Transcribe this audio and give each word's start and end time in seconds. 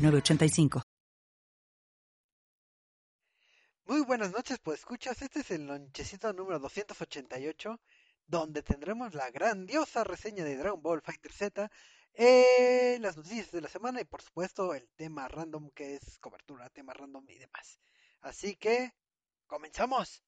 906985. 0.00 0.82
Muy 3.84 4.02
buenas 4.02 4.32
noches, 4.32 4.58
pues 4.62 4.80
escuchas, 4.80 5.20
este 5.20 5.40
es 5.40 5.50
el 5.50 5.66
lonchecito 5.66 6.32
número 6.32 6.58
288, 6.58 7.80
donde 8.26 8.62
tendremos 8.62 9.14
la 9.14 9.30
grandiosa 9.30 10.04
reseña 10.04 10.44
de 10.44 10.56
Dragon 10.56 10.80
Ball 10.80 11.02
Fighter 11.02 11.32
Z, 11.32 11.70
eh, 12.14 12.98
las 13.00 13.16
noticias 13.16 13.50
de 13.50 13.60
la 13.60 13.68
semana 13.68 14.00
y 14.00 14.04
por 14.04 14.22
supuesto 14.22 14.74
el 14.74 14.88
tema 14.96 15.28
random 15.28 15.70
que 15.70 15.96
es 15.96 16.18
cobertura, 16.18 16.70
tema 16.70 16.94
random 16.94 17.24
y 17.28 17.38
demás. 17.38 17.80
Así 18.20 18.56
que, 18.56 18.94
comenzamos. 19.46 20.22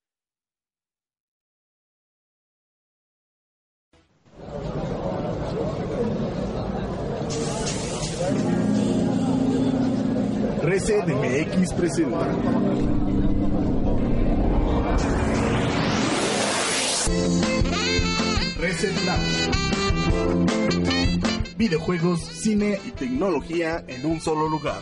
Reset 10.62 11.04
MX 11.06 11.72
presenta. 11.72 12.28
Reset 18.60 19.04
Lab. 19.04 19.20
Videojuegos, 21.56 22.20
cine 22.20 22.78
y 22.86 22.90
tecnología 22.92 23.84
en 23.88 24.06
un 24.06 24.20
solo 24.20 24.48
lugar. 24.48 24.80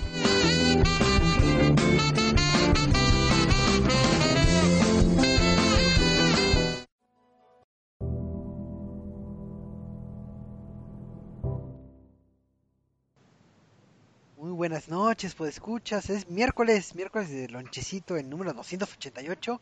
Muy 14.50 14.56
buenas 14.56 14.88
noches, 14.88 15.36
pues 15.36 15.54
escuchas, 15.54 16.10
es 16.10 16.28
miércoles, 16.28 16.96
miércoles 16.96 17.30
de 17.30 17.48
lonchecito, 17.48 18.16
el 18.16 18.28
número 18.28 18.52
288, 18.52 19.60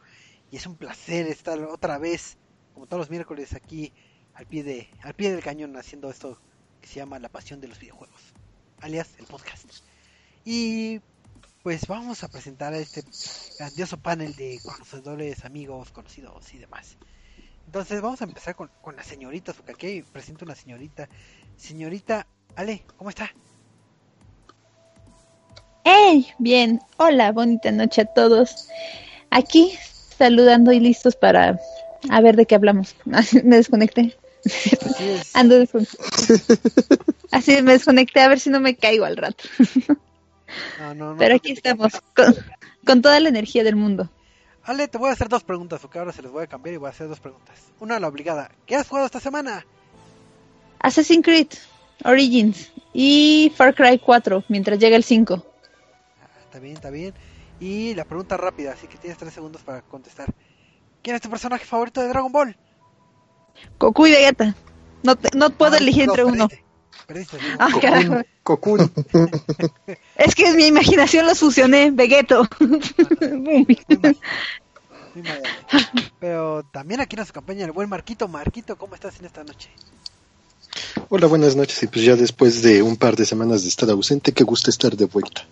y 0.50 0.56
es 0.56 0.66
un 0.66 0.76
placer 0.76 1.26
estar 1.26 1.62
otra 1.64 1.98
vez, 1.98 2.38
como 2.72 2.86
todos 2.86 3.00
los 3.00 3.10
miércoles, 3.10 3.52
aquí 3.52 3.92
al 4.32 4.46
pie, 4.46 4.62
de, 4.62 4.88
al 5.02 5.12
pie 5.12 5.30
del 5.30 5.42
cañón 5.42 5.76
haciendo 5.76 6.08
esto 6.08 6.40
que 6.80 6.88
se 6.88 6.94
llama 6.94 7.18
La 7.18 7.28
Pasión 7.28 7.60
de 7.60 7.68
los 7.68 7.78
Videojuegos, 7.78 8.32
alias 8.80 9.10
el 9.18 9.26
podcast. 9.26 9.66
Y 10.46 11.02
pues 11.62 11.86
vamos 11.86 12.24
a 12.24 12.28
presentar 12.28 12.72
a 12.72 12.78
este 12.78 13.04
grandioso 13.58 13.98
panel 13.98 14.34
de 14.36 14.58
conocedores, 14.64 15.44
amigos, 15.44 15.92
conocidos 15.92 16.54
y 16.54 16.58
demás. 16.60 16.96
Entonces 17.66 18.00
vamos 18.00 18.22
a 18.22 18.24
empezar 18.24 18.56
con, 18.56 18.70
con 18.80 18.96
las 18.96 19.06
señoritas, 19.06 19.54
porque 19.54 19.72
aquí 19.72 20.02
presento 20.10 20.46
una 20.46 20.54
señorita. 20.54 21.10
Señorita 21.58 22.26
Ale, 22.56 22.86
¿cómo 22.96 23.10
está? 23.10 23.30
¡Hey! 25.90 26.26
Bien, 26.36 26.82
hola, 26.98 27.32
bonita 27.32 27.72
noche 27.72 28.02
a 28.02 28.04
todos. 28.04 28.68
Aquí 29.30 29.72
saludando 30.18 30.70
y 30.70 30.80
listos 30.80 31.16
para 31.16 31.58
a 32.10 32.20
ver 32.20 32.36
de 32.36 32.44
qué 32.44 32.56
hablamos. 32.56 32.94
me 33.06 33.56
desconecté. 33.56 34.14
Ando 35.32 35.58
desconecté. 35.58 35.96
Así 37.30 37.62
me 37.62 37.72
desconecté 37.72 38.20
a 38.20 38.28
ver 38.28 38.38
si 38.38 38.50
no 38.50 38.60
me 38.60 38.76
caigo 38.76 39.06
al 39.06 39.16
rato. 39.16 39.44
No, 40.78 40.94
no, 40.94 41.12
no, 41.12 41.16
Pero 41.18 41.36
aquí 41.36 41.52
estamos 41.52 41.94
con, 42.14 42.34
con 42.84 43.00
toda 43.00 43.18
la 43.20 43.30
energía 43.30 43.64
del 43.64 43.76
mundo. 43.76 44.10
Ale, 44.64 44.88
te 44.88 44.98
voy 44.98 45.08
a 45.08 45.14
hacer 45.14 45.30
dos 45.30 45.42
preguntas, 45.42 45.80
porque 45.80 45.98
ahora 45.98 46.12
se 46.12 46.20
les 46.20 46.30
voy 46.30 46.44
a 46.44 46.48
cambiar 46.48 46.74
y 46.74 46.76
voy 46.76 46.88
a 46.88 46.90
hacer 46.90 47.08
dos 47.08 47.20
preguntas. 47.20 47.56
Una, 47.80 47.98
la 47.98 48.08
obligada. 48.08 48.50
¿Qué 48.66 48.76
has 48.76 48.88
jugado 48.88 49.06
esta 49.06 49.20
semana? 49.20 49.64
Assassin's 50.80 51.24
Creed 51.24 51.48
Origins 52.04 52.72
y 52.92 53.50
Far 53.56 53.74
Cry 53.74 53.98
4 53.98 54.44
mientras 54.48 54.78
llega 54.78 54.94
el 54.94 55.02
5. 55.02 55.47
Ah, 56.48 56.56
está 56.56 56.58
bien, 56.60 56.74
está 56.76 56.90
bien. 56.90 57.14
Y 57.60 57.94
la 57.94 58.04
pregunta 58.04 58.36
rápida, 58.36 58.72
así 58.72 58.86
que 58.86 58.96
tienes 58.98 59.18
tres 59.18 59.34
segundos 59.34 59.62
para 59.62 59.82
contestar. 59.82 60.32
¿Quién 61.02 61.16
es 61.16 61.22
tu 61.22 61.28
personaje 61.28 61.64
favorito 61.64 62.00
de 62.00 62.08
Dragon 62.08 62.32
Ball? 62.32 62.56
Goku 63.78 64.06
y 64.06 64.12
Vegeta. 64.12 64.54
No, 65.02 65.16
te- 65.16 65.36
no 65.36 65.50
puedo 65.50 65.74
Ah, 65.74 65.78
elegir 65.78 66.06
no, 66.06 66.12
entre 66.12 66.24
uno. 66.24 66.48
Perdiste. 67.06 67.38
Ah, 67.58 67.68
carajo. 67.80 68.22
Es 70.16 70.34
que 70.34 70.46
en 70.48 70.56
mi 70.56 70.66
imaginación 70.66 71.26
los 71.26 71.38
fusioné. 71.38 71.90
Vegeto. 71.90 72.46
Muy 72.60 73.66
mal. 74.02 74.16
Muy 75.14 75.22
mal, 75.22 75.42
Ale. 75.42 76.10
Pero 76.20 76.62
también 76.72 77.00
aquí 77.00 77.16
nos 77.16 77.30
acompaña 77.30 77.64
el 77.64 77.72
buen 77.72 77.88
Marquito. 77.88 78.28
Marquito, 78.28 78.76
¿cómo 78.76 78.94
estás 78.94 79.18
en 79.18 79.26
esta 79.26 79.42
noche? 79.44 79.70
Hola, 81.08 81.26
buenas 81.26 81.56
noches. 81.56 81.82
Y 81.82 81.86
pues 81.86 82.04
ya 82.04 82.14
después 82.16 82.62
de 82.62 82.82
un 82.82 82.96
par 82.96 83.16
de 83.16 83.24
semanas 83.24 83.62
de 83.62 83.68
estar 83.68 83.88
ausente, 83.90 84.32
qué 84.32 84.44
gusto 84.44 84.70
estar 84.70 84.96
de 84.96 85.06
vuelta. 85.06 85.46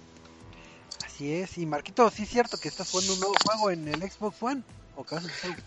Así 1.17 1.33
es. 1.33 1.57
Y 1.57 1.65
Marquito, 1.65 2.11
sí 2.11 2.25
es 2.25 2.29
cierto 2.29 2.59
que 2.59 2.69
estás 2.69 2.91
jugando 2.91 3.15
un 3.15 3.21
nuevo 3.21 3.35
juego 3.43 3.71
en 3.71 3.89
el 3.89 4.03
Xbox 4.03 4.43
One. 4.43 4.63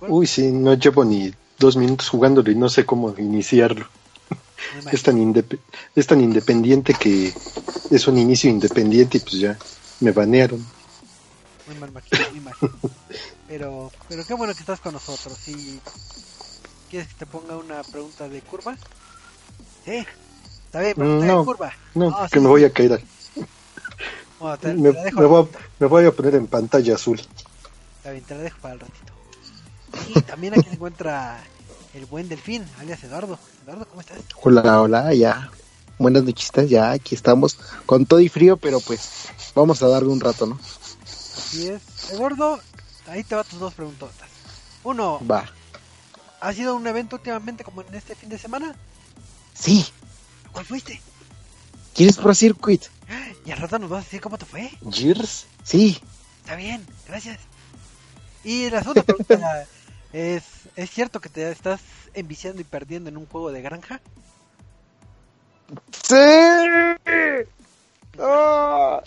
Uy, 0.02 0.28
sí, 0.28 0.52
no 0.52 0.76
llevo 0.76 1.04
ni 1.04 1.34
dos 1.58 1.76
minutos 1.76 2.08
jugándolo 2.08 2.52
y 2.52 2.56
no 2.56 2.70
sé 2.70 2.86
cómo 2.86 3.16
iniciarlo. 3.18 3.88
Es 4.92 5.02
tan, 5.02 5.44
es 5.96 6.06
tan 6.06 6.22
independiente 6.22 6.94
que 6.94 7.34
es 7.90 8.08
un 8.08 8.20
inicio 8.20 8.48
independiente 8.48 9.18
y 9.18 9.22
pues 9.22 9.40
ya 9.40 9.58
me 10.02 10.12
banearon. 10.12 10.64
Muy 11.66 11.78
mal, 11.80 11.92
Marquito, 11.94 12.18
muy 12.30 12.42
mal. 12.42 12.54
Pero, 13.48 13.92
pero 14.08 14.24
qué 14.26 14.36
bueno 14.36 14.54
que 14.54 14.60
estás 14.60 14.80
con 14.80 14.94
nosotros. 14.94 15.36
¿Y 15.48 15.80
quieres 16.92 17.08
que 17.08 17.16
te 17.16 17.26
ponga 17.26 17.58
una 17.58 17.82
pregunta 17.82 18.30
de 18.30 18.42
curva? 18.42 18.78
Sí. 19.84 20.06
Está 20.66 20.82
bien, 20.82 20.94
pregunta 20.94 21.26
No, 21.26 21.40
de 21.40 21.46
curva. 21.46 21.74
No, 21.96 22.16
Ah, 22.16 22.28
que 22.32 22.38
sí, 22.38 22.44
me 22.44 22.50
voy 22.50 22.64
a 22.66 22.72
caer. 22.72 23.04
Bueno, 24.40 24.58
te, 24.58 24.74
Me, 24.74 24.90
te 24.90 24.96
la 24.96 25.04
dejo 25.04 25.18
me 25.18 25.22
la 25.24 25.28
voy 25.28 25.42
a, 25.42 25.46
pregunta. 25.46 25.70
me 25.80 25.88
voy 25.88 26.06
a 26.06 26.12
poner 26.12 26.36
en 26.36 26.48
pantalla 26.48 26.96
azul. 26.96 27.20
Está 27.98 28.12
bien, 28.12 28.24
te 28.24 28.36
la 28.36 28.42
dejo 28.42 28.58
para 28.62 28.74
el 28.76 28.80
ratito. 28.82 29.14
Y 30.16 30.22
también 30.22 30.54
aquí 30.54 30.64
se 30.70 30.76
encuentra 30.76 31.40
el 31.94 32.06
buen 32.06 32.30
delfín, 32.30 32.66
alias 32.80 33.04
Eduardo. 33.04 33.38
Eduardo, 33.64 33.86
¿cómo 33.88 34.02
estás? 34.02 34.18
Hola, 34.42 34.82
hola, 34.82 35.14
ya. 35.14 35.50
Buenas 35.98 36.24
noches, 36.24 36.52
ya 36.70 36.92
aquí 36.92 37.14
estamos 37.16 37.58
con 37.86 38.06
todo 38.06 38.22
y 38.22 38.30
frío, 38.30 38.56
pero 38.56 38.80
pues 38.80 39.28
vamos 39.54 39.82
a 39.84 39.88
darle 39.90 40.10
un 40.10 40.22
rato, 40.22 40.46
¿no? 40.46 40.58
Así 41.04 41.68
es. 41.68 41.82
Eduardo, 42.12 42.60
ahí 43.08 43.24
te 43.24 43.36
va 43.36 43.44
tus 43.44 43.60
dos 43.60 43.74
preguntotas. 43.74 44.30
Uno, 44.84 45.20
Va. 45.30 45.46
¿ha 46.40 46.54
sido 46.54 46.76
un 46.76 46.88
evento 46.88 47.18
últimamente 47.18 47.66
como 47.66 47.82
en 47.82 47.94
este 47.94 48.16
fin 48.16 48.30
de 48.30 48.38
semana? 48.38 48.76
Sí, 49.54 49.86
¿Cuál 50.54 50.66
fuiste? 50.66 51.02
¿quieres 51.94 52.16
Pro 52.18 52.34
Circuit? 52.34 52.84
Y 53.46 53.52
al 53.52 53.58
rato 53.58 53.80
nos 53.80 53.90
vas 53.90 54.02
a 54.02 54.04
decir 54.06 54.22
cómo 54.22 54.38
te 54.38 54.46
fue. 54.46 54.70
Gears. 54.92 55.48
Sí, 55.64 56.00
Está 56.42 56.56
bien, 56.56 56.84
gracias. 57.08 57.40
Y 58.44 58.72
la 58.72 58.80
segunda 58.80 59.04
pregunta 59.04 59.68
es, 60.14 60.44
¿es 60.76 60.90
cierto 60.90 61.20
que 61.20 61.30
te 61.30 61.52
estás 61.52 61.80
enviciando 62.16 62.60
y 62.60 62.64
perdiendo 62.64 63.10
en 63.10 63.18
un 63.18 63.28
juego 63.28 63.52
de 63.52 63.62
granja? 63.62 64.02
sí. 65.92 66.16
¡Ah! 68.20 69.04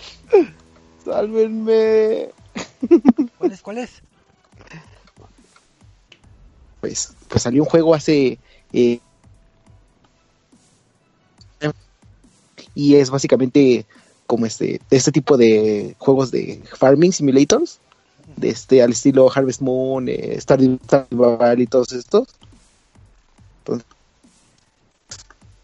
Sálvenme. 1.04 2.28
¿Cuál 3.38 3.52
es? 3.52 3.60
¿Cuál 3.60 3.78
es? 3.78 4.02
Pues, 6.80 7.14
pues 7.28 7.42
salió 7.42 7.64
un 7.64 7.68
juego 7.68 7.94
hace 7.94 8.38
eh, 8.72 9.00
y 12.74 12.96
es 12.96 13.10
básicamente 13.10 13.86
como 14.32 14.46
este 14.46 14.80
este 14.90 15.12
tipo 15.12 15.36
de 15.36 15.94
juegos 15.98 16.30
de 16.30 16.62
farming 16.78 17.12
simulators 17.12 17.80
de 18.34 18.48
este 18.48 18.82
al 18.82 18.92
estilo 18.92 19.30
Harvest 19.30 19.60
Moon, 19.60 20.08
eh, 20.08 20.40
Stardew 20.40 20.78
Valley 21.10 21.64
y 21.64 21.66
todos 21.66 21.92
estos. 21.92 22.28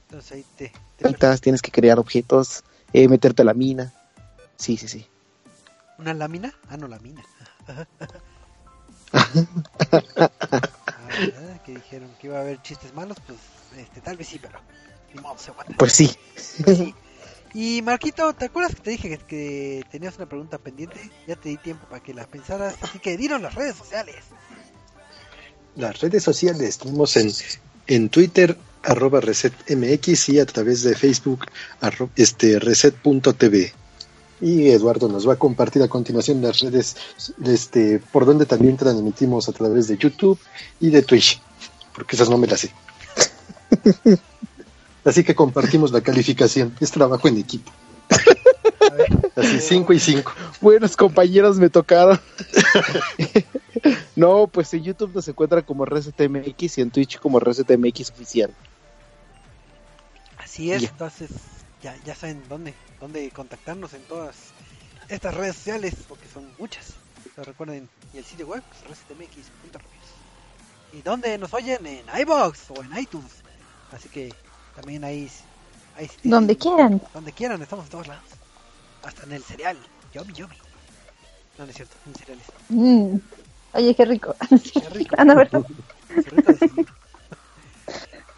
Entonces 0.02 0.32
ahí 0.32 0.44
te... 0.58 0.70
te 0.98 1.38
tienes 1.38 1.62
que 1.62 1.70
crear 1.70 1.98
objetos, 1.98 2.62
eh, 2.92 3.08
meterte 3.08 3.40
a 3.40 3.46
la 3.46 3.54
mina. 3.54 3.94
Sí, 4.58 4.76
sí, 4.76 4.86
sí. 4.86 5.06
¿Una 5.98 6.12
lámina? 6.12 6.52
Ah, 6.68 6.76
no, 6.76 6.88
lámina. 6.88 7.24
ah, 9.14 9.28
¿verdad? 11.18 11.62
que 11.64 11.72
dijeron 11.72 12.10
que 12.20 12.26
iba 12.26 12.36
a 12.36 12.42
haber 12.42 12.60
chistes 12.60 12.92
malos, 12.92 13.16
pues 13.26 13.38
este, 13.78 14.02
tal 14.02 14.18
vez 14.18 14.28
sí, 14.28 14.38
pero 14.38 14.58
ni 15.14 15.22
modo, 15.22 15.38
se 15.38 15.52
aguanta. 15.52 15.74
Pues 15.78 15.94
sí. 15.94 16.14
Sí. 16.36 16.94
Y 17.60 17.82
Marquito, 17.82 18.32
¿te 18.34 18.44
acuerdas 18.44 18.76
que 18.76 18.82
te 18.82 18.90
dije 18.92 19.08
que, 19.08 19.18
que 19.26 19.84
tenías 19.90 20.16
una 20.16 20.26
pregunta 20.28 20.58
pendiente? 20.58 21.10
Ya 21.26 21.34
te 21.34 21.48
di 21.48 21.56
tiempo 21.56 21.88
para 21.88 22.00
que 22.00 22.14
la 22.14 22.24
pensaras, 22.24 22.76
así 22.82 23.00
que 23.00 23.16
dinos 23.16 23.42
las 23.42 23.52
redes 23.56 23.74
sociales. 23.74 24.14
Las 25.74 26.00
redes 26.00 26.22
sociales 26.22 26.78
tenemos 26.78 27.16
en, 27.16 27.32
en 27.88 28.10
Twitter 28.10 28.56
arroba 28.84 29.20
resetmx 29.20 30.28
y 30.28 30.38
a 30.38 30.46
través 30.46 30.84
de 30.84 30.94
Facebook 30.94 31.46
arro- 31.80 32.10
este, 32.14 32.60
reset.tv. 32.60 33.72
Y 34.40 34.68
Eduardo 34.68 35.08
nos 35.08 35.28
va 35.28 35.32
a 35.32 35.36
compartir 35.36 35.82
a 35.82 35.88
continuación 35.88 36.40
las 36.40 36.60
redes 36.60 36.94
este, 37.44 37.98
por 38.12 38.24
donde 38.24 38.46
también 38.46 38.76
transmitimos 38.76 39.48
a 39.48 39.52
través 39.52 39.88
de 39.88 39.96
YouTube 39.98 40.38
y 40.78 40.90
de 40.90 41.02
Twitch, 41.02 41.42
porque 41.92 42.14
esas 42.14 42.30
no 42.30 42.38
me 42.38 42.46
las 42.46 42.60
sé. 42.60 42.70
Así 45.04 45.24
que 45.24 45.34
compartimos 45.34 45.92
la 45.92 46.00
calificación. 46.00 46.74
Es 46.80 46.90
trabajo 46.90 47.28
en 47.28 47.38
equipo. 47.38 47.70
Así 49.36 49.60
5 49.60 49.92
y 49.92 50.00
5. 50.00 50.32
Buenos 50.60 50.96
compañeros 50.96 51.58
me 51.58 51.70
tocaron. 51.70 52.20
no, 54.16 54.46
pues 54.48 54.72
en 54.74 54.82
YouTube 54.82 55.14
nos 55.14 55.28
encuentra 55.28 55.62
como 55.62 55.84
ResetMX 55.84 56.78
y 56.78 56.80
en 56.80 56.90
Twitch 56.90 57.18
como 57.18 57.38
ResetMX 57.38 58.10
oficial. 58.10 58.52
así 60.38 60.72
es, 60.72 60.82
Ya. 60.82 60.88
entonces 60.88 61.30
ya, 61.82 61.96
ya 62.04 62.14
saben 62.14 62.42
dónde, 62.48 62.74
dónde 63.00 63.30
contactarnos 63.30 63.94
en 63.94 64.02
todas 64.02 64.34
estas 65.08 65.34
redes 65.34 65.56
sociales, 65.56 65.94
porque 66.08 66.26
son 66.32 66.50
muchas. 66.58 66.94
Lo 67.36 67.44
recuerden, 67.44 67.88
y 68.12 68.18
el 68.18 68.24
sitio 68.24 68.48
web 68.48 68.62
es 68.72 68.88
resetmx.reviews. 68.88 70.08
Y 70.92 71.02
donde 71.02 71.38
nos 71.38 71.54
oyen 71.54 71.86
en 71.86 72.02
iBox 72.22 72.70
o 72.70 72.82
en 72.82 72.98
iTunes. 72.98 73.30
Así 73.92 74.08
que 74.08 74.34
también 74.80 75.02
ahí, 75.04 75.28
ahí 75.96 76.06
sí- 76.08 76.28
Donde 76.28 76.56
quieran. 76.56 77.02
Donde 77.12 77.32
quieran, 77.32 77.60
estamos 77.62 77.86
en 77.86 77.90
todos 77.90 78.06
lados. 78.06 78.24
Hasta 79.02 79.24
en 79.24 79.32
el 79.32 79.42
cereal. 79.42 79.76
Yomi, 80.14 80.32
yomi. 80.32 80.54
No, 81.58 81.64
no 81.64 81.70
es 81.70 81.76
cierto, 81.76 81.96
en 82.06 82.14
cereales. 82.14 82.44
Mm. 82.68 83.16
Oye, 83.74 83.94
qué 83.94 84.04
rico. 84.04 84.34
Qué 84.72 84.88
rico. 84.90 85.16
Ah, 85.18 85.24
no, 85.24 85.34
¿verdad? 85.34 85.62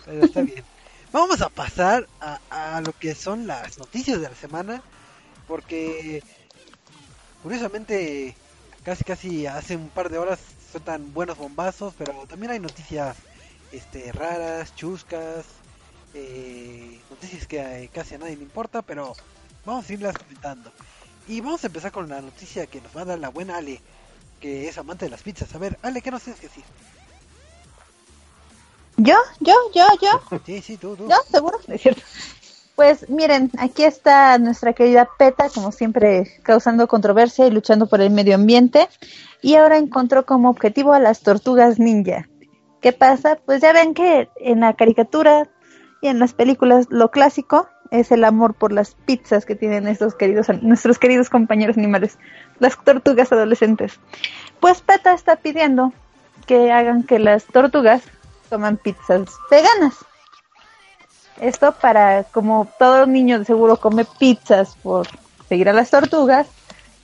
Pero 0.07 0.25
está 0.25 0.43
bien. 0.43 0.65
Vamos 1.13 1.41
a 1.43 1.49
pasar 1.49 2.07
a, 2.21 2.39
a 2.51 2.81
lo 2.81 2.93
que 2.93 3.15
son 3.15 3.47
las 3.47 3.79
noticias 3.79 4.21
de 4.21 4.29
la 4.29 4.35
semana. 4.35 4.83
Porque 5.47 6.23
curiosamente 7.43 8.35
casi 8.85 9.05
casi 9.05 9.47
hace 9.47 9.77
un 9.77 9.89
par 9.89 10.09
de 10.09 10.19
horas 10.19 10.39
sueltan 10.73 11.13
buenos 11.13 11.37
bombazos. 11.39 11.95
Pero 11.99 12.27
también 12.27 12.53
hay 12.53 12.61
noticias 12.61 13.17
este, 13.73 14.13
raras, 14.13 14.75
chuscas. 14.75 15.45
Eh, 16.15 17.01
noticias 17.11 17.47
que 17.47 17.61
eh, 17.61 17.91
casi 17.93 18.15
a 18.15 18.19
nadie 18.19 18.37
le 18.37 18.43
importa. 18.43 18.83
Pero 18.83 19.15
vamos 19.65 19.89
a 19.89 19.93
irlas 19.93 20.17
comentando. 20.17 20.73
Y 21.29 21.41
vamos 21.41 21.63
a 21.65 21.69
empezar 21.69 21.93
con 21.93 22.09
la 22.09 22.21
noticia 22.21 22.67
que 22.67 22.81
nos 22.81 22.97
va 22.97 23.03
a 23.03 23.07
dar 23.07 23.19
la 23.19 23.29
buena 23.29 23.57
Ale. 23.57 23.81
Que 24.41 24.69
es 24.69 24.79
amante 24.79 25.05
de 25.05 25.11
las 25.11 25.23
pizzas. 25.23 25.55
A 25.55 25.59
ver, 25.59 25.79
Ale, 25.83 26.01
¿qué 26.01 26.11
nos 26.11 26.23
tienes 26.23 26.41
que 26.41 26.49
decir? 26.49 26.65
¿Yo? 28.97 29.17
¿Yo? 29.41 29.55
¿Yo? 29.75 29.87
¿Yo? 30.01 30.39
Sí, 30.45 30.61
sí, 30.61 30.77
tú, 30.77 30.97
tú. 30.97 31.07
¿No? 31.07 31.17
¿Seguro? 31.31 31.59
No 31.67 31.75
es 31.75 31.83
cierto. 31.83 32.03
Pues 32.77 33.09
miren, 33.11 33.51
aquí 33.59 33.85
está 33.85 34.39
nuestra 34.39 34.73
querida 34.73 35.09
PETA, 35.19 35.51
como 35.51 35.71
siempre, 35.71 36.39
causando 36.43 36.89
controversia 36.89 37.47
y 37.47 37.51
luchando 37.51 37.87
por 37.87 38.01
el 38.01 38.11
medio 38.11 38.35
ambiente. 38.35 38.89
Y 39.43 39.57
ahora 39.57 39.77
encontró 39.77 40.25
como 40.25 40.49
objetivo 40.49 40.93
a 40.93 40.99
las 40.99 41.21
tortugas 41.21 41.79
ninja. 41.79 42.29
¿Qué 42.81 42.93
pasa? 42.93 43.39
Pues 43.45 43.61
ya 43.61 43.73
ven 43.73 43.93
que 43.93 44.29
en 44.37 44.61
la 44.61 44.75
caricatura 44.75 45.49
y 46.01 46.09
en 46.09 46.19
las 46.19 46.33
películas 46.33 46.87
lo 46.91 47.11
clásico 47.11 47.69
es 47.91 48.13
el 48.13 48.25
amor 48.25 48.55
por 48.55 48.73
las 48.73 48.95
pizzas 48.95 49.45
que 49.45 49.57
tienen 49.57 49.89
estos 49.89 50.15
queridos, 50.15 50.49
nuestros 50.63 50.99
queridos 50.99 51.29
compañeros 51.29 51.77
animales, 51.77 52.19
las 52.59 52.77
tortugas 52.83 53.33
adolescentes. 53.33 53.99
Pues 54.61 54.81
PETA 54.81 55.13
está 55.13 55.37
pidiendo 55.37 55.93
que 56.47 56.73
hagan 56.73 57.03
que 57.03 57.19
las 57.19 57.45
tortugas 57.47 58.03
toman 58.49 58.77
pizzas 58.77 59.31
veganas. 59.51 59.95
Esto 61.41 61.73
para, 61.73 62.25
como 62.25 62.69
todo 62.79 63.07
niño 63.07 63.39
de 63.39 63.45
seguro 63.45 63.77
come 63.77 64.05
pizzas 64.19 64.77
por 64.83 65.07
seguir 65.49 65.69
a 65.69 65.73
las 65.73 65.91
tortugas, 65.91 66.47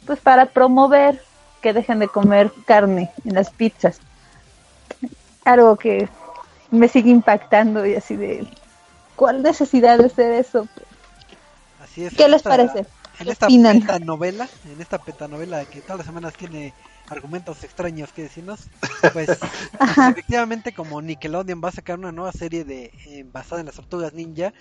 pues 0.06 0.20
para 0.20 0.46
promover 0.46 1.22
que 1.62 1.72
dejen 1.72 1.98
de 1.98 2.08
comer 2.08 2.52
carne 2.66 3.10
en 3.24 3.34
las 3.34 3.50
pizzas. 3.50 3.98
Algo 5.44 5.76
que 5.76 6.08
me 6.70 6.88
sigue 6.88 7.10
impactando 7.10 7.86
y 7.86 7.94
así 7.94 8.14
de, 8.14 8.46
¿cuál 9.16 9.42
necesidad 9.42 9.98
de 9.98 10.06
hacer 10.06 10.32
eso? 10.32 10.68
Así 11.76 12.04
es. 12.04 12.14
¿Qué 12.16 12.28
les 12.28 12.42
esta- 12.42 12.50
parece? 12.50 12.86
En 13.18 13.28
¿Qué 13.28 13.30
esta 13.30 13.48
opinan? 13.48 13.80
novela, 14.00 14.50
en 14.64 14.80
esta 14.80 14.98
petanovela 14.98 15.66
que 15.66 15.82
todas 15.82 15.98
las 15.98 16.06
semanas 16.06 16.36
tiene 16.36 16.74
argumentos 17.08 17.64
extraños 17.64 18.12
que 18.12 18.22
decirnos, 18.24 18.70
pues 19.10 19.46
efectivamente 20.04 20.74
como 20.74 21.00
Nickelodeon 21.02 21.60
va 21.64 21.70
a 21.70 21.72
sacar 21.72 21.98
una 21.98 22.12
nueva 22.12 22.32
serie 22.32 22.64
de 22.64 22.90
eh, 23.06 23.24
basada 23.26 23.60
en 23.60 23.66
las 23.66 23.76
tortugas 23.76 24.12
ninja 24.12 24.52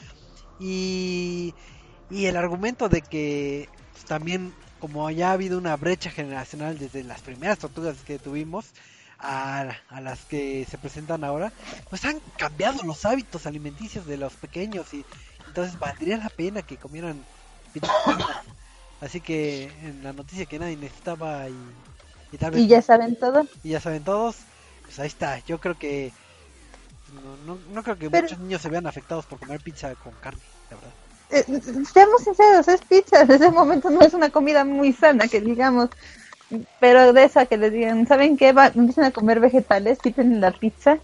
y, 0.57 1.55
y 2.09 2.25
el 2.27 2.37
argumento 2.37 2.89
de 2.89 3.03
que 3.03 3.71
pues, 3.93 4.05
también 4.05 4.57
como 4.79 5.09
ya 5.11 5.31
ha 5.31 5.33
habido 5.33 5.57
una 5.57 5.77
brecha 5.77 6.11
generacional 6.11 6.77
desde 6.79 7.03
las 7.03 7.21
primeras 7.23 7.59
tortugas 7.59 8.03
que 8.03 8.19
tuvimos 8.19 8.73
a, 9.19 9.75
a 9.89 10.01
las 10.01 10.19
que 10.25 10.65
se 10.69 10.77
presentan 10.77 11.23
ahora, 11.23 11.51
pues 11.89 12.03
han 12.05 12.19
cambiado 12.37 12.83
los 12.83 13.05
hábitos 13.05 13.45
alimenticios 13.45 14.05
de 14.05 14.17
los 14.17 14.33
pequeños 14.33 14.93
y 14.93 15.05
entonces 15.47 15.79
valdría 15.79 16.17
la 16.17 16.29
pena 16.29 16.61
que 16.61 16.77
comieran. 16.77 17.23
Así 19.01 19.21
que 19.21 19.65
en 19.83 20.03
la 20.03 20.13
noticia 20.13 20.45
que 20.45 20.59
nadie 20.59 20.77
necesitaba 20.77 21.47
y, 21.49 21.55
y 22.31 22.37
tal 22.37 22.51
vez 22.51 22.61
Y 22.61 22.67
ya 22.67 22.81
saben 22.81 23.15
todo. 23.17 23.45
y 23.63 23.69
ya 23.69 23.79
saben 23.81 24.03
todos, 24.03 24.37
pues 24.83 24.99
ahí 24.99 25.07
está. 25.07 25.39
Yo 25.45 25.59
creo 25.59 25.77
que 25.77 26.11
no, 27.45 27.55
no, 27.55 27.59
no 27.73 27.83
creo 27.83 27.97
que 27.97 28.09
Pero- 28.09 28.23
muchos 28.23 28.39
niños 28.39 28.61
se 28.61 28.69
vean 28.69 28.87
afectados 28.87 29.25
por 29.25 29.39
comer 29.39 29.59
pizza 29.61 29.93
con 29.95 30.13
carne, 30.21 30.41
la 30.69 30.77
verdad. 30.77 30.93
Eh, 31.31 31.85
seamos 31.91 32.23
sinceros, 32.23 32.67
es 32.67 32.81
pizza. 32.81 33.19
Desde 33.25 33.35
ese 33.45 33.51
momento 33.51 33.89
no 33.89 34.01
es 34.01 34.13
una 34.13 34.29
comida 34.29 34.63
muy 34.63 34.93
sana, 34.93 35.27
que 35.27 35.41
digamos. 35.41 35.89
Pero 36.79 37.13
de 37.13 37.23
esa 37.23 37.45
que 37.45 37.57
les 37.57 37.71
digan, 37.71 38.07
¿saben 38.07 38.37
qué? 38.37 38.53
Va, 38.53 38.67
empiezan 38.67 39.05
a 39.05 39.11
comer 39.11 39.39
vegetales, 39.39 39.99
quiten 39.99 40.39
la 40.39 40.51
pizza. 40.51 40.99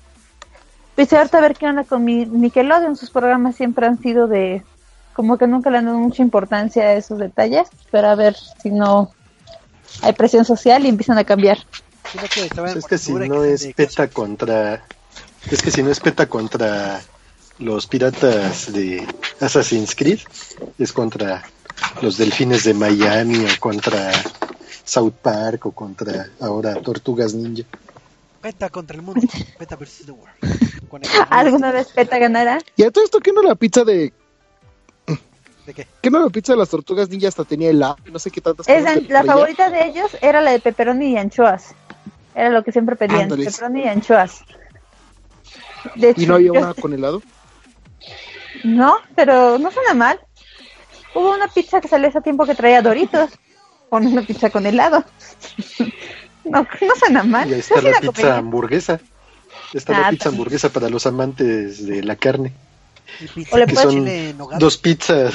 Pues 0.95 1.11
ahorita 1.13 1.37
a 1.37 1.41
ver 1.41 1.55
qué 1.55 1.67
onda 1.67 1.83
con 1.83 2.03
mi 2.03 2.25
Nickelodeon. 2.25 2.95
Sus 2.95 3.09
programas 3.09 3.55
siempre 3.55 3.87
han 3.87 3.99
sido 3.99 4.27
de. 4.27 4.63
Como 5.13 5.37
que 5.37 5.47
nunca 5.47 5.69
le 5.69 5.79
han 5.79 5.85
dado 5.85 5.97
mucha 5.97 6.21
importancia 6.21 6.83
a 6.83 6.93
esos 6.93 7.17
detalles. 7.17 7.67
Pero 7.89 8.09
a 8.09 8.15
ver 8.15 8.35
si 8.61 8.69
no 8.69 9.11
hay 10.01 10.13
presión 10.13 10.45
social 10.45 10.85
y 10.85 10.89
empiezan 10.89 11.17
a 11.17 11.23
cambiar. 11.23 11.59
Que 12.33 12.49
Pues 12.55 12.75
es 12.75 12.85
que 12.85 12.97
si 12.97 13.13
no 13.13 13.43
es 13.43 13.67
PETA 13.75 14.07
contra. 14.09 14.83
Es 15.49 15.61
que 15.61 15.71
si 15.71 15.81
no 15.81 15.89
es 15.89 15.99
PETA 15.99 16.27
contra 16.27 17.01
los 17.57 17.87
piratas 17.87 18.71
de 18.73 19.07
Assassin's 19.39 19.95
Creed, 19.95 20.19
es 20.77 20.93
contra 20.93 21.43
los 22.01 22.17
delfines 22.17 22.63
de 22.63 22.73
Miami 22.73 23.45
o 23.45 23.59
contra 23.59 24.11
South 24.91 25.13
Park 25.21 25.67
o 25.67 25.71
contra 25.71 26.27
ahora 26.41 26.75
Tortugas 26.81 27.33
Ninja. 27.33 27.63
Peta 28.41 28.69
contra 28.69 28.97
el 28.97 29.03
mundo, 29.03 29.21
Peta 29.57 29.77
versus 29.77 30.05
the 30.05 30.11
world. 30.11 30.35
El- 30.41 31.09
¿Alguna 31.29 31.71
vez 31.71 31.87
PETA 31.93 32.17
ganará? 32.19 32.59
Y 32.75 32.83
a 32.83 32.91
todo 32.91 33.01
esto, 33.05 33.19
¿qué 33.21 33.31
no 33.31 33.41
la 33.41 33.55
pizza 33.55 33.85
de. 33.85 34.11
¿De 35.65 35.73
qué? 35.73 35.87
¿Qué 36.01 36.09
no 36.11 36.19
la 36.19 36.29
pizza 36.29 36.51
de 36.51 36.57
las 36.59 36.67
tortugas 36.67 37.07
ninja 37.07 37.29
hasta 37.29 37.45
tenía 37.45 37.69
helado? 37.69 37.95
No 38.11 38.19
sé 38.19 38.31
qué 38.31 38.41
tantas 38.41 38.65
cosas 38.67 38.83
la 38.83 38.91
traía? 39.07 39.23
favorita 39.23 39.69
de 39.69 39.85
ellos 39.85 40.17
era 40.21 40.41
la 40.41 40.51
de 40.51 40.59
pepperoni 40.59 41.13
y 41.13 41.17
anchoas. 41.17 41.73
Era 42.35 42.49
lo 42.49 42.61
que 42.63 42.73
siempre 42.73 42.97
pedían, 42.97 43.29
pepperoni 43.29 43.83
y 43.83 43.87
anchoas. 43.87 44.41
De 45.95 46.09
hecho, 46.09 46.21
¿Y 46.21 46.25
no 46.25 46.35
había 46.35 46.47
yo- 46.47 46.53
una 46.59 46.73
con 46.73 46.91
helado? 46.93 47.21
No, 48.65 48.97
pero 49.15 49.57
no 49.57 49.71
suena 49.71 49.93
mal. 49.93 50.19
Hubo 51.15 51.31
una 51.33 51.47
pizza 51.47 51.79
que 51.79 51.87
salió 51.87 52.09
hace 52.09 52.19
tiempo 52.21 52.45
que 52.45 52.55
traía 52.55 52.81
doritos. 52.81 53.29
Con 53.91 54.07
una 54.07 54.21
pizza 54.21 54.49
con 54.49 54.65
helado. 54.65 55.03
no, 56.45 56.61
no 56.61 56.95
suena 56.97 57.23
mal. 57.23 57.49
Y 57.49 57.55
ahí 57.55 57.59
está 57.59 57.81
la 57.81 57.91
la 57.91 57.99
pizza 57.99 58.37
hamburguesa. 58.37 59.01
Está 59.73 59.97
Ah, 59.97 60.01
la 60.03 60.09
pizza 60.11 60.29
hamburguesa 60.29 60.69
para 60.69 60.87
los 60.87 61.05
amantes 61.05 61.85
de 61.85 62.01
la 62.01 62.15
carne. 62.15 62.53
O 63.51 63.57
le 63.57 63.67
son 63.75 64.07
dos 64.59 64.77
pizzas. 64.77 65.33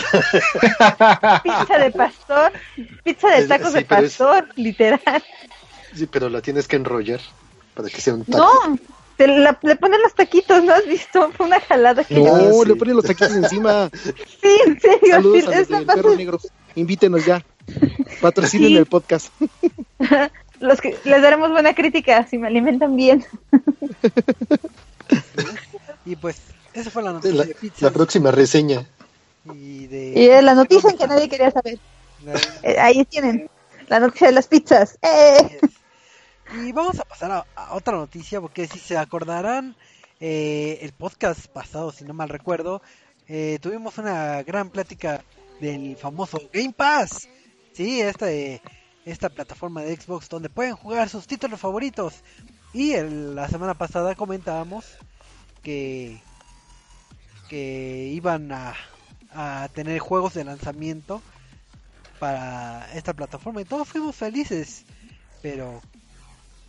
Pizza 1.42 1.78
de 1.78 1.90
pastor. 1.94 2.52
Pizza 3.04 3.28
de 3.28 3.46
tacos 3.46 3.68
sí, 3.68 3.74
de 3.74 3.80
es- 3.80 3.86
pastor, 3.86 4.48
literal. 4.56 5.22
Sí, 5.94 6.06
pero 6.06 6.30
la 6.30 6.40
tienes 6.40 6.66
que 6.66 6.76
enrollar 6.76 7.20
para 7.74 7.90
que 7.90 8.00
sea 8.00 8.14
un 8.14 8.24
taco. 8.24 8.38
No, 8.38 8.78
te 9.18 9.26
la- 9.28 9.58
le 9.60 9.76
ponen 9.76 10.00
los 10.00 10.14
taquitos, 10.14 10.64
¿no 10.64 10.72
has 10.72 10.86
visto? 10.86 11.30
Fue 11.36 11.44
una 11.44 11.60
jalada 11.60 12.04
que 12.04 12.14
No, 12.14 12.36
Ah, 12.36 12.64
le 12.66 12.74
ponen 12.76 12.96
los 12.96 13.04
taquitos 13.04 13.34
encima. 13.34 13.90
Sí, 13.92 14.58
en 14.64 14.80
serio. 14.80 15.10
Saludos 15.10 15.40
sí, 15.44 15.46
a 15.52 15.58
los 15.58 15.68
del 15.68 15.84
perro 15.84 16.14
negro. 16.16 16.38
Invítenos 16.74 17.26
ya. 17.26 17.44
Patrocinen 18.20 18.68
Sí. 18.70 18.76
el 18.76 18.86
podcast. 18.86 19.32
Los 20.60 20.80
que 20.80 20.96
les 21.04 21.20
daremos 21.22 21.50
buena 21.50 21.74
crítica 21.74 22.26
si 22.26 22.38
me 22.38 22.46
alimentan 22.46 22.96
bien. 22.96 23.24
Y 26.04 26.16
pues, 26.16 26.36
esa 26.72 26.90
fue 26.90 27.02
la 27.02 27.12
noticia 27.12 27.36
La, 27.36 27.44
de 27.44 27.54
pizza. 27.54 27.86
la 27.86 27.90
próxima 27.92 28.30
reseña. 28.30 28.86
Y 29.52 29.86
de 29.86 30.12
Y 30.16 30.42
la 30.42 30.54
noticia 30.54 30.90
en 30.90 30.96
que 30.96 31.06
nadie 31.06 31.28
quería 31.28 31.50
saber. 31.50 31.78
Eh, 32.62 32.76
ahí 32.78 33.04
tienen, 33.04 33.48
la 33.88 34.00
noticia 34.00 34.28
de 34.28 34.32
las 34.32 34.46
pizzas. 34.46 34.98
¡Eh! 35.02 35.58
Y 36.64 36.72
vamos 36.72 36.98
a 37.00 37.04
pasar 37.04 37.30
a, 37.32 37.46
a 37.56 37.74
otra 37.74 37.96
noticia, 37.96 38.40
porque 38.40 38.68
si 38.68 38.78
se 38.78 38.96
acordarán, 38.96 39.74
eh, 40.20 40.78
el 40.82 40.92
podcast 40.92 41.46
pasado, 41.48 41.90
si 41.90 42.04
no 42.04 42.14
mal 42.14 42.28
recuerdo, 42.28 42.82
eh, 43.28 43.58
tuvimos 43.60 43.98
una 43.98 44.42
gran 44.44 44.70
plática 44.70 45.24
del 45.60 45.96
famoso 45.96 46.40
Game 46.52 46.72
Pass. 46.72 47.28
Sí, 47.76 48.00
esta, 48.00 48.30
eh, 48.32 48.62
esta 49.04 49.28
plataforma 49.30 49.82
de 49.82 49.94
Xbox 49.96 50.28
donde 50.28 50.50
pueden 50.50 50.76
jugar 50.76 51.08
sus 51.08 51.26
títulos 51.26 51.60
favoritos. 51.60 52.14
Y 52.72 52.92
el- 52.92 53.34
la 53.34 53.48
semana 53.48 53.74
pasada 53.74 54.14
comentábamos 54.14 54.84
que, 55.62 56.22
que 57.48 58.10
iban 58.12 58.50
a, 58.52 58.74
a 59.30 59.68
tener 59.74 59.98
juegos 60.00 60.34
de 60.34 60.44
lanzamiento 60.44 61.22
para 62.18 62.92
esta 62.94 63.14
plataforma 63.14 63.60
y 63.60 63.64
todos 63.64 63.88
fuimos 63.88 64.16
felices. 64.16 64.84
Pero, 65.42 65.82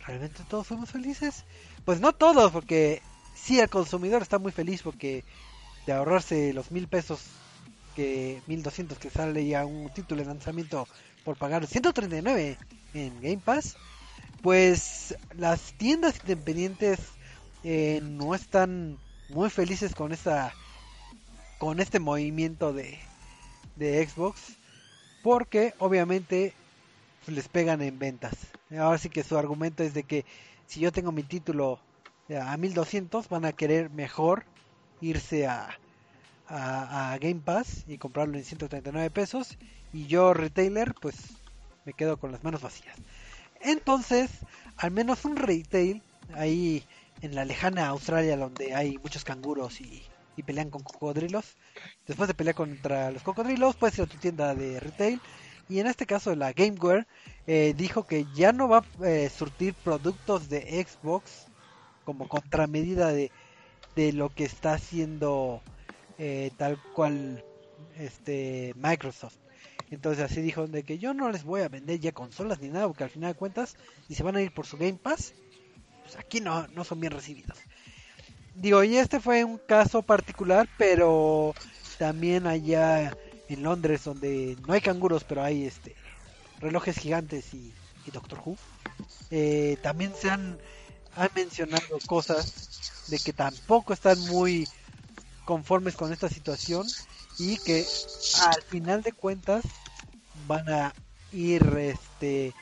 ¿realmente 0.06 0.44
todos 0.44 0.66
fuimos 0.66 0.90
felices? 0.90 1.44
Pues 1.84 2.00
no 2.00 2.12
todos, 2.14 2.52
porque 2.52 3.02
sí 3.34 3.60
el 3.60 3.70
consumidor 3.70 4.22
está 4.22 4.38
muy 4.38 4.52
feliz 4.52 4.82
porque 4.82 5.24
de 5.86 5.92
ahorrarse 5.92 6.52
los 6.52 6.70
mil 6.70 6.88
pesos 6.88 7.20
que 7.98 8.40
1200 8.46 8.96
que 8.96 9.10
sale 9.10 9.44
ya 9.44 9.66
un 9.66 9.90
título 9.92 10.22
de 10.22 10.28
lanzamiento 10.28 10.86
por 11.24 11.36
pagar 11.36 11.66
139 11.66 12.56
en 12.94 13.20
Game 13.20 13.42
Pass 13.44 13.76
pues 14.40 15.16
las 15.36 15.72
tiendas 15.72 16.20
independientes 16.20 17.00
eh, 17.64 17.98
no 18.04 18.36
están 18.36 18.98
muy 19.30 19.50
felices 19.50 19.96
con 19.96 20.12
esta 20.12 20.54
con 21.58 21.80
este 21.80 21.98
movimiento 21.98 22.72
de, 22.72 23.00
de 23.74 24.06
Xbox 24.06 24.42
porque 25.24 25.74
obviamente 25.80 26.54
les 27.26 27.48
pegan 27.48 27.82
en 27.82 27.98
ventas. 27.98 28.34
Ahora 28.78 28.98
sí 28.98 29.08
que 29.08 29.24
su 29.24 29.36
argumento 29.36 29.82
es 29.82 29.92
de 29.92 30.04
que 30.04 30.24
si 30.68 30.78
yo 30.78 30.92
tengo 30.92 31.10
mi 31.10 31.24
título 31.24 31.80
a 32.30 32.56
1200 32.56 33.28
van 33.28 33.44
a 33.44 33.52
querer 33.52 33.90
mejor 33.90 34.44
irse 35.00 35.48
a, 35.48 35.76
a, 36.48 37.16
Game 37.20 37.40
Pass 37.44 37.84
y 37.86 37.98
comprarlo 37.98 38.36
en 38.36 38.44
139 38.44 39.10
pesos 39.10 39.58
y 39.92 40.06
yo 40.06 40.34
retailer 40.34 40.94
pues 41.00 41.16
me 41.84 41.92
quedo 41.92 42.18
con 42.18 42.32
las 42.32 42.44
manos 42.44 42.62
vacías. 42.62 42.96
Entonces 43.60 44.30
al 44.76 44.90
menos 44.90 45.24
un 45.24 45.36
retail 45.36 46.02
ahí 46.34 46.84
en 47.22 47.34
la 47.34 47.44
lejana 47.44 47.88
Australia 47.88 48.36
donde 48.36 48.74
hay 48.74 48.98
muchos 48.98 49.24
canguros 49.24 49.80
y, 49.80 50.02
y 50.36 50.42
pelean 50.42 50.70
con 50.70 50.82
cocodrilos 50.82 51.56
después 52.06 52.28
de 52.28 52.34
pelear 52.34 52.54
contra 52.54 53.10
los 53.10 53.22
cocodrilos 53.22 53.76
puedes 53.76 53.98
ir 53.98 54.04
a 54.04 54.06
tu 54.06 54.16
tienda 54.16 54.54
de 54.54 54.80
retail. 54.80 55.20
Y 55.70 55.80
en 55.80 55.86
este 55.86 56.06
caso 56.06 56.34
la 56.34 56.52
Gameware 56.54 57.06
eh, 57.46 57.74
dijo 57.76 58.06
que 58.06 58.24
ya 58.34 58.52
no 58.52 58.68
va 58.68 58.78
a 58.78 59.06
eh, 59.06 59.28
surtir 59.28 59.74
productos 59.74 60.48
de 60.48 60.82
Xbox 60.82 61.46
como 62.06 62.26
contramedida 62.26 63.12
de, 63.12 63.30
de 63.94 64.14
lo 64.14 64.30
que 64.30 64.44
está 64.44 64.72
haciendo 64.72 65.60
eh, 66.18 66.50
tal 66.56 66.80
cual 66.94 67.44
este 67.98 68.74
Microsoft. 68.76 69.36
Entonces 69.90 70.24
así 70.24 70.42
dijo 70.42 70.66
de 70.66 70.82
que 70.82 70.98
yo 70.98 71.14
no 71.14 71.30
les 71.30 71.44
voy 71.44 71.62
a 71.62 71.68
vender 71.68 71.98
ya 71.98 72.12
consolas 72.12 72.60
ni 72.60 72.68
nada 72.68 72.86
porque 72.86 73.04
al 73.04 73.10
final 73.10 73.32
de 73.32 73.38
cuentas 73.38 73.76
si 74.06 74.14
se 74.14 74.22
van 74.22 74.36
a 74.36 74.42
ir 74.42 74.52
por 74.52 74.66
su 74.66 74.76
Game 74.76 74.98
Pass, 75.02 75.32
pues 76.02 76.16
aquí 76.16 76.40
no, 76.40 76.66
no 76.68 76.84
son 76.84 77.00
bien 77.00 77.12
recibidos. 77.12 77.58
Digo, 78.54 78.82
y 78.82 78.96
este 78.96 79.20
fue 79.20 79.44
un 79.44 79.58
caso 79.58 80.02
particular, 80.02 80.68
pero 80.76 81.54
también 81.96 82.46
allá 82.46 83.16
en 83.48 83.62
Londres 83.62 84.04
donde 84.04 84.56
no 84.66 84.74
hay 84.74 84.80
canguros, 84.80 85.24
pero 85.24 85.42
hay 85.42 85.64
este 85.64 85.94
relojes 86.60 86.98
gigantes 86.98 87.54
y, 87.54 87.72
Doctor 88.12 88.40
Who, 88.42 88.56
eh, 89.30 89.76
también 89.82 90.14
se 90.18 90.30
han, 90.30 90.58
han 91.14 91.28
mencionado 91.34 91.98
cosas 92.06 93.06
de 93.08 93.18
que 93.18 93.34
tampoco 93.34 93.92
están 93.92 94.18
muy 94.28 94.66
conformes 95.48 95.96
con 95.96 96.12
esta 96.12 96.28
situación 96.28 96.86
y 97.38 97.56
que 97.56 97.86
al 98.42 98.62
final 98.64 99.00
de 99.00 99.12
cuentas 99.12 99.64
van 100.46 100.68
a 100.68 100.92
ir 101.32 101.62
este 101.78 102.52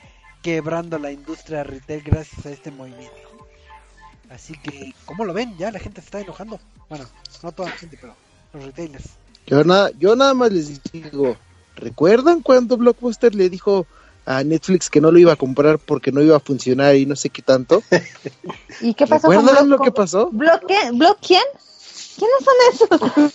quebrando 0.41 0.97
la 0.97 1.11
industria 1.11 1.65
retail 1.65 2.05
gracias 2.05 2.47
a 2.47 2.51
este 2.51 2.71
movimiento. 2.71 3.17
Así 4.31 4.57
que, 4.57 4.95
¿cómo 5.05 5.25
lo 5.25 5.35
ven? 5.35 5.59
Ya 5.59 5.73
la 5.73 5.81
gente 5.81 6.01
se 6.01 6.05
está 6.05 6.21
enojando. 6.21 6.61
Bueno, 6.89 7.07
no 7.43 7.51
toda 7.51 7.71
la 7.71 7.75
gente, 7.77 7.99
pero 8.01 8.15
los 8.53 8.65
retailers. 8.67 9.09
Yo, 9.49 9.65
nada, 9.65 9.91
yo 9.99 10.15
nada 10.15 10.35
más 10.35 10.53
les 10.53 10.81
digo, 10.93 11.37
¿recuerdan 11.75 12.41
cuando 12.41 12.77
Blockbuster 12.77 13.35
le 13.35 13.51
dijo 13.51 13.89
a 14.27 14.45
Netflix 14.45 14.91
que 14.91 15.01
no 15.01 15.11
lo 15.11 15.19
iba 15.19 15.33
a 15.33 15.37
comprar 15.37 15.81
porque 15.81 16.13
no 16.13 16.23
iba 16.23 16.37
a 16.37 16.41
funcionar 16.41 16.95
y 16.95 17.05
no 17.05 17.17
sé 17.17 17.31
qué 17.31 17.43
tanto? 17.43 17.83
¿Y 18.81 18.95
qué 18.95 19.09
pasó 19.09 19.27
con 19.27 19.39
¿Recuerdan 19.39 19.71
lo 19.71 19.81
que 19.81 19.91
pasó? 19.91 20.31
¿Block 20.31 20.67
qué? 20.69 20.93
¿Block 20.93 21.19
quién? 21.21 21.43
¿Quiénes 22.17 22.45
son 22.45 22.55
esos? 22.73 23.33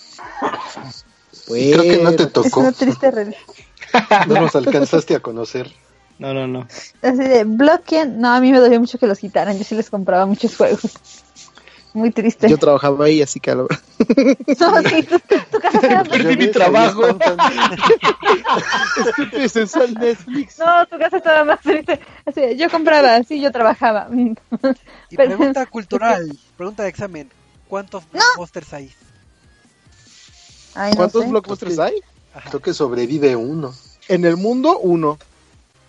Creo 1.47 1.81
que 1.83 1.97
no 2.03 2.11
te 2.13 2.23
Es 2.23 2.33
tocó, 2.33 2.59
una 2.61 2.71
triste 2.71 3.11
realidad. 3.11 3.37
no 4.27 4.41
nos 4.41 4.55
alcanzaste 4.55 5.15
a 5.15 5.19
conocer. 5.19 5.71
No, 6.19 6.33
no, 6.33 6.47
no. 6.47 6.67
Así 7.01 7.17
de, 7.17 7.43
¿Block 7.45 7.81
quién? 7.85 8.19
No, 8.21 8.33
a 8.33 8.39
mí 8.39 8.51
me 8.51 8.59
dolió 8.59 8.79
mucho 8.79 8.97
que 8.99 9.07
los 9.07 9.17
quitaran. 9.19 9.57
Yo 9.57 9.63
sí 9.63 9.75
les 9.75 9.89
compraba 9.89 10.25
muchos 10.25 10.55
juegos. 10.55 10.81
Muy 11.93 12.11
triste. 12.11 12.47
Yo 12.47 12.57
trabajaba 12.57 13.03
ahí, 13.05 13.21
así 13.21 13.39
que 13.41 13.51
a 13.51 13.55
la- 13.55 13.63
No, 14.59 14.81
sí, 14.89 15.03
tu, 15.03 15.19
tu 15.19 15.59
casa 15.59 15.77
estaba 15.81 15.95
más- 16.03 16.09
Perdí 16.09 16.37
mi 16.37 16.47
trabajo. 16.51 17.03
Es 19.33 19.55
eso 19.57 19.83
el 19.83 19.95
Netflix. 19.95 20.57
No, 20.59 20.85
tu 20.87 20.97
casa 20.97 21.17
estaba 21.17 21.43
más 21.43 21.59
triste. 21.59 21.99
Así 22.25 22.39
de, 22.41 22.55
yo 22.57 22.69
compraba, 22.69 23.21
sí, 23.23 23.41
yo 23.41 23.51
trabajaba. 23.51 24.07
Y 25.09 25.15
pregunta 25.17 25.65
cultural, 25.65 26.31
pregunta 26.55 26.83
de 26.83 26.89
examen. 26.89 27.29
¿Cuántos 27.71 28.03
pósters 28.35 28.73
hay? 28.73 28.93
Ay, 30.75 30.91
no 30.91 30.97
¿Cuántos 30.97 31.23
sé. 31.23 31.29
Blockbusters 31.29 31.79
hay? 31.79 32.01
Ajá. 32.33 32.49
Creo 32.49 32.61
que 32.61 32.73
sobrevive 32.73 33.33
uno. 33.37 33.73
En 34.09 34.25
el 34.25 34.35
mundo, 34.35 34.77
uno. 34.79 35.17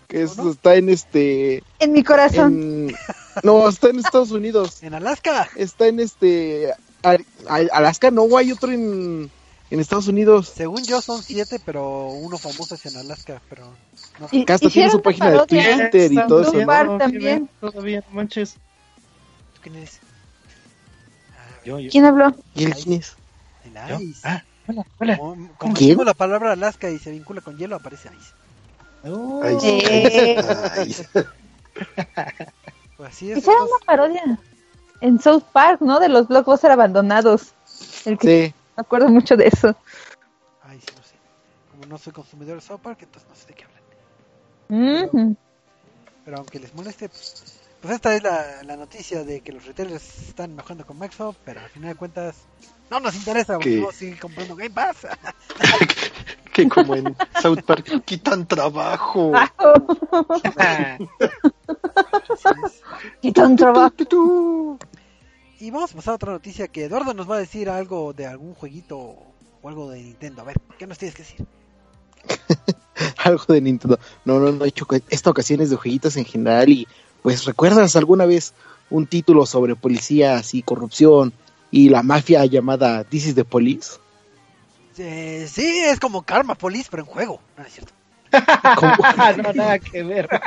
Que 0.06 0.22
es- 0.22 0.38
está 0.38 0.76
en 0.76 0.88
este. 0.90 1.60
En 1.80 1.90
mi 1.90 2.04
corazón. 2.04 2.52
en- 2.88 2.96
no, 3.42 3.68
está 3.68 3.88
en 3.88 3.98
Estados 3.98 4.30
Unidos. 4.30 4.80
En 4.84 4.94
Alaska. 4.94 5.48
Está 5.56 5.88
en 5.88 5.98
este. 5.98 6.72
Al- 7.02 7.26
Alaska, 7.48 8.12
no, 8.12 8.36
hay 8.36 8.52
otro 8.52 8.70
en, 8.70 9.28
en 9.72 9.80
Estados 9.80 10.06
Unidos. 10.06 10.52
Según 10.54 10.84
yo 10.84 11.00
son 11.02 11.20
siete, 11.20 11.60
pero 11.64 12.10
uno 12.10 12.38
famoso 12.38 12.76
es 12.76 12.86
en 12.86 12.96
Alaska, 12.96 13.42
pero 13.50 13.66
no. 14.20 14.28
Y- 14.30 14.42
Acá 14.42 14.54
hasta 14.54 14.68
tiene 14.70 14.88
su 14.88 15.02
página 15.02 15.32
de. 15.32 15.46
Twitter 15.48 16.12
y 16.12 16.14
todo 16.28 16.42
eso. 16.42 16.52
¿no? 16.52 16.64
Bar 16.64 16.86
No, 16.86 16.98
también. 16.98 17.20
qué 17.20 17.26
bien, 17.28 17.50
Todavía, 17.60 18.04
no 18.08 18.14
manches. 18.14 18.52
¿Tú 19.54 19.60
quién 19.62 19.74
eres? 19.74 19.98
Yo, 21.64 21.78
yo. 21.78 21.90
¿Quién 21.90 22.04
habló? 22.04 22.35
¿Y 22.54 22.64
el 22.64 22.75
quién 22.75 22.95
es? 23.00 23.16
el 23.64 24.00
ice. 24.02 24.21
Ah, 24.28 24.42
hola, 24.66 24.85
hola. 24.99 25.16
Como, 25.16 25.75
como 25.75 26.04
la 26.04 26.14
palabra 26.14 26.52
Alaska 26.52 26.90
y 26.90 26.99
se 26.99 27.11
vincula 27.11 27.40
con 27.40 27.57
hielo, 27.57 27.76
aparece 27.76 28.11
ice. 28.19 28.33
Oh. 29.09 29.42
Eh. 29.45 30.37
Ay, 30.76 30.95
Pues 32.97 33.09
así 33.12 33.31
es. 33.33 33.38
Hicieron 33.38 33.64
estos- 33.64 33.78
una 33.81 33.87
parodia 33.87 34.38
en 35.00 35.21
South 35.21 35.45
Park, 35.52 35.81
¿no? 35.81 35.99
De 36.00 36.09
los 36.09 36.28
blockbusters 36.28 36.73
abandonados. 36.73 37.52
El 38.04 38.19
que 38.19 38.47
Sí. 38.49 38.54
me 38.76 38.81
acuerdo 38.83 39.09
mucho 39.09 39.37
de 39.37 39.47
eso. 39.49 39.75
Ay, 40.62 40.78
sí, 40.81 40.87
no 40.97 41.02
sé. 41.02 41.14
Como 41.71 41.87
no 41.87 41.99
soy 41.99 42.12
consumidor 42.12 42.57
de 42.57 42.61
South 42.62 42.81
Park, 42.81 42.99
entonces 43.02 43.28
no 43.28 43.35
sé 43.37 43.47
de 43.49 43.54
qué 43.54 43.64
hablan. 43.64 45.04
Ujú. 45.07 45.37
Pero 46.25 46.37
aunque 46.38 46.61
les 46.61 46.73
moleste, 46.75 47.09
pues, 47.09 47.61
pues 47.82 47.94
esta 47.94 48.14
es 48.14 48.22
la, 48.22 48.62
la 48.62 48.76
noticia 48.76 49.24
de 49.24 49.40
que 49.40 49.52
los 49.52 49.66
retailers 49.66 50.28
están 50.28 50.52
enojando 50.52 50.86
con 50.86 50.98
Microsoft, 50.98 51.36
pero 51.44 51.60
al 51.60 51.68
final 51.68 51.90
de 51.90 51.96
cuentas 51.96 52.36
no 52.90 53.00
nos 53.00 53.14
interesa, 53.14 53.58
vamos 53.58 53.94
a 53.94 53.98
seguir 53.98 54.20
comprando 54.20 54.54
Game 54.54 54.70
Pass. 54.70 55.06
que 56.52 56.68
como 56.68 56.94
en 56.94 57.16
South 57.40 57.62
Park 57.66 58.04
quitan 58.04 58.46
trabajo. 58.46 59.32
Ah. 60.58 60.98
Así 62.30 62.48
es. 62.64 62.82
Quita 63.20 63.46
un 63.46 63.56
trabajo. 63.56 64.78
Y 65.58 65.70
vamos 65.70 65.92
a 65.92 65.96
pasar 65.96 66.12
a 66.12 66.14
otra 66.16 66.32
noticia 66.32 66.68
que 66.68 66.84
Eduardo 66.84 67.14
nos 67.14 67.30
va 67.30 67.36
a 67.36 67.38
decir 67.38 67.70
algo 67.70 68.12
de 68.12 68.26
algún 68.26 68.54
jueguito 68.54 68.98
o 68.98 69.68
algo 69.68 69.90
de 69.90 70.02
Nintendo. 70.02 70.42
A 70.42 70.44
ver, 70.44 70.60
¿qué 70.78 70.86
nos 70.86 70.98
tienes 70.98 71.14
que 71.14 71.22
decir? 71.22 71.46
Algo 73.24 73.44
de 73.48 73.60
Nintendo. 73.60 73.98
No, 74.24 74.38
no, 74.38 74.52
no 74.52 74.64
he 74.64 74.68
hecho 74.68 74.86
esta 75.08 75.30
ocasión 75.30 75.60
es 75.60 75.70
de 75.70 75.76
jueguitos 75.76 76.16
en 76.16 76.24
general 76.24 76.68
y 76.68 76.86
pues 77.23 77.45
recuerdas 77.45 77.97
alguna 77.97 78.26
vez 78.26 78.52
un 78.91 79.07
título 79.07 79.47
sobre 79.47 79.76
policías 79.76 80.55
y 80.55 80.62
corrupción 80.62 81.33
y 81.71 81.88
la 81.88 82.02
mafia 82.02 82.45
llamada 82.47 83.05
This 83.05 83.26
is 83.29 83.35
the 83.35 83.45
Police. 83.45 83.93
Eh, 84.99 85.49
sí, 85.50 85.64
es 85.85 85.99
como 85.99 86.23
Karma 86.23 86.55
Police, 86.55 86.88
pero 86.91 87.02
en 87.05 87.09
juego. 87.09 87.41
No, 87.57 87.64
es 87.64 87.73
cierto. 87.73 87.93
Como- 88.76 88.95
no, 89.43 89.52
nada 89.55 89.79
que 89.79 90.02
ver. 90.02 90.29
No, 90.31 90.41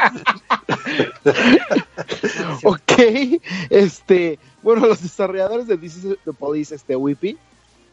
no 1.24 1.32
es 1.32 1.38
cierto. 1.38 2.68
ok, 2.70 3.42
este, 3.70 4.40
bueno, 4.62 4.86
los 4.88 5.02
desarrolladores 5.02 5.68
de 5.68 5.78
This 5.78 5.98
is 5.98 6.18
the 6.26 6.34
Police, 6.34 6.74
este 6.76 6.96
Whippy, 6.96 7.38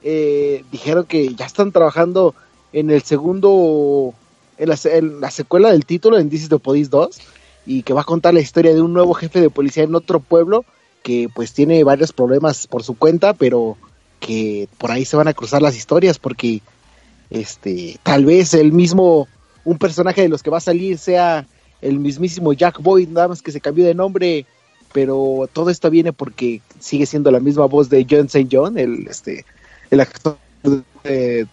eh, 0.02 0.64
dijeron 0.70 1.04
que 1.06 1.34
ya 1.34 1.46
están 1.46 1.72
trabajando 1.72 2.34
en 2.72 2.90
el 2.90 3.02
segundo, 3.02 4.14
en 4.58 4.68
la, 4.68 4.76
se- 4.76 4.96
en 4.98 5.20
la 5.20 5.30
secuela 5.30 5.70
del 5.72 5.84
título, 5.86 6.18
en 6.18 6.28
This 6.30 6.42
is 6.44 6.48
the 6.48 6.58
Police 6.58 6.90
2, 6.90 7.18
y 7.66 7.82
que 7.82 7.92
va 7.92 8.02
a 8.02 8.04
contar 8.04 8.34
la 8.34 8.40
historia 8.40 8.74
de 8.74 8.82
un 8.82 8.92
nuevo 8.92 9.14
jefe 9.14 9.40
de 9.40 9.50
policía 9.50 9.84
en 9.84 9.94
otro 9.94 10.20
pueblo 10.20 10.64
que 11.02 11.28
pues 11.34 11.52
tiene 11.52 11.82
varios 11.84 12.12
problemas 12.12 12.66
por 12.66 12.82
su 12.82 12.96
cuenta, 12.96 13.34
pero 13.34 13.76
que 14.20 14.68
por 14.78 14.90
ahí 14.90 15.04
se 15.04 15.16
van 15.16 15.28
a 15.28 15.34
cruzar 15.34 15.62
las 15.62 15.76
historias 15.76 16.18
porque 16.18 16.62
este 17.30 17.98
tal 18.02 18.24
vez 18.24 18.54
el 18.54 18.72
mismo 18.72 19.26
un 19.64 19.78
personaje 19.78 20.22
de 20.22 20.28
los 20.28 20.42
que 20.42 20.50
va 20.50 20.58
a 20.58 20.60
salir 20.60 20.98
sea 20.98 21.46
el 21.80 21.98
mismísimo 21.98 22.52
Jack 22.52 22.80
Boyd, 22.80 23.08
nada 23.08 23.28
más 23.28 23.42
que 23.42 23.50
se 23.50 23.60
cambió 23.60 23.84
de 23.84 23.94
nombre, 23.94 24.46
pero 24.92 25.48
todo 25.52 25.70
esto 25.70 25.90
viene 25.90 26.12
porque 26.12 26.60
sigue 26.78 27.06
siendo 27.06 27.30
la 27.30 27.40
misma 27.40 27.66
voz 27.66 27.88
de 27.88 28.06
John 28.08 28.26
St. 28.26 28.48
John, 28.50 28.78
el 28.78 29.06
este 29.08 29.44
el 29.90 30.00
actor 30.00 30.36
el 31.04 31.46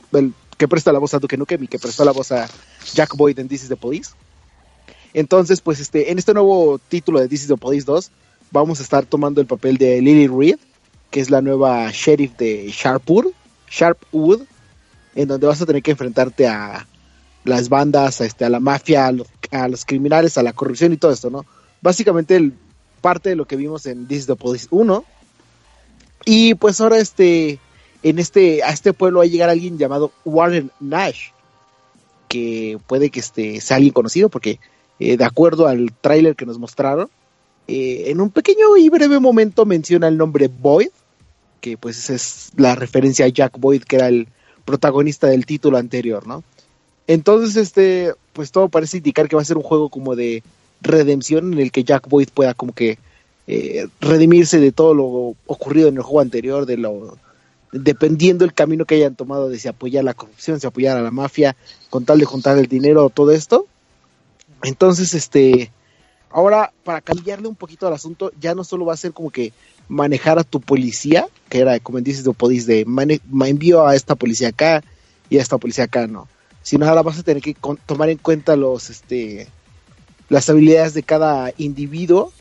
que 0.58 0.68
presta 0.68 0.92
la 0.92 1.00
voz 1.00 1.14
a 1.14 1.20
Duke 1.20 1.38
Nukem 1.38 1.64
y 1.64 1.68
que 1.68 1.80
prestó 1.80 2.06
la 2.06 2.12
voz 2.12 2.32
a 2.32 2.48
Jack 2.94 3.16
Boyd 3.16 3.40
en 3.40 3.48
This 3.48 3.64
is 3.64 3.70
the 3.70 3.78
Police. 3.78 4.12
Entonces, 5.14 5.62
pues 5.62 5.80
este 5.80 6.12
en 6.12 6.20
este 6.20 6.34
nuevo 6.34 6.80
título 6.90 7.20
de 7.20 7.28
This 7.28 7.44
is 7.44 7.48
the 7.48 7.58
Police 7.58 7.86
2 7.86 8.12
vamos 8.52 8.80
a 8.80 8.84
estar 8.84 9.06
tomando 9.06 9.42
el 9.42 9.48
papel 9.48 9.78
de 9.78 10.02
Lily 10.02 10.28
Reed, 10.28 10.58
que 11.12 11.20
es 11.20 11.30
la 11.30 11.42
nueva 11.42 11.90
sheriff 11.92 12.36
de 12.38 12.72
Sharpwood, 12.72 13.28
Sharpwood, 13.70 14.42
en 15.16 15.28
donde 15.28 15.48
vas 15.48 15.62
a 15.62 15.66
tener 15.66 15.84
que 15.84 15.92
enfrentarte 15.92 16.48
a 16.48 16.88
las 17.44 17.70
bandas, 17.70 18.22
a, 18.22 18.26
este, 18.26 18.46
a 18.46 18.50
la 18.50 18.60
mafia, 18.60 19.08
a 19.08 19.68
los, 19.68 19.86
criminales, 19.86 20.38
a 20.38 20.44
la 20.44 20.54
corrupción 20.54 20.94
y 20.94 20.98
todo 20.98 21.12
esto, 21.12 21.30
¿no? 21.30 21.46
Básicamente 21.82 22.36
el, 22.36 22.54
parte 23.00 23.30
de 23.30 23.36
lo 23.36 23.46
que 23.46 23.56
vimos 23.56 23.86
en 23.86 24.08
This 24.08 24.20
is 24.20 24.26
the 24.28 24.36
Police 24.36 24.68
1. 24.70 25.04
Y 26.26 26.54
pues 26.56 26.80
ahora 26.82 26.98
este, 26.98 27.60
en 28.04 28.20
este, 28.20 28.62
a 28.64 28.70
este 28.70 28.94
pueblo 28.94 29.20
va 29.20 29.26
a 29.26 29.28
llegar 29.28 29.50
alguien 29.50 29.78
llamado 29.78 30.12
Warren 30.26 30.72
Nash, 30.80 31.30
que 32.28 32.78
puede 32.88 33.10
que 33.10 33.22
este, 33.22 33.62
sea 33.62 33.78
alguien 33.78 33.94
conocido, 33.94 34.30
porque 34.30 34.60
eh, 35.00 35.18
de 35.18 35.26
acuerdo 35.26 35.68
al 35.68 35.92
tráiler 36.02 36.36
que 36.36 36.46
nos 36.46 36.60
mostraron, 36.60 37.10
eh, 37.68 38.06
en 38.08 38.20
un 38.22 38.32
pequeño 38.32 38.78
y 38.78 38.90
breve 38.90 39.20
momento 39.20 39.66
menciona 39.66 40.08
el 40.08 40.18
nombre 40.18 40.48
Boyd, 40.48 40.90
que 41.62 41.78
pues 41.78 42.10
es 42.10 42.52
la 42.56 42.76
referencia 42.76 43.26
a 43.26 43.30
Jack 43.30 43.60
Boyd, 43.60 43.84
que 43.84 43.98
era 43.98 44.08
el 44.08 44.28
protagonista 44.66 45.28
del 45.28 45.46
título 45.46 45.78
anterior, 45.78 46.26
¿no? 46.26 46.44
Entonces, 47.08 47.56
este, 47.56 48.14
pues 48.34 48.52
todo 48.52 48.70
parece 48.70 48.98
indicar 48.98 49.28
que 49.28 49.36
va 49.36 49.42
a 49.42 49.46
ser 49.46 49.58
un 49.58 49.64
juego 49.64 49.90
como 49.90 50.16
de 50.16 50.44
redención 50.82 51.54
en 51.54 51.60
el 51.60 51.72
que 51.72 51.84
Jack 51.84 52.08
Boyd 52.08 52.30
pueda 52.34 52.54
como 52.54 52.74
que 52.74 52.98
eh, 53.48 53.88
redimirse 54.00 54.60
de 54.60 54.72
todo 54.72 54.94
lo 54.94 55.36
ocurrido 55.48 55.88
en 55.88 55.98
el 55.98 56.04
juego 56.04 56.22
anterior, 56.22 56.66
de 56.66 56.78
lo 56.78 57.18
dependiendo 57.72 58.46
el 58.46 58.54
camino 58.54 58.86
que 58.86 58.96
hayan 58.96 59.16
tomado 59.16 59.50
de 59.50 59.60
si 59.60 59.68
apoyar 59.68 60.04
la 60.04 60.14
corrupción, 60.14 60.60
si 60.60 60.68
apoyar 60.68 60.98
a 60.98 61.02
la 61.02 61.12
mafia, 61.12 61.56
con 61.90 62.06
tal 62.06 62.20
de 62.20 62.26
juntar 62.26 62.58
el 62.58 62.68
dinero, 62.68 63.10
todo 63.10 63.32
esto. 63.32 63.68
Entonces, 64.64 65.14
este, 65.14 65.72
ahora 66.30 66.74
para 66.84 67.02
cambiarle 67.02 67.48
un 67.48 67.56
poquito 67.56 67.88
al 67.88 67.94
asunto, 67.94 68.32
ya 68.40 68.56
no 68.56 68.64
solo 68.64 68.86
va 68.86 68.94
a 68.94 68.98
ser 68.98 69.14
como 69.14 69.30
que 69.30 69.54
manejar 69.88 70.40
a 70.40 70.44
tu 70.44 70.62
policía, 70.62 71.28
que 71.50 71.60
era 71.60 71.80
como 71.80 72.00
dices 72.02 72.24
de 72.24 72.34
podís 72.34 72.66
de 72.66 72.86
envío 73.46 73.88
a 73.88 73.96
esta 73.96 74.16
policía 74.16 74.50
acá 74.50 74.84
y 75.30 75.38
a 75.38 75.42
esta 75.42 75.58
policía 75.58 75.86
acá, 75.86 76.08
no, 76.08 76.28
sino 76.62 76.88
ahora 76.88 77.02
vas 77.02 77.20
a 77.20 77.24
tener 77.24 77.42
que 77.42 77.56
tomar 77.86 78.10
en 78.10 78.18
cuenta 78.18 78.56
los, 78.56 78.90
este, 78.90 79.48
las 80.30 80.50
habilidades 80.50 80.94
de 80.94 81.04
cada 81.04 81.52
individuo 81.58 82.32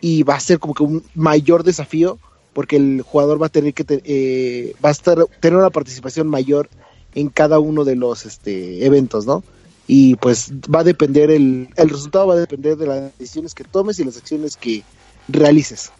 y 0.00 0.24
va 0.24 0.34
a 0.34 0.40
ser 0.40 0.58
como 0.58 0.74
que 0.74 0.82
un 0.82 1.04
mayor 1.14 1.62
desafío 1.62 2.18
porque 2.52 2.76
el 2.76 3.02
jugador 3.02 3.40
va 3.40 3.46
a 3.46 3.50
tener 3.50 3.74
que 3.74 3.84
eh, 3.88 4.74
va 4.84 4.88
a 4.88 4.92
estar 4.92 5.18
tener 5.40 5.58
una 5.58 5.70
participación 5.70 6.26
mayor 6.26 6.68
en 7.14 7.28
cada 7.28 7.58
uno 7.58 7.84
de 7.84 7.96
los 7.96 8.26
este, 8.26 8.84
eventos, 8.84 9.26
¿no? 9.26 9.44
Y 9.88 10.16
pues 10.16 10.50
va 10.52 10.80
a 10.80 10.84
depender 10.84 11.30
el, 11.30 11.68
el 11.76 11.88
resultado 11.88 12.26
va 12.26 12.34
a 12.34 12.38
depender 12.38 12.76
de 12.76 12.86
las 12.86 13.18
decisiones 13.18 13.54
que 13.54 13.64
tomes 13.64 13.98
y 13.98 14.04
las 14.04 14.16
acciones 14.16 14.56
que 14.56 14.82
realices. 15.28 15.92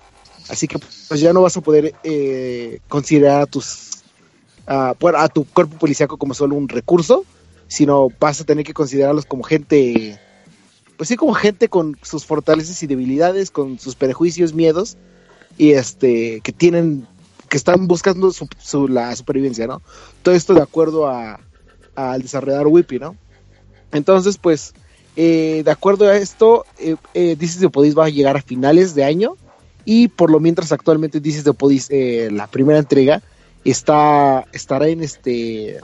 Así 0.49 0.67
que 0.69 0.79
pues 1.09 1.21
ya 1.21 1.33
no 1.33 1.43
vas 1.43 1.57
a 1.57 1.61
poder 1.61 1.95
eh, 2.05 2.81
considerar 2.89 3.43
a 3.43 3.47
tus 3.47 3.91
a, 4.67 4.95
a 5.17 5.29
tu 5.29 5.45
cuerpo 5.45 5.79
policíaco 5.79 6.17
como 6.17 6.35
solo 6.35 6.57
un 6.57 6.69
recurso, 6.69 7.25
sino 7.69 8.11
vas 8.21 8.41
a 8.41 8.45
tener 8.45 8.65
que 8.65 8.75
considerarlos 8.75 9.25
como 9.25 9.43
gente 9.45 10.19
pues 10.97 11.09
sí 11.09 11.17
como 11.17 11.35
gente 11.35 11.69
con 11.69 11.97
sus 12.03 12.25
fortalezas 12.25 12.83
y 12.83 12.87
debilidades, 12.87 13.51
con 13.51 13.79
sus 13.79 13.95
prejuicios, 13.95 14.55
miedos 14.55 14.97
y 15.59 15.73
este 15.73 16.41
que 16.41 16.53
tienen 16.53 17.07
que 17.49 17.57
están 17.57 17.87
buscando 17.87 18.33
su, 18.33 18.49
su- 18.59 18.89
la 18.89 19.15
supervivencia, 19.15 19.67
¿no? 19.69 19.81
Todo 20.23 20.35
esto 20.35 20.55
de 20.55 20.63
acuerdo 20.63 21.07
a 21.09 21.39
al 21.95 22.23
desarrollador 22.23 22.67
Whippy, 22.69 22.99
¿no? 22.99 23.15
Entonces, 23.97 24.39
pues, 24.39 24.75
eh, 25.17 25.63
de 25.65 25.71
acuerdo 25.71 26.09
a 26.09 26.17
esto, 26.17 26.65
eh, 26.79 26.97
eh, 27.15 27.37
This 27.37 27.57
is 27.57 27.61
the 27.61 27.71
Police 27.71 27.97
va 27.97 28.07
a 28.07 28.11
llegar 28.11 28.37
a 28.37 28.43
finales 28.43 28.95
de 28.95 29.05
año 29.05 29.37
y 29.85 30.09
por 30.09 30.31
lo 30.31 30.41
mientras 30.41 30.73
actualmente 30.73 31.21
This 31.21 31.39
is 31.39 31.45
the 31.45 31.55
eh, 31.91 32.31
la 32.31 32.47
primera 32.47 32.79
entrega, 32.79 33.23
está 33.65 34.45
estará 34.53 34.89
en 34.89 35.03
este 35.03 35.81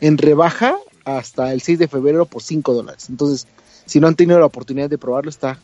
en 0.00 0.18
rebaja 0.18 0.76
hasta 1.04 1.52
el 1.52 1.60
6 1.60 1.78
de 1.78 1.88
febrero 1.88 2.26
por 2.26 2.42
5 2.42 2.72
dólares. 2.72 3.08
Entonces, 3.08 3.46
si 3.86 4.00
no 4.00 4.06
han 4.06 4.14
tenido 4.14 4.38
la 4.38 4.46
oportunidad 4.46 4.88
de 4.88 4.98
probarlo, 4.98 5.30
está, 5.30 5.58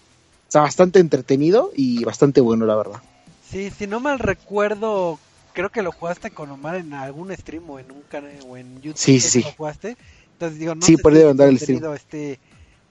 está 0.47 0.61
bastante 0.61 0.99
entretenido 0.99 1.71
y 1.75 2.05
bastante 2.05 2.41
bueno, 2.41 2.67
la 2.67 2.75
verdad. 2.75 3.03
Sí, 3.49 3.71
si 3.71 3.87
no 3.87 4.01
mal 4.01 4.19
recuerdo, 4.19 5.19
creo 5.53 5.71
que 5.71 5.83
lo 5.83 5.93
jugaste 5.93 6.31
con 6.31 6.51
Omar 6.51 6.77
en 6.77 6.93
algún 6.93 7.35
stream 7.35 7.69
o 7.71 7.79
en 7.79 7.91
un 7.93 8.03
canal 8.03 8.33
o 8.49 8.57
en 8.57 8.83
YouTube. 8.83 8.99
Sí, 8.99 9.21
sí. 9.21 9.43
Lo 9.43 9.53
jugaste. 9.53 9.97
Entonces 10.37 10.59
digo, 10.59 10.75
no 10.75 10.87
Sí, 10.87 10.93
sé 10.93 11.03
por 11.03 11.13
si 11.15 11.23
andar 11.31 11.49
el 11.49 11.59
esté, 11.95 12.41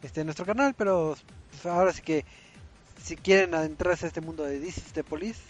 esté 0.01 0.21
en 0.21 0.27
nuestro 0.27 0.45
canal, 0.45 0.73
pero 0.75 1.15
pues, 1.49 1.65
ahora 1.65 1.93
sí 1.93 2.01
que 2.01 2.25
si 3.03 3.15
quieren 3.17 3.53
adentrarse 3.53 4.05
a 4.05 4.07
este 4.07 4.21
mundo 4.21 4.43
de 4.43 4.59
This 4.59 4.77
is 4.77 4.93
the 4.93 5.03
Police, 5.03 5.41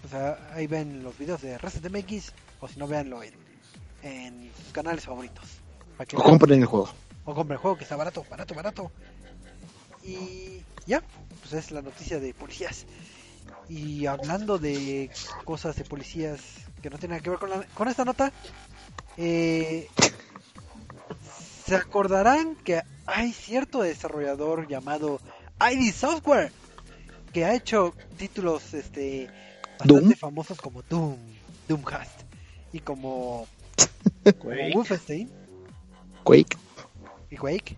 pues 0.00 0.14
ahí 0.14 0.66
ven 0.66 1.02
los 1.02 1.16
videos 1.18 1.40
de 1.42 1.58
Resident 1.58 1.94
MX 1.94 2.32
o 2.60 2.68
si 2.68 2.78
no 2.78 2.86
véanlo 2.86 3.22
en, 3.22 3.34
en 4.02 4.52
sus 4.54 4.72
canales 4.72 5.04
favoritos. 5.04 5.62
Para 5.96 6.06
que 6.06 6.16
O 6.16 6.22
compren 6.22 6.60
el 6.60 6.66
juego. 6.66 6.88
o 7.24 7.34
compren 7.34 7.54
el 7.56 7.60
juego 7.62 7.76
que 7.76 7.84
está 7.84 7.96
barato, 7.96 8.24
barato, 8.30 8.54
barato. 8.54 8.92
Y 10.02 10.66
ya, 10.86 11.02
pues 11.40 11.52
es 11.52 11.70
la 11.70 11.82
noticia 11.82 12.18
de 12.20 12.34
policías. 12.34 12.86
Y 13.68 14.06
hablando 14.06 14.58
de 14.58 15.10
cosas 15.44 15.76
de 15.76 15.84
policías 15.84 16.40
que 16.82 16.90
no 16.90 16.98
tienen 16.98 17.16
nada 17.16 17.22
que 17.22 17.30
ver 17.30 17.38
con, 17.38 17.50
la- 17.50 17.66
con 17.74 17.88
esta 17.88 18.04
nota, 18.04 18.32
eh, 19.16 19.92
se 21.70 21.76
acordarán 21.76 22.56
que 22.56 22.82
hay 23.06 23.32
cierto 23.32 23.82
desarrollador 23.82 24.66
llamado 24.68 25.20
ID 25.60 25.92
Software 25.94 26.52
que 27.32 27.44
ha 27.44 27.54
hecho 27.54 27.94
títulos 28.18 28.74
este 28.74 29.28
bastante 29.78 29.94
Doom. 30.02 30.12
famosos 30.16 30.60
como 30.60 30.82
Doom, 30.82 31.16
Doomcast 31.68 32.22
y 32.72 32.80
como, 32.80 33.46
como 34.38 34.38
Quake. 34.54 34.72
Wolfenstein 34.74 35.30
Quake. 36.24 36.56
y 37.30 37.36
Quake. 37.36 37.76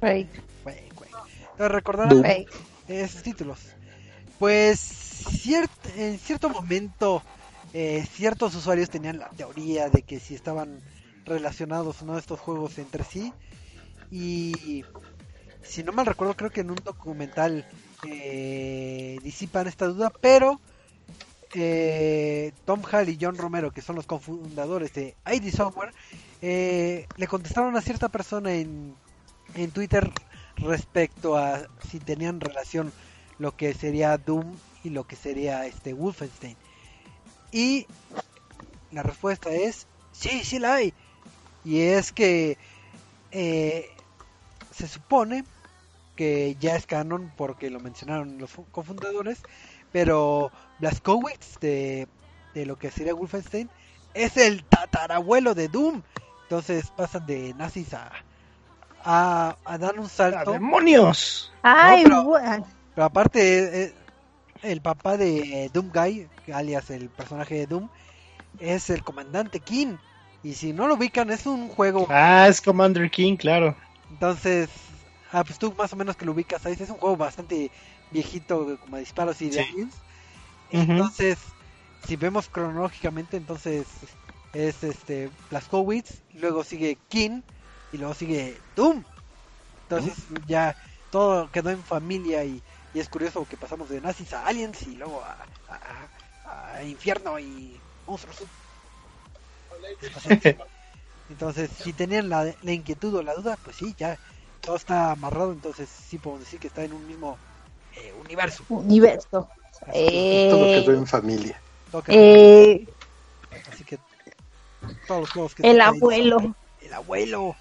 Quake, 0.00 0.28
Quake. 0.64 0.82
Entonces, 1.52 1.68
recordarán 1.72 2.24
esos 2.88 3.22
títulos. 3.22 3.58
Pues 4.38 4.80
ciert- 5.44 5.68
en 5.96 6.18
cierto 6.18 6.48
momento 6.48 7.22
eh, 7.74 8.04
ciertos 8.12 8.54
usuarios 8.54 8.90
tenían 8.90 9.18
la 9.18 9.28
teoría 9.30 9.88
de 9.88 10.02
que 10.02 10.18
si 10.18 10.34
estaban 10.34 10.80
relacionados 11.24 12.02
no 12.02 12.18
estos 12.18 12.40
juegos 12.40 12.78
entre 12.78 13.04
sí 13.04 13.32
y 14.10 14.84
si 15.62 15.82
no 15.82 15.92
mal 15.92 16.06
recuerdo 16.06 16.36
creo 16.36 16.50
que 16.50 16.60
en 16.60 16.70
un 16.70 16.80
documental 16.84 17.66
eh, 18.06 19.18
disipan 19.22 19.66
esta 19.66 19.86
duda 19.86 20.12
pero 20.20 20.60
eh, 21.54 22.52
Tom 22.64 22.82
Hall 22.90 23.08
y 23.08 23.18
John 23.20 23.36
Romero 23.36 23.70
que 23.70 23.82
son 23.82 23.96
los 23.96 24.06
cofundadores 24.06 24.92
de 24.94 25.14
ID 25.26 25.54
Software 25.54 25.92
eh, 26.40 27.06
le 27.16 27.26
contestaron 27.26 27.76
a 27.76 27.80
cierta 27.80 28.08
persona 28.08 28.52
en, 28.52 28.94
en 29.54 29.70
Twitter 29.70 30.10
respecto 30.56 31.36
a 31.36 31.62
si 31.88 31.98
tenían 31.98 32.40
relación 32.40 32.92
lo 33.38 33.56
que 33.56 33.74
sería 33.74 34.16
Doom 34.18 34.56
y 34.84 34.90
lo 34.90 35.06
que 35.06 35.16
sería 35.16 35.66
este 35.66 35.92
Wolfenstein. 35.92 36.56
Y 37.50 37.86
la 38.90 39.02
respuesta 39.02 39.50
es 39.50 39.86
sí, 40.12 40.44
sí 40.44 40.58
la 40.58 40.74
hay. 40.74 40.94
Y 41.64 41.80
es 41.80 42.12
que 42.12 42.58
eh, 43.30 43.88
se 44.72 44.88
supone 44.88 45.44
que 46.16 46.56
ya 46.60 46.76
es 46.76 46.86
canon 46.86 47.32
porque 47.36 47.70
lo 47.70 47.80
mencionaron 47.80 48.38
los 48.38 48.50
fu- 48.50 48.66
cofundadores, 48.72 49.38
pero 49.92 50.50
Blazkowicz 50.80 51.58
de, 51.60 52.06
de 52.54 52.66
lo 52.66 52.76
que 52.78 52.90
sería 52.90 53.14
Wolfenstein 53.14 53.70
es 54.14 54.36
el 54.36 54.64
tatarabuelo 54.64 55.54
de 55.54 55.68
Doom. 55.68 56.02
Entonces 56.44 56.90
pasan 56.96 57.24
de 57.26 57.54
nazis 57.54 57.94
a, 57.94 58.10
a, 59.04 59.56
a 59.64 59.78
dar 59.78 59.98
un 59.98 60.06
¡Ah, 60.06 60.08
salto. 60.08 60.52
¡Demonios! 60.52 61.52
Ay, 61.62 62.02
pero- 62.04 62.22
Pero 62.94 63.04
aparte, 63.06 63.84
eh, 63.84 63.94
el 64.62 64.82
papá 64.82 65.16
de 65.16 65.70
Doom 65.72 65.90
Guy, 65.94 66.28
alias 66.52 66.90
el 66.90 67.08
personaje 67.08 67.54
de 67.54 67.66
Doom, 67.66 67.88
es 68.60 68.90
el 68.90 69.02
comandante 69.02 69.60
King. 69.60 69.96
Y 70.42 70.54
si 70.54 70.72
no 70.72 70.88
lo 70.88 70.94
ubican, 70.94 71.30
es 71.30 71.46
un 71.46 71.68
juego. 71.68 72.06
Ah, 72.10 72.46
es 72.48 72.60
Commander 72.60 73.10
King, 73.10 73.36
claro. 73.36 73.76
Entonces, 74.10 74.70
ah, 75.30 75.44
pues 75.44 75.58
tú 75.58 75.74
más 75.74 75.92
o 75.92 75.96
menos 75.96 76.16
que 76.16 76.24
lo 76.24 76.32
ubicas 76.32 76.64
ahí. 76.66 76.74
Es 76.78 76.90
un 76.90 76.98
juego 76.98 77.16
bastante 77.16 77.72
viejito, 78.10 78.78
como 78.78 78.96
disparos 78.98 79.40
y 79.42 79.50
de 79.50 79.64
Sí. 79.64 79.88
Entonces, 80.70 81.38
si 82.06 82.16
vemos 82.16 82.48
cronológicamente, 82.48 83.36
entonces 83.36 83.86
es 84.52 84.84
este 84.84 85.30
Blazkowicz, 85.50 86.22
luego 86.30 86.64
sigue 86.64 87.00
King 87.08 87.42
y 87.90 87.98
luego 87.98 88.14
sigue 88.14 88.62
Doom. 88.74 89.04
Entonces 89.82 90.26
ya 90.46 90.76
todo 91.10 91.50
quedó 91.50 91.70
en 91.70 91.84
familia 91.84 92.44
y, 92.44 92.64
y 92.92 93.00
es 93.00 93.08
curioso 93.08 93.46
que 93.46 93.58
pasamos 93.58 93.88
de 93.90 94.00
nazis 94.00 94.32
a 94.32 94.46
aliens 94.46 94.82
y 94.86 94.96
luego 94.96 95.24
a- 95.24 95.48
a- 95.68 96.10
a 96.44 96.84
infierno 96.84 97.38
y 97.38 97.82
monstruos. 98.06 98.42
Entonces, 101.30 101.70
si 101.82 101.92
tenían 101.92 102.28
la, 102.28 102.52
la 102.62 102.72
inquietud 102.72 103.14
o 103.14 103.22
la 103.22 103.34
duda, 103.34 103.56
pues 103.64 103.76
sí, 103.76 103.94
ya 103.96 104.18
todo 104.60 104.76
está 104.76 105.12
amarrado, 105.12 105.52
entonces 105.52 105.88
sí 105.88 106.18
podemos 106.18 106.44
decir 106.44 106.60
que 106.60 106.68
está 106.68 106.84
en 106.84 106.92
un 106.92 107.06
mismo 107.06 107.38
eh, 107.96 108.12
universo. 108.24 108.64
Universo. 108.68 109.48
Así 109.86 109.92
que, 109.92 110.48
Todo 110.50 110.64
Eh, 110.66 110.82
quedó 110.82 110.92
en 110.92 111.06
familia. 111.06 111.60
eh, 112.08 112.86
Así 113.70 113.84
que 113.84 113.98
todos 115.06 115.20
los 115.22 115.30
juegos 115.30 115.54
que 115.54 115.62
el 115.70 115.80
ahí 115.80 115.86
abuelo. 115.96 116.54
El 116.80 116.92
abuelo. 116.92 117.56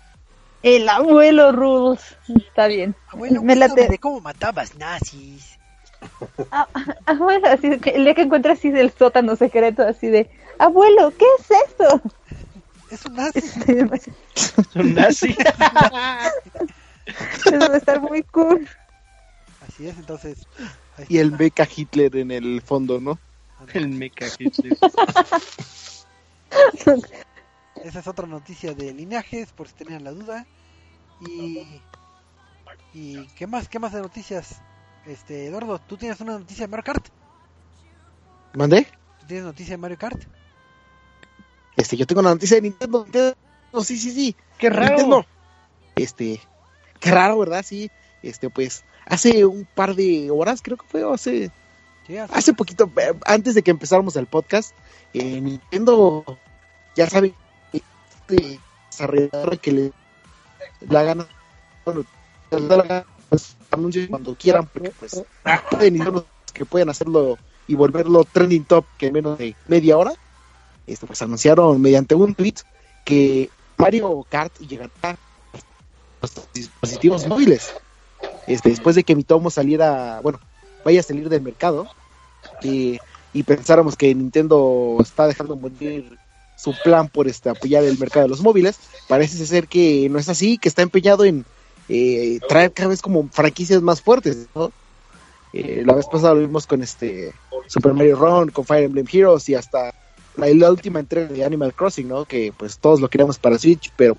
El 0.63 0.89
abuelo 0.89 1.51
Rules. 1.51 2.01
Está 2.47 2.67
bien. 2.67 2.95
Abuelo, 3.07 3.41
Me 3.41 3.55
late. 3.55 3.87
de 3.87 3.97
cómo 3.97 4.19
matabas 4.21 4.75
nazis. 4.75 5.57
Ah, 6.51 6.67
así 7.51 7.79
que 7.79 7.91
el 7.91 8.03
día 8.05 8.13
que 8.13 8.21
encuentra 8.23 8.53
así 8.53 8.69
del 8.69 8.91
sótano 8.91 9.35
secreto, 9.35 9.83
así 9.83 10.07
de, 10.07 10.29
abuelo, 10.61 11.13
¿qué 11.17 11.25
es 11.39 11.51
esto? 11.69 12.01
Es 12.89 13.05
un 13.05 13.15
nazi. 13.15 13.39
Es 14.35 14.53
un 14.75 14.93
nazi. 14.93 15.35
Eso 17.45 17.59
va 17.59 17.73
a 17.73 17.77
estar 17.77 18.01
muy 18.01 18.23
cool. 18.23 18.67
Así 19.67 19.87
es, 19.87 19.97
entonces. 19.97 20.45
Y 21.07 21.19
el 21.19 21.31
mecha 21.31 21.67
Hitler 21.73 22.15
en 22.17 22.31
el 22.31 22.61
fondo, 22.61 22.99
¿no? 22.99 23.17
El 23.73 23.87
mecha 23.89 24.25
Hitler. 24.37 24.77
Esa 27.83 27.99
es 27.99 28.07
otra 28.07 28.27
noticia 28.27 28.73
de 28.73 28.93
linajes, 28.93 29.51
por 29.53 29.67
si 29.67 29.73
tenían 29.75 30.03
la 30.03 30.11
duda. 30.11 30.45
Y. 31.21 31.81
¿Y 32.93 33.25
qué 33.35 33.47
más? 33.47 33.69
¿Qué 33.69 33.79
más 33.79 33.93
de 33.93 34.01
noticias? 34.01 34.61
Este, 35.05 35.47
Eduardo, 35.47 35.79
¿tú 35.79 35.97
tienes 35.97 36.19
una 36.19 36.37
noticia 36.37 36.65
de 36.67 36.71
Mario 36.71 36.83
Kart? 36.83 37.07
¿Mandé? 38.53 38.85
¿Tú 39.21 39.27
tienes 39.27 39.45
noticia 39.45 39.73
de 39.73 39.77
Mario 39.77 39.97
Kart? 39.97 40.21
Este, 41.75 41.97
yo 41.97 42.05
tengo 42.05 42.21
una 42.21 42.31
noticia 42.31 42.57
de 42.57 42.61
Nintendo. 42.61 43.03
Nintendo, 43.03 43.35
sí, 43.83 43.97
sí, 43.97 44.11
sí. 44.11 44.35
Qué 44.57 44.69
raro. 44.69 44.89
Nintendo. 44.89 45.25
Este, 45.95 46.41
qué 46.99 47.11
raro, 47.11 47.37
¿verdad? 47.39 47.63
Sí. 47.65 47.91
Este, 48.23 48.49
pues, 48.49 48.83
hace 49.05 49.45
un 49.45 49.65
par 49.65 49.95
de 49.95 50.29
horas, 50.31 50.61
creo 50.61 50.77
que 50.77 50.85
fue, 50.87 51.03
o 51.03 51.13
hace, 51.13 51.51
Sí, 52.07 52.17
hace 52.17 52.53
poquito, 52.53 52.91
eh, 52.97 53.13
antes 53.25 53.53
de 53.53 53.61
que 53.61 53.71
empezáramos 53.71 54.15
el 54.15 54.25
podcast, 54.25 54.73
eh, 55.13 55.39
Nintendo, 55.39 56.25
ya 56.95 57.07
saben, 57.07 57.33
este 57.71 58.59
desarrollador 58.89 59.59
que 59.59 59.71
le 59.71 59.91
la 60.89 61.03
gana, 61.03 61.27
bueno, 61.85 62.03
la 62.49 62.75
gana, 62.77 63.05
pues, 63.29 63.55
anuncien 63.69 64.07
cuando 64.07 64.35
quieran, 64.35 64.67
porque 64.67 64.91
pues, 64.99 65.23
que 66.53 66.65
pueden 66.65 66.89
hacerlo 66.89 67.37
y 67.67 67.75
volverlo 67.75 68.23
trending 68.23 68.65
top 68.65 68.85
que 68.97 69.07
en 69.07 69.13
menos 69.13 69.37
de 69.37 69.55
media 69.67 69.97
hora, 69.97 70.13
este, 70.91 71.07
pues 71.07 71.21
anunciaron 71.21 71.81
mediante 71.81 72.15
un 72.15 72.35
tweet 72.35 72.55
que 73.05 73.49
Mario 73.77 74.25
Kart 74.29 74.57
llegará 74.59 74.91
a 75.03 75.17
los 76.21 76.31
dispositivos 76.53 77.27
móviles. 77.27 77.73
Este, 78.47 78.69
después 78.69 78.95
de 78.95 79.03
que 79.03 79.15
mi 79.15 79.23
tomo 79.23 79.49
saliera, 79.49 80.19
bueno, 80.21 80.39
vaya 80.83 80.99
a 80.99 81.03
salir 81.03 81.29
del 81.29 81.41
mercado, 81.41 81.87
y, 82.61 82.99
y 83.33 83.43
pensáramos 83.43 83.95
que 83.95 84.13
Nintendo 84.13 84.97
está 84.99 85.27
dejando 85.27 85.55
morir 85.55 86.17
su 86.57 86.75
plan 86.83 87.07
por 87.07 87.27
este, 87.27 87.49
apoyar 87.49 87.83
el 87.83 87.97
mercado 87.97 88.25
de 88.25 88.29
los 88.29 88.41
móviles, 88.41 88.79
parece 89.07 89.45
ser 89.45 89.67
que 89.67 90.07
no 90.09 90.19
es 90.19 90.29
así, 90.29 90.57
que 90.57 90.69
está 90.69 90.83
empeñado 90.83 91.25
en 91.25 91.45
eh, 91.89 92.39
traer 92.47 92.71
cada 92.71 92.89
vez 92.89 93.01
como 93.01 93.27
franquicias 93.29 93.81
más 93.81 94.01
fuertes. 94.01 94.47
Eh, 95.53 95.83
la 95.85 95.95
vez 95.95 96.05
pasada 96.05 96.35
lo 96.35 96.41
vimos 96.41 96.67
con 96.67 96.81
este 96.81 97.33
Super 97.67 97.93
Mario 97.93 98.15
Run, 98.15 98.51
con 98.51 98.63
Fire 98.63 98.85
Emblem 98.85 99.07
Heroes 99.11 99.49
y 99.49 99.55
hasta 99.55 99.93
la, 100.35 100.47
la 100.47 100.71
última 100.71 100.99
entrega 100.99 101.27
de 101.27 101.43
Animal 101.45 101.73
Crossing, 101.73 102.07
¿no? 102.07 102.25
Que 102.25 102.53
pues 102.57 102.77
todos 102.77 102.99
lo 103.01 103.09
queríamos 103.09 103.37
para 103.37 103.57
Switch, 103.59 103.91
pero 103.95 104.17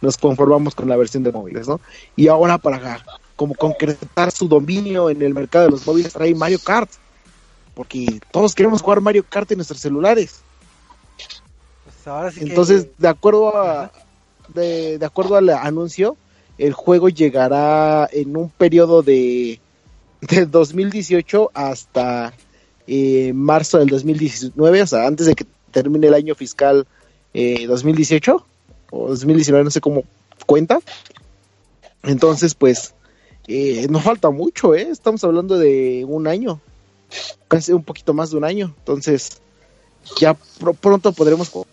nos 0.00 0.16
conformamos 0.16 0.74
con 0.74 0.88
la 0.88 0.96
versión 0.96 1.22
de 1.22 1.32
móviles, 1.32 1.68
¿no? 1.68 1.80
Y 2.16 2.28
ahora 2.28 2.58
para 2.58 3.04
como 3.36 3.54
concretar 3.54 4.30
su 4.30 4.48
dominio 4.48 5.10
en 5.10 5.22
el 5.22 5.34
mercado 5.34 5.64
de 5.66 5.70
los 5.70 5.86
móviles 5.86 6.12
trae 6.12 6.34
Mario 6.34 6.58
Kart, 6.62 6.90
porque 7.74 8.20
todos 8.30 8.54
queremos 8.54 8.82
jugar 8.82 9.00
Mario 9.00 9.24
Kart 9.28 9.50
en 9.52 9.58
nuestros 9.58 9.80
celulares. 9.80 10.40
Pues 11.84 12.06
ahora 12.06 12.30
sí 12.30 12.40
que- 12.40 12.46
Entonces, 12.46 12.88
de 12.98 13.08
acuerdo 13.08 13.56
a 13.56 13.90
de, 14.48 14.98
de 14.98 15.06
acuerdo 15.06 15.36
al 15.36 15.48
anuncio, 15.50 16.16
el 16.58 16.72
juego 16.74 17.08
llegará 17.08 18.08
en 18.12 18.36
un 18.36 18.50
periodo 18.50 19.02
de 19.02 19.60
del 20.20 20.50
2018 20.50 21.50
hasta 21.54 22.32
eh, 22.86 23.32
marzo 23.34 23.78
del 23.78 23.88
2019, 23.88 24.82
o 24.82 24.86
sea, 24.86 25.06
antes 25.06 25.26
de 25.26 25.34
que 25.34 25.46
termine 25.72 26.06
el 26.06 26.14
año 26.14 26.34
fiscal 26.34 26.86
eh, 27.34 27.66
2018 27.66 28.46
o 28.90 29.08
2019, 29.08 29.64
no 29.64 29.70
sé 29.70 29.80
cómo 29.80 30.04
cuenta. 30.46 30.80
Entonces, 32.02 32.54
pues, 32.54 32.94
eh, 33.46 33.86
no 33.88 34.00
falta 34.00 34.30
mucho, 34.30 34.74
¿eh? 34.74 34.88
Estamos 34.90 35.22
hablando 35.24 35.58
de 35.58 36.04
un 36.06 36.26
año, 36.26 36.60
casi 37.48 37.72
un 37.72 37.84
poquito 37.84 38.12
más 38.14 38.30
de 38.30 38.36
un 38.36 38.44
año. 38.44 38.74
Entonces, 38.78 39.40
ya 40.18 40.36
pr- 40.60 40.76
pronto 40.76 41.12
podremos 41.12 41.52
ju- 41.52 41.66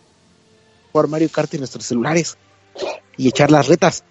jugar 0.91 1.07
Mario 1.07 1.29
Kart 1.31 1.53
en 1.53 1.61
nuestros 1.61 1.85
celulares 1.85 2.37
y 3.17 3.27
echar 3.27 3.51
las 3.51 3.67
retas. 3.67 4.03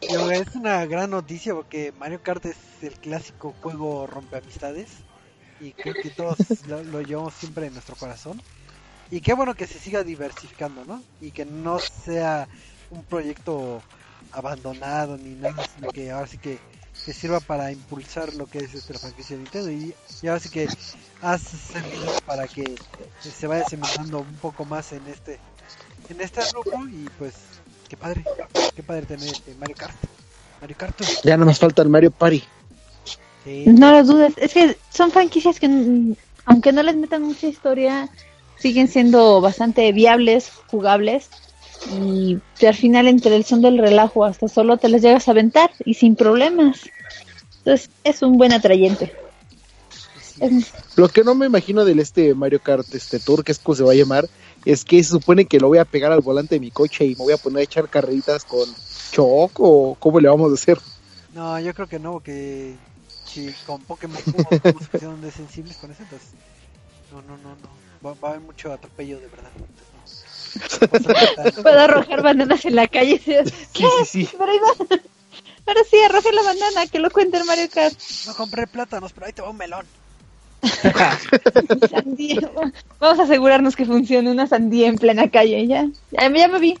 Es 0.00 0.54
una 0.54 0.86
gran 0.86 1.10
noticia 1.10 1.54
porque 1.54 1.92
Mario 1.98 2.20
Kart 2.22 2.44
es 2.46 2.56
el 2.82 2.94
clásico 2.94 3.54
juego 3.60 4.06
rompeamistades 4.06 4.88
y 5.60 5.72
creo 5.72 5.94
que 5.94 6.10
todos 6.10 6.38
lo 6.92 7.02
llevamos 7.02 7.34
siempre 7.34 7.66
en 7.66 7.72
nuestro 7.74 7.96
corazón. 7.96 8.40
Y 9.10 9.20
qué 9.20 9.32
bueno 9.34 9.54
que 9.54 9.66
se 9.66 9.78
siga 9.78 10.04
diversificando, 10.04 10.84
¿no? 10.84 11.02
Y 11.20 11.30
que 11.30 11.44
no 11.44 11.78
sea 11.78 12.46
un 12.90 13.02
proyecto 13.04 13.82
abandonado 14.32 15.16
ni 15.16 15.34
nada, 15.34 15.64
sino 15.74 15.90
que 15.90 16.10
ahora 16.10 16.26
sí 16.26 16.38
que, 16.38 16.58
que 17.04 17.12
sirva 17.12 17.40
para 17.40 17.72
impulsar 17.72 18.34
lo 18.34 18.46
que 18.46 18.58
es 18.58 18.74
este, 18.74 18.92
la 18.92 18.98
franquicia 18.98 19.36
de 19.36 19.42
Nintendo 19.42 19.70
y, 19.70 19.94
y 20.22 20.26
ahora 20.28 20.40
sí 20.40 20.50
que 20.50 20.68
ha 21.22 21.38
servido 21.38 22.12
para 22.26 22.46
que 22.46 22.74
se 23.20 23.46
vaya 23.46 23.64
cementando 23.68 24.20
un 24.20 24.34
poco 24.36 24.64
más 24.64 24.92
en 24.92 25.06
este 25.06 25.38
en 26.08 26.20
este 26.20 26.40
grupo 26.52 26.86
y 26.88 27.08
pues 27.18 27.34
qué 27.88 27.96
padre, 27.96 28.24
qué 28.74 28.82
padre 28.82 29.02
tener 29.02 29.28
este 29.28 29.54
Mario 29.54 29.76
Kart. 29.76 29.96
Mario 30.60 30.76
Kart. 30.78 31.00
Ya 31.24 31.36
no 31.36 31.44
nos 31.44 31.58
falta 31.58 31.82
el 31.82 31.88
Mario 31.88 32.10
Party. 32.10 32.42
Sí. 33.44 33.64
No 33.66 33.92
lo 33.92 34.04
dudes, 34.04 34.34
es 34.36 34.52
que 34.52 34.76
son 34.90 35.10
franquicias 35.10 35.58
que, 35.60 36.16
aunque 36.44 36.72
no 36.72 36.82
les 36.82 36.96
metan 36.96 37.22
mucha 37.22 37.46
historia, 37.46 38.08
siguen 38.60 38.88
siendo 38.88 39.40
bastante 39.40 39.90
viables, 39.92 40.50
jugables. 40.68 41.30
Y 41.90 42.38
al 42.66 42.74
final, 42.74 43.06
entre 43.08 43.36
el 43.36 43.44
son 43.44 43.62
del 43.62 43.78
relajo, 43.78 44.24
hasta 44.24 44.48
solo 44.48 44.76
te 44.76 44.88
las 44.88 45.02
llegas 45.02 45.28
a 45.28 45.30
aventar 45.30 45.70
y 45.84 45.94
sin 45.94 46.16
problemas. 46.16 46.90
Entonces, 47.58 47.90
es 48.04 48.22
un 48.22 48.36
buen 48.36 48.52
atrayente. 48.52 49.12
Es- 50.40 50.72
Lo 50.96 51.08
que 51.08 51.22
no 51.22 51.34
me 51.34 51.46
imagino 51.46 51.84
del 51.84 52.00
este 52.00 52.34
Mario 52.34 52.60
Kart 52.60 52.86
este 52.94 53.18
Tour, 53.20 53.44
que 53.44 53.52
es 53.52 53.58
como 53.58 53.74
se 53.76 53.84
va 53.84 53.92
a 53.92 53.96
llamar, 53.96 54.28
es 54.64 54.84
que 54.84 55.02
se 55.02 55.10
supone 55.10 55.44
que 55.44 55.60
lo 55.60 55.68
voy 55.68 55.78
a 55.78 55.84
pegar 55.84 56.10
al 56.12 56.20
volante 56.20 56.56
de 56.56 56.60
mi 56.60 56.70
coche 56.70 57.04
y 57.04 57.10
me 57.10 57.24
voy 57.24 57.32
a 57.32 57.36
poner 57.36 57.60
a 57.60 57.64
echar 57.64 57.88
carreritas 57.88 58.44
con 58.44 58.68
Choc 59.12 59.52
o 59.58 59.96
cómo 59.98 60.18
le 60.20 60.28
vamos 60.28 60.50
a 60.50 60.54
hacer. 60.54 60.78
No, 61.34 61.58
yo 61.60 61.72
creo 61.74 61.88
que 61.88 61.98
no, 61.98 62.12
porque 62.14 62.74
si 63.24 63.50
con 63.66 63.80
Pokémon 63.82 64.16
Go 64.26 64.48
estamos 64.50 64.88
pusieron 64.88 65.20
de 65.22 65.30
sensibles 65.30 65.76
con 65.76 65.90
eso, 65.90 66.02
entonces 66.02 66.30
no, 67.12 67.22
no, 67.22 67.36
no, 67.36 67.50
no. 67.50 67.87
Va, 68.04 68.14
va 68.14 68.28
a 68.28 68.30
haber 68.32 68.42
mucho 68.42 68.72
atropello 68.72 69.18
de 69.20 69.28
verdad. 69.28 69.50
Puedo 71.62 71.78
arrojar 71.78 72.22
bananas 72.22 72.64
en 72.64 72.76
la 72.76 72.86
calle. 72.88 73.20
¿Qué? 73.20 73.44
Sí, 73.72 73.84
sí, 74.06 74.28
Pero 74.32 74.50
ahí 74.50 74.58
va. 74.58 74.96
Ahora 75.66 75.80
sí, 75.90 75.98
arroje 75.98 76.32
la 76.32 76.42
banana, 76.42 76.86
que 76.90 76.98
lo 76.98 77.10
cuente 77.10 77.36
el 77.36 77.44
Mario 77.44 77.68
Kart. 77.70 77.94
No 78.26 78.34
compré 78.34 78.66
plátanos, 78.66 79.12
pero 79.12 79.26
ahí 79.26 79.32
te 79.32 79.42
va 79.42 79.50
un 79.50 79.56
melón. 79.58 79.84
Sandía. 81.90 82.50
Vamos 82.98 83.18
a 83.18 83.22
asegurarnos 83.24 83.76
que 83.76 83.84
funcione 83.84 84.30
una 84.30 84.46
sandía 84.46 84.88
en 84.88 84.96
plena 84.96 85.30
calle. 85.30 85.66
Ya, 85.66 85.86
ya, 86.10 86.30
ya 86.30 86.48
me 86.48 86.58
vi. 86.58 86.78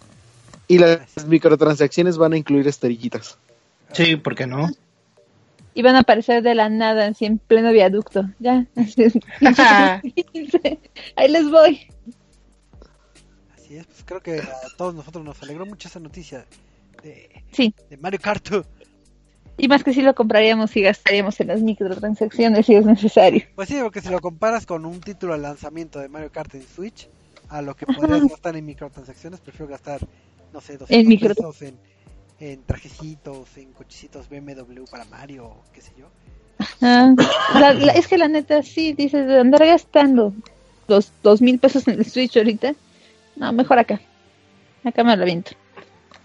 Y 0.68 0.78
las 0.78 1.26
microtransacciones 1.26 2.16
van 2.16 2.32
a 2.32 2.38
incluir 2.38 2.66
estrellitas. 2.66 3.36
Sí, 3.92 4.16
¿por 4.16 4.34
qué 4.34 4.46
no? 4.46 4.68
Y 5.78 5.82
van 5.82 5.94
a 5.94 6.00
aparecer 6.00 6.42
de 6.42 6.56
la 6.56 6.68
nada, 6.68 7.06
así 7.06 7.24
en 7.24 7.38
pleno 7.38 7.70
viaducto. 7.70 8.24
Ya. 8.40 8.66
Ahí 11.16 11.28
les 11.28 11.48
voy. 11.52 11.86
Así 13.54 13.76
es, 13.76 13.86
pues 13.86 14.02
creo 14.04 14.20
que 14.20 14.40
a 14.40 14.76
todos 14.76 14.92
nosotros 14.92 15.24
nos 15.24 15.40
alegró 15.40 15.66
mucho 15.66 15.86
esa 15.86 16.00
noticia 16.00 16.46
de, 17.04 17.44
Sí, 17.52 17.72
de 17.90 17.96
Mario 17.96 18.18
Kart. 18.20 18.48
y 19.56 19.68
más 19.68 19.84
que 19.84 19.92
si 19.92 20.02
lo 20.02 20.16
compraríamos 20.16 20.76
y 20.76 20.82
gastaríamos 20.82 21.38
en 21.38 21.46
las 21.46 21.60
microtransacciones 21.62 22.66
si 22.66 22.74
es 22.74 22.84
necesario. 22.84 23.42
Pues 23.54 23.68
sí, 23.68 23.76
porque 23.80 24.00
si 24.00 24.08
lo 24.08 24.20
comparas 24.20 24.66
con 24.66 24.84
un 24.84 25.00
título 25.00 25.34
de 25.34 25.38
lanzamiento 25.40 26.00
de 26.00 26.08
Mario 26.08 26.32
Kart 26.32 26.52
en 26.56 26.62
Switch, 26.66 27.08
a 27.50 27.62
lo 27.62 27.76
que 27.76 27.86
podrías 27.86 28.26
gastar 28.28 28.56
en 28.56 28.66
microtransacciones, 28.66 29.38
prefiero 29.38 29.68
gastar, 29.68 30.00
no 30.52 30.60
sé, 30.60 30.76
200 30.76 30.90
En 30.90 31.06
micro- 31.08 31.36
pesos 31.36 31.62
en, 31.62 31.76
en 32.40 32.62
trajecitos, 32.64 33.56
en 33.56 33.72
cochecitos 33.72 34.28
BMW 34.28 34.84
para 34.90 35.04
Mario, 35.06 35.56
qué 35.72 35.80
sé 35.80 35.92
yo. 35.98 36.06
Ah, 36.80 37.14
la- 37.54 37.72
la- 37.74 37.92
es 37.92 38.06
que 38.06 38.18
la 38.18 38.28
neta, 38.28 38.62
sí, 38.62 38.92
dices, 38.92 39.26
de 39.26 39.40
andar 39.40 39.64
gastando 39.66 40.32
los 40.86 41.12
dos 41.22 41.40
mil 41.40 41.58
pesos 41.58 41.86
en 41.88 41.98
el 41.98 42.04
Switch 42.06 42.36
ahorita. 42.36 42.74
No, 43.36 43.52
mejor 43.52 43.78
acá. 43.78 44.00
Acá 44.84 45.04
me 45.04 45.16
lo 45.16 45.22
aviento. 45.22 45.52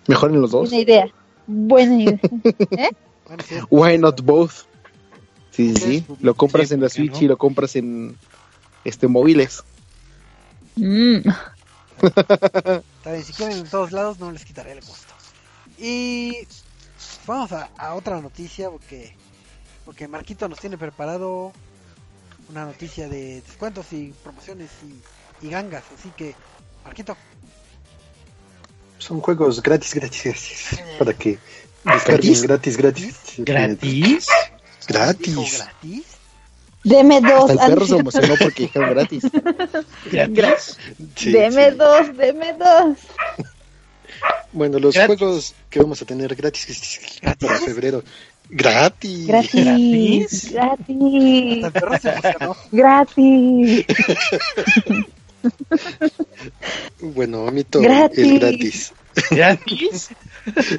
Mejor 0.07 0.31
en 0.31 0.41
los 0.41 0.51
dos. 0.51 0.69
Buena 0.69 0.83
idea. 0.83 1.07
Buena 1.47 2.01
idea. 2.01 2.19
¿Eh? 2.71 2.89
Why 3.69 3.97
not 3.97 4.21
both? 4.21 4.51
Sí, 5.51 5.73
sí, 5.75 5.81
sí. 5.81 5.99
Sí, 6.07 6.15
Lo 6.21 6.33
compras 6.35 6.69
sí, 6.69 6.73
en 6.75 6.81
la 6.81 6.87
¿por 6.87 6.91
qué 6.93 6.95
Switch 7.01 7.13
no? 7.13 7.21
y 7.21 7.27
lo 7.27 7.37
compras 7.37 7.75
en 7.75 8.17
este 8.85 9.07
móviles. 9.07 9.63
Mm. 10.75 11.17
Si 13.23 13.33
quieren 13.33 13.57
en 13.59 13.69
todos 13.69 13.91
lados, 13.91 14.19
no 14.19 14.31
les 14.31 14.43
quitaré 14.45 14.71
el 14.71 14.79
gusto. 14.81 15.12
Y 15.83 16.47
vamos 17.27 17.51
a, 17.51 17.69
a 17.77 17.93
otra 17.95 18.21
noticia, 18.21 18.69
porque, 18.69 19.13
porque 19.83 20.07
Marquito 20.07 20.47
nos 20.47 20.57
tiene 20.57 20.77
preparado 20.77 21.51
una 22.49 22.63
noticia 22.63 23.09
de 23.09 23.41
descuentos 23.41 23.91
y 23.91 24.13
promociones 24.23 24.69
y, 25.41 25.45
y 25.45 25.49
gangas. 25.49 25.83
Así 25.93 26.09
que, 26.15 26.35
Marquito, 26.85 27.17
Son 28.97 29.19
juegos 29.19 29.61
gratis, 29.61 29.93
gratis, 29.93 30.23
gratis. 30.23 30.79
Para 30.97 31.13
que 31.13 31.37
descarguen 31.83 32.41
gratis, 32.43 32.77
gratis. 32.77 33.15
¿Gratis? 33.39 34.27
Gratis. 34.87 35.57
gratis. 35.57 36.05
Deme 36.85 37.19
dos. 37.19 37.49
Hasta 37.49 37.65
el 37.65 37.73
perro 37.73 37.85
se 37.85 37.95
ah, 37.95 37.99
emocionó 37.99 38.35
porque 38.39 38.63
dijeron 38.63 38.89
gratis. 38.95 39.23
¿Gratis? 40.09 40.77
Sí, 41.17 41.33
deme 41.33 41.71
sí. 41.71 41.77
dos, 41.77 42.17
deme 42.17 42.53
dos. 42.53 42.97
Bueno, 44.53 44.79
los 44.79 44.93
Gratis. 44.95 45.17
juegos 45.17 45.55
que 45.69 45.79
vamos 45.79 46.01
a 46.01 46.05
tener 46.05 46.35
gratis 46.35 46.99
para 47.21 47.59
febrero. 47.59 48.03
Gratis. 48.49 49.27
Gratis. 49.27 50.51
¿Gratis? 50.51 50.51
Gratis. 50.51 51.63
Hasta 51.63 51.67
el 51.67 51.71
perro 51.73 51.99
se 51.99 52.09
emocionó. 52.09 52.55
Gratis. 52.71 53.85
Bueno, 57.01 57.45
Amito 57.47 57.81
Gratis. 57.81 58.17
es 58.17 58.39
gratis. 58.39 58.93
¿Gratis? 59.29 60.09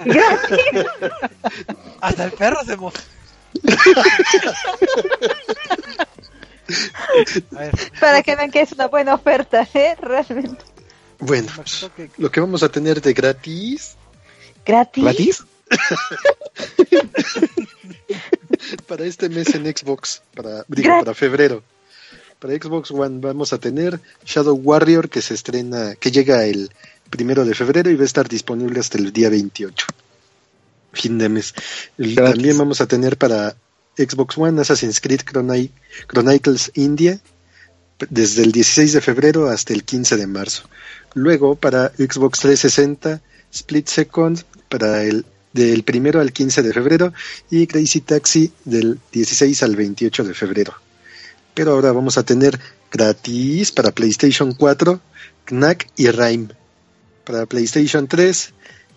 Gratis. 0.06 0.86
Hasta 2.00 2.24
el 2.24 2.32
perro 2.32 2.64
se. 2.64 2.72
A 7.54 7.60
ver, 7.60 7.72
Para 8.00 8.22
que 8.22 8.36
vean 8.36 8.50
que 8.50 8.62
es 8.62 8.72
una 8.72 8.86
buena 8.88 9.14
oferta, 9.14 9.68
¿eh? 9.74 9.96
Realmente. 10.00 10.64
Bueno, 11.26 11.48
lo 12.18 12.30
que 12.30 12.40
vamos 12.40 12.62
a 12.62 12.68
tener 12.68 13.00
de 13.00 13.14
gratis 13.14 13.96
Gratis. 14.66 15.02
¿Gratis? 15.04 15.44
para 18.86 19.04
este 19.04 19.28
mes 19.28 19.54
en 19.54 19.64
Xbox, 19.64 20.22
para, 20.34 20.64
digo, 20.68 20.98
para 21.00 21.14
febrero. 21.14 21.62
Para 22.38 22.54
Xbox 22.54 22.90
One 22.90 23.20
vamos 23.20 23.52
a 23.52 23.58
tener 23.58 24.00
Shadow 24.24 24.54
Warrior 24.54 25.08
que 25.08 25.22
se 25.22 25.34
estrena, 25.34 25.94
que 25.96 26.10
llega 26.10 26.44
el 26.44 26.70
primero 27.10 27.44
de 27.44 27.54
febrero 27.54 27.90
y 27.90 27.96
va 27.96 28.02
a 28.02 28.06
estar 28.06 28.28
disponible 28.28 28.80
hasta 28.80 28.98
el 28.98 29.12
día 29.12 29.30
28. 29.30 29.86
Fin 30.92 31.18
de 31.18 31.28
mes. 31.28 31.54
Gratis. 31.96 32.34
También 32.34 32.58
vamos 32.58 32.80
a 32.80 32.86
tener 32.86 33.16
para 33.16 33.56
Xbox 33.96 34.36
One 34.38 34.60
Assassin's 34.60 35.00
Creed 35.00 35.20
Chroni- 35.22 35.70
Chronicles 36.06 36.70
India 36.74 37.18
desde 38.10 38.42
el 38.42 38.52
16 38.52 38.92
de 38.92 39.00
febrero 39.00 39.48
hasta 39.48 39.72
el 39.72 39.84
15 39.84 40.16
de 40.16 40.26
marzo. 40.26 40.68
Luego 41.14 41.54
para 41.54 41.88
Xbox 41.90 42.40
360 42.40 43.20
Split 43.52 43.86
Second 43.88 44.42
para 44.68 45.02
el 45.04 45.24
del 45.52 45.84
primero 45.84 46.20
al 46.20 46.32
15 46.32 46.62
de 46.62 46.72
febrero 46.72 47.12
y 47.48 47.66
Crazy 47.68 48.00
Taxi 48.00 48.52
del 48.64 48.98
16 49.12 49.62
al 49.62 49.76
28 49.76 50.24
de 50.24 50.34
febrero. 50.34 50.74
Pero 51.54 51.72
ahora 51.72 51.92
vamos 51.92 52.18
a 52.18 52.24
tener 52.24 52.58
gratis 52.90 53.70
para 53.70 53.92
PlayStation 53.92 54.52
4, 54.54 55.00
Knack 55.44 55.88
y 55.96 56.10
Rime. 56.10 56.48
Para 57.24 57.46
PlayStation 57.46 58.08
3, 58.08 58.52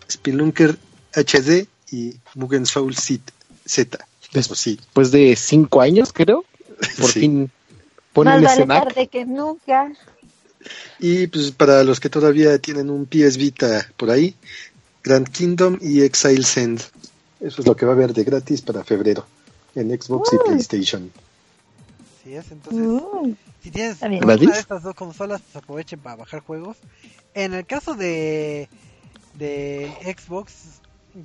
Spelunker 0.10 0.77
HD 1.13 1.67
y 1.91 2.15
Mugen 2.34 2.65
Soul 2.65 2.95
Z. 2.95 3.21
Z. 3.65 3.99
Eso 4.34 4.56
sí. 4.56 4.77
Después 4.77 5.12
de 5.12 5.36
cinco 5.36 5.82
años, 5.82 6.12
creo. 6.12 6.43
Por 6.97 7.12
Sí. 7.12 7.19
fin 7.19 7.41
Más 7.41 7.51
ponen 8.13 8.34
vale 8.41 8.47
ese 8.47 8.65
NAC. 8.65 8.84
tarde 8.86 9.08
que 9.08 9.25
nunca. 9.25 9.91
Y 10.99 11.27
pues 11.27 11.51
para 11.51 11.84
los 11.84 11.99
que 11.99 12.10
todavía 12.10 12.58
tienen 12.60 12.89
un 12.89 13.06
PS 13.06 13.38
Vita 13.38 13.88
por 13.97 14.10
ahí, 14.10 14.36
Grand 15.03 15.30
Kingdom 15.30 15.77
y 15.82 16.01
Exile 16.01 16.43
Send. 16.43 16.82
Eso 17.39 17.62
es 17.62 17.67
lo 17.67 17.75
que 17.75 17.86
va 17.86 17.93
a 17.93 17.95
haber 17.95 18.13
de 18.13 18.23
gratis 18.23 18.62
para 18.62 18.84
febrero 18.84 19.25
en 19.75 19.89
Xbox 19.89 20.34
y. 20.34 20.38
PlayStation. 20.38 21.12
así 22.19 22.36
es, 22.36 22.51
entonces, 22.51 23.36
si 23.62 23.71
tienes 23.71 24.01
una 24.01 24.36
de 24.36 24.45
estas 24.45 24.84
dos 24.84 24.95
consolas, 24.95 25.41
pues 25.41 25.63
aprovechen 25.63 25.99
para 25.99 26.15
bajar 26.15 26.39
juegos. 26.39 26.77
En 27.34 27.53
el 27.53 27.65
caso 27.65 27.93
de, 27.93 28.69
de 29.36 29.91
Xbox, 30.17 30.53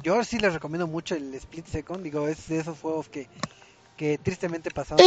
yo 0.02 0.22
sí 0.24 0.38
les 0.38 0.52
recomiendo 0.52 0.86
mucho 0.86 1.14
el 1.14 1.34
Split 1.34 1.66
Second. 1.66 2.02
Digo, 2.02 2.28
es 2.28 2.48
de 2.48 2.58
esos 2.58 2.78
juegos 2.78 3.08
que, 3.08 3.28
que 4.02 4.18
tristemente 4.18 4.68
pasaron. 4.72 5.06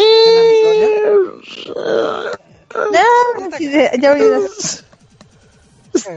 Ah, 2.74 3.58
sí, 3.58 3.70
ya- 3.70 3.92
ya 4.00 4.14
oí 4.14 4.22
las- 4.22 4.86
Está 5.94 6.16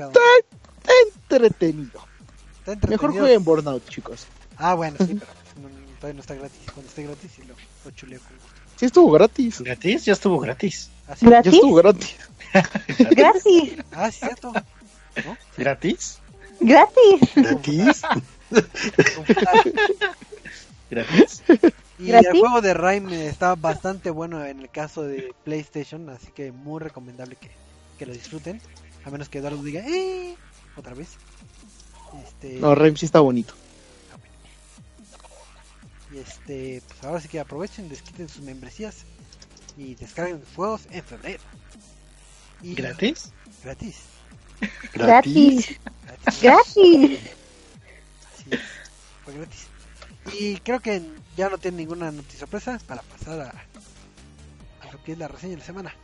Entretenido. 1.03 2.01
entretenido. 2.67 2.89
Mejor 2.89 3.11
jueguen 3.19 3.43
Burnout, 3.45 3.89
chicos. 3.89 4.27
Ah, 4.57 4.75
bueno, 4.75 4.97
sí, 4.99 5.15
pero 5.19 5.27
no- 5.61 5.69
no- 5.69 5.97
todavía 5.99 6.15
no 6.15 6.21
está 6.21 6.35
gratis. 6.35 6.61
Cuando 6.73 6.89
esté 6.89 7.03
gratis, 7.03 7.31
sí 7.35 7.43
lo, 7.43 7.55
lo 7.85 7.91
chuleo 7.91 8.21
con 8.21 8.37
gusto. 8.37 8.53
Sí 8.77 8.87
estuvo 8.87 9.11
gratis. 9.11 9.61
¿Gratis? 9.61 10.05
Ya 10.05 10.13
estuvo 10.13 10.39
gratis. 10.39 10.91
Así. 11.09 11.25
Ya 11.27 11.31
¿Gratis? 11.31 11.55
estuvo 11.55 11.75
gratis. 11.75 12.15
Gratis. 13.11 13.73
Ah, 13.91 14.11
sí, 14.13 14.19
cierto. 14.21 14.53
¿Gratis? 15.57 16.19
Gratis. 16.61 17.21
¿Gratis? 17.35 18.03
¿Gratis? 20.91 21.43
Y 21.99 22.07
¿Gratis? 22.07 22.31
el 22.33 22.39
juego 22.41 22.61
de 22.61 22.75
Rime 22.75 23.27
está 23.27 23.55
bastante 23.57 24.11
bueno 24.11 24.45
en 24.45 24.61
el 24.61 24.71
caso 24.71 25.03
de 25.03 25.35
PlayStation, 25.45 26.09
así 26.11 26.29
que 26.33 26.53
muy 26.53 26.81
recomendable 26.81 27.37
que, 27.37 27.51
que 27.99 28.07
lo 28.07 28.13
disfruten. 28.13 28.61
A 29.05 29.11
menos 29.11 29.29
que 29.29 29.39
Eduardo 29.39 29.63
diga, 29.63 29.83
¡eh! 29.87 30.37
Otra 30.77 30.95
vez. 30.95 31.09
Este, 32.25 32.55
No, 32.61 32.75
Rem 32.75 32.97
sí 32.97 33.07
está 33.07 33.21
bonito. 33.21 33.55
Y 36.13 36.19
este, 36.19 36.83
pues 36.87 37.05
ahora 37.05 37.21
sí 37.21 37.29
que 37.29 37.41
aprovechen, 37.41 37.89
desquiten 37.89 38.29
sus 38.29 38.43
membresías 38.43 39.05
y 39.77 39.95
descarguen 39.95 40.43
juegos 40.57 40.83
en 40.91 41.03
febrero. 41.03 41.43
Y 42.63 42.75
¿Gratis? 42.75 43.33
Gratis. 43.63 43.97
Gratis. 44.95 45.79
gratis, 46.27 46.41
Gratis. 46.41 47.21
así 48.37 48.49
es, 48.51 48.61
fue 49.25 49.35
gratis. 49.35 49.67
Y 50.35 50.59
creo 50.61 50.81
que 50.81 51.03
ya 51.37 51.49
no 51.49 51.59
tiene 51.59 51.79
ninguna 51.79 52.11
noticia 52.11 52.41
sorpresa 52.41 52.79
para 52.87 53.03
pasar 53.03 53.41
a, 53.41 54.87
a 54.87 54.93
lo 54.93 55.03
que 55.03 55.13
es 55.13 55.19
la 55.19 55.29
reseña 55.29 55.53
de 55.53 55.59
la 55.59 55.65
semana. 55.65 55.95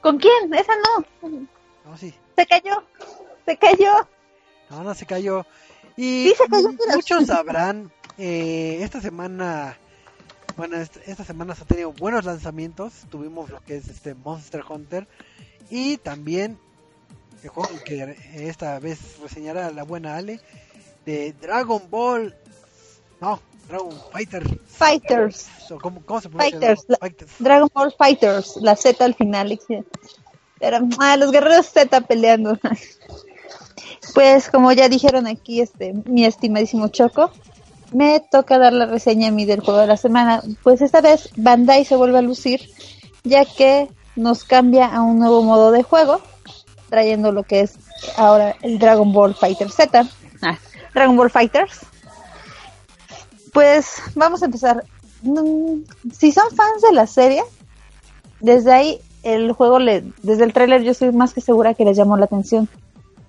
¿Con 0.00 0.18
quién? 0.18 0.52
Esa 0.54 0.72
no. 0.76 1.28
No, 1.84 1.96
sí. 1.96 2.14
Se 2.36 2.46
cayó. 2.46 2.84
Se 3.46 3.56
cayó. 3.56 4.08
No, 4.70 4.84
no 4.84 4.94
se 4.94 5.06
cayó. 5.06 5.46
Y 5.96 6.28
Sí, 6.28 6.34
se 6.38 6.48
cayó, 6.48 6.68
m- 6.68 6.78
pero- 6.78 6.96
muchos 6.96 7.26
sabrán, 7.26 7.90
eh, 8.18 8.78
esta 8.82 9.00
semana, 9.00 9.76
bueno, 10.56 10.76
est- 10.76 10.98
esta 11.06 11.24
semana 11.24 11.54
se 11.56 11.62
ha 11.64 11.66
tenido 11.66 11.92
buenos 11.92 12.24
lanzamientos. 12.24 12.92
Tuvimos 13.10 13.50
lo 13.50 13.60
que 13.62 13.76
es 13.76 13.88
este 13.88 14.14
Monster 14.14 14.62
Hunter 14.68 15.08
y 15.70 15.96
también 15.96 16.58
el 17.42 17.48
juego 17.48 17.70
que 17.84 18.16
esta 18.34 18.78
vez 18.78 19.18
reseñará 19.20 19.70
la 19.72 19.82
buena 19.82 20.16
Ale 20.16 20.40
de 21.04 21.32
Dragon 21.32 21.88
Ball. 21.90 22.36
No, 23.20 23.40
Dragon 23.68 23.92
Fighter. 24.12 24.60
Fighters. 24.66 25.48
¿Cómo, 25.80 26.00
cómo 26.04 26.20
se 26.20 26.28
pronuncia? 26.28 26.58
Fighters, 26.58 26.84
la- 26.88 26.96
Fighters. 26.98 27.32
Dragon 27.38 27.70
Ball 27.74 27.94
Fighters. 27.96 28.56
La 28.62 28.76
Z 28.76 29.04
al 29.04 29.14
final. 29.14 29.58
Era, 30.60 30.80
ah, 30.98 31.16
los 31.16 31.30
guerreros 31.32 31.66
Z 31.66 32.00
peleando. 32.02 32.58
Pues 34.14 34.48
como 34.50 34.72
ya 34.72 34.88
dijeron 34.88 35.26
aquí, 35.26 35.60
este, 35.60 35.92
mi 36.06 36.24
estimadísimo 36.24 36.88
Choco, 36.88 37.30
me 37.92 38.20
toca 38.20 38.58
dar 38.58 38.72
la 38.72 38.86
reseña 38.86 39.28
a 39.28 39.30
mí 39.30 39.44
del 39.44 39.60
juego 39.60 39.80
de 39.80 39.86
la 39.86 39.96
semana. 39.96 40.42
Pues 40.62 40.80
esta 40.80 41.00
vez 41.00 41.28
Bandai 41.36 41.84
se 41.84 41.94
vuelve 41.96 42.18
a 42.18 42.22
lucir, 42.22 42.70
ya 43.24 43.44
que 43.44 43.88
nos 44.16 44.44
cambia 44.44 44.86
a 44.86 45.02
un 45.02 45.18
nuevo 45.18 45.42
modo 45.42 45.70
de 45.72 45.82
juego, 45.82 46.20
trayendo 46.88 47.32
lo 47.32 47.42
que 47.42 47.60
es 47.60 47.74
ahora 48.16 48.56
el 48.62 48.78
Dragon 48.78 49.12
Ball 49.12 49.34
Fighter 49.34 49.70
Z. 49.70 50.06
Ah, 50.42 50.58
Dragon 50.94 51.16
Ball 51.16 51.30
Fighters. 51.30 51.80
Pues 53.58 54.00
vamos 54.14 54.40
a 54.40 54.44
empezar. 54.44 54.84
Mm, 55.22 55.82
Si 56.12 56.30
son 56.30 56.48
fans 56.54 56.80
de 56.80 56.92
la 56.92 57.08
serie, 57.08 57.42
desde 58.38 58.72
ahí 58.72 59.00
el 59.24 59.50
juego, 59.50 59.80
le, 59.80 60.04
desde 60.22 60.44
el 60.44 60.52
tráiler 60.52 60.84
yo 60.84 60.92
estoy 60.92 61.10
más 61.10 61.34
que 61.34 61.40
segura 61.40 61.74
que 61.74 61.84
les 61.84 61.96
llamó 61.96 62.16
la 62.16 62.26
atención. 62.26 62.68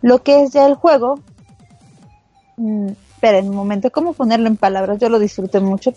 Lo 0.04 0.22
que 0.22 0.44
es 0.44 0.52
ya 0.52 0.68
el 0.68 0.76
juego, 0.76 1.20
mm, 2.58 2.90
esperen 3.16 3.50
un 3.50 3.56
momento, 3.56 3.90
¿cómo 3.90 4.14
ponerlo 4.14 4.46
en 4.46 4.56
palabras? 4.56 5.00
Yo 5.00 5.10
lo 5.10 5.18
disfruté 5.18 5.62
mucho. 5.62 5.96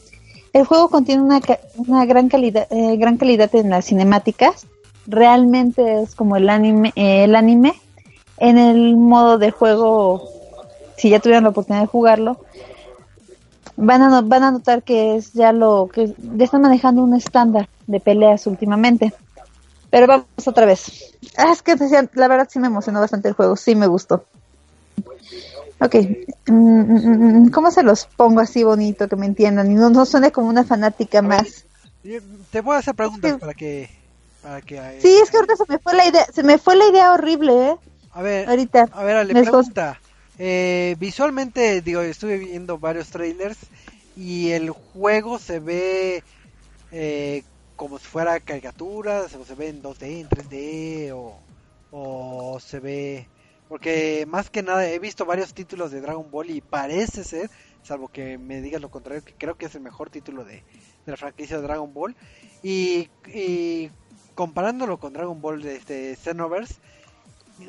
El 0.54 0.64
juego 0.64 0.88
contiene 0.88 1.20
una, 1.20 1.42
una 1.76 2.06
gran 2.06 2.30
calidad, 2.30 2.66
eh, 2.70 2.96
gran 2.96 3.18
calidad 3.18 3.54
en 3.54 3.68
las 3.68 3.84
cinemáticas. 3.84 4.66
Realmente 5.06 6.00
es 6.00 6.14
como 6.14 6.36
el 6.36 6.48
anime, 6.48 6.94
eh, 6.96 7.24
el 7.24 7.36
anime. 7.36 7.74
En 8.38 8.56
el 8.56 8.96
modo 8.96 9.36
de 9.36 9.50
juego, 9.50 10.26
si 10.96 11.10
ya 11.10 11.20
tuvieron 11.20 11.44
la 11.44 11.50
oportunidad 11.50 11.82
de 11.82 11.88
jugarlo, 11.88 12.38
van 13.82 14.02
a, 14.02 14.20
van 14.22 14.42
a 14.44 14.50
notar 14.50 14.82
que 14.82 15.16
es 15.16 15.32
ya 15.32 15.52
lo 15.52 15.88
que 15.92 16.14
ya 16.36 16.44
están 16.44 16.62
manejando 16.62 17.02
un 17.02 17.14
estándar 17.14 17.68
de 17.86 18.00
peleas 18.00 18.46
últimamente. 18.46 19.12
Pero 19.90 20.06
vamos 20.06 20.26
otra 20.46 20.64
vez. 20.64 21.14
Ah, 21.36 21.52
es 21.52 21.62
que 21.62 21.74
decía, 21.74 22.08
la 22.14 22.28
verdad 22.28 22.48
sí 22.50 22.58
me 22.58 22.68
emocionó 22.68 23.00
bastante 23.00 23.28
el 23.28 23.34
juego, 23.34 23.56
sí 23.56 23.74
me 23.74 23.86
gustó. 23.86 24.24
Ok, 25.80 25.96
mm, 26.46 26.52
mm, 26.52 27.44
mm, 27.44 27.50
¿cómo 27.50 27.70
se 27.70 27.82
los 27.82 28.06
pongo 28.06 28.40
así 28.40 28.62
bonito 28.62 29.08
que 29.08 29.16
me 29.16 29.26
entiendan 29.26 29.70
y 29.70 29.74
no, 29.74 29.90
no 29.90 30.06
suene 30.06 30.30
como 30.30 30.48
una 30.48 30.64
fanática 30.64 31.20
más? 31.20 31.66
Y, 32.04 32.18
Te 32.50 32.60
voy 32.60 32.76
a 32.76 32.78
hacer 32.78 32.94
preguntas 32.94 33.36
para 33.38 33.52
que... 33.52 33.90
Para 34.42 34.60
que 34.60 34.76
eh, 34.76 34.98
Sí, 35.02 35.18
es 35.22 35.30
que 35.30 35.36
ahorita 35.38 35.56
se 35.56 35.64
me 35.68 35.78
fue 35.78 35.94
la 35.94 36.06
idea, 36.06 36.26
se 36.32 36.42
me 36.42 36.58
fue 36.58 36.76
la 36.76 36.86
idea 36.86 37.12
horrible, 37.12 37.70
¿eh? 37.70 37.76
A 38.12 38.22
ver, 38.22 38.48
Ahorita. 38.48 38.88
A 38.92 39.02
ver, 39.02 39.16
Ale, 39.16 39.34
pregunta. 39.34 39.98
Eh, 40.44 40.96
visualmente, 40.98 41.82
digo, 41.82 42.00
estuve 42.00 42.36
viendo 42.36 42.76
varios 42.76 43.10
trailers 43.10 43.58
y 44.16 44.50
el 44.50 44.70
juego 44.70 45.38
se 45.38 45.60
ve 45.60 46.24
eh, 46.90 47.44
como 47.76 48.00
si 48.00 48.06
fuera 48.06 48.40
caricaturas, 48.40 49.32
o 49.36 49.44
se 49.44 49.54
ve 49.54 49.68
en 49.68 49.84
2D, 49.84 50.02
en 50.02 50.28
3D, 50.28 51.36
o, 51.92 52.58
se 52.58 52.80
ve... 52.80 53.28
Porque 53.68 54.26
más 54.26 54.50
que 54.50 54.64
nada 54.64 54.84
he 54.90 54.98
visto 54.98 55.24
varios 55.24 55.54
títulos 55.54 55.92
de 55.92 56.00
Dragon 56.00 56.28
Ball 56.28 56.50
y 56.50 56.60
parece 56.60 57.22
ser, 57.22 57.48
salvo 57.84 58.08
que 58.08 58.36
me 58.36 58.60
digas 58.60 58.82
lo 58.82 58.90
contrario, 58.90 59.24
que 59.24 59.34
creo 59.34 59.56
que 59.56 59.66
es 59.66 59.74
el 59.76 59.82
mejor 59.82 60.10
título 60.10 60.44
de, 60.44 60.64
la 61.06 61.16
franquicia 61.16 61.58
de 61.58 61.62
Dragon 61.62 61.94
Ball. 61.94 62.16
Y, 62.64 63.10
y 63.32 63.92
comparándolo 64.34 64.98
con 64.98 65.12
Dragon 65.12 65.40
Ball 65.40 65.62
de 65.62 65.76
este 65.76 66.16
Xenoverse, 66.16 66.80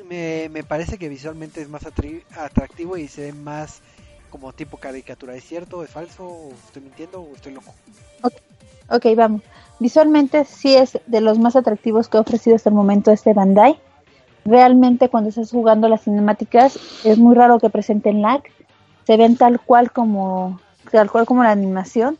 me, 0.07 0.49
me 0.49 0.63
parece 0.63 0.97
que 0.97 1.09
visualmente 1.09 1.61
es 1.61 1.69
más 1.69 1.85
atractivo 1.85 2.97
y 2.97 3.07
se 3.07 3.21
ve 3.23 3.33
más 3.33 3.81
como 4.29 4.51
tipo 4.53 4.77
caricatura. 4.77 5.35
¿Es 5.35 5.43
cierto? 5.43 5.83
¿Es 5.83 5.91
falso? 5.91 6.25
¿O 6.25 6.51
¿Estoy 6.67 6.81
mintiendo? 6.81 7.21
¿O 7.21 7.35
estoy 7.35 7.53
loco? 7.53 7.73
Ok, 8.89 9.05
vamos. 9.15 9.41
Visualmente 9.79 10.45
sí 10.45 10.75
es 10.75 10.99
de 11.05 11.21
los 11.21 11.39
más 11.39 11.55
atractivos 11.55 12.07
que 12.07 12.17
ha 12.17 12.21
ofrecido 12.21 12.55
hasta 12.55 12.69
el 12.69 12.75
momento 12.75 13.11
este 13.11 13.33
Bandai. 13.33 13.79
Realmente 14.45 15.09
cuando 15.09 15.29
estás 15.29 15.51
jugando 15.51 15.87
las 15.87 16.03
cinemáticas 16.03 16.77
es 17.03 17.17
muy 17.17 17.35
raro 17.35 17.59
que 17.59 17.69
presenten 17.69 18.21
lag. 18.21 18.41
Se 19.05 19.17
ven 19.17 19.37
tal 19.37 19.59
cual 19.59 19.91
como 19.91 20.59
tal 20.91 21.11
cual 21.11 21.25
como 21.25 21.43
la 21.43 21.51
animación. 21.51 22.17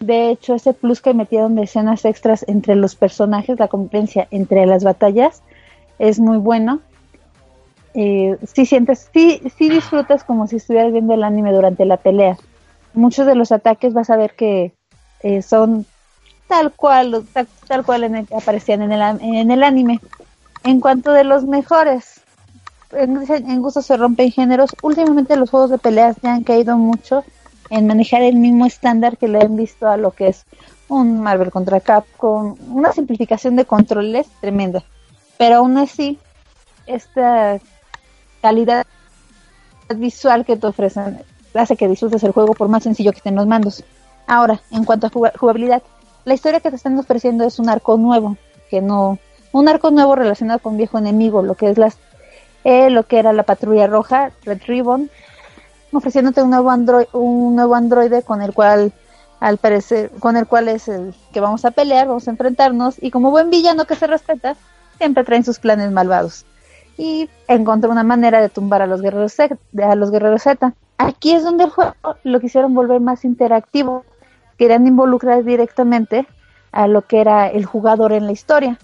De 0.00 0.30
hecho, 0.30 0.54
ese 0.54 0.74
plus 0.74 1.00
que 1.00 1.14
metieron 1.14 1.54
de 1.54 1.62
escenas 1.62 2.04
extras 2.04 2.44
entre 2.48 2.74
los 2.74 2.94
personajes, 2.94 3.58
la 3.58 3.68
competencia 3.68 4.28
entre 4.30 4.66
las 4.66 4.84
batallas, 4.84 5.42
es 5.98 6.18
muy 6.18 6.38
bueno. 6.38 6.80
Eh, 7.94 8.36
sientes, 8.44 9.08
sí, 9.12 9.40
sí 9.56 9.68
disfrutas 9.70 10.24
como 10.24 10.46
si 10.46 10.56
estuvieras 10.56 10.92
viendo 10.92 11.14
el 11.14 11.22
anime 11.22 11.52
durante 11.52 11.84
la 11.84 11.96
pelea. 11.96 12.36
Muchos 12.92 13.26
de 13.26 13.34
los 13.34 13.52
ataques 13.52 13.92
vas 13.94 14.10
a 14.10 14.16
ver 14.16 14.34
que 14.34 14.72
eh, 15.20 15.42
son 15.42 15.86
tal 16.48 16.72
cual, 16.72 17.24
tal, 17.32 17.46
tal 17.68 17.84
cual 17.84 18.04
en 18.04 18.16
el- 18.16 18.28
aparecían 18.36 18.82
en 18.82 18.92
el, 18.92 19.20
en 19.22 19.50
el 19.50 19.62
anime. 19.62 20.00
En 20.64 20.80
cuanto 20.80 21.12
de 21.12 21.24
los 21.24 21.44
mejores, 21.44 22.22
en, 22.92 23.22
en 23.30 23.62
gusto 23.62 23.82
se 23.82 23.96
rompen 23.96 24.30
géneros. 24.32 24.70
Últimamente 24.82 25.36
los 25.36 25.50
juegos 25.50 25.70
de 25.70 25.78
peleas 25.78 26.16
ya 26.22 26.34
han 26.34 26.42
caído 26.44 26.76
mucho 26.76 27.24
en 27.70 27.86
manejar 27.86 28.22
el 28.22 28.36
mismo 28.36 28.66
estándar 28.66 29.16
que 29.18 29.28
le 29.28 29.40
han 29.40 29.56
visto 29.56 29.88
a 29.88 29.96
lo 29.96 30.10
que 30.12 30.28
es 30.28 30.44
un 30.88 31.20
Marvel 31.20 31.50
contra 31.50 31.80
Capcom, 31.80 32.56
una 32.70 32.92
simplificación 32.92 33.56
de 33.56 33.64
controles 33.64 34.26
tremenda. 34.40 34.82
Pero 35.38 35.56
aún 35.56 35.78
así, 35.78 36.18
esta 36.86 37.58
calidad 38.44 38.84
visual 39.96 40.44
que 40.44 40.58
te 40.58 40.66
ofrecen 40.66 41.22
hace 41.54 41.76
que 41.78 41.88
disfrutes 41.88 42.22
el 42.24 42.32
juego 42.32 42.52
por 42.52 42.68
más 42.68 42.82
sencillo 42.82 43.10
que 43.12 43.16
estén 43.18 43.36
los 43.36 43.46
mandos. 43.46 43.82
Ahora, 44.26 44.60
en 44.70 44.84
cuanto 44.84 45.06
a 45.06 45.10
juga- 45.10 45.32
jugabilidad, 45.38 45.82
la 46.26 46.34
historia 46.34 46.60
que 46.60 46.68
te 46.68 46.76
están 46.76 46.98
ofreciendo 46.98 47.44
es 47.44 47.58
un 47.58 47.70
arco 47.70 47.96
nuevo, 47.96 48.36
que 48.68 48.82
no, 48.82 49.18
un 49.52 49.66
arco 49.66 49.90
nuevo 49.90 50.14
relacionado 50.14 50.58
con 50.58 50.76
viejo 50.76 50.98
enemigo, 50.98 51.42
lo 51.42 51.54
que 51.54 51.70
es 51.70 51.78
las, 51.78 51.96
eh, 52.64 52.90
lo 52.90 53.04
que 53.04 53.18
era 53.18 53.32
la 53.32 53.44
patrulla 53.44 53.86
roja, 53.86 54.30
Red 54.44 54.60
Ribbon, 54.66 55.08
ofreciéndote 55.92 56.42
un 56.42 56.50
nuevo 56.50 56.70
android, 56.70 57.06
un 57.14 57.56
nuevo 57.56 57.74
androide 57.76 58.22
con 58.22 58.42
el 58.42 58.52
cual, 58.52 58.92
al 59.40 59.56
parecer, 59.56 60.10
con 60.20 60.36
el 60.36 60.46
cual 60.46 60.68
es 60.68 60.88
el 60.88 61.14
que 61.32 61.40
vamos 61.40 61.64
a 61.64 61.70
pelear, 61.70 62.08
vamos 62.08 62.28
a 62.28 62.32
enfrentarnos, 62.32 62.96
y 63.00 63.10
como 63.10 63.30
buen 63.30 63.48
villano 63.48 63.86
que 63.86 63.96
se 63.96 64.06
respeta, 64.06 64.54
siempre 64.98 65.24
traen 65.24 65.44
sus 65.44 65.58
planes 65.58 65.90
malvados. 65.92 66.44
Y 66.96 67.28
encontró 67.48 67.90
una 67.90 68.04
manera 68.04 68.40
de 68.40 68.48
tumbar 68.48 68.82
a 68.82 68.86
los 68.86 69.00
guerreros 69.02 69.32
Z, 69.32 69.56
a 69.82 69.94
los 69.94 70.10
guerreros 70.10 70.42
Z. 70.42 70.74
Aquí 70.98 71.32
es 71.32 71.42
donde 71.42 71.64
el 71.64 71.70
juego 71.70 71.94
lo 72.22 72.40
quisieron 72.40 72.74
volver 72.74 73.00
más 73.00 73.24
interactivo, 73.24 74.04
querían 74.56 74.86
involucrar 74.86 75.42
directamente 75.44 76.26
a 76.70 76.86
lo 76.86 77.02
que 77.02 77.20
era 77.20 77.48
el 77.48 77.64
jugador 77.64 78.12
en 78.12 78.26
la 78.26 78.32
historia, 78.32 78.78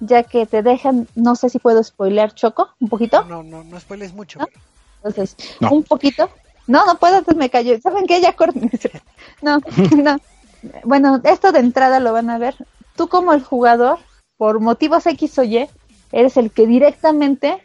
ya 0.00 0.22
que 0.22 0.44
te 0.46 0.62
dejan, 0.62 1.08
no 1.14 1.36
sé 1.36 1.48
si 1.48 1.58
puedo 1.58 1.82
spoilear 1.82 2.34
Choco, 2.34 2.68
un 2.80 2.88
poquito. 2.88 3.24
No, 3.24 3.42
no, 3.42 3.64
no 3.64 3.80
spoiles 3.80 4.12
mucho. 4.14 4.38
¿No? 4.38 4.46
Entonces, 4.96 5.36
No. 5.60 5.70
un 5.72 5.82
poquito. 5.82 6.30
No, 6.66 6.84
no 6.86 6.96
puedo, 6.96 7.18
entonces 7.18 7.38
me 7.38 7.50
cayó. 7.50 7.78
¿Saben 7.80 8.06
qué? 8.06 8.20
Ya 8.20 8.34
corten. 8.34 8.70
No, 9.42 9.58
no. 9.96 10.18
Bueno, 10.84 11.20
esto 11.24 11.52
de 11.52 11.58
entrada 11.60 12.00
lo 12.00 12.12
van 12.12 12.30
a 12.30 12.38
ver. 12.38 12.54
Tú 12.96 13.08
como 13.08 13.32
el 13.34 13.42
jugador, 13.42 13.98
por 14.38 14.60
motivos 14.60 15.06
X 15.06 15.38
o 15.38 15.42
Y, 15.42 15.68
eres 16.14 16.36
el 16.36 16.50
que 16.50 16.66
directamente 16.66 17.62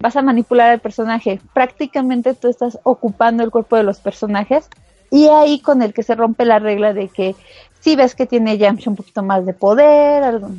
vas 0.00 0.16
a 0.16 0.22
manipular 0.22 0.70
al 0.70 0.80
personaje. 0.80 1.40
Prácticamente 1.54 2.34
tú 2.34 2.48
estás 2.48 2.78
ocupando 2.82 3.42
el 3.42 3.50
cuerpo 3.50 3.76
de 3.76 3.82
los 3.84 3.98
personajes 3.98 4.68
y 5.10 5.28
ahí 5.28 5.60
con 5.60 5.80
el 5.82 5.94
que 5.94 6.02
se 6.02 6.14
rompe 6.14 6.44
la 6.44 6.58
regla 6.58 6.92
de 6.92 7.08
que 7.08 7.34
si 7.80 7.96
ves 7.96 8.14
que 8.14 8.26
tiene 8.26 8.58
Yamcha 8.58 8.90
un 8.90 8.96
poquito 8.96 9.22
más 9.22 9.46
de 9.46 9.54
poder, 9.54 10.22
algo- 10.24 10.50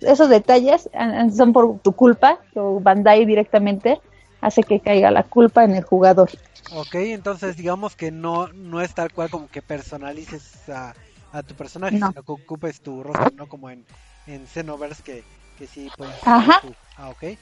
esos 0.00 0.28
detalles 0.28 0.90
ah, 0.94 1.26
son 1.34 1.52
por 1.52 1.78
tu 1.78 1.92
culpa, 1.92 2.38
o 2.54 2.80
Bandai 2.80 3.24
directamente 3.24 4.00
hace 4.40 4.64
que 4.64 4.80
caiga 4.80 5.10
la 5.12 5.22
culpa 5.22 5.62
en 5.64 5.76
el 5.76 5.84
jugador. 5.84 6.28
Ok, 6.74 6.94
entonces 6.96 7.56
digamos 7.56 7.94
que 7.94 8.10
no, 8.10 8.48
no 8.48 8.80
es 8.80 8.92
tal 8.94 9.12
cual 9.12 9.30
como 9.30 9.46
que 9.48 9.62
personalices 9.62 10.68
a, 10.68 10.94
a 11.32 11.42
tu 11.44 11.54
personaje, 11.54 11.98
No. 11.98 12.08
sino 12.08 12.22
que 12.24 12.32
ocupes 12.32 12.80
tu 12.80 13.02
rostro, 13.04 13.30
no 13.36 13.46
como 13.46 13.70
en, 13.70 13.84
en 14.26 14.46
Xenoverse 14.48 15.02
que, 15.04 15.22
que 15.62 15.68
sí 15.68 15.88
puedes 15.96 16.12
Ajá. 16.26 16.60
tu- 16.60 16.74
Ah, 16.98 17.10
ok. 17.10 17.38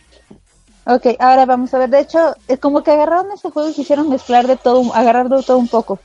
Ok, 0.87 1.07
ahora 1.19 1.47
vamos 1.47 1.73
a 1.73 1.79
ver. 1.79 1.89
De 1.89 2.01
hecho, 2.01 2.35
es 2.49 2.59
como 2.59 2.83
que 2.83 2.91
agarraron 2.91 3.33
este 3.33 3.51
juego 3.51 3.71
y 3.71 3.75
quisieron 3.75 4.09
mezclar 4.11 4.47
de 4.47 4.57
todo, 4.57 4.95
agarrar 4.95 5.29
de 5.31 5.43
todo 5.43 5.57
un 5.59 5.69
poco. 5.69 5.99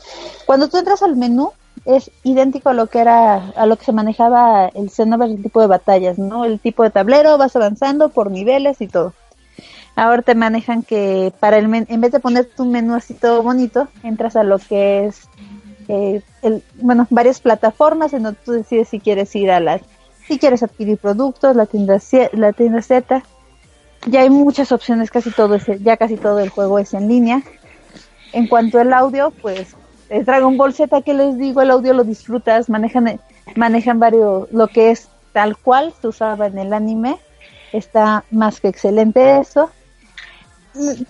Cuando 0.45 0.69
tú 0.69 0.77
entras 0.77 1.01
al 1.01 1.15
menú, 1.17 1.51
es 1.85 2.09
idéntico 2.23 2.69
a 2.69 2.73
lo 2.73 2.87
que 2.87 2.99
era, 2.99 3.51
a 3.55 3.65
lo 3.65 3.75
que 3.77 3.83
se 3.85 3.91
manejaba 3.91 4.67
el 4.69 4.89
Xenoverse, 4.89 5.35
el 5.35 5.43
tipo 5.43 5.59
de 5.59 5.67
batallas, 5.67 6.17
¿no? 6.17 6.45
El 6.45 6.59
tipo 6.59 6.83
de 6.83 6.89
tablero, 6.89 7.37
vas 7.37 7.55
avanzando 7.55 8.09
por 8.09 8.31
niveles 8.31 8.79
y 8.79 8.87
todo. 8.87 9.13
Ahora 9.97 10.21
te 10.21 10.35
manejan 10.35 10.83
que 10.83 11.33
para 11.39 11.57
el 11.57 11.67
men- 11.67 11.85
en 11.89 11.99
vez 12.01 12.11
de 12.11 12.19
ponerte 12.21 12.61
un 12.61 12.71
menú 12.71 12.95
así 12.95 13.13
todo 13.13 13.43
bonito, 13.43 13.87
entras 14.03 14.35
a 14.35 14.43
lo 14.43 14.57
que 14.59 15.05
es, 15.05 15.21
eh, 15.89 16.21
el, 16.41 16.63
bueno, 16.75 17.07
varias 17.09 17.39
plataformas 17.39 18.13
en 18.13 18.23
donde 18.23 18.39
tú 18.45 18.51
decides 18.53 18.87
si 18.89 18.99
quieres 18.99 19.33
ir 19.35 19.51
a 19.51 19.59
las, 19.59 19.81
si 20.27 20.39
quieres 20.39 20.63
adquirir 20.63 20.97
productos, 20.97 21.55
la 21.55 21.65
tienda, 21.65 21.99
la 22.33 22.53
tienda 22.53 22.81
Z, 22.81 23.23
ya 24.07 24.21
hay 24.21 24.29
muchas 24.29 24.71
opciones, 24.71 25.11
casi 25.11 25.31
todo 25.31 25.55
es, 25.55 25.65
ya 25.81 25.97
casi 25.97 26.17
todo 26.17 26.39
el 26.39 26.49
juego 26.49 26.79
es 26.79 26.93
en 26.93 27.07
línea. 27.07 27.41
En 28.33 28.47
cuanto 28.47 28.79
al 28.79 28.93
audio, 28.93 29.31
pues 29.41 29.75
es 30.09 30.25
Dragon 30.25 30.57
Ball 30.57 30.73
Z 30.73 31.01
que 31.01 31.13
les 31.13 31.37
digo, 31.37 31.61
el 31.61 31.71
audio 31.71 31.93
lo 31.93 32.03
disfrutas, 32.03 32.69
manejan 32.69 33.19
manejan 33.55 33.99
varios 33.99 34.51
lo 34.51 34.67
que 34.67 34.91
es 34.91 35.07
tal 35.33 35.57
cual 35.57 35.93
se 35.99 36.07
usaba 36.07 36.47
en 36.47 36.57
el 36.57 36.73
anime. 36.73 37.17
Está 37.71 38.23
más 38.31 38.61
que 38.61 38.67
excelente 38.67 39.39
eso. 39.39 39.69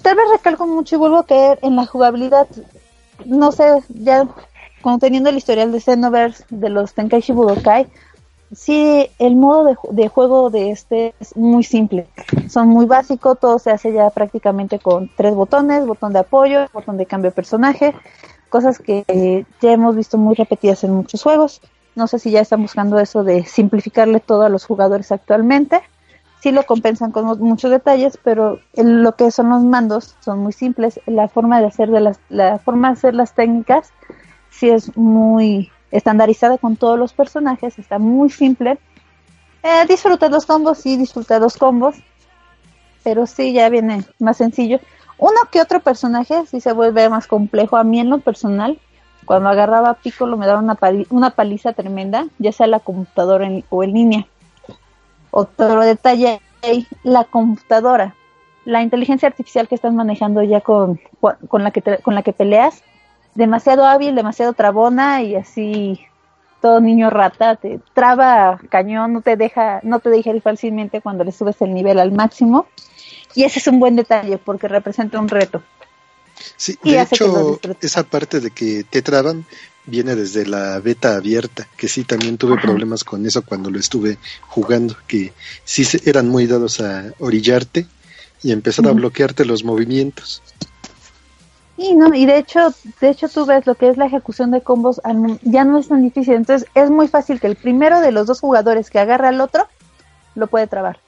Tal 0.01 0.15
vez 0.15 0.25
recalco 0.31 0.67
mucho 0.67 0.95
y 0.95 0.99
vuelvo 0.99 1.17
a 1.17 1.25
caer 1.25 1.59
en 1.61 1.75
la 1.75 1.85
jugabilidad. 1.85 2.47
No 3.25 3.51
sé, 3.51 3.83
ya 3.89 4.27
como 4.81 4.99
teniendo 4.99 5.29
el 5.29 5.37
historial 5.37 5.71
de 5.71 5.79
Xenoverse, 5.79 6.43
de 6.49 6.69
los 6.69 6.93
Tenkaichi 6.93 7.33
Budokai, 7.33 7.87
sí, 8.55 9.07
el 9.19 9.35
modo 9.35 9.65
de, 9.65 9.77
de 9.91 10.07
juego 10.07 10.49
de 10.49 10.71
este 10.71 11.13
es 11.19 11.35
muy 11.37 11.63
simple. 11.63 12.07
Son 12.49 12.67
muy 12.69 12.85
básicos, 12.85 13.39
todo 13.39 13.59
se 13.59 13.71
hace 13.71 13.93
ya 13.93 14.09
prácticamente 14.09 14.79
con 14.79 15.09
tres 15.15 15.35
botones, 15.35 15.85
botón 15.85 16.13
de 16.13 16.19
apoyo, 16.19 16.67
botón 16.73 16.97
de 16.97 17.05
cambio 17.05 17.31
de 17.31 17.35
personaje, 17.35 17.93
cosas 18.49 18.79
que 18.79 19.45
ya 19.61 19.71
hemos 19.71 19.95
visto 19.95 20.17
muy 20.17 20.35
repetidas 20.35 20.83
en 20.83 20.93
muchos 20.93 21.21
juegos. 21.23 21.61
No 21.95 22.07
sé 22.07 22.19
si 22.19 22.31
ya 22.31 22.41
están 22.41 22.61
buscando 22.61 22.99
eso 22.99 23.23
de 23.23 23.45
simplificarle 23.45 24.19
todo 24.19 24.43
a 24.43 24.49
los 24.49 24.65
jugadores 24.65 25.11
actualmente. 25.11 25.81
Sí 26.41 26.51
lo 26.51 26.63
compensan 26.63 27.11
con 27.11 27.25
mu- 27.25 27.37
muchos 27.37 27.71
detalles, 27.71 28.19
pero 28.23 28.59
lo 28.75 29.15
que 29.15 29.31
son 29.31 29.49
los 29.49 29.63
mandos 29.63 30.15
son 30.19 30.39
muy 30.39 30.53
simples. 30.53 30.99
La 31.07 31.27
forma 31.29 31.59
de 31.61 31.67
hacer 31.67 31.89
de 31.89 32.01
las, 32.01 32.19
la 32.29 32.59
forma 32.59 32.89
de 32.89 32.93
hacer 32.93 33.15
las 33.15 33.33
técnicas 33.33 33.91
sí 34.49 34.69
es 34.69 34.95
muy 34.97 35.71
estandarizada 35.95 36.57
con 36.57 36.75
todos 36.75 36.97
los 36.99 37.13
personajes, 37.13 37.77
está 37.79 37.99
muy 37.99 38.29
simple. 38.29 38.77
Eh, 39.63 39.85
disfrutas 39.87 40.29
los 40.29 40.45
combos, 40.45 40.77
sí, 40.79 40.97
disfrutas 40.97 41.39
los 41.41 41.57
combos, 41.57 41.95
pero 43.03 43.25
sí, 43.25 43.53
ya 43.53 43.69
viene 43.69 44.03
más 44.19 44.37
sencillo. 44.37 44.79
Uno 45.17 45.37
que 45.51 45.61
otro 45.61 45.79
personaje 45.79 46.45
sí 46.45 46.59
se 46.59 46.73
vuelve 46.73 47.09
más 47.09 47.27
complejo. 47.27 47.77
A 47.77 47.83
mí 47.83 47.99
en 47.99 48.09
lo 48.09 48.19
personal, 48.19 48.79
cuando 49.25 49.49
agarraba 49.49 49.89
a 49.91 49.93
Piccolo 49.95 50.37
me 50.37 50.45
daba 50.45 50.59
una, 50.59 50.77
una 51.09 51.29
paliza 51.31 51.73
tremenda, 51.73 52.27
ya 52.37 52.51
sea 52.51 52.67
la 52.67 52.79
computadora 52.79 53.47
en- 53.47 53.63
o 53.69 53.83
en 53.83 53.93
línea. 53.93 54.27
Otro 55.31 55.81
detalle, 55.81 56.41
la 57.03 57.23
computadora, 57.25 58.15
la 58.65 58.81
inteligencia 58.81 59.27
artificial 59.27 59.67
que 59.67 59.75
estás 59.75 59.93
manejando 59.93 60.41
ya 60.43 60.61
con, 60.61 60.99
con, 61.47 61.63
la, 61.63 61.71
que 61.71 61.81
con 62.01 62.15
la 62.15 62.23
que 62.23 62.33
peleas, 62.33 62.83
demasiado 63.35 63.85
hábil, 63.85 64.15
demasiado 64.15 64.53
trabona 64.53 65.21
y 65.21 65.35
así 65.35 65.99
todo 66.61 66.81
niño 66.81 67.09
rata 67.09 67.55
te 67.57 67.79
traba 67.93 68.59
cañón, 68.69 69.13
no 69.13 69.21
te 69.21 69.35
deja, 69.35 69.81
no 69.83 69.99
te 69.99 70.09
deja 70.09 70.31
ir 70.31 70.41
fácilmente 70.41 71.01
cuando 71.01 71.23
le 71.23 71.31
subes 71.31 71.61
el 71.61 71.73
nivel 71.73 71.99
al 71.99 72.11
máximo. 72.11 72.67
Y 73.35 73.43
ese 73.43 73.59
es 73.59 73.67
un 73.67 73.79
buen 73.79 73.95
detalle 73.95 74.37
porque 74.37 74.67
representa 74.67 75.19
un 75.19 75.27
reto. 75.27 75.61
Sí, 76.57 76.77
Y 76.83 76.91
de 76.91 77.01
hecho, 77.01 77.59
esa 77.81 78.03
parte 78.03 78.39
de 78.39 78.51
que 78.51 78.83
te 78.83 79.01
traban 79.01 79.45
viene 79.85 80.15
desde 80.15 80.45
la 80.45 80.79
beta 80.79 81.15
abierta, 81.15 81.67
que 81.77 81.87
sí 81.87 82.03
también 82.03 82.37
tuve 82.37 82.53
Ajá. 82.55 82.63
problemas 82.63 83.03
con 83.03 83.25
eso 83.25 83.41
cuando 83.43 83.69
lo 83.69 83.79
estuve 83.79 84.17
jugando, 84.47 84.95
que 85.07 85.33
sí 85.63 85.85
eran 86.05 86.27
muy 86.27 86.47
dados 86.47 86.79
a 86.81 87.13
orillarte 87.19 87.85
y 88.41 88.51
empezar 88.51 88.87
a 88.87 88.91
bloquearte 88.91 89.45
los 89.45 89.63
movimientos. 89.63 90.41
Y 91.77 91.93
no, 91.95 92.13
y 92.13 92.25
de 92.25 92.37
hecho, 92.37 92.73
de 93.01 93.09
hecho 93.09 93.27
tú 93.27 93.45
ves 93.45 93.65
lo 93.65 93.75
que 93.75 93.89
es 93.89 93.97
la 93.97 94.05
ejecución 94.05 94.51
de 94.51 94.61
combos 94.61 95.01
ya 95.41 95.65
no 95.65 95.77
es 95.77 95.89
tan 95.89 96.03
difícil, 96.03 96.35
entonces 96.35 96.69
es 96.73 96.89
muy 96.89 97.07
fácil 97.09 97.39
que 97.41 97.47
el 97.47 97.57
primero 97.57 97.99
de 97.99 98.13
los 98.13 98.27
dos 98.27 98.39
jugadores 98.39 98.89
que 98.89 98.99
agarra 98.99 99.29
al 99.29 99.41
otro 99.41 99.67
lo 100.35 100.47
puede 100.47 100.67
trabar. 100.67 100.99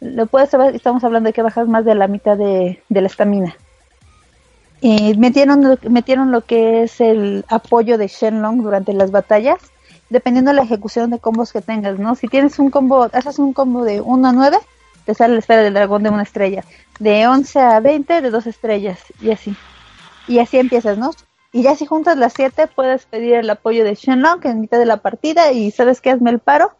Lo 0.00 0.26
puede 0.26 0.46
trabar, 0.46 0.74
estamos 0.74 1.04
hablando 1.04 1.28
de 1.28 1.32
que 1.32 1.42
bajas 1.42 1.68
más 1.68 1.84
de 1.84 1.94
la 1.94 2.06
mitad 2.06 2.38
de, 2.38 2.80
la 2.88 3.06
estamina. 3.06 3.54
Eh, 4.80 5.16
metieron, 5.18 5.78
metieron 5.90 6.30
lo 6.30 6.42
que 6.42 6.84
es 6.84 7.00
el 7.00 7.44
apoyo 7.48 7.98
de 7.98 8.06
Shenlong 8.06 8.62
durante 8.62 8.92
las 8.92 9.10
batallas, 9.10 9.58
dependiendo 10.08 10.52
de 10.52 10.56
la 10.56 10.62
ejecución 10.62 11.10
de 11.10 11.18
combos 11.18 11.52
que 11.52 11.60
tengas, 11.60 11.98
¿no? 11.98 12.14
Si 12.14 12.28
tienes 12.28 12.58
un 12.58 12.70
combo, 12.70 13.08
haces 13.12 13.38
un 13.38 13.52
combo 13.52 13.84
de 13.84 14.00
1 14.00 14.28
a 14.28 14.32
9, 14.32 14.58
te 15.04 15.14
sale 15.14 15.34
la 15.34 15.40
esfera 15.40 15.62
del 15.62 15.74
dragón 15.74 16.04
de 16.04 16.10
una 16.10 16.22
estrella. 16.22 16.64
De 16.98 17.26
11 17.26 17.60
a 17.60 17.80
20, 17.80 18.20
de 18.22 18.30
dos 18.30 18.46
estrellas, 18.46 19.00
y 19.20 19.32
así. 19.32 19.56
Y 20.28 20.38
así 20.38 20.58
empiezas, 20.58 20.98
¿no? 20.98 21.10
Y 21.52 21.62
ya 21.62 21.74
si 21.74 21.86
juntas 21.86 22.18
las 22.18 22.34
7, 22.34 22.68
puedes 22.74 23.06
pedir 23.06 23.36
el 23.36 23.48
apoyo 23.48 23.82
de 23.84 23.94
Shenlong 23.94 24.44
en 24.44 24.60
mitad 24.60 24.78
de 24.78 24.84
la 24.84 24.98
partida 24.98 25.50
y 25.50 25.70
sabes 25.70 26.00
que 26.00 26.10
hazme 26.10 26.30
el 26.30 26.38
paro. 26.38 26.72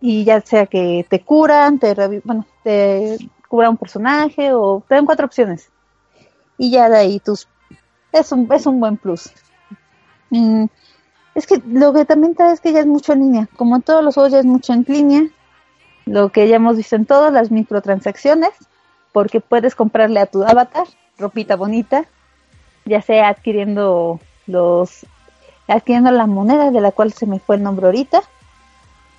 Y 0.00 0.24
ya 0.24 0.40
sea 0.40 0.66
que 0.66 1.06
te 1.08 1.20
curan, 1.20 1.78
te, 1.78 1.94
bueno, 2.24 2.46
te 2.64 3.18
cura 3.48 3.70
un 3.70 3.76
personaje 3.76 4.52
o 4.54 4.82
te 4.88 4.94
dan 4.94 5.06
cuatro 5.06 5.26
opciones. 5.26 5.70
Y 6.56 6.70
ya 6.70 6.88
de 6.88 6.96
ahí 6.96 7.20
tus... 7.20 7.48
Es 8.12 8.32
un, 8.32 8.50
es 8.50 8.66
un 8.66 8.80
buen 8.80 8.96
plus. 8.96 9.30
Mm, 10.30 10.64
es 11.34 11.46
que 11.46 11.62
lo 11.66 11.92
que 11.92 12.06
también 12.06 12.34
trae 12.34 12.52
es 12.52 12.60
que 12.60 12.72
ya 12.72 12.80
es 12.80 12.86
mucho 12.86 13.12
en 13.12 13.20
línea. 13.20 13.48
Como 13.56 13.76
en 13.76 13.82
todos 13.82 14.02
los 14.02 14.14
juegos 14.14 14.32
ya 14.32 14.38
es 14.38 14.46
mucho 14.46 14.72
en 14.72 14.86
línea. 14.88 15.28
Lo 16.06 16.30
que 16.30 16.48
ya 16.48 16.56
hemos 16.56 16.78
visto 16.78 16.96
en 16.96 17.04
todas 17.04 17.30
las 17.32 17.50
microtransacciones. 17.50 18.52
Porque 19.12 19.40
puedes 19.40 19.74
comprarle 19.74 20.20
a 20.20 20.26
tu 20.26 20.42
avatar 20.44 20.86
ropita 21.18 21.56
bonita. 21.56 22.06
Ya 22.86 23.02
sea 23.02 23.28
adquiriendo 23.28 24.18
los... 24.46 25.04
Adquiriendo 25.68 26.10
la 26.12 26.26
moneda 26.26 26.70
de 26.70 26.80
la 26.80 26.92
cual 26.92 27.12
se 27.12 27.26
me 27.26 27.40
fue 27.40 27.56
el 27.56 27.62
nombre 27.62 27.86
ahorita. 27.86 28.22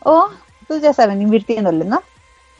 O, 0.04 0.30
pues 0.68 0.82
ya 0.82 0.94
saben, 0.94 1.22
invirtiéndole, 1.22 1.84
¿no? 1.86 2.02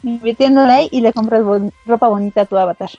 Invirtiéndole 0.02 0.72
ahí 0.72 0.88
y 0.92 1.00
le 1.00 1.12
compras 1.12 1.42
bon- 1.42 1.72
ropa 1.86 2.08
bonita 2.08 2.42
a 2.42 2.46
tu 2.46 2.56
avatar. 2.56 2.90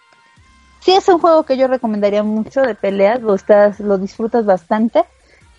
Sí 0.82 0.92
es 0.92 1.08
un 1.08 1.20
juego 1.20 1.44
que 1.44 1.58
yo 1.58 1.68
recomendaría 1.68 2.24
mucho 2.24 2.62
de 2.62 2.74
peleas, 2.74 3.22
lo 3.22 3.36
estás, 3.36 3.80
lo 3.80 3.98
disfrutas 3.98 4.46
bastante. 4.46 5.06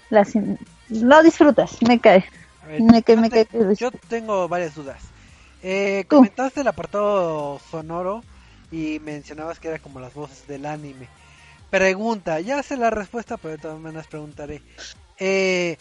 Las, 0.09 0.32
lo 0.88 1.22
disfrutas, 1.22 1.80
me 1.86 2.01
cae. 2.01 2.24
Ver, 2.66 2.82
Me 2.82 3.03
cae, 3.03 3.14
yo, 3.16 3.20
me 3.22 3.30
te- 3.30 3.46
cae 3.46 3.76
yo 3.76 3.90
tengo 4.09 4.48
varias 4.48 4.74
dudas. 4.74 5.01
Eh, 5.62 6.05
comentaste 6.09 6.62
el 6.62 6.68
apartado 6.68 7.61
sonoro 7.70 8.24
y 8.72 8.98
mencionabas 9.01 9.61
que 9.61 9.68
era 9.68 9.78
como 9.78 10.01
las 10.01 10.14
voces 10.14 10.46
del 10.48 10.66
anime. 10.66 11.09
Pregunta, 11.71 12.41
ya 12.41 12.62
sé 12.62 12.77
la 12.77 12.91
respuesta, 12.91 13.37
pero 13.37 13.53
de 13.53 13.59
todas 13.59 13.79
maneras 13.79 14.07
preguntaré. 14.09 14.62
Eh, 15.18 15.77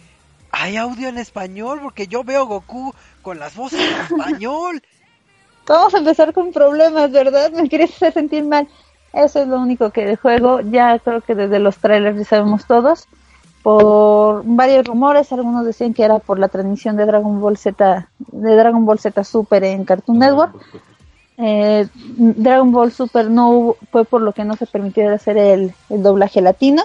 ¿Hay 0.51 0.77
audio 0.77 1.09
en 1.09 1.17
español? 1.17 1.79
Porque 1.81 2.07
yo 2.07 2.23
veo 2.23 2.45
Goku 2.45 2.93
con 3.21 3.39
las 3.39 3.55
voces 3.55 3.81
en 3.81 4.01
español. 4.19 4.81
Vamos 5.67 5.93
a 5.93 5.99
empezar 5.99 6.33
con 6.33 6.51
problemas, 6.51 7.11
¿verdad? 7.11 7.51
Me 7.51 7.67
quieres 7.69 7.91
hacer 7.93 8.13
sentir 8.13 8.43
mal. 8.43 8.67
Eso 9.13 9.41
es 9.41 9.47
lo 9.47 9.59
único 9.59 9.89
que 9.89 10.05
del 10.05 10.17
juego, 10.17 10.61
ya 10.61 10.99
creo 10.99 11.21
que 11.21 11.33
desde 11.33 11.59
los 11.59 11.77
trailers 11.77 12.17
ya 12.17 12.25
sabemos 12.25 12.65
todos. 12.65 13.07
Por 13.63 14.43
varios 14.45 14.85
rumores, 14.85 15.31
algunos 15.31 15.65
decían 15.65 15.93
que 15.93 16.03
era 16.03 16.19
por 16.19 16.39
la 16.39 16.47
transmisión 16.47 16.95
de 16.95 17.05
Dragon 17.05 17.41
Ball 17.41 17.57
Z, 17.57 18.09
de 18.19 18.55
Dragon 18.55 18.85
Ball 18.85 18.99
Z 18.99 19.23
Super 19.23 19.63
en 19.63 19.85
Cartoon 19.85 20.19
Network. 20.19 20.53
Eh, 21.39 21.87
Dragon 21.95 22.71
Ball 22.71 22.91
Super 22.91 23.29
no 23.29 23.49
hubo- 23.51 23.77
fue 23.91 24.05
por 24.05 24.21
lo 24.21 24.33
que 24.33 24.45
no 24.45 24.55
se 24.55 24.67
permitió 24.67 25.09
hacer 25.13 25.37
el, 25.37 25.73
el 25.89 26.03
doblaje 26.03 26.41
latino. 26.41 26.83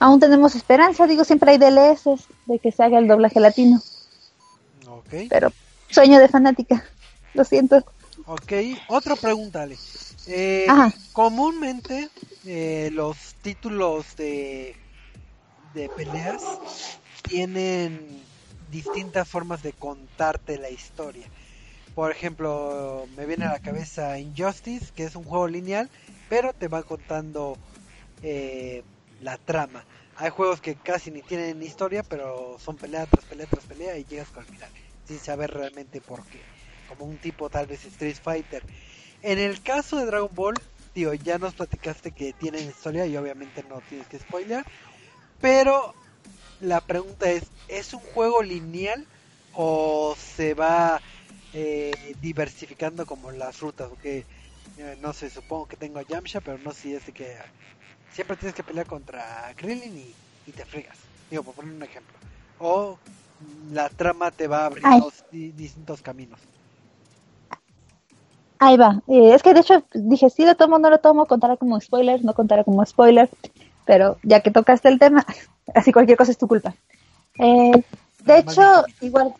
Aún 0.00 0.20
tenemos 0.20 0.54
esperanza, 0.56 1.06
digo, 1.06 1.24
siempre 1.24 1.52
hay 1.52 1.58
DLS 1.58 2.10
de 2.46 2.58
que 2.60 2.72
se 2.72 2.82
haga 2.82 2.98
el 2.98 3.08
doblaje 3.08 3.40
latino, 3.40 3.80
Ok, 4.88 5.12
pero 5.28 5.52
sueño 5.90 6.18
de 6.18 6.28
fanática, 6.28 6.84
lo 7.34 7.44
siento. 7.44 7.84
ok. 8.26 8.52
Otra 8.86 9.16
pregunta, 9.16 9.62
Ale. 9.62 9.80
Eh, 10.26 10.72
Ajá. 10.72 10.92
comúnmente 11.12 12.10
eh, 12.44 12.90
los 12.92 13.36
títulos 13.40 14.14
de, 14.16 14.76
de 15.72 15.90
peleas 15.90 16.60
tienen 17.26 18.28
distintas 18.70 19.28
formas 19.28 19.62
de 19.62 19.72
contarte 19.74 20.58
la 20.58 20.70
historia. 20.70 21.30
Por 21.98 22.12
ejemplo, 22.12 23.08
me 23.16 23.26
viene 23.26 23.46
a 23.46 23.50
la 23.50 23.58
cabeza 23.58 24.20
Injustice, 24.20 24.92
que 24.94 25.02
es 25.02 25.16
un 25.16 25.24
juego 25.24 25.48
lineal, 25.48 25.90
pero 26.28 26.52
te 26.52 26.68
va 26.68 26.84
contando 26.84 27.58
eh, 28.22 28.84
la 29.20 29.36
trama. 29.36 29.84
Hay 30.14 30.30
juegos 30.30 30.60
que 30.60 30.76
casi 30.76 31.10
ni 31.10 31.22
tienen 31.22 31.60
historia, 31.60 32.04
pero 32.04 32.56
son 32.60 32.76
pelea 32.76 33.04
tras 33.06 33.24
pelea 33.24 33.46
tras 33.46 33.64
pelea 33.64 33.98
y 33.98 34.04
llegas 34.04 34.28
con 34.28 34.44
el 34.44 34.48
final, 34.48 34.70
sin 35.08 35.18
saber 35.18 35.50
realmente 35.50 36.00
por 36.00 36.24
qué. 36.26 36.38
Como 36.88 37.04
un 37.04 37.16
tipo 37.16 37.50
tal 37.50 37.66
vez 37.66 37.84
Street 37.84 38.18
Fighter. 38.22 38.62
En 39.22 39.40
el 39.40 39.60
caso 39.60 39.96
de 39.96 40.06
Dragon 40.06 40.30
Ball, 40.32 40.54
tío, 40.94 41.12
ya 41.14 41.38
nos 41.38 41.54
platicaste 41.54 42.12
que 42.12 42.32
tienen 42.32 42.68
historia 42.68 43.06
y 43.06 43.16
obviamente 43.16 43.64
no 43.68 43.80
tienes 43.88 44.06
que 44.06 44.20
spoiler. 44.20 44.64
Pero 45.40 45.94
la 46.60 46.80
pregunta 46.80 47.28
es, 47.28 47.42
¿es 47.66 47.92
un 47.92 48.00
juego 48.14 48.40
lineal 48.40 49.04
o 49.52 50.14
se 50.16 50.54
va 50.54 51.00
eh, 51.60 52.14
diversificando 52.28 53.06
como 53.06 53.30
las 53.32 53.60
rutas? 53.60 53.88
Porque 53.88 54.14
eh, 54.76 54.96
no 55.04 55.12
sé, 55.12 55.30
supongo 55.30 55.66
que 55.68 55.76
tengo 55.82 55.98
a 55.98 56.02
Yamcha, 56.10 56.40
pero 56.40 56.58
no 56.58 56.72
sé 56.72 56.80
si 56.82 56.94
es 56.94 57.04
de 57.06 57.12
que 57.12 57.28
siempre 58.08 58.36
tienes 58.36 58.54
que 58.56 58.64
pelear 58.64 58.86
contra 58.86 59.54
Krillin 59.56 59.96
y, 59.98 60.16
y 60.44 60.52
te 60.52 60.64
fregas. 60.66 60.98
Digo, 61.30 61.44
por 61.44 61.54
poner 61.56 61.74
un 61.74 61.82
ejemplo. 61.82 62.18
O 62.58 63.00
la 63.78 63.88
trama 63.90 64.30
te 64.32 64.48
va 64.48 64.66
abriendo 64.66 65.10
di- 65.30 65.52
distintos 65.52 66.02
caminos. 66.02 66.40
Ahí 68.60 68.76
va. 68.76 69.02
Eh, 69.06 69.34
es 69.34 69.42
que 69.42 69.54
de 69.54 69.60
hecho 69.60 69.84
dije, 69.94 70.30
sí 70.30 70.44
lo 70.44 70.56
tomo, 70.56 70.78
no 70.78 70.90
lo 70.90 70.98
tomo, 70.98 71.26
contará 71.26 71.56
como 71.56 71.80
spoiler, 71.80 72.24
no 72.24 72.34
contará 72.34 72.64
como 72.64 72.84
spoiler, 72.84 73.30
pero 73.86 74.18
ya 74.22 74.40
que 74.42 74.50
tocaste 74.50 74.88
el 74.88 74.98
tema, 74.98 75.24
así 75.74 75.92
cualquier 75.92 76.18
cosa 76.18 76.32
es 76.32 76.38
tu 76.38 76.48
culpa. 76.48 76.74
Eh, 77.38 77.72
de 78.26 78.38
hecho, 78.38 78.62
igual, 79.00 79.34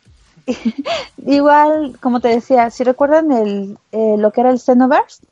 igual, 1.26 1.99
como 2.01 2.20
te 2.20 2.28
decía, 2.28 2.70
si 2.70 2.84
recuerdan 2.84 3.32
el, 3.32 3.78
eh, 3.92 4.16
lo 4.18 4.30
que 4.32 4.40
era 4.40 4.51
el 4.51 4.59
Xenoverse, 4.61 5.22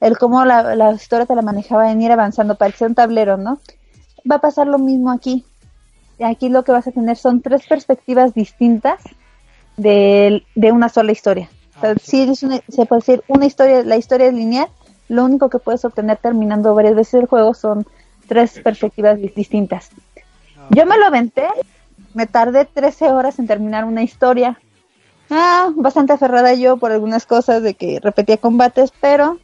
el 0.00 0.16
cómo 0.18 0.44
la, 0.44 0.74
la 0.76 0.92
historia 0.92 1.26
te 1.26 1.34
la 1.34 1.42
manejaba 1.42 1.90
en 1.90 2.00
ir 2.02 2.12
avanzando, 2.12 2.54
parecía 2.56 2.86
un 2.86 2.94
tablero, 2.94 3.36
¿no? 3.36 3.58
Va 4.30 4.36
a 4.36 4.40
pasar 4.40 4.66
lo 4.66 4.78
mismo 4.78 5.10
aquí. 5.10 5.44
Aquí 6.22 6.48
lo 6.48 6.64
que 6.64 6.72
vas 6.72 6.86
a 6.86 6.92
tener 6.92 7.16
son 7.16 7.40
tres 7.40 7.66
perspectivas 7.66 8.34
distintas 8.34 9.02
de, 9.76 10.44
de 10.54 10.72
una 10.72 10.88
sola 10.88 11.12
historia. 11.12 11.48
O 11.76 11.80
sea, 11.80 11.94
sí 12.02 12.22
es 12.30 12.42
una- 12.42 12.60
se 12.68 12.84
puede 12.86 13.00
decir 13.00 13.22
una 13.28 13.46
historia, 13.46 13.82
la 13.82 13.96
historia 13.96 14.26
es 14.26 14.34
lineal, 14.34 14.68
lo 15.08 15.24
único 15.24 15.48
que 15.48 15.58
puedes 15.58 15.84
obtener 15.84 16.18
terminando 16.18 16.74
varias 16.74 16.94
veces 16.94 17.14
el 17.14 17.26
juego 17.26 17.54
son 17.54 17.86
tres 18.28 18.60
perspectivas 18.62 19.18
dis- 19.18 19.34
distintas. 19.34 19.90
Ah, 20.58 20.66
Yo 20.70 20.84
me 20.86 20.98
lo 20.98 21.06
aventé, 21.06 21.46
me 22.14 22.26
tardé 22.26 22.64
13 22.64 23.10
horas 23.10 23.38
en 23.38 23.46
terminar 23.46 23.84
una 23.84 24.02
historia. 24.02 24.60
Ah, 25.30 25.70
bastante 25.76 26.12
aferrada 26.12 26.54
yo 26.54 26.76
por 26.76 26.90
algunas 26.92 27.24
cosas 27.26 27.62
de 27.62 27.74
que 27.74 28.00
repetía 28.00 28.36
combates, 28.36 28.92
pero 29.00 29.38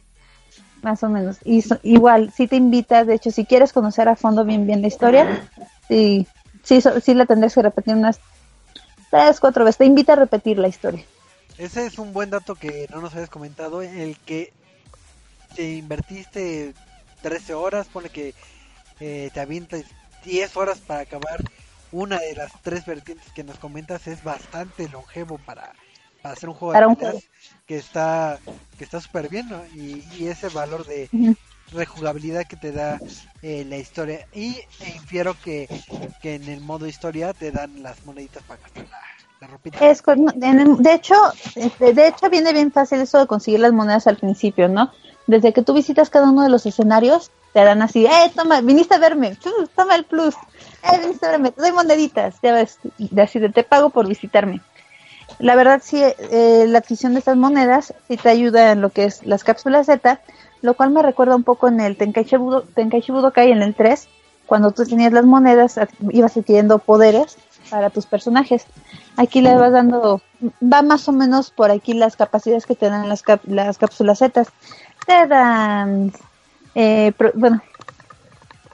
más 0.81 1.01
o 1.03 1.09
menos. 1.09 1.37
Y 1.45 1.63
igual, 1.83 2.31
si 2.35 2.47
te 2.47 2.55
invita, 2.57 3.03
de 3.05 3.15
hecho, 3.15 3.31
si 3.31 3.45
quieres 3.45 3.73
conocer 3.73 4.09
a 4.09 4.15
fondo 4.15 4.43
bien 4.45 4.67
bien 4.67 4.81
la 4.81 4.87
historia, 4.87 5.49
sí, 5.87 6.27
sí, 6.63 6.81
so- 6.81 6.99
sí 6.99 7.13
la 7.13 7.25
tendrás 7.25 7.53
que 7.55 7.61
repetir 7.61 7.95
unas 7.95 8.19
tres, 9.09 9.39
cuatro 9.39 9.63
veces. 9.63 9.77
Te 9.77 9.85
invita 9.85 10.13
a 10.13 10.17
repetir 10.17 10.59
la 10.59 10.67
historia. 10.67 11.03
Ese 11.57 11.85
es 11.85 11.97
un 11.97 12.13
buen 12.13 12.29
dato 12.29 12.55
que 12.55 12.87
no 12.91 13.01
nos 13.01 13.13
habías 13.13 13.29
comentado, 13.29 13.81
en 13.81 13.97
el 13.97 14.17
que 14.19 14.53
te 15.55 15.75
invertiste 15.77 16.73
13 17.21 17.53
horas, 17.53 17.87
pone 17.87 18.09
que 18.09 18.35
eh, 18.99 19.31
te 19.33 19.39
avientas 19.39 19.83
10 20.23 20.55
horas 20.57 20.79
para 20.79 20.99
acabar 21.01 21.39
una 21.91 22.17
de 22.19 22.35
las 22.35 22.51
tres 22.61 22.85
vertientes 22.85 23.31
que 23.33 23.43
nos 23.43 23.57
comentas, 23.59 24.07
es 24.07 24.23
bastante 24.23 24.89
longevo 24.89 25.37
para, 25.39 25.73
para 26.21 26.33
hacer 26.33 26.49
un 26.49 26.55
juego 26.55 26.73
Para 26.73 26.85
de 26.87 26.91
un 26.91 26.95
peleas 26.95 27.23
que 27.65 27.77
está 27.77 28.39
que 28.77 28.83
está 28.83 29.01
súper 29.01 29.29
bien, 29.29 29.49
¿no? 29.49 29.61
Y, 29.75 30.03
y 30.17 30.27
ese 30.27 30.49
valor 30.49 30.85
de 30.85 31.09
rejugabilidad 31.73 32.45
que 32.45 32.55
te 32.55 32.71
da 32.71 32.99
eh, 33.41 33.65
la 33.67 33.77
historia. 33.77 34.25
Y 34.33 34.55
e 34.79 34.89
infiero 34.95 35.35
que, 35.43 35.67
que 36.21 36.35
en 36.35 36.47
el 36.47 36.61
modo 36.61 36.87
historia 36.87 37.33
te 37.33 37.51
dan 37.51 37.83
las 37.83 38.05
moneditas 38.05 38.43
para 38.43 38.61
gastar 38.61 38.87
la, 38.89 39.01
la 39.41 39.47
ropita. 39.47 39.89
Es, 39.89 40.03
de 40.05 40.93
hecho, 40.93 41.15
de, 41.79 41.93
de 41.93 42.07
hecho 42.07 42.29
viene 42.29 42.53
bien 42.53 42.71
fácil 42.71 43.01
eso 43.01 43.19
de 43.19 43.27
conseguir 43.27 43.59
las 43.59 43.73
monedas 43.73 44.07
al 44.07 44.17
principio, 44.17 44.67
¿no? 44.69 44.91
Desde 45.27 45.53
que 45.53 45.61
tú 45.61 45.73
visitas 45.73 46.09
cada 46.09 46.31
uno 46.31 46.43
de 46.43 46.49
los 46.49 46.65
escenarios, 46.65 47.31
te 47.53 47.63
dan 47.63 47.81
así, 47.81 48.05
eh, 48.05 48.31
toma, 48.35 48.61
viniste 48.61 48.95
a 48.95 48.99
verme, 48.99 49.37
toma 49.75 49.95
el 49.95 50.05
plus, 50.05 50.35
eh, 50.35 50.99
viniste 51.01 51.25
a 51.25 51.31
verme, 51.31 51.51
te 51.51 51.61
doy 51.61 51.71
moneditas, 51.71 52.35
ya 52.41 52.53
ves, 52.53 52.79
de 52.97 53.21
así 53.21 53.39
de 53.39 53.49
te 53.49 53.63
pago 53.63 53.89
por 53.89 54.07
visitarme. 54.07 54.61
La 55.39 55.55
verdad 55.55 55.81
sí, 55.83 56.01
eh, 56.03 56.65
la 56.67 56.79
adquisición 56.79 57.13
de 57.13 57.19
estas 57.19 57.37
monedas 57.37 57.93
sí 58.07 58.17
te 58.17 58.29
ayuda 58.29 58.71
en 58.71 58.81
lo 58.81 58.89
que 58.89 59.03
es 59.05 59.25
las 59.25 59.43
cápsulas 59.43 59.87
Z, 59.87 60.21
lo 60.61 60.73
cual 60.75 60.91
me 60.91 61.01
recuerda 61.01 61.35
un 61.35 61.43
poco 61.43 61.67
en 61.67 61.79
el 61.79 61.97
Tenkaichi, 61.97 62.37
Tenkaichi 62.73 63.11
Budokai 63.11 63.51
en 63.51 63.61
el 63.61 63.75
3, 63.75 64.07
cuando 64.45 64.71
tú 64.71 64.85
tenías 64.85 65.11
las 65.11 65.25
monedas, 65.25 65.79
ibas 66.09 66.37
adquiriendo 66.37 66.79
poderes 66.79 67.37
para 67.69 67.89
tus 67.89 68.05
personajes. 68.05 68.65
Aquí 69.17 69.41
le 69.41 69.55
vas 69.55 69.71
dando, 69.71 70.21
va 70.61 70.81
más 70.81 71.07
o 71.07 71.11
menos 71.11 71.51
por 71.51 71.71
aquí 71.71 71.93
las 71.93 72.15
capacidades 72.15 72.65
que 72.65 72.75
te 72.75 72.89
dan 72.89 73.09
las, 73.09 73.23
cap- 73.23 73.41
las 73.45 73.77
cápsulas 73.77 74.19
Z. 74.19 74.43
Te 75.05 75.27
dan, 75.27 76.11
eh, 76.75 77.11
pro- 77.17 77.31
bueno, 77.35 77.61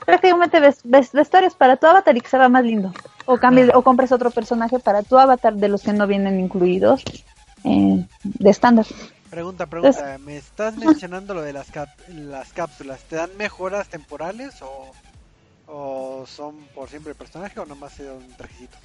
prácticamente 0.06 0.60
ves, 0.60 0.82
ves 0.84 1.12
vestuarios 1.12 1.54
para 1.56 1.78
tu 1.78 1.88
avatar 1.88 2.16
y 2.18 2.22
que 2.22 2.30
se 2.30 2.38
va 2.38 2.50
más 2.50 2.64
lindo. 2.64 2.92
O, 3.26 3.38
cambies, 3.38 3.70
o 3.74 3.82
compras 3.84 4.12
otro 4.12 4.32
personaje 4.32 4.80
para 4.80 5.02
tu 5.02 5.18
avatar 5.18 5.54
de 5.54 5.70
los 5.70 5.82
que 5.84 5.94
no 5.94 6.08
vienen 6.08 6.40
incluidos 6.40 7.04
eh, 7.64 8.06
de 8.24 8.50
estándar. 8.50 8.86
Pregunta, 9.30 9.66
pregunta, 9.66 10.18
me 10.20 10.38
estás 10.38 10.76
mencionando 10.76 11.34
lo 11.34 11.42
de 11.42 11.54
las, 11.54 11.72
cap- 11.72 11.88
las 12.10 12.52
cápsulas, 12.54 13.00
¿te 13.10 13.16
dan 13.16 13.30
mejoras 13.38 13.88
temporales 13.88 14.62
o, 14.62 14.92
o 15.74 16.26
son 16.28 16.56
por 16.76 16.88
siempre 16.90 17.12
el 17.12 17.18
personaje 17.18 17.60
o 17.60 17.66
nomás 17.66 17.94
se 17.94 18.04
da 18.06 18.14
un 18.14 18.34
trajecito? 18.38 18.78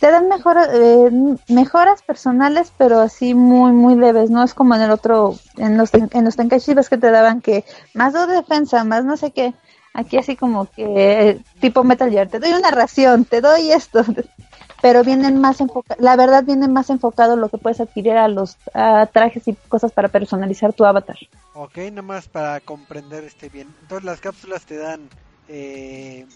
Te 0.00 0.10
dan 0.10 0.28
mejora- 0.28 0.68
eh, 0.72 1.10
mejoras 1.48 2.02
personales, 2.02 2.72
pero 2.76 3.00
así 3.00 3.32
muy, 3.34 3.72
muy 3.72 3.94
leves. 3.94 4.28
No 4.30 4.42
es 4.42 4.52
como 4.52 4.74
en 4.74 4.82
el 4.82 4.90
otro, 4.90 5.34
en 5.56 5.76
los, 5.78 5.90
en 5.94 6.24
los 6.24 6.36
Tenkaichi 6.36 6.74
ves 6.74 6.88
que 6.88 6.98
te 6.98 7.10
daban 7.10 7.40
que 7.40 7.64
más 7.94 8.12
dos 8.12 8.28
de 8.28 8.34
defensa, 8.34 8.84
más 8.84 9.04
no 9.04 9.16
sé 9.16 9.30
qué. 9.30 9.54
Aquí 9.94 10.18
así 10.18 10.34
como 10.36 10.66
que 10.74 11.40
tipo 11.60 11.84
Metal 11.84 12.10
Gear, 12.10 12.28
te 12.28 12.40
doy 12.40 12.52
una 12.52 12.70
ración, 12.70 13.24
te 13.24 13.40
doy 13.40 13.70
esto. 13.70 14.02
Pero 14.82 15.02
vienen 15.02 15.40
más 15.40 15.62
enfocados, 15.62 16.02
la 16.04 16.14
verdad 16.16 16.44
viene 16.44 16.68
más 16.68 16.90
enfocado 16.90 17.36
lo 17.36 17.48
que 17.48 17.56
puedes 17.56 17.80
adquirir 17.80 18.18
a 18.18 18.28
los 18.28 18.58
a 18.74 19.06
trajes 19.06 19.48
y 19.48 19.54
cosas 19.54 19.92
para 19.92 20.08
personalizar 20.08 20.74
tu 20.74 20.84
avatar. 20.84 21.16
Ok, 21.54 21.78
nada 21.78 22.02
más 22.02 22.28
para 22.28 22.60
comprender 22.60 23.24
este 23.24 23.48
bien. 23.48 23.72
Entonces 23.80 24.04
las 24.04 24.20
cápsulas 24.20 24.66
te 24.66 24.76
dan 24.76 25.08
eh, 25.48 26.26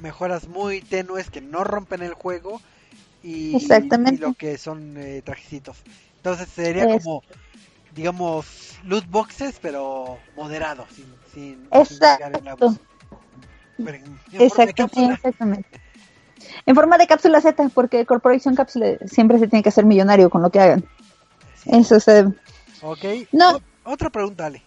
mejoras 0.00 0.48
muy 0.48 0.80
tenues 0.80 1.30
que 1.30 1.40
no 1.40 1.64
rompen 1.64 2.02
el 2.02 2.14
juego 2.14 2.60
y, 3.22 3.56
Exactamente. 3.56 4.14
y 4.14 4.18
lo 4.26 4.34
que 4.34 4.58
son 4.58 4.96
eh, 4.96 5.22
trajecitos. 5.22 5.76
Entonces 6.16 6.48
sería 6.48 6.84
Es- 6.84 7.02
como, 7.02 7.22
digamos, 7.94 8.78
loot 8.84 9.06
boxes, 9.08 9.56
pero 9.60 10.18
moderados, 10.36 10.88
sin, 10.94 11.06
sin, 11.34 11.68
Exacto. 11.70 12.48
abuso. 12.48 12.80
Pero 13.76 13.90
en- 13.96 14.04
en 14.32 14.42
exactamente. 14.42 15.80
En 16.66 16.74
forma 16.74 16.98
de 16.98 17.06
cápsula 17.06 17.40
Z, 17.40 17.70
porque 17.74 18.04
Corporation 18.06 18.54
Cápsula 18.54 18.96
siempre 19.06 19.38
se 19.38 19.46
tiene 19.48 19.62
que 19.62 19.68
hacer 19.68 19.84
millonario 19.84 20.30
con 20.30 20.42
lo 20.42 20.50
que 20.50 20.60
hagan. 20.60 20.84
Eso 21.66 22.00
se... 22.00 22.24
Ok. 22.82 23.04
No. 23.32 23.56
O- 23.84 23.92
otra 23.92 24.10
pregunta, 24.10 24.46
Ale. 24.46 24.62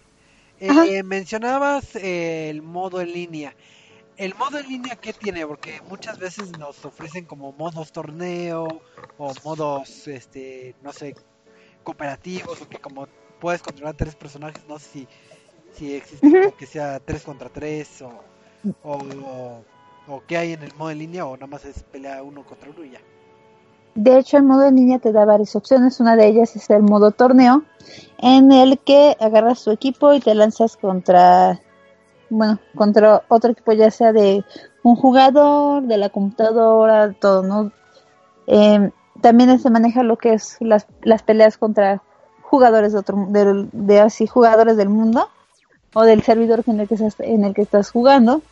Eh, 0.58 1.02
mencionabas 1.02 1.96
eh, 1.96 2.48
el 2.50 2.62
modo 2.62 3.00
en 3.02 3.12
línea. 3.12 3.54
¿El 4.16 4.34
modo 4.34 4.58
en 4.58 4.68
línea 4.68 4.96
qué 4.96 5.12
tiene? 5.12 5.46
Porque 5.46 5.80
muchas 5.88 6.18
veces 6.18 6.58
nos 6.58 6.84
ofrecen 6.84 7.26
como 7.26 7.52
modos 7.52 7.92
torneo 7.92 8.80
o 9.18 9.32
modos, 9.44 10.08
este, 10.08 10.74
no 10.82 10.92
sé, 10.92 11.14
cooperativos 11.84 12.60
o 12.62 12.68
que 12.68 12.78
como 12.78 13.06
puedes 13.40 13.62
controlar 13.62 13.94
tres 13.94 14.14
personajes, 14.14 14.62
no 14.68 14.78
sé 14.78 14.88
si, 14.90 15.08
si 15.72 15.94
existe 15.94 16.54
que 16.58 16.66
sea 16.66 16.98
tres 17.00 17.22
contra 17.22 17.50
tres 17.50 18.00
o, 18.00 18.10
o, 18.82 18.96
o, 18.96 19.64
o 20.08 20.22
qué 20.26 20.38
hay 20.38 20.52
en 20.54 20.62
el 20.62 20.74
modo 20.74 20.90
en 20.90 20.98
línea 20.98 21.26
o 21.26 21.34
nada 21.36 21.46
más 21.46 21.64
es 21.64 21.82
pelea 21.82 22.22
uno 22.22 22.44
contra 22.44 22.70
uno 22.70 22.84
y 22.84 22.92
ya. 22.92 23.00
De 23.96 24.18
hecho, 24.18 24.36
el 24.36 24.42
modo 24.42 24.66
en 24.66 24.76
línea 24.76 24.98
te 24.98 25.10
da 25.10 25.24
varias 25.24 25.56
opciones. 25.56 26.00
Una 26.00 26.16
de 26.16 26.26
ellas 26.26 26.54
es 26.54 26.68
el 26.68 26.82
modo 26.82 27.12
torneo, 27.12 27.64
en 28.18 28.52
el 28.52 28.78
que 28.78 29.16
agarras 29.18 29.64
tu 29.64 29.70
equipo 29.70 30.12
y 30.12 30.20
te 30.20 30.34
lanzas 30.34 30.76
contra, 30.76 31.62
bueno, 32.30 32.58
contra 32.74 33.22
otro 33.28 33.52
equipo, 33.52 33.72
ya 33.72 33.90
sea 33.90 34.12
de 34.12 34.44
un 34.82 34.96
jugador, 34.96 35.82
de 35.82 35.96
la 35.96 36.08
computadora, 36.10 37.12
todo, 37.12 37.42
¿no? 37.42 37.72
Eh, 38.46 38.90
también 39.20 39.58
se 39.58 39.70
maneja 39.70 40.02
lo 40.02 40.16
que 40.18 40.34
es 40.34 40.56
las, 40.60 40.86
las 41.02 41.22
peleas 41.22 41.56
contra 41.58 42.02
jugadores 42.42 42.92
de 42.92 42.98
otro, 42.98 43.26
del- 43.28 43.68
de, 43.72 44.00
así 44.00 44.26
jugadores 44.26 44.76
del 44.76 44.88
mundo 44.88 45.28
o 45.94 46.02
del 46.02 46.22
servidor 46.22 46.62
en 46.66 46.80
el 46.80 46.88
que 46.88 46.94
estás, 46.94 47.14
en 47.20 47.44
el 47.44 47.54
que 47.54 47.62
estás 47.62 47.90
jugando. 47.90 48.42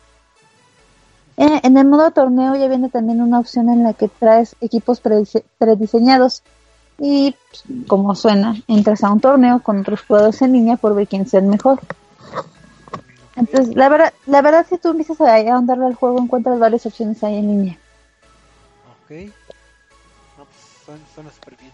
Eh, 1.37 1.59
en 1.63 1.77
el 1.77 1.85
modo 1.85 2.11
torneo 2.11 2.55
ya 2.55 2.67
viene 2.67 2.89
también 2.89 3.21
una 3.21 3.39
opción 3.39 3.69
en 3.69 3.83
la 3.83 3.93
que 3.93 4.07
traes 4.07 4.55
equipos 4.61 5.03
predise- 5.03 5.43
prediseñados 5.57 6.43
y 6.97 7.35
pues, 7.49 7.63
como 7.87 8.15
suena, 8.15 8.55
entras 8.67 9.03
a 9.03 9.11
un 9.11 9.19
torneo 9.19 9.61
con 9.61 9.79
otros 9.81 10.01
jugadores 10.01 10.41
en 10.41 10.53
línea 10.53 10.77
por 10.77 10.95
ver 10.95 11.07
quién 11.07 11.27
sea 11.27 11.41
el 11.41 11.47
mejor. 11.47 11.79
Entonces, 13.35 13.75
la 13.75 13.89
verdad, 13.89 14.13
la 14.25 14.41
verdad 14.41 14.65
si 14.67 14.77
tú 14.77 14.89
empiezas 14.89 15.19
a 15.21 15.35
ahondarle 15.35 15.85
al 15.85 15.95
juego 15.95 16.19
encuentras 16.19 16.59
varias 16.59 16.85
opciones 16.85 17.23
ahí 17.23 17.37
en 17.37 17.47
línea. 17.47 17.77
Ok. 19.03 19.11
No, 20.37 20.45
pues 20.45 20.83
suena, 20.85 21.01
suena 21.13 21.31
súper 21.31 21.57
bien. 21.57 21.71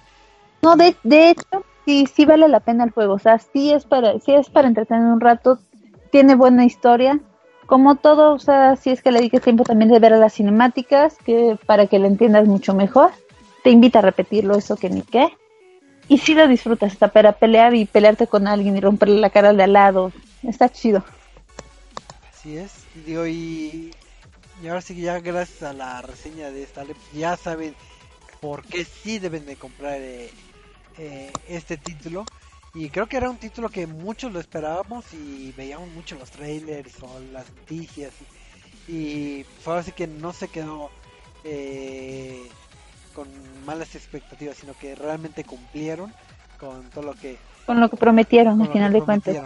No, 0.61 0.75
de, 0.75 0.95
de 1.03 1.29
hecho, 1.29 1.63
sí, 1.85 2.07
sí 2.13 2.25
vale 2.25 2.47
la 2.47 2.59
pena 2.59 2.83
el 2.83 2.91
juego. 2.91 3.13
O 3.13 3.19
sea, 3.19 3.39
sí 3.39 3.71
es 3.71 3.85
para, 3.85 4.19
sí 4.19 4.33
es 4.33 4.49
para 4.49 4.67
entretener 4.67 5.03
un 5.03 5.21
rato, 5.21 5.59
tiene 6.11 6.35
buena 6.35 6.65
historia. 6.65 7.19
Como 7.67 7.95
todo, 7.95 8.33
o 8.33 8.39
sea, 8.39 8.75
si 8.75 8.89
es 8.89 9.01
que 9.01 9.11
le 9.11 9.19
dediques 9.19 9.41
tiempo 9.41 9.63
también 9.63 9.89
de 9.89 9.99
ver 9.99 10.13
a 10.13 10.17
las 10.17 10.33
cinemáticas, 10.33 11.15
que 11.23 11.57
para 11.65 11.87
que 11.87 11.99
lo 11.99 12.07
entiendas 12.07 12.45
mucho 12.47 12.73
mejor. 12.73 13.11
Te 13.63 13.69
invita 13.69 13.99
a 13.99 14.01
repetirlo, 14.01 14.57
eso 14.57 14.75
que 14.75 14.89
ni 14.89 15.03
qué. 15.03 15.29
Y 16.07 16.17
sí 16.17 16.33
lo 16.33 16.47
disfrutas, 16.47 16.91
hasta 16.93 17.07
para 17.09 17.33
pelear 17.33 17.73
y 17.75 17.85
pelearte 17.85 18.27
con 18.27 18.47
alguien 18.47 18.75
y 18.75 18.81
romperle 18.81 19.21
la 19.21 19.29
cara 19.29 19.49
al 19.49 19.57
de 19.57 19.63
al 19.63 19.73
lado. 19.73 20.11
Está 20.43 20.67
chido. 20.67 21.03
Así 22.41 22.57
es. 22.57 22.87
Y 22.95 23.01
digo, 23.01 23.27
y, 23.27 23.91
y 24.63 24.67
ahora 24.67 24.81
sí 24.81 24.95
que 24.95 25.01
ya 25.01 25.19
gracias 25.19 25.61
a 25.61 25.73
la 25.73 26.01
reseña 26.01 26.49
de 26.49 26.65
pues 26.73 27.11
ya 27.11 27.37
saben 27.37 27.75
por 28.39 28.63
qué 28.65 28.83
sí 28.83 29.19
deben 29.19 29.45
de 29.45 29.57
comprar 29.57 30.01
eh, 30.01 30.33
eh, 30.97 31.31
este 31.47 31.77
título. 31.77 32.25
Y 32.73 32.89
creo 32.89 33.05
que 33.05 33.17
era 33.17 33.29
un 33.29 33.37
título 33.37 33.69
que 33.69 33.85
muchos 33.85 34.33
lo 34.33 34.39
esperábamos 34.39 35.13
y 35.13 35.51
veíamos 35.51 35.89
mucho 35.89 36.15
los 36.15 36.31
trailers 36.31 37.03
o 37.03 37.19
las 37.19 37.47
noticias. 37.51 38.11
Y, 38.87 38.95
y 38.95 39.43
pues 39.43 39.67
ahora 39.67 39.83
sí 39.83 39.91
que 39.91 40.07
no 40.07 40.33
se 40.33 40.47
quedó 40.47 40.89
eh, 41.43 42.49
con 43.13 43.63
malas 43.65 43.93
expectativas, 43.93 44.57
sino 44.57 44.73
que 44.73 44.95
realmente 44.95 45.43
cumplieron 45.43 46.11
con 46.57 46.89
todo 46.89 47.03
lo 47.03 47.13
que 47.13 47.37
Con 47.67 47.79
lo 47.79 47.87
que 47.87 47.97
prometieron, 47.97 48.61
al 48.61 48.67
final 48.67 48.91
que 48.91 48.97
de 48.97 49.03
cuentas. 49.03 49.37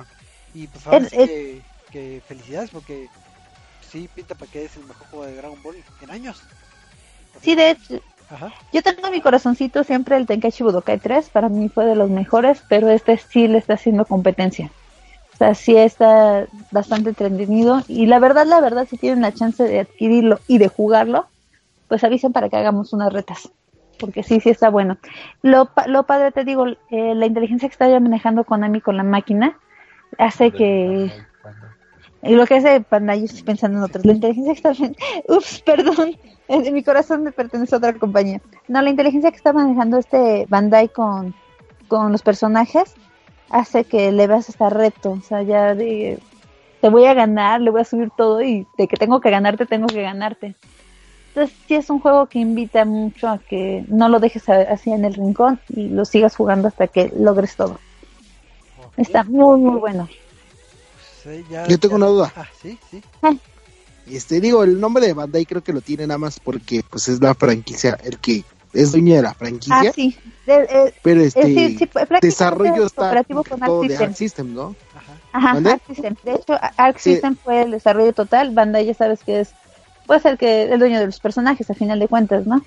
Y 0.54 0.68
pues 0.68 0.88
ahora 0.88 1.06
Es- 1.08 1.12
sí 1.12 1.18
es- 1.20 1.75
que, 1.90 2.22
felicidades 2.26 2.72
porque 2.72 3.12
sí 3.82 4.08
pinta 4.10 4.36
para 4.36 4.52
que 4.52 4.66
es 4.66 4.78
el 4.78 4.86
mejor 4.86 5.08
juego 5.08 5.26
de 5.26 5.36
Dragon 5.36 5.62
Ball 5.62 5.86
en 6.00 6.12
años. 6.12 6.48
Sí, 7.42 7.56
de 7.56 7.72
hecho, 7.72 7.96
Ajá. 8.30 8.54
Yo 8.72 8.84
tengo 8.84 9.08
en 9.08 9.14
mi 9.14 9.22
corazoncito 9.22 9.84
siempre 9.84 10.18
el 10.18 10.28
Tenkaichi 10.28 10.64
Budokai 10.64 11.00
3, 11.00 11.30
para 11.32 11.50
mí 11.50 11.70
fue 11.70 11.86
de 11.86 11.96
los 11.96 12.10
mejores, 12.12 12.64
pero 12.70 12.90
este 12.90 13.18
sí 13.18 13.48
le 13.48 13.60
está 13.60 13.76
haciendo 13.76 14.06
competencia. 14.08 14.74
O 15.34 15.38
sea, 15.38 15.56
sí 15.56 15.76
está 15.78 16.48
bastante 16.72 17.10
entretenido 17.12 17.84
y 17.88 18.08
la 18.08 18.20
verdad, 18.20 18.46
la 18.48 18.62
verdad, 18.62 18.88
si 18.90 18.98
tienen 18.98 19.22
la 19.22 19.34
chance 19.34 19.64
de 19.64 19.82
adquirirlo 19.82 20.42
y 20.48 20.60
de 20.60 20.70
jugarlo, 20.70 21.30
pues 21.88 22.04
avisen 22.04 22.34
para 22.34 22.50
que 22.50 22.58
hagamos 22.58 22.94
unas 22.94 23.14
retas, 23.14 23.52
porque 24.00 24.24
sí, 24.24 24.40
sí 24.42 24.50
está 24.50 24.70
bueno. 24.70 24.98
Lo, 25.44 25.74
pa- 25.74 25.88
lo 25.88 26.06
padre, 26.06 26.32
te 26.32 26.46
digo, 26.46 26.68
eh, 26.90 27.16
la 27.16 27.26
inteligencia 27.28 27.70
que 27.70 27.74
está 27.74 27.90
ya 27.90 28.00
manejando 28.02 28.46
Konami 28.46 28.82
con 28.82 28.98
la 28.98 29.04
máquina 29.04 29.60
hace 30.20 30.54
que... 30.54 31.14
lo 32.34 32.46
que 32.48 32.56
hace 32.56 32.82
Panda, 32.82 33.16
yo 33.16 33.26
estoy 33.26 33.44
pensando 33.44 33.78
en 33.78 33.84
otros. 33.84 34.06
La 34.06 34.14
inteligencia 34.14 34.54
que 34.54 34.70
está... 34.70 34.94
Ups, 35.28 35.62
perdón. 35.62 36.18
En 36.48 36.74
mi 36.74 36.84
corazón 36.84 37.24
me 37.24 37.32
pertenece 37.32 37.76
a 37.76 37.78
otra 37.78 37.94
compañía. 37.94 38.42
No, 38.68 38.82
la 38.82 38.90
inteligencia 38.90 39.32
que 39.32 39.38
está 39.38 39.54
manejando 39.54 39.98
este 39.98 40.46
Bandai 40.50 40.90
con, 40.90 41.36
con 41.88 42.12
los 42.12 42.22
personajes 42.22 42.96
hace 43.50 43.84
que 43.84 44.12
le 44.12 44.28
veas 44.28 44.50
hasta 44.50 44.70
reto. 44.70 45.12
O 45.12 45.22
sea, 45.22 45.44
ya 45.44 45.76
de... 45.76 46.20
Te 46.82 46.90
voy 46.90 47.06
a 47.06 47.14
ganar, 47.14 47.62
le 47.62 47.72
voy 47.72 47.82
a 47.82 47.86
subir 47.86 48.12
todo 48.16 48.42
y 48.42 48.68
de 48.78 48.88
que 48.88 48.98
tengo 48.98 49.20
que 49.20 49.32
ganarte, 49.32 49.66
tengo 49.66 49.88
que 49.88 50.02
ganarte. 50.02 50.56
Entonces 51.30 51.58
sí 51.68 51.76
es 51.76 51.90
un 51.90 52.00
juego 52.00 52.28
que 52.28 52.40
invita 52.40 52.86
mucho 52.86 53.28
a 53.28 53.40
que 53.40 53.84
no 53.88 54.08
lo 54.08 54.20
dejes 54.20 54.48
así 54.48 54.92
en 54.92 55.04
el 55.04 55.16
rincón 55.16 55.60
y 55.68 55.90
lo 55.90 56.06
sigas 56.06 56.36
jugando 56.36 56.68
hasta 56.70 56.88
que 56.88 57.12
logres 57.18 57.56
todo. 57.56 57.78
Está 58.98 59.24
muy, 59.24 59.60
muy 59.60 59.80
bueno. 59.80 60.08
Ya- 61.50 61.68
Yo 61.68 61.80
tengo 61.80 61.94
ya- 61.94 61.98
una 61.98 62.06
duda. 62.08 62.34
Ah, 62.36 62.48
sí, 62.62 62.78
sí. 62.92 63.02
Este, 64.08 64.40
digo, 64.40 64.64
el 64.64 64.80
nombre 64.80 65.08
de 65.08 65.14
Bandai 65.14 65.46
creo 65.46 65.64
que 65.64 65.74
lo 65.74 65.82
tiene 65.82 66.06
nada 66.06 66.20
más 66.20 66.40
porque 66.40 66.84
pues 66.90 67.08
es 67.08 67.20
la 67.22 67.34
franquicia, 67.34 67.98
el 68.04 68.20
que 68.20 68.44
es 68.74 68.92
dueño 68.92 69.16
de 69.16 69.22
la 69.24 69.30
Ah, 69.30 69.36
franquicia, 69.36 69.92
sí. 69.94 70.16
De- 70.46 70.68
eh, 70.70 70.94
pero 71.02 71.22
eh, 71.22 71.26
este 71.28 71.44
sí, 71.48 71.78
sí, 71.80 71.90
desarrollo 72.22 72.76
es 72.86 72.92
está 72.92 73.24
con 73.24 73.44
todo 73.44 73.82
Arc 73.82 73.88
de. 73.88 73.98
Arc 73.98 74.14
System, 74.16 74.54
¿no? 74.54 74.76
Ajá. 75.34 75.54
Ajá, 75.56 75.80
System. 75.88 76.16
De 76.24 76.34
hecho, 76.34 76.54
Arc 76.78 77.00
Sí. 77.00 77.14
System 77.14 77.36
fue 77.44 77.64
el 77.64 77.72
desarrollo 77.72 78.14
total. 78.14 78.52
Bandai 78.54 78.86
ya 78.86 78.94
sabes 78.94 79.22
que 79.26 79.40
es, 79.40 79.50
puede 80.06 80.20
ser 80.20 80.38
que 80.38 80.64
el 80.64 80.78
dueño 80.78 81.00
de 81.00 81.08
los 81.08 81.20
personajes 81.20 81.68
a 81.70 81.74
final 81.74 82.00
de 82.00 82.08
cuentas, 82.08 82.46
¿no? 82.46 82.64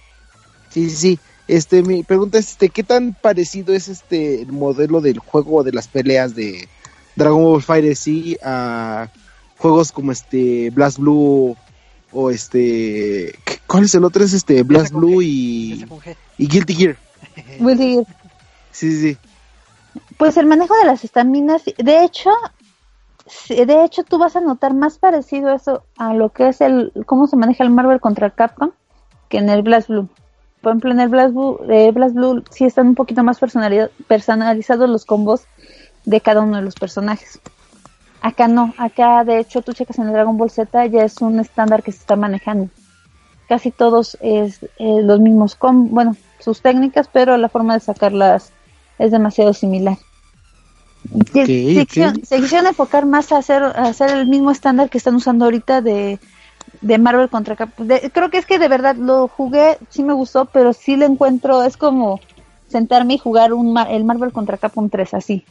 Sí, 0.71 0.91
sí, 0.91 0.97
sí. 0.97 1.19
Este, 1.47 1.83
mi 1.83 2.03
pregunta 2.03 2.39
es, 2.39 2.51
este, 2.51 2.69
¿qué 2.69 2.83
tan 2.83 3.15
parecido 3.15 3.73
es 3.75 3.89
este 3.89 4.43
el 4.43 4.53
modelo 4.53 5.01
del 5.01 5.19
juego 5.19 5.63
de 5.63 5.73
las 5.73 5.87
peleas 5.89 6.35
de 6.35 6.69
Dragon 7.19 7.43
Ball 7.43 7.63
Fighter 7.63 7.95
sí 7.97 8.39
a 8.43 9.09
juegos 9.59 9.93
como 9.93 10.13
este 10.13 10.71
Blast 10.71 10.99
Blue 10.99 11.57
o 12.13 12.31
este 12.31 13.35
¿qué- 13.45 13.59
¿cuál 13.67 13.85
es 13.85 13.95
el 13.95 14.05
otro? 14.05 14.25
Es 14.25 14.33
este 14.33 14.63
Blast 14.63 14.93
Blue 14.95 15.21
y, 15.21 15.85
y 16.39 16.49
Guilty 16.49 16.75
Gear. 16.75 16.97
Gear. 17.59 18.05
Sí, 18.71 18.93
sí, 18.93 19.01
sí. 19.01 19.17
Pues 20.17 20.37
el 20.37 20.47
manejo 20.47 20.75
de 20.77 20.85
las 20.87 21.05
estaminas, 21.05 21.63
de 21.65 22.05
hecho, 22.05 22.31
de 23.49 23.85
hecho 23.85 24.05
tú 24.05 24.19
vas 24.19 24.37
a 24.37 24.41
notar 24.41 24.75
más 24.75 24.99
parecido 24.99 25.53
eso 25.55 25.83
a 25.97 26.15
lo 26.15 26.31
que 26.31 26.49
es 26.49 26.61
el 26.61 26.93
cómo 27.07 27.27
se 27.27 27.37
maneja 27.37 27.65
el 27.65 27.71
Marvel 27.71 28.01
contra 28.01 28.31
Capcom 28.31 28.71
que 29.29 29.39
en 29.39 29.49
el 29.51 29.63
Blast 29.63 29.89
Blue. 29.89 30.09
Por 30.63 30.73
ejemplo, 30.73 30.91
en 30.93 31.01
el 31.01 31.09
Blast 31.09 31.35
Blue, 31.35 31.61
eh, 31.69 31.91
Blast 31.93 32.15
Blue 32.15 32.43
sí 32.51 32.65
están 32.65 32.89
un 32.89 32.95
poquito 32.95 33.23
más 33.23 33.41
personali- 33.41 33.91
personalizados 34.09 34.89
los 34.89 35.05
combos 35.05 35.43
de 36.09 36.21
cada 36.21 36.41
uno 36.41 36.57
de 36.57 36.63
los 36.63 36.75
personajes. 36.75 37.39
Acá 38.23 38.49
no, 38.49 38.75
acá 38.79 39.23
de 39.25 39.39
hecho 39.39 39.63
tú 39.63 39.73
checas 39.73 39.99
en 39.99 40.07
el 40.07 40.13
Dragon 40.13 40.37
Ball 40.37 40.51
Z 40.51 40.87
ya 40.87 41.05
es 41.05 41.21
un 41.21 41.39
estándar 41.39 41.83
que 41.83 41.93
se 41.93 41.99
está 41.99 42.17
manejando. 42.17 42.69
Casi 43.49 43.71
todos 43.71 44.17
es 44.21 44.63
eh, 44.79 45.03
los 45.03 45.21
mismos 45.21 45.55
com 45.55 45.89
bueno, 45.91 46.17
sus 46.41 46.61
técnicas, 46.63 47.09
pero 47.13 47.37
la 47.37 47.49
forma 47.49 47.75
de 47.75 47.81
sacarlas 47.81 48.53
es 48.99 49.11
demasiado 49.11 49.53
similar. 49.53 49.97
Se- 51.33 51.43
Ok, 51.43 51.47
se, 51.47 51.87
quisieron, 51.87 52.25
se 52.25 52.41
quisieron 52.41 52.67
enfocar 52.67 53.07
más 53.07 53.31
a 53.33 53.39
hacer, 53.39 53.63
a 53.63 53.71
hacer 53.89 54.11
el 54.11 54.27
mismo 54.27 54.51
estándar 54.51 54.91
que 54.91 54.99
están 54.99 55.15
usando 55.15 55.45
ahorita 55.45 55.81
de, 55.81 56.19
de 56.81 56.99
Marvel 56.99 57.29
contra. 57.31 57.57
De- 57.79 58.11
creo 58.13 58.31
que 58.31 58.39
es 58.39 58.47
que 58.47 58.59
de 58.59 58.69
verdad 58.69 58.97
lo 58.97 59.29
jugué, 59.29 59.79
sí 59.91 60.03
me 60.03 60.13
gustó, 60.15 60.47
pero 60.47 60.73
sí 60.73 60.97
lo 60.97 61.07
encuentro, 61.07 61.63
es 61.63 61.77
como 61.77 62.21
sentarme 62.69 63.15
y 63.15 63.19
jugar 63.19 63.53
un 63.55 63.79
el 63.79 64.05
Marvel 64.05 64.33
contra 64.33 64.59
Capcom 64.59 64.91
3 64.91 65.15
así. 65.15 65.45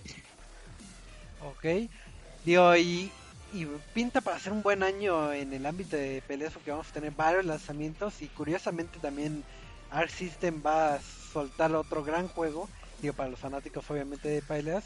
Digo, 2.46 2.76
y, 2.76 3.12
y 3.54 3.66
pinta 3.94 4.22
para 4.22 4.40
ser 4.40 4.54
un 4.54 4.62
buen 4.64 4.84
año 4.84 5.34
en 5.34 5.54
el 5.54 5.66
ámbito 5.66 5.96
de 5.98 6.22
peleas 6.28 6.54
porque 6.54 6.72
vamos 6.72 6.88
a 6.90 6.94
tener 6.94 7.12
varios 7.12 7.46
lanzamientos 7.46 8.22
y 8.22 8.28
curiosamente 8.30 9.00
también 9.00 9.44
Arc 9.92 10.10
System 10.10 10.62
va 10.66 10.96
a 10.96 11.00
soltar 11.02 11.74
otro 11.76 12.04
gran 12.04 12.28
juego, 12.28 12.70
digo 13.02 13.14
para 13.14 13.30
los 13.30 13.40
fanáticos 13.40 13.90
obviamente 13.90 14.30
de 14.30 14.42
peleas, 14.42 14.86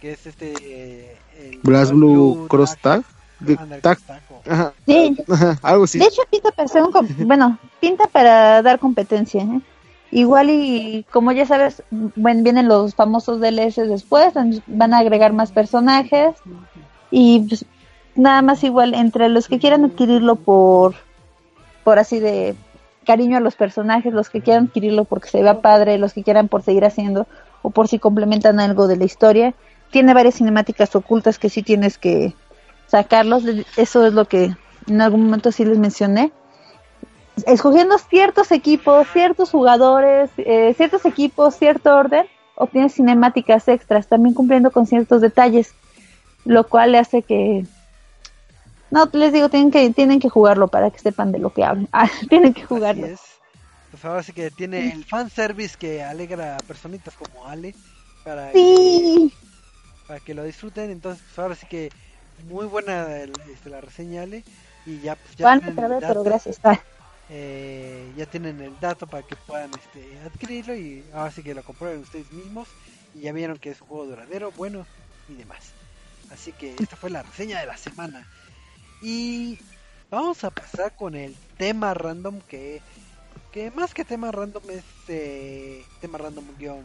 que 0.00 0.12
es 0.12 0.26
este... 0.26 0.52
eh, 0.56 1.18
el 1.36 1.60
Blast 1.60 1.92
Blue 1.92 2.46
Cross 2.48 2.76
Tag. 2.78 3.04
de- 3.40 3.56
Ándale, 3.56 3.82
tag. 3.82 3.98
Ajá, 4.46 4.74
Sí, 4.86 5.16
ajá, 5.28 5.58
algo 5.62 5.84
así. 5.84 5.98
De 5.98 6.06
hecho, 6.06 6.22
pinta 6.30 6.50
para 6.50 6.68
ser 6.68 6.82
un 6.82 6.92
com- 6.92 7.06
bueno, 7.26 7.58
pinta 7.80 8.06
para 8.08 8.62
dar 8.62 8.78
competencia. 8.78 9.42
¿eh? 9.42 9.60
Igual 10.14 10.50
y 10.50 11.06
como 11.10 11.32
ya 11.32 11.46
sabes, 11.46 11.82
bueno, 11.90 12.42
vienen 12.42 12.68
los 12.68 12.94
famosos 12.94 13.40
DLS 13.40 13.86
después, 13.86 14.34
van- 14.34 14.62
van 14.66 14.92
a 14.94 14.98
agregar 14.98 15.32
más 15.32 15.50
personajes 15.52 16.36
y 17.10 17.40
pues, 17.48 17.64
nada 18.14 18.42
más 18.42 18.62
igual 18.62 18.92
entre 18.94 19.28
los 19.30 19.48
que 19.48 19.58
quieran 19.58 19.86
adquirirlo 19.86 20.36
por, 20.36 20.94
por 21.82 21.98
así 21.98 22.20
de 22.20 22.54
cariño 23.06 23.38
a 23.38 23.40
los 23.40 23.56
personajes, 23.56 24.12
los 24.12 24.28
que 24.28 24.42
quieran 24.42 24.66
adquirirlo 24.66 25.04
porque 25.04 25.30
se 25.30 25.42
vea 25.42 25.60
padre, 25.62 25.96
los 25.98 26.12
que 26.12 26.22
quieran 26.22 26.46
por 26.48 26.62
seguir 26.62 26.84
haciendo 26.84 27.26
o 27.62 27.70
por 27.70 27.88
si 27.88 27.98
complementan 27.98 28.60
algo 28.60 28.86
de 28.88 28.96
la 28.98 29.04
historia. 29.04 29.54
Tiene 29.90 30.12
varias 30.14 30.34
cinemáticas 30.36 30.94
ocultas 30.94 31.38
que 31.38 31.48
sí 31.48 31.62
tienes 31.62 31.96
que 31.96 32.34
sacarlos. 32.86 33.44
Eso 33.78 34.04
es 34.06 34.12
lo 34.12 34.26
que 34.26 34.54
en 34.88 35.00
algún 35.00 35.24
momento 35.24 35.52
sí 35.52 35.64
les 35.64 35.78
mencioné. 35.78 36.32
Escogiendo 37.46 37.98
ciertos 37.98 38.52
equipos, 38.52 39.08
ciertos 39.12 39.50
jugadores, 39.50 40.30
eh, 40.38 40.74
ciertos 40.76 41.04
equipos, 41.06 41.56
cierto 41.56 41.94
orden, 41.94 42.26
obtienes 42.56 42.94
cinemáticas 42.94 43.66
extras, 43.68 44.06
también 44.06 44.34
cumpliendo 44.34 44.70
con 44.70 44.86
ciertos 44.86 45.20
detalles, 45.20 45.74
lo 46.44 46.68
cual 46.68 46.92
le 46.92 46.98
hace 46.98 47.22
que 47.22 47.64
no 48.90 49.08
les 49.12 49.32
digo 49.32 49.48
tienen 49.48 49.70
que 49.70 49.90
tienen 49.90 50.20
que 50.20 50.28
jugarlo 50.28 50.68
para 50.68 50.90
que 50.90 50.98
sepan 50.98 51.32
de 51.32 51.38
lo 51.38 51.52
que 51.52 51.64
hablan. 51.64 51.88
Ah, 51.92 52.08
tienen 52.28 52.52
que 52.52 52.60
Así 52.60 52.68
jugarlo. 52.68 53.06
es. 53.06 53.20
Pues 53.90 54.04
ahora 54.04 54.22
sí 54.22 54.32
que 54.32 54.50
tiene 54.50 54.92
el 54.92 55.04
fanservice 55.04 55.76
que 55.78 56.02
alegra 56.02 56.56
a 56.56 56.58
personitas 56.60 57.14
como 57.14 57.46
Ale 57.46 57.74
para, 58.24 58.50
Sí, 58.52 59.30
que, 59.30 60.06
para 60.06 60.20
que 60.20 60.34
lo 60.34 60.44
disfruten. 60.44 60.90
Entonces, 60.90 61.22
pues 61.26 61.38
ahora 61.38 61.54
sí 61.54 61.66
que 61.66 61.90
muy 62.48 62.66
buena 62.66 63.18
este, 63.18 63.68
la 63.70 63.80
reseña 63.80 64.22
Ale. 64.22 64.44
Y 64.86 64.98
ya, 65.00 65.14
pues, 65.14 65.36
ya 65.36 65.46
van 65.46 65.62
el 65.64 65.76
vez, 65.76 66.04
pero 66.06 66.22
gracias. 66.22 66.58
Ah, 66.64 66.80
eh, 67.28 68.12
ya 68.16 68.26
tienen 68.26 68.60
el 68.60 68.78
dato 68.80 69.06
para 69.06 69.26
que 69.26 69.36
puedan 69.36 69.70
este, 69.74 70.18
adquirirlo 70.20 70.74
y 70.74 71.04
ahora 71.12 71.30
sí 71.30 71.42
que 71.42 71.54
lo 71.54 71.62
comprueben 71.62 72.00
ustedes 72.00 72.30
mismos. 72.32 72.68
Y 73.14 73.20
ya 73.20 73.32
vieron 73.32 73.58
que 73.58 73.70
es 73.70 73.80
un 73.80 73.88
juego 73.88 74.06
duradero, 74.06 74.52
bueno 74.52 74.86
y 75.28 75.34
demás. 75.34 75.72
Así 76.30 76.52
que 76.52 76.74
esta 76.78 76.96
fue 76.96 77.10
la 77.10 77.22
reseña 77.22 77.60
de 77.60 77.66
la 77.66 77.76
semana. 77.76 78.26
Y 79.02 79.58
vamos 80.10 80.44
a 80.44 80.50
pasar 80.50 80.94
con 80.96 81.14
el 81.14 81.36
tema 81.58 81.94
random 81.94 82.40
que, 82.42 82.80
que 83.52 83.70
más 83.70 83.92
que 83.92 84.04
tema 84.04 84.30
random 84.30 84.62
es 84.70 84.84
eh, 85.08 85.84
tema 86.00 86.18
random 86.18 86.46
guion 86.58 86.84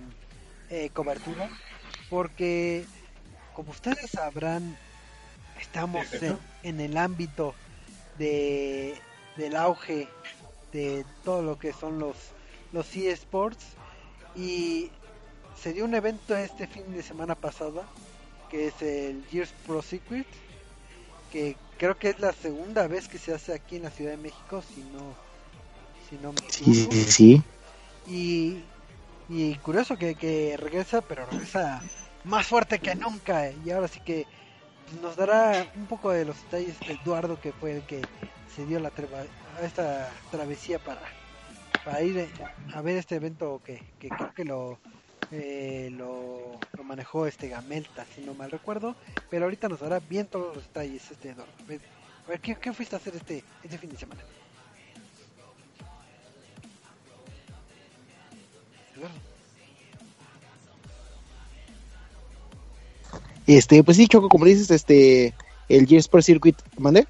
eh, 0.70 0.90
cobertura. 0.94 1.50
Porque 2.10 2.86
como 3.54 3.72
ustedes 3.72 4.12
sabrán, 4.12 4.78
estamos 5.60 6.12
en, 6.14 6.38
en 6.64 6.80
el 6.80 6.98
ámbito 6.98 7.56
de, 8.18 9.00
del 9.38 9.56
auge 9.56 10.10
de 10.72 11.06
todo 11.24 11.42
lo 11.44 11.58
que 11.60 11.74
son 11.74 12.00
los, 12.00 12.18
los 12.72 12.96
eSports. 12.96 13.66
Y 14.36 14.92
se 15.56 15.74
dio 15.74 15.86
un 15.86 15.96
evento 15.96 16.36
este 16.38 16.68
fin 16.68 16.92
de 16.94 17.04
semana 17.04 17.36
pasada 17.36 17.96
que 18.50 18.68
es 18.68 18.82
el 18.82 19.26
Gears 19.30 19.54
Pro 19.66 19.82
Circuit 19.82 20.28
que 21.32 21.58
creo 21.78 21.98
que 21.98 22.10
es 22.10 22.20
la 22.20 22.34
segunda 22.34 22.88
vez 22.88 23.08
que 23.10 23.18
se 23.20 23.34
hace 23.34 23.54
aquí 23.54 23.76
en 23.78 23.84
la 23.84 23.92
Ciudad 23.92 24.12
de 24.12 24.18
México 24.18 24.62
si 24.62 24.84
no 24.84 25.20
si 26.10 26.18
no 26.18 26.34
me 26.34 26.50
Sí, 26.50 26.84
equivoco. 26.84 26.92
sí, 26.92 27.06
sí. 27.12 27.44
y, 28.06 28.64
y 29.28 29.56
curioso 29.60 29.98
que, 29.98 30.16
que 30.16 30.56
regresa 30.58 31.02
pero 31.02 31.26
regresa 31.26 31.86
más 32.24 32.48
fuerte 32.48 32.80
que 32.82 32.96
nunca 32.96 33.52
y 33.52 33.72
ahora 33.72 33.88
sí 33.88 34.02
que 34.02 34.28
nos 35.02 35.16
dará 35.16 35.68
un 35.76 35.86
poco 35.86 36.12
de 36.12 36.26
los 36.26 36.42
detalles 36.44 36.86
de 36.88 36.94
Eduardo 36.94 37.40
que 37.40 37.52
fue 37.52 37.78
el 37.78 37.82
que 37.84 38.06
se 38.56 38.66
dio 38.66 38.80
la 38.80 38.92
esta 39.62 40.10
travesía 40.32 40.80
para 40.80 41.02
para 41.84 42.02
ir 42.02 42.18
eh, 42.18 42.30
a 42.74 42.82
ver 42.82 42.98
este 42.98 43.16
evento 43.16 43.62
que, 43.64 43.82
creo 44.00 44.34
que 44.34 44.44
lo 44.44 44.80
eh, 45.32 45.90
lo, 45.92 46.60
lo 46.74 46.84
manejó 46.84 47.28
este 47.28 47.50
Gamelta, 47.50 48.06
si 48.16 48.22
no 48.22 48.34
mal 48.34 48.50
recuerdo, 48.50 48.96
pero 49.30 49.46
ahorita 49.46 49.68
nos 49.68 49.82
dará 49.82 50.00
bien 50.00 50.28
todos 50.28 50.56
los 50.56 50.66
detalles 50.66 51.12
este 51.12 51.32
Eduardo. 51.32 51.54
A 51.60 51.68
ver, 51.68 51.82
a 52.26 52.30
ver, 52.30 52.40
¿qué, 52.40 52.56
qué 52.56 52.74
fuiste 52.74 52.96
a 52.96 53.00
hacer 53.00 53.16
este, 53.16 53.44
este 53.64 53.78
fin 53.78 53.90
de 53.90 53.98
semana? 53.98 54.22
Eduardo. 58.96 59.37
Este, 63.48 63.84
pues 63.84 63.98
sí, 63.98 64.08
Choco, 64.08 64.30
como 64.30 64.46
dices, 64.46 64.70
este, 64.72 65.34
el 65.70 65.88
Gears 65.88 66.08
Pro 66.08 66.22
Circuit, 66.22 66.58
¿mande? 66.78 67.08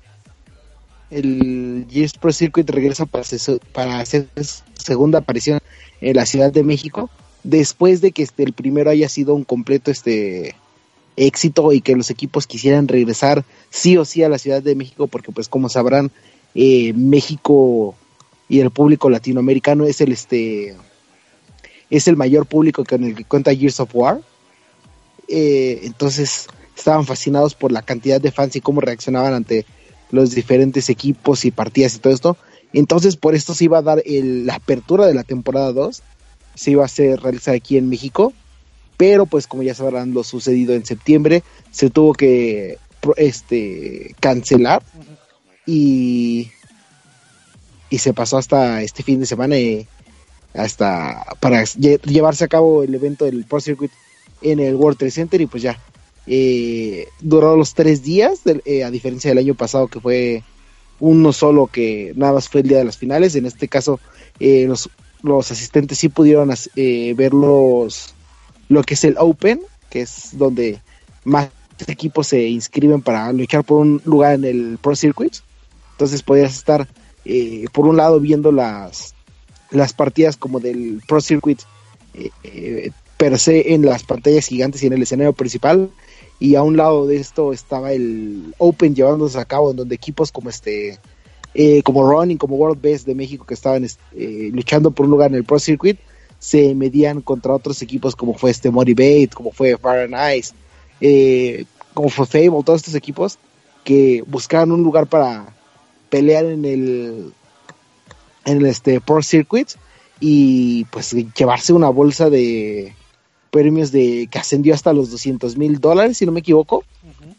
El 1.09 1.87
Gears 1.89 2.13
Pro 2.13 2.31
Circuit 2.31 2.69
regresa 2.69 3.05
para, 3.05 3.25
para 3.73 3.99
hacer 3.99 4.27
segunda 4.75 5.19
aparición 5.19 5.59
en 5.99 6.15
la 6.15 6.25
Ciudad 6.25 6.53
de 6.53 6.63
México, 6.63 7.09
después 7.43 8.01
de 8.01 8.11
que 8.11 8.23
este, 8.23 8.43
el 8.43 8.53
primero 8.53 8.91
haya 8.91 9.09
sido 9.09 9.33
un 9.33 9.43
completo 9.43 9.89
este 9.89 10.55
éxito 11.15 11.73
y 11.73 11.81
que 11.81 11.95
los 11.95 12.11
equipos 12.11 12.45
quisieran 12.45 12.87
regresar 12.87 13.43
sí 13.71 13.97
o 13.97 14.05
sí 14.05 14.23
a 14.23 14.29
la 14.29 14.37
Ciudad 14.37 14.61
de 14.61 14.75
México, 14.75 15.07
porque 15.07 15.31
pues 15.31 15.49
como 15.49 15.69
sabrán, 15.69 16.11
eh, 16.53 16.93
México 16.93 17.95
y 18.47 18.59
el 18.59 18.71
público 18.71 19.09
latinoamericano 19.09 19.85
es 19.85 19.99
el 20.01 20.11
este 20.11 20.75
es 21.89 22.07
el 22.07 22.15
mayor 22.15 22.45
público 22.45 22.83
con 22.85 23.03
el 23.03 23.15
que 23.15 23.25
cuenta 23.25 23.55
Gears 23.55 23.79
of 23.79 23.89
War. 23.93 24.21
Eh, 25.27 25.81
entonces 25.83 26.47
estaban 26.75 27.05
fascinados 27.05 27.55
por 27.55 27.71
la 27.71 27.81
cantidad 27.81 28.21
de 28.21 28.31
fans 28.31 28.55
y 28.55 28.61
cómo 28.61 28.81
reaccionaban 28.81 29.33
ante 29.33 29.65
los 30.11 30.31
diferentes 30.35 30.89
equipos 30.89 31.43
y 31.45 31.51
partidas 31.51 31.95
y 31.95 31.99
todo 31.99 32.13
esto. 32.13 32.37
Entonces 32.73 33.15
por 33.15 33.35
esto 33.35 33.53
se 33.53 33.65
iba 33.65 33.79
a 33.79 33.81
dar 33.81 34.01
la 34.05 34.55
apertura 34.55 35.05
de 35.07 35.13
la 35.13 35.23
temporada 35.23 35.71
2, 35.73 36.01
se 36.55 36.71
iba 36.71 36.83
a 36.83 36.85
hacer 36.85 37.19
realizar 37.21 37.55
aquí 37.55 37.77
en 37.77 37.89
México, 37.89 38.33
pero 38.97 39.25
pues 39.25 39.47
como 39.47 39.63
ya 39.63 39.73
sabrán 39.73 40.13
lo 40.13 40.23
sucedido 40.23 40.73
en 40.73 40.85
septiembre, 40.85 41.43
se 41.71 41.89
tuvo 41.89 42.13
que 42.13 42.77
este 43.15 44.15
cancelar 44.19 44.83
y 45.65 46.49
y 47.89 47.99
se 47.99 48.13
pasó 48.13 48.37
hasta 48.37 48.81
este 48.81 49.01
fin 49.03 49.19
de 49.19 49.25
semana 49.25 49.55
eh, 49.55 49.87
hasta 50.53 51.25
para 51.39 51.61
lle- 51.63 52.01
llevarse 52.01 52.43
a 52.43 52.47
cabo 52.49 52.83
el 52.83 52.93
evento 52.93 53.25
del 53.25 53.45
Pro 53.45 53.61
Circuit 53.61 53.91
en 54.41 54.59
el 54.59 54.75
World 54.75 54.97
Trade 54.97 55.11
Center 55.11 55.41
y 55.41 55.45
pues 55.47 55.63
ya 55.63 55.79
eh, 56.27 57.07
duró 57.21 57.55
los 57.55 57.73
tres 57.73 58.03
días 58.03 58.41
eh, 58.45 58.83
a 58.83 58.91
diferencia 58.91 59.31
del 59.31 59.37
año 59.37 59.55
pasado 59.55 59.87
que 59.87 59.99
fue 59.99 60.43
uno 60.99 61.31
solo 61.31 61.67
que 61.67 62.13
nada 62.15 62.33
más 62.33 62.49
fue 62.49 62.61
el 62.61 62.67
día 62.67 62.79
de 62.79 62.85
las 62.85 62.97
finales. 62.97 63.35
En 63.35 63.45
este 63.45 63.67
caso 63.67 63.99
eh, 64.39 64.65
los, 64.67 64.89
los 65.21 65.51
asistentes 65.51 65.97
sí 65.97 66.09
pudieron 66.09 66.53
eh, 66.75 67.13
ver 67.15 67.33
los 67.33 68.13
lo 68.69 68.83
que 68.83 68.95
es 68.95 69.03
el 69.03 69.15
Open 69.17 69.61
que 69.89 70.01
es 70.01 70.37
donde 70.37 70.81
más 71.23 71.49
equipos 71.87 72.27
se 72.27 72.47
inscriben 72.47 73.01
para 73.01 73.31
luchar 73.31 73.63
por 73.63 73.79
un 73.79 74.01
lugar 74.03 74.33
en 74.33 74.43
el 74.43 74.79
Pro 74.81 74.95
Circuit. 74.95 75.35
Entonces 75.91 76.23
podías 76.23 76.53
estar 76.55 76.87
eh, 77.23 77.65
por 77.71 77.85
un 77.85 77.97
lado 77.97 78.19
viendo 78.19 78.51
las 78.51 79.13
las 79.69 79.93
partidas 79.93 80.37
como 80.37 80.59
del 80.59 81.01
Pro 81.07 81.21
Circuit 81.21 81.61
per 83.17 83.39
se 83.39 83.73
en 83.73 83.85
las 83.85 84.03
pantallas 84.03 84.47
gigantes 84.47 84.83
y 84.83 84.87
en 84.87 84.93
el 84.93 85.01
escenario 85.01 85.33
principal 85.33 85.89
y 86.39 86.55
a 86.55 86.61
un 86.61 86.77
lado 86.77 87.07
de 87.07 87.17
esto 87.17 87.51
estaba 87.51 87.91
el 87.91 88.53
Open 88.59 88.95
llevándose 88.95 89.39
a 89.39 89.45
cabo 89.45 89.71
en 89.71 89.77
donde 89.77 89.95
equipos 89.95 90.31
como 90.31 90.49
este 90.49 90.99
eh, 91.55 91.81
como 91.81 92.09
Running 92.09 92.37
como 92.37 92.55
World 92.55 92.79
Best 92.79 93.07
de 93.07 93.15
México 93.15 93.45
que 93.45 93.55
estaban 93.55 93.83
este, 93.83 94.51
luchando 94.51 94.91
por 94.91 95.05
un 95.05 95.11
lugar 95.11 95.31
en 95.31 95.37
el 95.37 95.43
Pro 95.43 95.57
Circuit 95.57 95.97
se 96.39 96.75
medían 96.75 97.21
contra 97.21 97.53
otros 97.53 97.81
equipos 97.81 98.15
como 98.15 98.35
fue 98.35 98.51
este 98.51 98.69
Motivate 98.69 99.29
como 99.33 99.51
fue 99.51 99.77
Fire 99.77 100.13
and 100.13 100.37
Ice 100.37 100.53
eh, 101.01 101.65
como 101.95 102.09
fue 102.09 102.27
Fable 102.27 102.63
todos 102.63 102.81
estos 102.81 102.95
equipos 102.95 103.39
que 103.83 104.23
buscaban 104.27 104.71
un 104.71 104.83
lugar 104.83 105.07
para 105.07 105.55
pelear 106.09 106.45
en 106.45 106.65
el 106.65 107.33
en 108.45 108.65
este 108.65 109.01
Pro 109.01 109.23
Circuit 109.23 109.69
y 110.19 110.85
pues 110.85 111.15
llevarse 111.35 111.73
una 111.73 111.89
bolsa 111.89 112.29
de 112.29 112.93
premios 113.51 113.91
de 113.91 114.27
que 114.31 114.39
ascendió 114.39 114.73
hasta 114.73 114.93
los 114.93 115.11
200 115.11 115.57
mil 115.57 115.79
dólares 115.79 116.17
si 116.17 116.25
no 116.25 116.31
me 116.31 116.41
equivoco. 116.41 116.77
Ujú. 116.77 117.35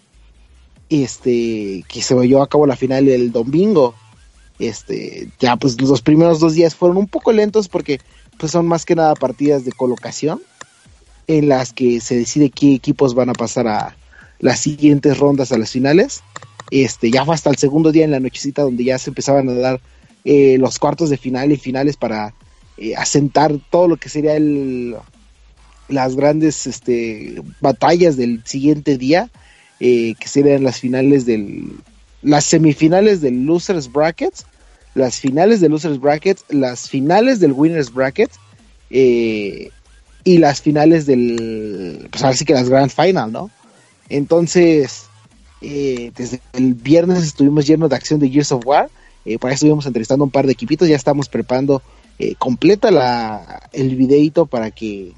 este 0.90 1.84
que 1.88 2.02
se 2.02 2.14
llevó 2.26 2.42
a 2.42 2.48
cabo 2.48 2.66
la 2.66 2.76
final 2.76 3.08
el 3.08 3.32
domingo. 3.32 3.94
Este 4.58 5.28
ya 5.38 5.56
pues 5.56 5.80
los 5.80 6.02
primeros 6.02 6.40
dos 6.40 6.54
días 6.54 6.74
fueron 6.74 6.96
un 6.96 7.06
poco 7.06 7.32
lentos 7.32 7.68
porque 7.68 8.00
pues 8.38 8.52
son 8.52 8.66
más 8.66 8.84
que 8.84 8.94
nada 8.94 9.14
partidas 9.14 9.64
de 9.64 9.72
colocación 9.72 10.40
en 11.26 11.48
las 11.48 11.72
que 11.72 12.00
se 12.00 12.16
decide 12.16 12.50
qué 12.50 12.74
equipos 12.74 13.14
van 13.14 13.28
a 13.28 13.34
pasar 13.34 13.68
a 13.68 13.96
las 14.40 14.60
siguientes 14.60 15.18
rondas 15.18 15.52
a 15.52 15.58
las 15.58 15.70
finales. 15.70 16.22
Este 16.70 17.10
ya 17.10 17.24
fue 17.24 17.34
hasta 17.34 17.50
el 17.50 17.56
segundo 17.56 17.92
día 17.92 18.04
en 18.04 18.10
la 18.10 18.20
nochecita 18.20 18.62
donde 18.62 18.84
ya 18.84 18.98
se 18.98 19.10
empezaban 19.10 19.48
a 19.48 19.54
dar 19.54 19.80
eh, 20.24 20.56
los 20.58 20.78
cuartos 20.78 21.10
de 21.10 21.16
final 21.16 21.52
y 21.52 21.56
finales 21.56 21.96
para 21.96 22.34
eh, 22.76 22.94
asentar 22.96 23.52
todo 23.70 23.88
lo 23.88 23.96
que 23.96 24.08
sería 24.08 24.36
el 24.36 24.96
las 25.88 26.16
grandes 26.16 26.66
este, 26.66 27.42
batallas 27.60 28.16
del 28.16 28.42
siguiente 28.44 28.98
día 28.98 29.30
eh, 29.80 30.14
que 30.18 30.28
serían 30.28 30.62
las 30.62 30.80
finales 30.80 31.24
del 31.24 31.72
las 32.20 32.44
semifinales 32.44 33.20
del 33.20 33.46
losers 33.46 33.90
brackets 33.90 34.44
las 34.94 35.20
finales 35.20 35.60
del 35.60 35.70
losers 35.70 36.00
brackets 36.00 36.44
las 36.48 36.88
finales 36.88 37.40
del 37.40 37.52
winners 37.52 37.92
bracket 37.92 38.30
eh, 38.90 39.70
y 40.24 40.38
las 40.38 40.60
finales 40.60 41.06
del 41.06 42.08
pues 42.10 42.22
ahora 42.22 42.36
sí 42.36 42.44
que 42.44 42.54
las 42.54 42.68
grand 42.68 42.90
final 42.90 43.32
no 43.32 43.50
entonces 44.08 45.04
eh, 45.60 46.12
desde 46.16 46.40
el 46.52 46.74
viernes 46.74 47.22
estuvimos 47.22 47.66
llenos 47.66 47.88
de 47.88 47.96
acción 47.96 48.20
de 48.20 48.28
Gears 48.28 48.52
of 48.52 48.66
War 48.66 48.90
por 49.40 49.50
ahí 49.50 49.54
estuvimos 49.54 49.84
entrevistando 49.86 50.24
un 50.24 50.30
par 50.30 50.46
de 50.46 50.52
equipitos 50.52 50.88
ya 50.88 50.96
estamos 50.96 51.28
preparando 51.28 51.82
completa 52.38 52.90
la 52.90 53.68
el 53.72 53.94
videito 53.94 54.46
para 54.46 54.70
que 54.70 55.12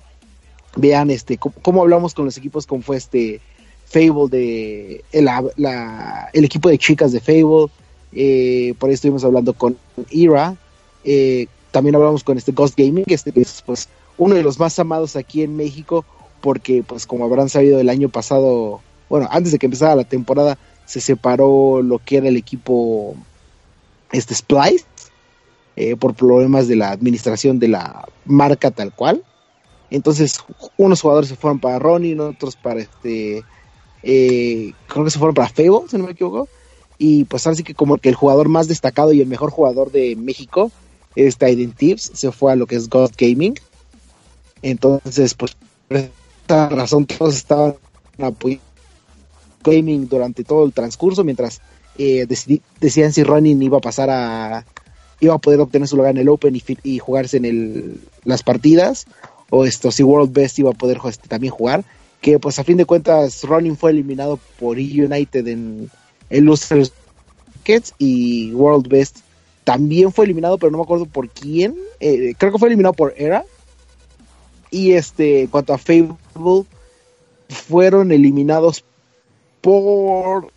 vean 0.77 1.11
este 1.11 1.39
cómo, 1.39 1.83
hablamos 1.83 2.15
con 2.15 2.25
los 2.25 2.37
equipos 2.37 2.67
como 2.67 2.83
fue 2.83 2.97
este 2.97 3.41
Fable 3.87 4.29
de 4.31 5.05
el, 5.11 6.45
equipo 6.45 6.69
de 6.69 6.79
chicas 6.79 7.13
de 7.13 7.21
Fable 7.21 7.67
eh, 8.13 8.75
por 8.79 8.89
ahí 8.89 8.95
estuvimos 8.95 9.25
hablando 9.25 9.53
con 9.53 9.77
Ira 10.11 10.57
eh, 11.05 11.47
también 11.71 11.97
hablamos 11.97 12.23
con 12.23 12.39
este 12.39 12.53
Ghost 12.53 12.77
Gaming 12.77 13.05
que 13.05 13.15
este 13.15 13.33
es 13.35 13.63
pues 13.67 13.89
uno 14.17 14.35
de 14.35 14.43
los 14.43 14.59
más 14.59 14.79
amados 14.79 15.17
aquí 15.17 15.43
en 15.43 15.57
México 15.57 16.05
porque 16.41 16.85
pues 16.87 17.07
como 17.07 17.25
habrán 17.25 17.49
sabido 17.49 17.81
el 17.81 17.89
año 17.89 18.09
pasado 18.09 18.81
bueno 19.09 19.29
antes 19.31 19.53
de 19.53 19.59
que 19.59 19.67
empezara 19.67 19.97
la 19.97 20.05
temporada 20.05 20.57
se 20.87 21.01
separó 21.01 21.83
lo 21.83 21.99
que 21.99 22.19
era 22.19 22.29
el 22.29 22.37
equipo 22.37 23.17
este 24.13 24.35
Splice 24.35 24.85
eh, 25.77 25.97
por 25.97 26.15
problemas 26.15 26.69
de 26.69 26.77
la 26.77 26.91
administración 26.91 27.59
de 27.59 27.69
la 27.69 28.09
marca 28.25 28.71
tal 28.71 28.93
cual 28.93 29.25
entonces 29.91 30.39
unos 30.77 31.01
jugadores 31.01 31.29
se 31.31 31.37
fueron 31.37 31.59
para 31.59 31.79
Ronin 31.79 32.21
otros 32.21 32.57
para 32.57 32.81
este 32.81 33.45
eh, 34.03 34.73
creo 34.87 35.05
que 35.05 35.11
se 35.11 35.19
fueron 35.19 35.35
para 35.35 35.49
Fable 35.49 35.89
si 35.89 35.99
no 35.99 36.05
me 36.05 36.13
equivoco. 36.13 36.49
Y 36.99 37.25
pues 37.25 37.47
así 37.47 37.63
que 37.63 37.75
como 37.75 37.97
que 37.97 38.11
el 38.11 38.15
jugador 38.15 38.49
más 38.49 38.69
destacado 38.69 39.13
y 39.13 39.21
el 39.21 39.27
mejor 39.27 39.51
jugador 39.51 39.91
de 39.91 40.17
México 40.17 40.71
es 41.17 41.39
Tiden 41.39 41.73
Tips 41.73 42.13
se 42.15 42.31
fue 42.31 42.53
a 42.53 42.57
lo 42.57 42.67
que 42.67 42.77
es 42.77 42.89
God 42.89 43.13
Gaming. 43.17 43.55
Entonces 44.63 45.35
pues 45.35 45.57
por 45.89 45.97
esta 45.97 46.69
razón 46.69 47.07
todos 47.07 47.35
estaban 47.37 47.77
apoyando 48.19 48.63
Gaming 49.63 50.09
durante 50.09 50.45
todo 50.45 50.65
el 50.65 50.73
transcurso 50.73 51.25
mientras 51.25 51.61
eh, 51.99 52.27
decidi- 52.27 52.63
decían 52.81 53.13
si 53.13 53.23
Ronin 53.25 53.63
iba 53.63 53.79
a 53.79 53.83
pasar 53.83 54.09
a 54.11 54.65
iba 55.21 55.35
a 55.35 55.39
poder 55.39 55.61
obtener 55.61 55.87
su 55.87 55.97
lugar 55.97 56.13
en 56.13 56.19
el 56.19 56.29
Open 56.31 56.57
y, 56.57 56.63
y 56.83 56.99
jugarse 56.99 57.37
en 57.37 57.45
el, 57.45 58.01
las 58.25 58.43
partidas 58.43 59.07
o 59.51 59.65
esto 59.65 59.91
si 59.91 60.03
World 60.03 60.33
Best 60.33 60.59
iba 60.59 60.71
a 60.71 60.75
poder 60.75 60.99
este, 61.05 61.29
también 61.29 61.53
jugar 61.53 61.85
que 62.21 62.39
pues 62.39 62.59
a 62.59 62.65
fin 62.65 62.77
de 62.77 62.85
cuentas 62.85 63.43
Ronin 63.45 63.77
fue 63.77 63.91
eliminado 63.91 64.39
por 64.59 64.79
E 64.79 65.05
United 65.05 65.47
en 65.47 65.91
el 66.31 66.45
Losers 66.45 66.93
Brackets 67.55 67.95
y 67.99 68.53
World 68.55 68.89
Best 68.89 69.19
también 69.65 70.13
fue 70.13 70.25
eliminado 70.25 70.59
pero 70.59 70.71
no 70.71 70.79
me 70.79 70.85
acuerdo 70.85 71.07
por 71.07 71.29
quién 71.29 71.75
eh, 72.01 72.35
creo 72.37 72.51
que 72.51 72.59
fue 72.59 72.69
eliminado 72.69 72.95
por 72.95 73.15
Era. 73.17 73.45
Y 74.71 74.93
este 74.93 75.43
en 75.43 75.47
cuanto 75.49 75.75
a 75.75 75.79
Fable 75.79 76.15
fueron 77.49 78.13
eliminados 78.13 78.85
por 79.61 80.53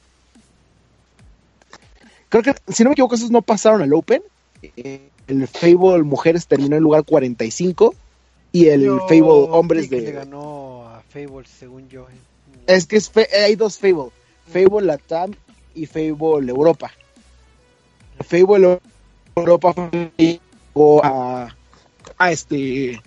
creo 2.29 2.43
que 2.43 2.55
si 2.69 2.83
no 2.83 2.89
me 2.89 2.93
equivoco 2.93 3.15
esos 3.15 3.31
no 3.31 3.41
pasaron 3.41 3.81
al 3.81 3.93
Open. 3.93 4.21
Eh, 4.61 5.09
el 5.27 5.47
Fable 5.47 6.03
mujeres 6.03 6.47
terminó 6.47 6.75
en 6.75 6.83
lugar 6.83 7.03
45 7.03 7.93
y 8.53 8.67
el 8.69 8.83
Yo 8.85 8.99
Fable 9.09 9.23
hombres 9.51 9.89
que 9.89 9.97
le 9.97 10.01
de 10.03 10.11
ganó 10.13 10.87
a 10.87 11.01
Fable, 11.09 11.45
según 11.59 11.89
yo. 11.89 12.03
eh. 12.09 12.13
es 12.67 12.85
que 12.85 12.95
es 12.95 13.09
fe- 13.09 13.27
hay 13.43 13.55
dos 13.55 13.77
Fable 13.77 14.11
Fable 14.47 14.85
Latam 14.85 15.33
y 15.75 15.85
Fable 15.87 16.49
Europa 16.49 16.91
Fable 18.25 18.79
Europa 19.35 19.73
fue- 19.73 20.11
llegó 20.17 21.03
a, 21.03 21.53
a 22.17 22.31
este 22.31 23.01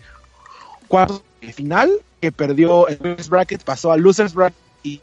cuarto 0.88 1.22
de 1.40 1.52
final 1.52 1.90
que 2.20 2.32
perdió 2.32 2.88
el 2.88 2.98
Losers 3.00 3.28
Bracket 3.28 3.62
pasó 3.62 3.92
al 3.92 4.00
Losers 4.00 4.34
Bracket 4.34 4.58
y 4.82 5.00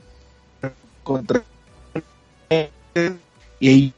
contra 1.04 1.42
y 3.60 3.68
ahí 3.70 3.94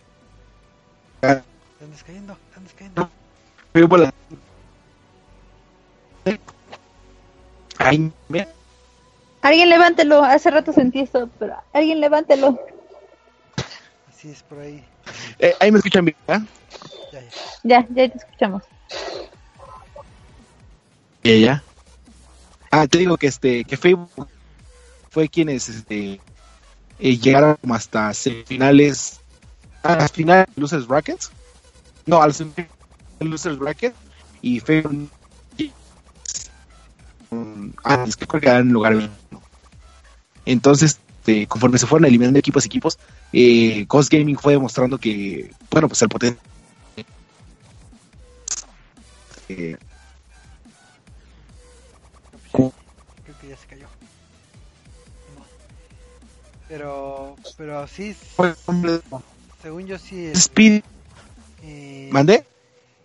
Están 1.21 1.43
descayendo, 1.91 2.37
están 2.49 2.63
descayendo. 2.63 3.09
Fable 3.73 4.11
Mira, 8.29 8.47
Alguien 9.41 9.69
levántelo. 9.69 10.23
Hace 10.23 10.49
rato 10.49 10.73
sentí 10.73 11.01
esto, 11.01 11.29
pero 11.37 11.55
alguien 11.73 11.99
levántelo. 12.01 12.59
Así 14.09 14.29
es 14.31 14.41
por 14.43 14.59
ahí. 14.59 14.83
eh, 15.39 15.53
ahí 15.59 15.71
me 15.71 15.77
escuchan 15.77 16.05
bien, 16.05 16.17
¿verdad? 16.27 16.45
Ya, 17.13 17.21
ya. 17.21 17.29
Ya, 17.63 17.87
ya 17.89 18.09
te 18.11 18.17
escuchamos. 18.17 18.63
Ya, 21.23 21.35
ya. 21.35 21.63
Ah, 22.71 22.87
te 22.87 22.97
digo 22.97 23.17
que 23.17 23.27
este, 23.27 23.63
que 23.63 23.77
Facebook 23.77 24.27
fue 25.09 25.29
quienes 25.29 25.69
este 25.69 26.19
eh, 26.99 27.17
llegaron 27.17 27.55
como 27.61 27.75
hasta 27.75 28.13
semifinales, 28.13 29.19
a 29.83 29.95
las 29.95 30.11
finales 30.11 30.47
de 30.55 30.61
Losers 30.61 30.87
Brackets. 30.87 31.31
No, 32.05 32.21
a 32.21 32.27
las 32.27 32.37
semifinales 32.37 32.71
de 33.19 33.25
Losers 33.25 33.57
Bracket 33.57 33.93
y 34.41 34.59
Facebook 34.59 35.09
mm, 37.35 37.73
ah, 37.83 38.05
creo 38.27 38.41
que 38.41 38.49
en 38.49 38.69
lugar. 38.71 39.09
Entonces, 40.45 40.99
este, 41.25 41.47
conforme 41.47 41.79
se 41.79 41.87
fueron 41.87 42.05
eliminando 42.05 42.37
equipos 42.37 42.65
equipos, 42.65 42.99
eh, 43.33 43.85
Ghost 43.87 44.11
Gaming 44.11 44.37
fue 44.37 44.53
demostrando 44.53 44.99
que, 44.99 45.51
bueno, 45.71 45.87
pues 45.87 46.01
el 46.03 46.09
potencial 46.09 46.39
eh, 49.49 49.75
Creo 53.23 53.37
que 53.39 53.47
ya 53.47 53.57
se 53.57 53.65
cayó. 53.67 53.87
Pero, 56.67 57.37
pero 57.57 57.87
sí, 57.87 58.15
según 59.61 59.87
yo 59.87 59.97
sí. 59.97 60.27
el- 60.27 60.35
Speed, 60.35 60.81
eh, 61.63 62.09
¿mandé? 62.11 62.45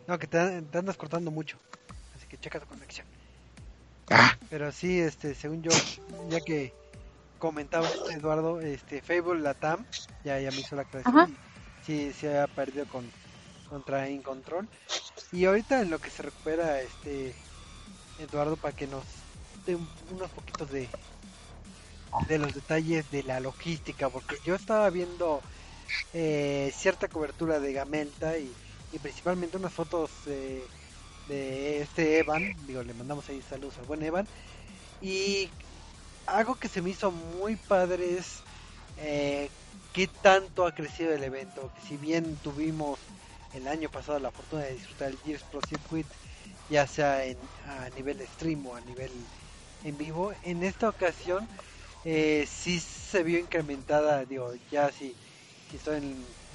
No, 0.07 0.18
que 0.18 0.26
te, 0.26 0.62
te 0.62 0.78
andas 0.78 0.97
cortando 0.97 1.31
mucho. 1.31 1.57
Así 2.16 2.26
que 2.26 2.37
checa 2.39 2.59
tu 2.61 2.66
conexión. 2.66 3.07
Ah, 4.11 4.37
Pero 4.49 4.73
sí, 4.73 5.01
este, 5.01 5.35
según 5.35 5.63
yo, 5.63 5.71
ya 6.29 6.41
que 6.41 6.73
comentaba 7.39 7.89
Eduardo, 8.11 8.61
este, 8.61 9.01
Fable 9.03 9.41
Latam, 9.41 9.87
ya, 10.25 10.39
ya 10.41 10.51
me 10.51 10.59
hizo 10.59 10.77
la 10.77 10.83
aclaración. 10.83 11.39
Sí, 11.83 12.13
se 12.13 12.39
ha 12.39 12.47
perdido 12.47 12.87
con, 12.87 13.11
contra 13.69 14.09
Incontrol. 14.09 14.69
Y 15.33 15.45
ahorita 15.45 15.81
en 15.81 15.91
lo 15.91 15.99
que 15.99 16.11
se 16.11 16.23
recupera, 16.23 16.81
este, 16.83 17.35
Eduardo, 18.19 18.57
para 18.57 18.75
que 18.75 18.87
nos 18.87 19.05
dé 19.65 19.77
un- 19.77 19.89
unos 20.11 20.31
poquitos 20.33 20.71
de, 20.71 20.89
de 22.29 22.39
los 22.39 22.55
detalles 22.55 23.11
de 23.11 23.23
la 23.23 23.41
logística, 23.41 24.11
porque 24.11 24.37
yo 24.45 24.55
estaba 24.55 24.91
viendo 24.91 25.41
eh, 26.13 26.71
cierta 26.75 27.09
cobertura 27.09 27.61
de 27.61 27.73
Gamelta 27.73 28.37
y, 28.39 28.55
y 28.93 28.99
principalmente 28.99 29.57
unas 29.57 29.73
fotos 29.73 30.27
eh, 30.27 30.67
de 31.31 31.81
este 31.81 32.18
Evan, 32.18 32.55
digo, 32.66 32.83
le 32.83 32.93
mandamos 32.93 33.28
ahí 33.28 33.41
saludos 33.49 33.78
al 33.78 33.85
buen 33.85 34.03
Evan, 34.03 34.26
y 35.01 35.49
algo 36.26 36.57
que 36.57 36.68
se 36.68 36.83
me 36.83 36.91
hizo 36.91 37.12
muy 37.12 37.55
padre 37.55 38.18
es 38.18 38.41
eh, 38.99 39.49
qué 39.93 40.09
tanto 40.09 40.66
ha 40.66 40.74
crecido 40.74 41.14
el 41.14 41.22
evento, 41.22 41.70
que 41.76 41.89
si 41.89 41.97
bien 41.97 42.37
tuvimos 42.43 42.99
el 43.55 43.68
año 43.68 43.89
pasado 43.89 44.18
la 44.18 44.33
fortuna 44.33 44.62
de 44.62 44.74
disfrutar 44.74 45.11
el 45.11 45.18
Gears 45.18 45.45
Pro 45.45 45.61
Circuit, 45.68 46.07
ya 46.68 46.87
sea 46.89 47.24
en, 47.24 47.39
a 47.66 47.89
nivel 47.91 48.20
stream 48.35 48.66
o 48.66 48.74
a 48.74 48.81
nivel 48.81 49.12
en 49.85 49.97
vivo, 49.97 50.33
en 50.43 50.64
esta 50.64 50.89
ocasión 50.89 51.47
eh, 52.05 52.47
sí 52.51 52.81
se 52.81 53.22
vio 53.22 53.39
incrementada, 53.39 54.24
digo, 54.24 54.53
ya 54.72 54.91
si, 54.91 55.14
estoy 55.72 55.99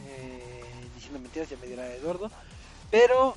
eh, 0.08 0.64
diciendo 0.96 1.20
mentiras 1.20 1.50
ya 1.50 1.58
me 1.58 1.68
dirá 1.68 1.88
Eduardo, 1.96 2.30
pero 2.92 3.36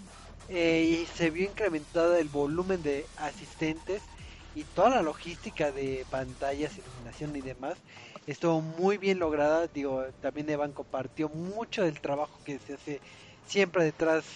eh, 0.49 0.82
y 1.03 1.07
se 1.07 1.30
vio 1.30 1.46
incrementada 1.46 2.20
el 2.20 2.30
volumen 2.30 2.82
de 2.82 3.11
asistentes 3.16 4.11
y 4.55 4.66
toda 4.66 4.90
la 4.90 5.03
logística 5.03 5.72
de 5.72 6.07
pantallas, 6.11 6.78
iluminación 6.78 7.36
y 7.36 7.42
demás 7.42 7.84
estuvo 8.26 8.61
muy 8.62 8.99
bien 8.99 9.18
lograda. 9.20 9.68
Digo, 9.68 10.05
también 10.20 10.51
Evan 10.51 10.72
compartió 10.74 11.28
mucho 11.30 11.84
del 11.84 12.01
trabajo 12.01 12.40
que 12.44 12.59
se 12.61 12.74
hace 12.74 13.03
siempre 13.42 13.84
detrás, 13.84 14.26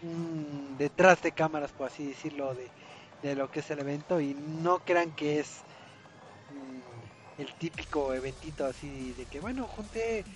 mm, 0.00 0.76
detrás 0.76 1.22
de 1.22 1.32
cámaras, 1.34 1.72
por 1.72 1.86
así 1.88 2.06
decirlo, 2.08 2.54
de, 2.54 2.74
de 3.22 3.36
lo 3.36 3.50
que 3.50 3.60
es 3.60 3.70
el 3.70 3.80
evento 3.80 4.20
y 4.20 4.34
no 4.34 4.84
crean 4.84 5.14
que 5.14 5.40
es 5.40 5.66
mm, 6.48 6.80
el 7.36 7.56
típico 7.56 8.14
eventito 8.14 8.64
así 8.66 9.14
de 9.14 9.26
que 9.26 9.40
bueno 9.40 9.66
junté 9.68 10.26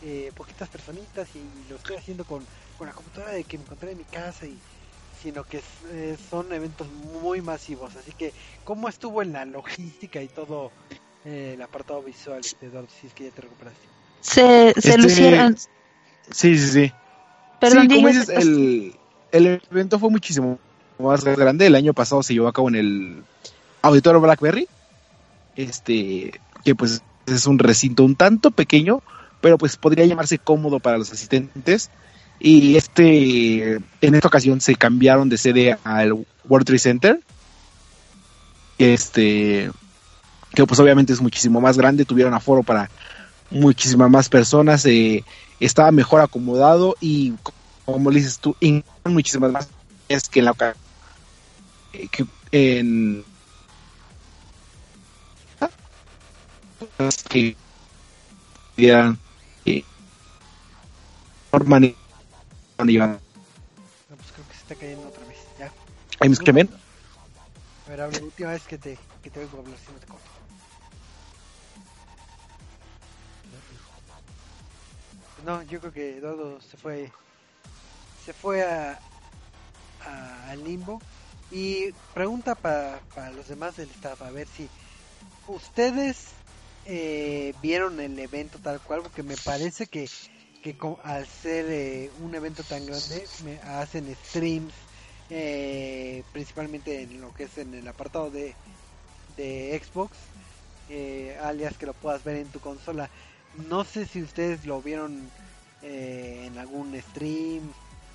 eh, 0.00 0.32
poquitas 0.34 0.70
personitas 0.70 1.34
y 1.34 1.64
lo 1.64 1.76
estoy 1.76 1.96
haciendo 1.96 2.26
con, 2.26 2.48
con 2.78 2.86
la 2.86 2.92
computadora 2.92 3.32
de 3.32 3.44
que 3.44 3.58
me 3.58 3.64
encontré 3.64 3.92
en 3.92 3.98
mi 3.98 4.04
casa 4.04 4.46
y 4.46 4.56
sino 5.22 5.44
que 5.44 5.62
eh, 5.92 6.16
son 6.30 6.52
eventos 6.52 6.86
muy 7.22 7.40
masivos 7.40 7.94
así 7.96 8.12
que 8.12 8.32
cómo 8.64 8.88
estuvo 8.88 9.22
en 9.22 9.32
la 9.32 9.44
logística 9.44 10.20
y 10.22 10.28
todo 10.28 10.70
eh, 11.24 11.52
el 11.54 11.62
apartado 11.62 12.02
visual 12.02 12.42
Eduardo 12.60 12.88
si 13.00 13.06
es 13.06 13.14
que 13.14 13.24
ya 13.24 13.30
te 13.30 13.42
recuperaste 13.42 13.86
Se, 14.20 14.74
se 14.80 14.88
Este, 14.90 14.98
lucieron. 14.98 15.56
sí, 16.30 16.58
sí, 16.58 16.68
sí. 16.68 16.92
Perdón, 17.60 17.88
sí, 17.88 17.94
como 17.96 18.08
dices, 18.08 18.28
el, 18.28 18.94
el 19.32 19.62
evento 19.70 19.98
fue 19.98 20.10
muchísimo 20.10 20.58
más 20.98 21.24
grande. 21.24 21.66
El 21.66 21.74
año 21.74 21.94
pasado 21.94 22.22
se 22.22 22.34
llevó 22.34 22.48
a 22.48 22.52
cabo 22.52 22.68
en 22.68 22.74
el 22.74 23.24
Auditorio 23.82 24.20
Blackberry. 24.20 24.68
Este, 25.56 26.40
que 26.64 26.74
pues 26.74 27.02
es 27.26 27.46
un 27.46 27.58
recinto 27.58 28.04
un 28.04 28.16
tanto 28.16 28.50
pequeño, 28.50 29.02
pero 29.40 29.56
pues 29.56 29.76
podría 29.76 30.04
llamarse 30.04 30.38
cómodo 30.38 30.80
para 30.80 30.98
los 30.98 31.12
asistentes. 31.12 31.90
Y 32.40 32.76
este, 32.76 33.76
en 34.00 34.14
esta 34.14 34.28
ocasión 34.28 34.60
se 34.60 34.74
cambiaron 34.74 35.28
de 35.28 35.38
sede 35.38 35.78
al 35.84 36.12
World 36.48 36.66
Trade 36.66 36.78
Center. 36.78 37.20
Este, 38.78 39.70
que 40.54 40.66
pues 40.66 40.80
obviamente 40.80 41.12
es 41.12 41.20
muchísimo 41.20 41.60
más 41.60 41.76
grande, 41.76 42.04
tuvieron 42.04 42.34
aforo 42.34 42.62
para 42.62 42.90
muchísimas 43.50 44.10
más 44.10 44.28
personas, 44.28 44.84
eh, 44.86 45.24
estaba 45.60 45.90
mejor 45.92 46.20
acomodado 46.20 46.96
y 47.00 47.34
como 47.84 48.10
le 48.10 48.18
dices 48.18 48.38
tú, 48.38 48.56
muchísimas 49.04 49.52
más 49.52 49.68
es 50.08 50.28
que 50.28 50.40
en 50.40 50.44
la 50.44 50.50
oca- 50.52 50.76
eh, 51.92 52.08
que 52.08 52.26
en 52.50 53.24
que 57.28 57.56
eh, 58.76 59.84
normal- 62.78 62.90
iban- 62.94 63.20
no, 64.08 64.16
pues 64.16 64.32
creo 64.32 64.46
que 64.46 64.54
se 64.54 64.60
está 64.60 64.74
cayendo 64.74 65.08
otra 65.08 65.24
vez 65.24 65.38
ya. 65.58 65.72
¿Ahí 66.20 66.28
me 66.28 66.32
escuchan 66.34 66.54
bien? 66.54 66.70
a 67.86 67.90
ver 67.90 68.00
habla, 68.00 68.20
última 68.22 68.50
vez 68.50 68.62
que 68.66 68.78
te 68.78 68.98
que 69.22 69.30
te 69.30 69.40
oigo 69.40 69.58
hablar 69.58 69.78
si 69.78 69.92
no 69.92 69.98
te 69.98 70.06
corto. 70.06 70.30
No 75.44 75.62
yo 75.64 75.80
creo 75.80 75.92
que 75.92 76.16
Eduardo 76.18 76.60
se 76.60 76.76
fue 76.76 77.10
se 78.24 78.32
fue 78.32 78.62
a, 78.62 78.98
a- 80.06 80.50
al 80.50 80.64
limbo. 80.64 81.00
Y 81.50 81.92
pregunta 82.14 82.54
para 82.54 83.00
los 83.32 83.48
demás 83.48 83.76
del 83.76 83.90
staff 83.90 84.20
a 84.22 84.30
ver 84.30 84.48
si 84.48 84.68
ustedes 85.46 86.28
eh, 86.86 87.54
vieron 87.62 88.00
el 88.00 88.18
evento 88.18 88.58
tal 88.58 88.80
cual 88.80 89.02
porque 89.02 89.22
me 89.22 89.36
parece 89.36 89.86
que, 89.86 90.08
que 90.64 90.74
al 91.02 91.26
ser 91.26 91.66
eh, 91.68 92.10
un 92.22 92.34
evento 92.34 92.62
tan 92.62 92.86
grande 92.86 93.26
me 93.44 93.58
hacen 93.60 94.16
streams 94.24 94.72
eh, 95.28 96.22
principalmente 96.32 97.02
en 97.02 97.20
lo 97.20 97.34
que 97.34 97.44
es 97.44 97.58
en 97.58 97.74
el 97.74 97.86
apartado 97.86 98.30
de, 98.30 98.54
de 99.36 99.78
Xbox 99.84 100.16
eh, 100.88 101.38
alias 101.42 101.76
que 101.76 101.84
lo 101.84 101.92
puedas 101.92 102.24
ver 102.24 102.36
en 102.36 102.48
tu 102.48 102.60
consola. 102.60 103.10
No 103.68 103.84
sé 103.84 104.06
si 104.06 104.22
ustedes 104.22 104.64
lo 104.64 104.80
vieron 104.80 105.30
en 105.82 106.56
algún 106.56 106.98
stream 107.10 107.70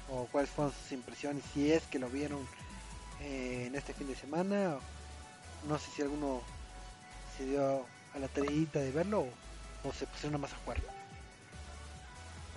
o 0.09 0.25
cuáles 0.31 0.49
fueron 0.49 0.73
sus 0.73 0.91
impresiones 0.91 1.43
si 1.53 1.71
es 1.71 1.83
que 1.83 1.99
lo 1.99 2.09
vieron 2.09 2.39
en 3.21 3.75
este 3.75 3.93
fin 3.93 4.07
de 4.07 4.15
semana 4.15 4.79
no 5.67 5.77
sé 5.77 5.91
si 5.95 6.01
alguno 6.01 6.41
se 7.37 7.45
dio 7.45 7.85
a 8.15 8.19
la 8.19 8.27
tareita 8.27 8.79
de 8.79 8.91
verlo 8.91 9.19
o, 9.83 9.87
o 9.87 9.93
se 9.93 10.07
pusieron 10.07 10.41
más 10.41 10.51
a 10.51 10.57
jugar 10.65 10.98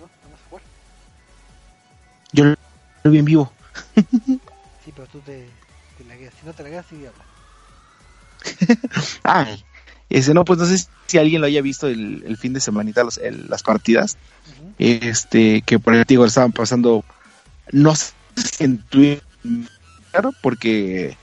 ¿no? 0.03 0.09
nada 0.23 0.29
más 0.31 0.39
a 0.39 0.49
jugar 0.49 0.63
Yo 2.31 2.45
lo 3.03 3.11
vi 3.11 3.17
en 3.19 3.25
vivo. 3.25 3.51
sí 4.85 4.91
pero 4.95 5.07
tú 5.07 5.19
te, 5.19 5.45
te 5.97 6.03
lagueas 6.05 6.33
si 6.39 6.45
no 6.45 6.53
te 6.53 6.63
lagueas 6.63 6.85
sí 6.89 6.95
habla 7.05 7.23
Ay, 9.23 9.63
ese 10.09 10.33
no, 10.33 10.43
pues 10.45 10.59
no 10.59 10.65
sé 10.65 10.85
si 11.07 11.17
alguien 11.17 11.41
lo 11.41 11.47
haya 11.47 11.61
visto 11.61 11.87
el, 11.87 12.23
el 12.25 12.37
fin 12.37 12.53
de 12.53 12.59
semanita, 12.59 13.03
los- 13.03 13.17
el- 13.17 13.47
las 13.49 13.63
partidas. 13.63 14.17
Este 14.79 15.61
que 15.61 15.79
por 15.79 15.93
ahí 15.93 16.03
digo 16.07 16.25
estaban 16.25 16.51
pasando 16.51 17.03
no 17.71 17.95
sé 17.95 18.11
si 18.35 18.63
en 18.65 18.79
Twitter 18.89 19.21
porque 20.41 21.15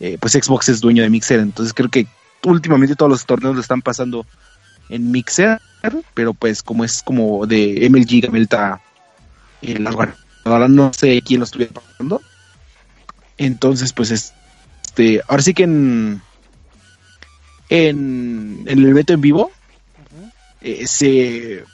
eh, 0.00 0.16
pues 0.20 0.34
Xbox 0.34 0.68
es 0.68 0.80
dueño 0.80 1.02
de 1.02 1.10
Mixer 1.10 1.40
entonces 1.40 1.72
creo 1.74 1.88
que 1.88 2.06
últimamente 2.44 2.94
todos 2.96 3.10
los 3.10 3.26
torneos 3.26 3.54
lo 3.54 3.60
están 3.60 3.82
pasando 3.82 4.24
en 4.88 5.10
Mixer 5.10 5.60
pero 6.14 6.34
pues 6.34 6.62
como 6.62 6.84
es 6.84 7.02
como 7.02 7.46
de 7.46 7.88
MLG 7.90 8.26
Gamelta 8.26 8.80
eh, 9.62 9.78
la 9.78 9.90
organizadora, 9.90 10.68
no 10.68 10.92
sé 10.92 11.20
quién 11.22 11.40
lo 11.40 11.44
estuviera 11.44 11.72
pasando 11.72 12.20
entonces 13.38 13.92
pues 13.92 14.10
este 14.10 15.22
ahora 15.28 15.42
sí 15.42 15.54
que 15.54 15.64
en 15.64 16.22
en, 17.70 18.64
en 18.66 18.78
el 18.78 18.86
evento 18.86 19.14
en 19.14 19.20
vivo, 19.20 19.50
eh, 20.60 20.86
se 20.86 21.64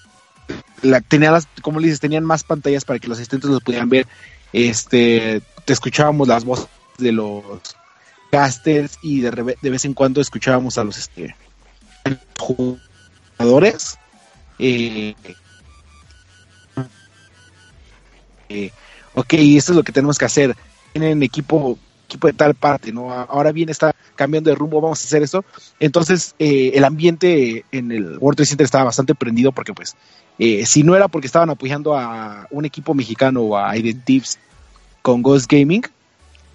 la, 0.83 1.01
tenía 1.01 1.33
las, 1.33 1.49
como 1.63 1.81
le 1.81 1.87
dices, 1.87 2.01
tenían 2.01 2.25
más 2.25 2.45
pantallas 2.45 2.85
para 2.85 3.01
que 3.01 3.09
los 3.09 3.19
asistentes 3.19 3.51
los 3.51 3.63
pudieran 3.63 3.89
ver. 3.89 4.07
Este, 4.53 5.43
te 5.65 5.73
escuchábamos 5.73 6.29
las 6.29 6.45
voces 6.45 6.69
de 6.99 7.13
los 7.13 7.43
casters 8.31 8.99
y 9.03 9.21
de, 9.21 9.57
de 9.61 9.71
vez 9.71 9.85
en 9.85 9.95
cuando 9.95 10.21
escuchábamos 10.21 10.79
a 10.79 10.85
los 10.85 10.99
este, 10.99 11.35
jugadores. 13.37 13.99
Eh, 14.59 15.15
eh, 18.49 18.71
ok, 19.15 19.33
esto 19.33 19.73
es 19.73 19.77
lo 19.77 19.83
que 19.83 19.93
tenemos 19.93 20.19
que 20.19 20.25
hacer. 20.25 20.57
Tienen 20.93 21.23
equipo, 21.23 21.79
equipo 22.07 22.27
de 22.27 22.33
tal 22.33 22.55
parte, 22.55 22.93
¿no? 22.93 23.13
Ahora 23.13 23.53
bien 23.53 23.69
está 23.69 23.95
cambiando 24.15 24.51
de 24.51 24.57
rumbo, 24.57 24.81
vamos 24.81 25.03
a 25.03 25.07
hacer 25.07 25.23
eso. 25.23 25.45
Entonces, 25.79 26.35
eh, 26.39 26.73
el 26.75 26.85
ambiente 26.85 27.65
en 27.71 27.93
el 27.93 28.19
World 28.19 28.37
Trade 28.37 28.47
Center 28.47 28.65
estaba 28.65 28.85
bastante 28.85 29.15
prendido 29.15 29.53
porque, 29.53 29.75
pues, 29.75 29.95
eh, 30.39 30.67
si 30.67 30.83
no 30.83 30.97
era 30.97 31.09
porque 31.09 31.27
estaban 31.27 31.51
apoyando 31.51 31.97
a 31.97 32.47
un 32.51 32.65
equipo 32.65 32.95
mexicano 32.95 33.43
o 33.43 33.57
a 33.57 33.77
Identives 33.77 34.39
con 35.03 35.23
Ghost 35.23 35.51
Gaming, 35.51 35.83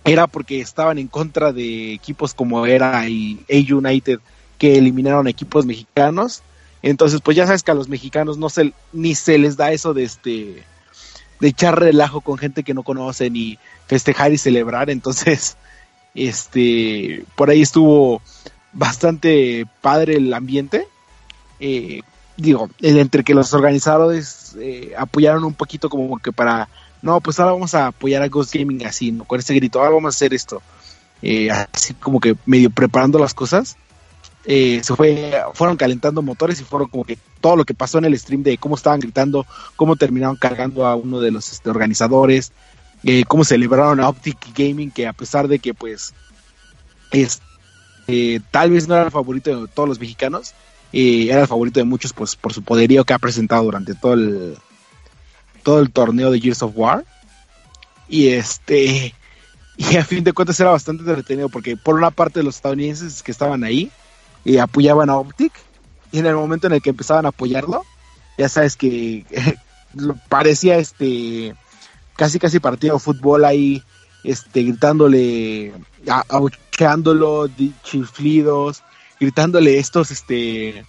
era 0.04 0.28
porque 0.28 0.60
estaban 0.60 0.98
en 0.98 1.08
contra 1.08 1.54
de 1.54 1.94
equipos 1.94 2.34
como 2.34 2.66
era 2.66 3.08
y 3.08 3.46
A 3.50 3.76
United 3.76 4.20
que 4.58 4.78
eliminaron 4.78 5.28
equipos 5.28 5.66
mexicanos. 5.66 6.42
Entonces, 6.84 7.22
pues 7.22 7.38
ya 7.38 7.46
sabes 7.46 7.64
que 7.64 7.72
a 7.72 7.76
los 7.76 7.90
mexicanos 7.90 8.38
no 8.38 8.50
se 8.50 8.74
ni 8.94 9.16
se 9.16 9.38
les 9.38 9.58
da 9.58 9.72
eso 9.72 9.94
de 9.94 10.04
este 10.04 10.64
de 11.40 11.48
echar 11.48 11.80
relajo 11.80 12.22
con 12.22 12.38
gente 12.38 12.64
que 12.64 12.74
no 12.74 12.84
conocen 12.84 13.36
y 13.36 13.58
festejar 13.88 14.32
y 14.32 14.38
celebrar. 14.38 14.90
Entonces, 14.90 15.58
este 16.16 17.26
por 17.36 17.50
ahí 17.50 17.62
estuvo 17.62 18.22
bastante 18.74 19.66
padre 19.82 20.16
el 20.16 20.34
ambiente. 20.34 20.88
Eh, 21.60 22.02
digo, 22.38 22.70
entre 22.80 23.24
que 23.24 23.34
los 23.34 23.54
organizadores 23.54 24.56
eh, 24.60 24.94
apoyaron 24.98 25.44
un 25.44 25.54
poquito 25.54 25.90
como 25.90 26.18
que 26.18 26.32
para, 26.32 26.70
no, 27.02 27.22
pues 27.22 27.40
ahora 27.40 27.54
vamos 27.54 27.76
a 27.76 27.88
apoyar 27.88 28.24
a 28.24 28.28
Ghost 28.28 28.54
Gaming 28.54 28.86
así, 28.86 29.12
¿no? 29.12 29.26
con 29.26 29.40
ese 29.40 29.54
grito, 29.54 29.80
ahora 29.80 29.92
vamos 29.92 30.16
a 30.16 30.16
hacer 30.16 30.34
esto. 30.34 30.62
Eh, 31.22 31.50
así 31.52 31.94
como 31.94 32.20
que 32.20 32.36
medio 32.46 32.72
preparando 32.72 33.20
las 33.20 33.34
cosas. 33.34 33.78
Eh, 34.46 34.82
se 34.84 34.96
fue, 34.96 35.40
fueron 35.54 35.78
calentando 35.78 36.22
motores 36.22 36.60
y 36.60 36.64
fueron 36.64 36.88
como 36.88 37.04
que 37.04 37.18
todo 37.40 37.56
lo 37.56 37.64
que 37.64 37.76
pasó 37.76 38.00
en 38.00 38.06
el 38.06 38.18
stream 38.18 38.42
de 38.44 38.58
cómo 38.58 38.76
estaban 38.76 39.00
gritando, 39.00 39.46
cómo 39.76 39.96
terminaron 39.96 40.36
cargando 40.36 40.88
a 40.88 40.96
uno 40.96 41.20
de 41.20 41.32
los 41.32 41.52
este, 41.52 41.70
organizadores, 41.70 42.52
eh, 43.04 43.24
cómo 43.28 43.44
celebraron 43.44 44.00
a 44.00 44.10
Optic 44.10 44.38
Gaming, 44.56 44.92
que 44.92 45.08
a 45.08 45.14
pesar 45.14 45.48
de 45.48 45.60
que 45.60 45.74
pues 45.74 46.14
es, 47.12 47.42
eh, 48.08 48.40
tal 48.52 48.72
vez 48.72 48.88
no 48.88 48.96
era 48.96 49.06
el 49.06 49.12
favorito 49.12 49.62
de 49.62 49.68
todos 49.68 49.90
los 49.90 50.00
mexicanos, 50.00 50.54
eh, 50.94 51.28
era 51.30 51.42
el 51.42 51.48
favorito 51.48 51.80
de 51.80 51.86
muchos 51.86 52.14
pues 52.14 52.36
por 52.36 52.54
su 52.54 52.64
poderío 52.64 53.06
que 53.06 53.14
ha 53.14 53.20
presentado 53.20 53.64
durante 53.64 53.96
todo 53.96 54.14
el 54.14 54.58
todo 55.64 55.80
el 55.80 55.92
torneo 55.92 56.32
de 56.32 56.40
Gears 56.40 56.64
of 56.64 56.74
War. 56.76 57.06
Y 58.10 58.30
este 58.30 59.14
y 59.78 59.98
a 59.98 60.04
fin 60.04 60.24
de 60.24 60.34
cuentas 60.34 60.60
era 60.60 60.72
bastante 60.72 61.04
entretenido 61.04 61.50
porque 61.50 61.78
por 61.78 61.96
una 61.96 62.12
parte 62.12 62.44
los 62.44 62.56
estadounidenses 62.56 63.24
que 63.24 63.32
estaban 63.32 63.64
ahí 63.64 63.92
eh, 64.46 64.60
apoyaban 64.60 65.10
a 65.10 65.18
Optic. 65.18 65.54
Y 66.12 66.20
en 66.20 66.26
el 66.26 66.36
momento 66.36 66.68
en 66.68 66.74
el 66.74 66.82
que 66.82 66.90
empezaban 66.90 67.26
a 67.26 67.30
apoyarlo 67.30 67.84
ya 68.38 68.50
sabes 68.50 68.76
que 68.76 69.26
parecía 70.30 70.78
este 70.78 71.54
casi 72.16 72.40
casi 72.40 72.60
partido 72.60 72.96
de 72.96 73.00
fútbol 73.00 73.46
ahí 73.46 73.84
este 74.24 74.64
gritándole 74.64 75.74
a- 76.10 76.24
abucheándolo 76.30 77.48
di- 77.48 77.74
chiflidos 77.84 78.84
gritándole 79.20 79.78
estos 79.80 80.12
este 80.12 80.86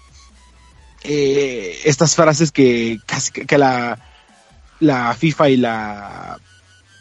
eh, 1.05 1.79
estas 1.85 2.15
frases 2.15 2.53
que 2.53 2.99
casi 3.07 3.33
que 3.33 3.59
la 3.59 3.99
la 4.81 5.15
FIFA 5.15 5.49
y 5.51 5.57
la 5.57 6.39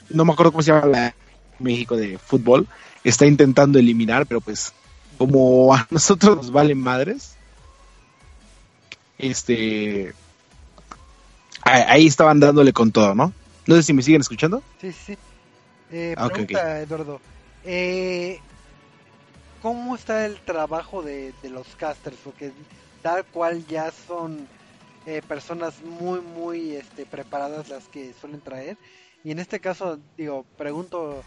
no 0.09 0.25
me 0.25 0.33
acuerdo 0.33 0.51
cómo 0.51 0.63
se 0.63 0.71
llama 0.71 0.87
la 0.87 1.15
México 1.59 1.95
de 1.95 2.17
fútbol 2.17 2.67
está 3.03 3.25
intentando 3.25 3.79
eliminar 3.79 4.25
pero 4.25 4.41
pues 4.41 4.73
como 5.21 5.71
a 5.75 5.87
nosotros 5.91 6.37
nos 6.37 6.51
valen 6.51 6.79
madres 6.81 7.35
este 9.19 10.13
ahí 11.63 12.07
estaban 12.07 12.39
dándole 12.39 12.73
con 12.73 12.91
todo 12.91 13.13
no 13.13 13.31
no 13.67 13.75
sé 13.75 13.83
si 13.83 13.93
me 13.93 14.01
siguen 14.01 14.21
escuchando 14.21 14.63
Sí, 14.81 14.91
sí. 14.91 15.15
Eh, 15.91 16.15
Ah, 16.17 16.27
pregunta, 16.27 16.81
Eduardo. 16.81 17.19
Eh, 17.63 18.39
¿Cómo 19.61 19.95
está 19.95 20.25
el 20.25 20.39
trabajo 20.39 21.03
de, 21.03 21.33
de 21.43 21.49
los 21.51 21.67
casters? 21.75 22.17
Porque 22.23 22.51
tal 23.03 23.23
cual 23.25 23.63
ya 23.67 23.91
son 23.91 24.47
eh, 25.05 25.21
personas 25.27 25.79
muy, 25.83 26.19
muy 26.19 26.71
este, 26.71 27.05
preparadas 27.05 27.69
las 27.69 27.87
que 27.89 28.11
suelen 28.19 28.41
traer. 28.41 28.75
Y 29.23 29.29
en 29.29 29.37
este 29.37 29.59
caso, 29.59 29.99
digo, 30.17 30.45
pregunto, 30.57 31.21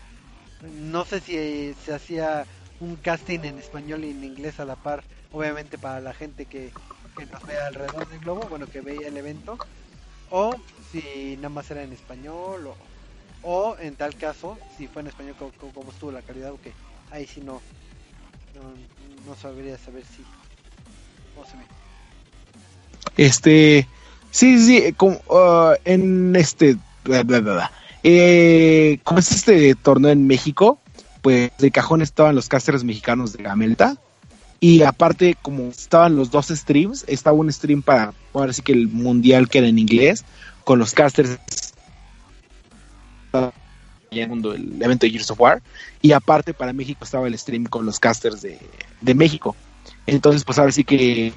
no 0.63 1.05
sé 1.05 1.21
si 1.21 1.75
se 1.85 1.95
hacía 1.95 2.45
un 2.81 2.97
casting 2.97 3.41
en 3.45 3.59
español 3.59 4.05
y 4.05 4.11
en 4.11 4.25
inglés 4.25 4.61
a 4.61 4.65
la 4.65 4.77
par, 4.77 5.03
obviamente 5.33 5.79
para 5.79 6.01
la 6.01 6.13
gente 6.13 6.45
que, 6.47 6.71
que 7.17 7.27
nos 7.27 7.45
vea 7.47 7.67
alrededor 7.67 8.09
del 8.09 8.21
globo, 8.21 8.43
bueno, 8.49 8.67
que 8.67 8.81
veía 8.81 9.09
el 9.09 9.17
evento, 9.17 9.59
o 10.31 10.55
si 10.93 11.37
nada 11.37 11.49
más 11.51 11.71
era 11.71 11.83
en 11.83 11.93
español, 11.93 12.67
o, 12.67 12.77
o 13.43 13.77
en 13.79 13.95
tal 13.95 14.15
caso, 14.17 14.59
si 14.77 14.87
fue 14.89 15.03
en 15.03 15.09
español, 15.09 15.35
¿cómo, 15.39 15.53
cómo- 15.61 15.73
cómo 15.73 15.91
estuvo 15.91 16.13
la 16.13 16.23
calidad? 16.23 16.53
O 16.53 16.61
que 16.61 16.73
ahí 17.11 17.27
sí 17.27 17.41
no, 17.41 17.61
no, 19.27 19.35
sabría 19.37 19.77
saber 19.79 20.05
si. 20.05 20.23
¿Cómo 21.35 21.47
se 21.47 21.57
ve? 21.57 21.65
Este, 23.17 23.87
sí, 24.31 24.59
sí, 24.59 24.81
sí, 24.81 24.93
como, 24.95 25.21
ah, 25.31 25.75
en 25.85 26.35
este, 26.37 26.77
bla, 27.05 27.23
bla, 27.23 27.41
bla. 27.41 27.73
Eh, 28.03 28.99
como 29.05 29.21
es 29.21 29.31
este 29.33 29.75
torneo 29.77 30.11
en 30.11 30.27
México, 30.27 30.79
pues 31.25 31.53
de 31.57 31.71
cajón 31.71 32.03
estaban 32.03 32.35
los 32.35 32.51
casters 32.51 32.85
mexicanos 32.85 33.33
de 33.33 33.43
Gamelta. 33.43 33.97
Y 34.61 34.83
aparte, 34.83 35.37
como 35.41 35.69
estaban 35.69 36.17
los 36.17 36.31
dos 36.31 36.49
streams, 36.49 37.07
estaba 37.09 37.35
un 37.35 37.51
stream 37.51 37.81
para, 37.81 38.13
ahora 38.35 38.53
sí 38.53 38.61
que 38.61 38.73
el 38.73 38.89
mundial 38.89 39.49
que 39.49 39.59
era 39.59 39.69
en 39.69 39.79
inglés, 39.79 40.23
con 40.65 40.79
los 40.79 40.93
casters 40.93 41.39
el 43.33 44.83
evento 44.83 45.07
de 45.07 45.11
Gears 45.11 45.31
of 45.31 45.41
War. 45.41 45.63
Y 46.03 46.13
aparte, 46.13 46.53
para 46.53 46.75
México 46.75 47.05
estaba 47.05 47.27
el 47.27 47.39
stream 47.39 47.65
con 47.65 47.87
los 47.87 47.99
casters 47.99 48.43
de, 48.43 48.59
de 49.01 49.15
México. 49.15 49.57
Entonces, 50.07 50.45
pues 50.45 50.59
ahora 50.59 50.73
sí 50.73 50.85
que 50.85 51.33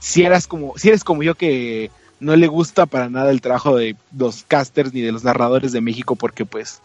si 0.00 0.22
eras 0.22 0.46
como, 0.46 0.76
si 0.76 0.88
eres 0.88 1.02
como 1.02 1.22
yo 1.22 1.34
que 1.34 1.90
no 2.20 2.36
le 2.36 2.46
gusta 2.46 2.84
para 2.84 3.08
nada 3.08 3.30
el 3.30 3.40
trabajo 3.40 3.74
de 3.74 3.96
los 4.14 4.42
casters 4.42 4.92
ni 4.92 5.00
de 5.00 5.12
los 5.12 5.24
narradores 5.24 5.72
de 5.72 5.80
México, 5.80 6.14
porque 6.14 6.44
pues, 6.44 6.82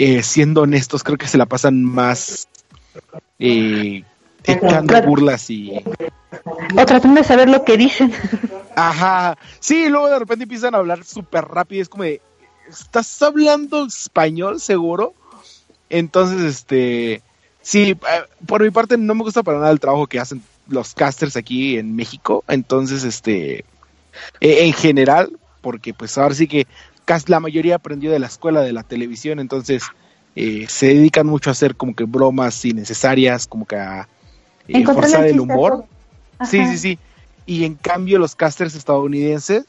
eh, 0.00 0.22
siendo 0.22 0.62
honestos, 0.62 1.04
creo 1.04 1.18
que 1.18 1.28
se 1.28 1.36
la 1.36 1.44
pasan 1.44 1.84
más 1.84 2.48
eh, 3.38 4.02
echando 4.44 5.02
burlas 5.02 5.50
y 5.50 5.72
O 6.74 6.86
tratando 6.86 7.20
de 7.20 7.26
saber 7.26 7.50
lo 7.50 7.66
que 7.66 7.76
dicen. 7.76 8.10
Ajá, 8.74 9.36
sí, 9.58 9.90
luego 9.90 10.08
de 10.08 10.18
repente 10.18 10.44
empiezan 10.44 10.74
a 10.74 10.78
hablar 10.78 11.04
súper 11.04 11.44
rápido, 11.44 11.82
es 11.82 11.90
como 11.90 12.04
de, 12.04 12.22
¿estás 12.66 13.20
hablando 13.20 13.84
español 13.84 14.58
seguro? 14.58 15.12
Entonces, 15.90 16.40
este, 16.40 17.20
sí, 17.60 17.90
eh, 17.90 18.22
por 18.46 18.62
mi 18.62 18.70
parte 18.70 18.96
no 18.96 19.14
me 19.14 19.22
gusta 19.22 19.42
para 19.42 19.58
nada 19.58 19.70
el 19.70 19.80
trabajo 19.80 20.06
que 20.06 20.18
hacen 20.18 20.42
los 20.66 20.94
casters 20.94 21.36
aquí 21.36 21.76
en 21.76 21.94
México, 21.94 22.42
entonces, 22.48 23.04
este, 23.04 23.66
eh, 24.40 24.64
en 24.64 24.72
general, 24.72 25.38
porque 25.60 25.92
pues 25.92 26.16
ahora 26.16 26.34
sí 26.34 26.48
que 26.48 26.66
casi 27.10 27.24
la 27.26 27.40
mayoría 27.40 27.74
aprendió 27.74 28.12
de 28.12 28.20
la 28.20 28.28
escuela 28.28 28.60
de 28.60 28.72
la 28.72 28.84
televisión, 28.84 29.40
entonces 29.40 29.82
eh, 30.36 30.66
se 30.68 30.94
dedican 30.94 31.26
mucho 31.26 31.50
a 31.50 31.54
hacer 31.54 31.74
como 31.74 31.96
que 31.96 32.04
bromas 32.04 32.64
innecesarias, 32.64 33.48
como 33.48 33.66
que 33.66 33.74
a 33.74 34.08
eh, 34.68 34.84
forzar 34.84 35.26
el 35.26 35.40
humor. 35.40 35.86
Sí, 36.48 36.64
sí, 36.68 36.78
sí. 36.78 36.98
Y 37.46 37.64
en 37.64 37.74
cambio 37.74 38.20
los 38.20 38.36
casters 38.36 38.76
estadounidenses, 38.76 39.64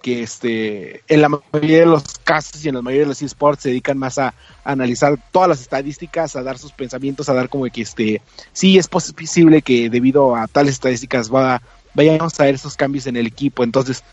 que 0.00 0.22
este, 0.22 1.02
en 1.08 1.22
la 1.22 1.28
mayoría 1.28 1.80
de 1.80 1.86
los 1.86 2.04
casos 2.22 2.64
y 2.64 2.68
en 2.68 2.76
la 2.76 2.82
mayoría 2.82 3.02
de 3.02 3.08
los 3.08 3.20
esports 3.20 3.64
se 3.64 3.70
dedican 3.70 3.98
más 3.98 4.18
a, 4.18 4.28
a 4.28 4.34
analizar 4.70 5.18
todas 5.32 5.48
las 5.48 5.60
estadísticas, 5.60 6.36
a 6.36 6.44
dar 6.44 6.56
sus 6.56 6.70
pensamientos, 6.70 7.28
a 7.28 7.34
dar 7.34 7.48
como 7.48 7.64
que 7.64 7.82
este, 7.82 8.22
sí 8.52 8.78
es 8.78 8.86
posible 8.86 9.60
que 9.60 9.90
debido 9.90 10.36
a 10.36 10.46
tales 10.46 10.74
estadísticas 10.74 11.34
va, 11.34 11.60
vayamos 11.94 12.38
a 12.38 12.44
ver 12.44 12.54
esos 12.54 12.76
cambios 12.76 13.08
en 13.08 13.16
el 13.16 13.26
equipo. 13.26 13.64
Entonces, 13.64 14.04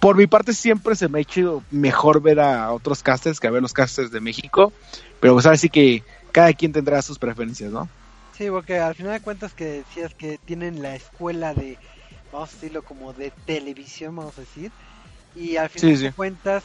por 0.00 0.16
mi 0.16 0.26
parte 0.26 0.52
siempre 0.54 0.96
se 0.96 1.08
me 1.08 1.18
ha 1.18 1.22
hecho 1.22 1.64
mejor 1.70 2.22
ver 2.22 2.40
a 2.40 2.72
otros 2.72 3.02
casters 3.02 3.40
que 3.40 3.48
a 3.48 3.50
ver 3.50 3.62
los 3.62 3.72
casters 3.74 4.10
de 4.10 4.20
México, 4.20 4.74
pero 5.20 5.34
pues 5.34 5.46
ahora 5.46 5.58
sí 5.58 5.70
que 5.70 6.04
cada 6.32 6.52
quien 6.54 6.72
tendrá 6.72 7.02
sus 7.02 7.18
preferencias, 7.18 7.72
¿no? 7.72 7.90
Sí, 8.32 8.48
porque 8.50 8.78
al 8.78 8.94
final 8.94 9.12
de 9.14 9.20
cuentas 9.20 9.54
que 9.54 9.64
decías 9.64 10.14
que 10.14 10.38
tienen 10.38 10.82
la 10.82 10.94
escuela 10.96 11.54
de, 11.54 11.78
vamos 12.30 12.50
a 12.50 12.52
decirlo 12.52 12.82
como 12.84 13.12
de 13.12 13.32
televisión, 13.32 14.16
vamos 14.16 14.38
a 14.38 14.42
decir, 14.42 14.74
y 15.34 15.56
al 15.56 15.70
final 15.70 15.92
Sí, 15.92 15.96
de 15.98 16.10
cuentas 16.10 16.64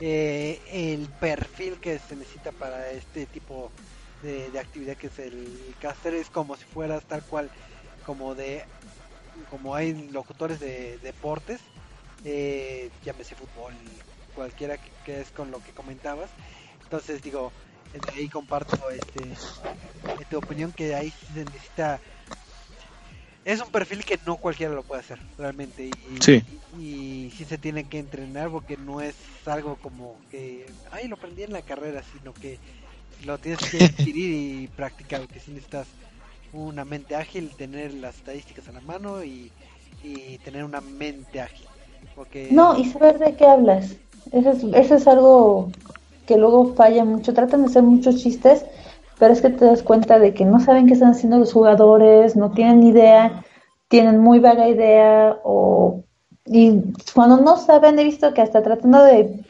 eh, 0.00 0.62
el 0.70 1.10
perfil 1.10 1.80
que 1.80 1.98
se 1.98 2.16
necesita 2.16 2.52
para 2.52 2.90
este 2.90 3.26
tipo 3.26 3.72
de, 4.20 4.50
de 4.50 4.58
actividad 4.58 4.96
que 4.96 5.08
es 5.08 5.18
el 5.18 5.76
caster 5.78 6.14
es 6.14 6.30
como 6.30 6.56
si 6.56 6.64
fueras 6.66 7.06
tal 7.06 7.24
cual 7.24 7.52
como 8.02 8.34
de 8.34 8.66
como 9.46 9.74
hay 9.74 10.10
locutores 10.10 10.58
de 10.60 10.98
deportes 10.98 11.62
eh, 12.24 12.90
llámese 13.02 13.36
fútbol 13.36 13.74
cualquiera 14.34 14.78
que, 14.78 14.92
que 15.04 15.20
es 15.20 15.32
con 15.32 15.50
lo 15.50 15.60
que 15.62 15.72
comentabas 15.72 16.30
entonces 16.82 17.22
digo 17.22 17.52
de 17.92 18.10
ahí 18.12 18.28
comparto 18.28 18.90
este 18.90 19.38
eh, 20.16 20.26
tu 20.28 20.38
opinión 20.38 20.72
que 20.72 20.94
ahí 20.94 21.12
se 21.34 21.44
necesita 21.44 22.00
es 23.44 23.60
un 23.60 23.70
perfil 23.70 24.04
que 24.04 24.18
no 24.26 24.36
cualquiera 24.38 24.74
lo 24.74 24.84
puede 24.84 25.00
hacer 25.00 25.20
realmente 25.36 25.84
y, 25.84 25.94
Sí. 26.20 26.42
y, 26.72 27.30
sí 27.36 27.44
se 27.44 27.58
tiene 27.58 27.88
que 27.88 27.98
entrenar 27.98 28.50
porque 28.50 28.76
no 28.76 29.00
es 29.00 29.16
algo 29.46 29.76
como 29.76 30.20
que 30.30 30.74
ay 30.90 31.08
lo 31.08 31.16
aprendí 31.16 31.42
en 31.44 31.52
la 31.52 31.62
carrera 31.62 32.02
sino 32.02 32.34
que 32.34 32.60
lo 33.24 33.38
tienes 33.38 33.64
que 33.64 33.84
adquirir 33.84 34.30
y 34.64 34.68
practicar 34.68 35.28
que 35.28 35.40
si 35.40 35.50
necesitas 35.52 35.88
una 36.52 36.84
mente 36.84 37.16
ágil 37.16 37.56
tener 37.56 37.94
las 37.94 38.16
estadísticas 38.16 38.68
a 38.68 38.72
la 38.72 38.80
mano 38.80 39.24
y, 39.24 39.52
y 40.02 40.38
tener 40.38 40.64
una 40.64 40.80
mente 40.80 41.40
ágil 41.40 41.68
No, 42.50 42.78
y 42.78 42.84
saber 42.86 43.18
de 43.18 43.34
qué 43.34 43.46
hablas. 43.46 43.96
Eso 44.32 44.50
es, 44.50 44.64
eso 44.64 44.94
es 44.94 45.06
algo 45.06 45.70
que 46.26 46.36
luego 46.36 46.74
falla 46.74 47.04
mucho. 47.04 47.34
Tratan 47.34 47.62
de 47.62 47.66
hacer 47.66 47.82
muchos 47.82 48.16
chistes, 48.16 48.64
pero 49.18 49.32
es 49.32 49.42
que 49.42 49.50
te 49.50 49.64
das 49.64 49.82
cuenta 49.82 50.18
de 50.18 50.34
que 50.34 50.44
no 50.44 50.60
saben 50.60 50.86
qué 50.86 50.94
están 50.94 51.10
haciendo 51.10 51.38
los 51.38 51.52
jugadores, 51.52 52.36
no 52.36 52.50
tienen 52.52 52.82
idea, 52.82 53.44
tienen 53.88 54.18
muy 54.18 54.38
vaga 54.38 54.68
idea, 54.68 55.38
o 55.44 56.04
y 56.46 56.82
cuando 57.14 57.38
no 57.38 57.56
saben, 57.56 57.98
he 57.98 58.04
visto 58.04 58.34
que 58.34 58.42
hasta 58.42 58.62
tratando 58.62 59.02
de 59.02 59.44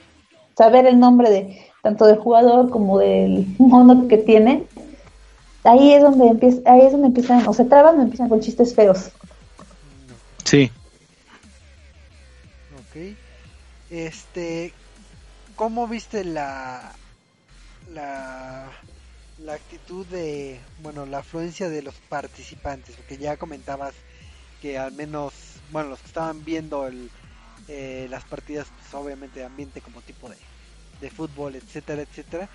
saber 0.56 0.86
el 0.86 1.00
nombre 1.00 1.30
de 1.30 1.58
tanto 1.82 2.06
del 2.06 2.18
jugador 2.18 2.70
como 2.70 2.98
del 2.98 3.46
mono 3.58 4.06
que 4.08 4.18
tiene, 4.18 4.64
ahí 5.64 5.92
es 5.92 6.02
donde 6.02 6.28
empieza, 6.28 6.60
ahí 6.70 6.82
es 6.82 6.92
donde 6.92 7.08
empiezan, 7.08 7.46
o 7.46 7.52
se 7.52 7.64
traban 7.64 7.98
o 7.98 8.02
empiezan 8.02 8.28
con 8.28 8.40
chistes 8.40 8.74
feos. 8.74 9.10
Este, 13.94 14.72
¿cómo 15.54 15.86
viste 15.86 16.24
la, 16.24 16.96
la, 17.92 18.68
la 19.38 19.54
actitud 19.54 20.04
de, 20.06 20.58
bueno, 20.82 21.06
la 21.06 21.18
afluencia 21.18 21.68
de 21.68 21.80
los 21.80 21.94
participantes? 22.08 22.96
Porque 22.96 23.18
ya 23.18 23.36
comentabas 23.36 23.94
que 24.60 24.78
al 24.78 24.90
menos, 24.90 25.32
bueno, 25.70 25.90
los 25.90 26.00
que 26.00 26.08
estaban 26.08 26.44
viendo 26.44 26.88
el, 26.88 27.08
eh, 27.68 28.08
las 28.10 28.24
partidas, 28.24 28.66
pues 28.76 28.92
obviamente 28.94 29.38
de 29.38 29.46
ambiente 29.46 29.80
como 29.80 30.00
tipo 30.00 30.28
de, 30.28 30.38
de 31.00 31.10
fútbol, 31.10 31.54
etcétera, 31.54 32.02
etcétera. 32.02 32.48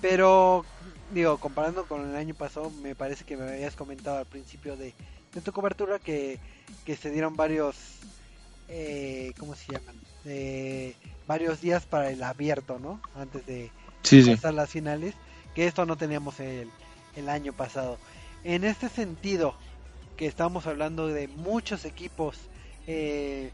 Pero, 0.00 0.64
digo, 1.12 1.38
comparando 1.38 1.88
con 1.88 2.08
el 2.08 2.14
año 2.14 2.36
pasado, 2.36 2.70
me 2.70 2.94
parece 2.94 3.24
que 3.24 3.36
me 3.36 3.50
habías 3.50 3.74
comentado 3.74 4.18
al 4.18 4.26
principio 4.26 4.76
de, 4.76 4.94
de 5.34 5.40
tu 5.40 5.50
cobertura 5.50 5.98
que, 5.98 6.38
que 6.84 6.94
se 6.94 7.10
dieron 7.10 7.34
varios 7.34 7.74
eh, 8.68 9.32
¿cómo 9.40 9.56
se 9.56 9.72
llaman? 9.72 10.13
Eh, 10.24 10.94
varios 11.26 11.60
días 11.60 11.84
para 11.86 12.10
el 12.10 12.22
abierto, 12.22 12.78
¿no? 12.78 13.00
Antes 13.14 13.46
de 13.46 13.70
Sí, 14.02 14.22
sí. 14.22 14.34
pasar 14.34 14.54
las 14.54 14.70
finales, 14.70 15.14
que 15.54 15.66
esto 15.66 15.86
no 15.86 15.96
teníamos 15.96 16.40
el, 16.40 16.70
el 17.16 17.28
año 17.28 17.52
pasado. 17.52 17.98
En 18.44 18.64
este 18.64 18.88
sentido, 18.88 19.54
que 20.16 20.26
estamos 20.26 20.66
hablando 20.66 21.06
de 21.08 21.28
muchos 21.28 21.84
equipos, 21.84 22.36
eh, 22.86 23.50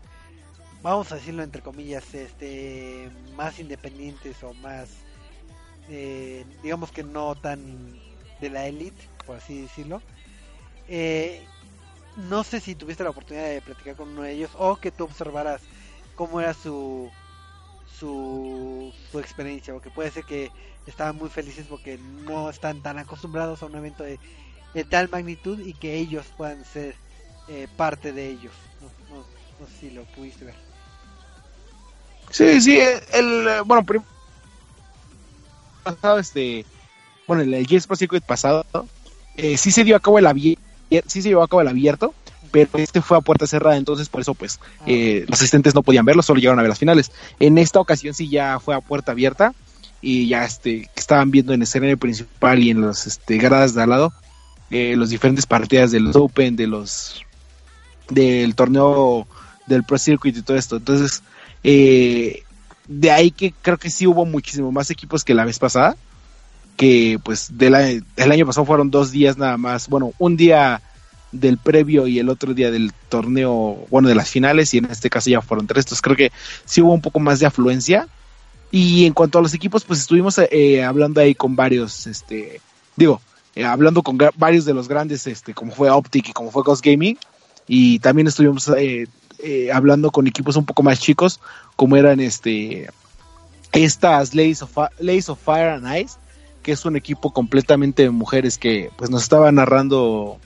vamos 0.83 1.13
a 1.13 1.17
decirlo 1.17 1.43
entre 1.43 1.63
comillas, 1.63 2.15
este, 2.15 3.09
más 3.37 3.59
independientes 3.61 4.43
o 4.43 4.53
más, 4.55 4.89
eh, 5.89 6.45
digamos 6.63 6.91
que 6.91 7.03
no 7.05 7.35
tan 7.37 7.61
de 8.41 8.51
la 8.51 8.67
elite, 8.67 9.01
por 9.27 9.37
así 9.37 9.63
decirlo. 9.63 10.03
Eh, 10.89 11.41
no 12.29 12.43
sé 12.43 12.61
si 12.61 12.75
tuviste 12.75 13.05
la 13.05 13.11
oportunidad 13.11 13.49
de 13.49 13.61
platicar 13.61 13.95
con 13.95 14.09
uno 14.09 14.23
de 14.23 14.33
ellos 14.33 14.51
o 14.59 14.77
que 14.77 14.91
tú 14.91 15.05
observaras 15.05 15.61
cómo 16.21 16.39
era 16.39 16.53
su 16.53 17.11
su, 17.99 18.93
experiencia, 19.15 19.73
porque 19.73 19.89
puede 19.89 20.11
ser 20.11 20.25
que 20.25 20.51
estaban 20.87 21.17
muy 21.17 21.31
felices 21.31 21.65
porque 21.67 21.97
no 22.27 22.51
están 22.51 22.83
tan 22.83 22.99
acostumbrados 22.99 23.63
a 23.63 23.67
un 23.67 23.75
evento 23.75 24.05
de, 24.05 24.19
tal 24.85 25.09
magnitud 25.09 25.59
y 25.61 25.73
que 25.73 25.97
ellos 25.97 26.27
puedan 26.37 26.63
ser 26.67 26.95
eh, 27.49 27.69
parte 27.75 28.13
de 28.13 28.29
ellos. 28.29 28.53
No, 29.11 29.67
sé 29.67 29.73
si 29.81 29.91
lo 29.93 30.05
pudiste 30.05 30.45
ver. 30.45 30.55
Sí, 32.31 32.61
sí, 32.61 32.79
el, 32.79 33.49
eh, 33.49 33.61
bueno, 33.65 33.83
pasado, 35.83 36.19
este, 36.19 36.67
bueno, 37.27 37.43
el, 37.43 37.67
J-Sport 37.67 37.99
Circuit 37.99 38.25
pasado, 38.25 38.67
eh, 39.37 39.57
sí 39.57 39.71
se 39.71 39.85
dio 39.85 39.97
a 39.97 40.01
cabo 40.01 40.19
el 40.19 40.27
abierto, 40.27 40.63
sí 41.07 41.23
se 41.23 41.31
llevó 41.31 41.43
a 41.43 41.49
cabo 41.49 41.63
el 41.63 41.69
abierto, 41.69 42.15
pero 42.51 42.69
este 42.75 43.01
fue 43.01 43.17
a 43.17 43.21
puerta 43.21 43.47
cerrada, 43.47 43.77
entonces 43.77 44.09
por 44.09 44.21
eso, 44.21 44.35
pues, 44.35 44.59
Ah, 44.81 44.85
eh, 44.87 45.25
los 45.29 45.39
asistentes 45.41 45.75
no 45.75 45.83
podían 45.83 46.05
verlo, 46.05 46.23
solo 46.23 46.41
llegaron 46.41 46.59
a 46.59 46.63
ver 46.63 46.71
las 46.71 46.79
finales. 46.79 47.13
En 47.39 47.59
esta 47.59 47.81
ocasión 47.81 48.15
sí 48.15 48.29
ya 48.29 48.59
fue 48.61 48.75
a 48.75 48.81
puerta 48.81 49.13
abierta, 49.13 49.55
y 50.03 50.29
ya, 50.29 50.45
este, 50.45 50.89
estaban 50.97 51.31
viendo 51.31 51.53
en 51.53 51.61
el 51.61 51.65
escenario 51.65 51.99
principal 51.99 52.59
y 52.63 52.71
en 52.71 52.81
los, 52.81 53.07
este, 53.07 53.37
gradas 53.39 53.75
de 53.75 53.83
al 53.83 53.91
lado, 53.91 54.13
eh, 54.71 54.95
los 54.97 55.11
diferentes 55.11 55.47
partidas 55.47 55.91
de 55.91 56.01
los 56.01 56.17
Open, 56.17 56.57
de 56.57 56.67
los, 56.67 57.23
del 58.09 58.55
torneo 58.55 59.27
del 59.67 59.85
Pro 59.85 59.99
Circuit 59.99 60.37
y 60.37 60.43
todo 60.43 60.57
esto, 60.57 60.77
entonces, 60.77 61.23
eh, 61.63 62.43
de 62.91 63.13
ahí 63.13 63.31
que 63.31 63.55
creo 63.63 63.79
que 63.79 63.89
sí 63.89 64.07
hubo 64.07 64.27
muchísimo 64.27 64.73
más 64.73 64.91
equipos 64.91 65.25
que 65.25 65.33
la 65.33 65.45
vez 65.45 65.59
pasada. 65.61 65.97
Que 66.77 67.21
pues 67.23 67.57
del 67.57 68.03
el 68.17 68.33
año 68.33 68.47
pasado 68.47 68.67
fueron 68.67 68.91
dos 68.91 69.13
días 69.13 69.39
nada 69.39 69.57
más. 69.57 69.89
Bueno, 69.89 70.13
un 70.19 70.37
día 70.37 70.83
del 71.33 71.59
previo 71.59 72.07
y 72.07 72.19
el 72.19 72.29
otro 72.29 72.55
día 72.55 72.71
del 72.71 72.93
torneo, 73.09 73.87
bueno, 73.91 74.09
de 74.09 74.15
las 74.15 74.31
finales. 74.31 74.75
Y 74.75 74.79
en 74.79 74.87
este 74.87 75.11
caso 75.11 75.31
ya 75.31 75.41
fueron 75.41 75.67
tres. 75.67 75.85
Entonces 75.85 76.03
creo 76.03 76.17
que 76.17 76.33
sí 76.65 76.81
hubo 76.81 76.93
un 76.93 77.01
poco 77.01 77.21
más 77.21 77.39
de 77.41 77.47
afluencia. 77.47 78.09
Y 78.71 79.07
en 79.07 79.13
cuanto 79.13 79.39
a 79.39 79.43
los 79.43 79.55
equipos, 79.55 79.85
pues 79.85 80.01
estuvimos 80.01 80.39
eh, 80.39 80.85
hablando 80.85 81.21
ahí 81.21 81.35
con 81.35 81.57
varios, 81.57 82.07
este, 82.07 82.61
digo, 82.97 83.21
eh, 83.57 83.65
hablando 83.65 84.03
con 84.03 84.17
varios 84.37 84.65
de 84.65 84.75
los 84.75 84.87
grandes, 84.87 85.27
este, 85.27 85.55
como 85.55 85.73
fue 85.73 85.91
Optic 85.91 86.29
y 86.29 86.33
como 86.33 86.51
fue 86.51 86.63
Ghost 86.63 86.85
Gaming. 86.85 87.19
Y 87.67 87.99
también 87.99 88.29
estuvimos 88.29 88.71
eh, 88.77 89.07
hablando 89.73 90.11
con 90.11 90.27
equipos 90.27 90.57
un 90.57 90.67
poco 90.67 90.83
más 90.83 91.01
chicos, 91.01 91.41
como 91.77 91.97
eran 91.97 92.21
este 92.21 92.89
estas 93.73 94.35
Ladies 94.35 94.63
of, 94.63 94.77
of 94.77 95.39
Fire 95.43 95.71
and 95.71 95.87
Ice, 95.97 96.17
que 96.63 96.73
es 96.73 96.85
un 96.85 96.97
equipo 96.97 97.33
completamente 97.33 98.03
de 98.03 98.11
mujeres 98.11 98.59
que 98.59 98.91
pues 98.97 99.11
nos 99.11 99.23
estaba 99.23 99.51
narrando, 99.53 100.39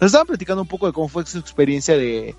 nos 0.00 0.08
estaban 0.08 0.26
platicando 0.26 0.62
un 0.62 0.68
poco 0.68 0.86
de 0.86 0.92
cómo 0.92 1.08
fue 1.08 1.26
su 1.26 1.38
experiencia 1.38 1.96
de 1.96 2.34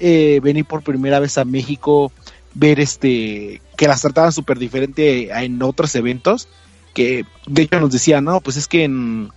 eh, 0.00 0.40
venir 0.42 0.64
por 0.64 0.82
primera 0.82 1.20
vez 1.20 1.38
a 1.38 1.44
México, 1.44 2.12
ver 2.54 2.80
este 2.80 3.60
que 3.76 3.88
las 3.88 4.00
trataban 4.00 4.32
súper 4.32 4.58
diferente 4.58 5.30
en 5.30 5.62
otros 5.62 5.94
eventos, 5.94 6.48
que 6.94 7.24
de 7.46 7.62
hecho 7.62 7.80
nos 7.80 7.92
decían, 7.92 8.24
no, 8.24 8.40
pues 8.40 8.56
es 8.56 8.66
que 8.66 8.84
en, 8.84 9.30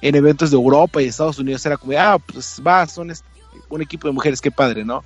en 0.00 0.14
eventos 0.14 0.50
de 0.50 0.56
Europa 0.56 1.02
y 1.02 1.06
Estados 1.06 1.38
Unidos 1.38 1.64
era 1.66 1.76
como, 1.76 1.98
ah, 1.98 2.18
pues 2.18 2.60
va, 2.66 2.86
son 2.86 3.12
un 3.68 3.82
equipo 3.82 4.06
de 4.06 4.14
mujeres, 4.14 4.40
qué 4.40 4.50
padre, 4.50 4.84
¿no? 4.84 5.04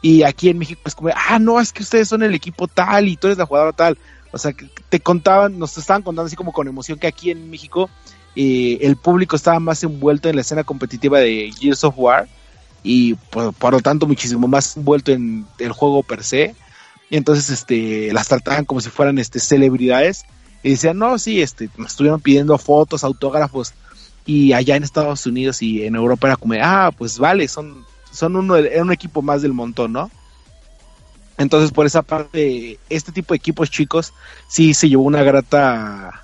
Y 0.00 0.24
aquí 0.24 0.48
en 0.48 0.58
México 0.58 0.80
es 0.84 0.94
como, 0.94 1.10
ah, 1.14 1.38
no, 1.38 1.60
es 1.60 1.72
que 1.72 1.82
ustedes 1.82 2.08
son 2.08 2.22
el 2.22 2.34
equipo 2.34 2.66
tal 2.66 3.08
y 3.08 3.16
tú 3.16 3.28
eres 3.28 3.38
la 3.38 3.46
jugadora 3.46 3.72
tal. 3.72 3.98
O 4.32 4.38
sea, 4.38 4.52
que 4.52 4.68
te 4.88 4.98
contaban, 4.98 5.58
nos 5.58 5.76
estaban 5.76 6.02
contando 6.02 6.26
así 6.26 6.36
como 6.36 6.52
con 6.52 6.66
emoción 6.66 6.98
que 6.98 7.06
aquí 7.06 7.30
en 7.30 7.50
México 7.50 7.88
el 8.34 8.96
público 8.96 9.36
estaba 9.36 9.60
más 9.60 9.82
envuelto 9.82 10.28
en 10.28 10.36
la 10.36 10.42
escena 10.42 10.64
competitiva 10.64 11.18
de 11.18 11.52
Gears 11.58 11.84
of 11.84 11.94
War 11.96 12.28
y 12.82 13.14
por, 13.14 13.72
lo 13.72 13.80
tanto 13.80 14.06
muchísimo 14.06 14.48
más 14.48 14.76
envuelto 14.76 15.12
en 15.12 15.46
el 15.58 15.72
juego 15.72 16.02
per 16.02 16.24
se. 16.24 16.54
Y 17.10 17.16
entonces 17.16 17.50
este, 17.50 18.12
las 18.12 18.28
trataban 18.28 18.64
como 18.64 18.80
si 18.80 18.88
fueran 18.88 19.18
este, 19.18 19.38
celebridades 19.38 20.24
y 20.62 20.70
decían, 20.70 20.98
no, 20.98 21.18
sí, 21.18 21.42
este, 21.42 21.68
nos 21.76 21.92
estuvieron 21.92 22.20
pidiendo 22.20 22.56
fotos, 22.56 23.04
autógrafos 23.04 23.74
y 24.24 24.52
allá 24.52 24.76
en 24.76 24.84
Estados 24.84 25.26
Unidos 25.26 25.62
y 25.62 25.84
en 25.84 25.96
Europa 25.96 26.28
era 26.28 26.36
como, 26.36 26.54
ah, 26.62 26.90
pues 26.96 27.18
vale, 27.18 27.48
son, 27.48 27.84
son 28.10 28.36
uno, 28.36 28.56
era 28.56 28.82
un 28.82 28.92
equipo 28.92 29.20
más 29.20 29.42
del 29.42 29.52
montón, 29.52 29.92
¿no? 29.92 30.10
Entonces, 31.38 31.72
por 31.72 31.86
esa 31.86 32.02
parte, 32.02 32.78
este 32.88 33.10
tipo 33.10 33.34
de 33.34 33.38
equipos 33.38 33.70
chicos 33.70 34.12
sí 34.48 34.74
se 34.74 34.88
llevó 34.88 35.02
una 35.02 35.22
grata, 35.22 36.21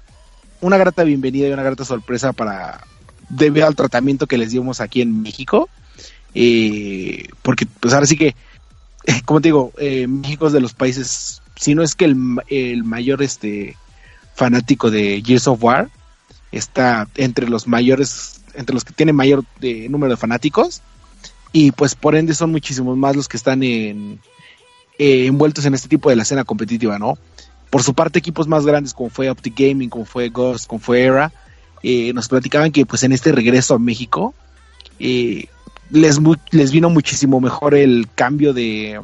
una 0.60 0.76
grata 0.76 1.04
bienvenida 1.04 1.48
y 1.48 1.52
una 1.52 1.62
grata 1.62 1.84
sorpresa 1.84 2.32
para 2.32 2.84
debido 3.28 3.66
al 3.66 3.76
tratamiento 3.76 4.26
que 4.26 4.38
les 4.38 4.50
dimos 4.50 4.80
aquí 4.80 5.02
en 5.02 5.22
México. 5.22 5.68
Eh, 6.34 7.28
porque, 7.42 7.66
pues 7.66 7.94
ahora 7.94 8.06
sí 8.06 8.16
que, 8.16 8.34
como 9.24 9.40
te 9.40 9.48
digo, 9.48 9.72
eh, 9.78 10.06
México 10.06 10.46
es 10.46 10.52
de 10.52 10.60
los 10.60 10.74
países, 10.74 11.42
si 11.56 11.74
no 11.74 11.82
es 11.82 11.94
que 11.94 12.04
el, 12.04 12.16
el 12.48 12.84
mayor 12.84 13.22
este 13.22 13.76
fanático 14.34 14.90
de 14.90 15.22
Gears 15.24 15.48
of 15.48 15.62
War, 15.62 15.90
está 16.52 17.08
entre 17.16 17.48
los 17.48 17.66
mayores, 17.66 18.40
entre 18.54 18.74
los 18.74 18.84
que 18.84 18.92
tienen 18.92 19.16
mayor 19.16 19.44
eh, 19.60 19.88
número 19.88 20.12
de 20.12 20.16
fanáticos. 20.16 20.82
Y 21.52 21.72
pues 21.72 21.94
por 21.94 22.14
ende 22.14 22.34
son 22.34 22.50
muchísimos 22.50 22.96
más 22.96 23.16
los 23.16 23.28
que 23.28 23.36
están 23.36 23.62
en, 23.62 24.20
eh, 24.98 25.26
envueltos 25.26 25.64
en 25.64 25.74
este 25.74 25.88
tipo 25.88 26.10
de 26.10 26.16
la 26.16 26.22
escena 26.22 26.44
competitiva, 26.44 26.98
¿no? 26.98 27.18
Por 27.70 27.82
su 27.82 27.94
parte, 27.94 28.18
equipos 28.18 28.48
más 28.48 28.64
grandes 28.64 28.94
como 28.94 29.10
fue 29.10 29.28
Optic 29.30 29.54
Gaming, 29.58 29.90
como 29.90 30.04
fue 30.04 30.28
Ghost, 30.30 30.66
como 30.66 30.80
fue 30.80 31.02
Era, 31.02 31.32
eh, 31.82 32.12
nos 32.14 32.28
platicaban 32.28 32.72
que 32.72 32.86
pues 32.86 33.02
en 33.02 33.12
este 33.12 33.30
regreso 33.32 33.74
a 33.74 33.78
México, 33.78 34.34
eh, 34.98 35.46
les, 35.90 36.18
mu- 36.18 36.34
les 36.50 36.70
vino 36.72 36.90
muchísimo 36.90 37.40
mejor 37.40 37.74
el 37.74 38.08
cambio 38.14 38.52
de, 38.54 39.00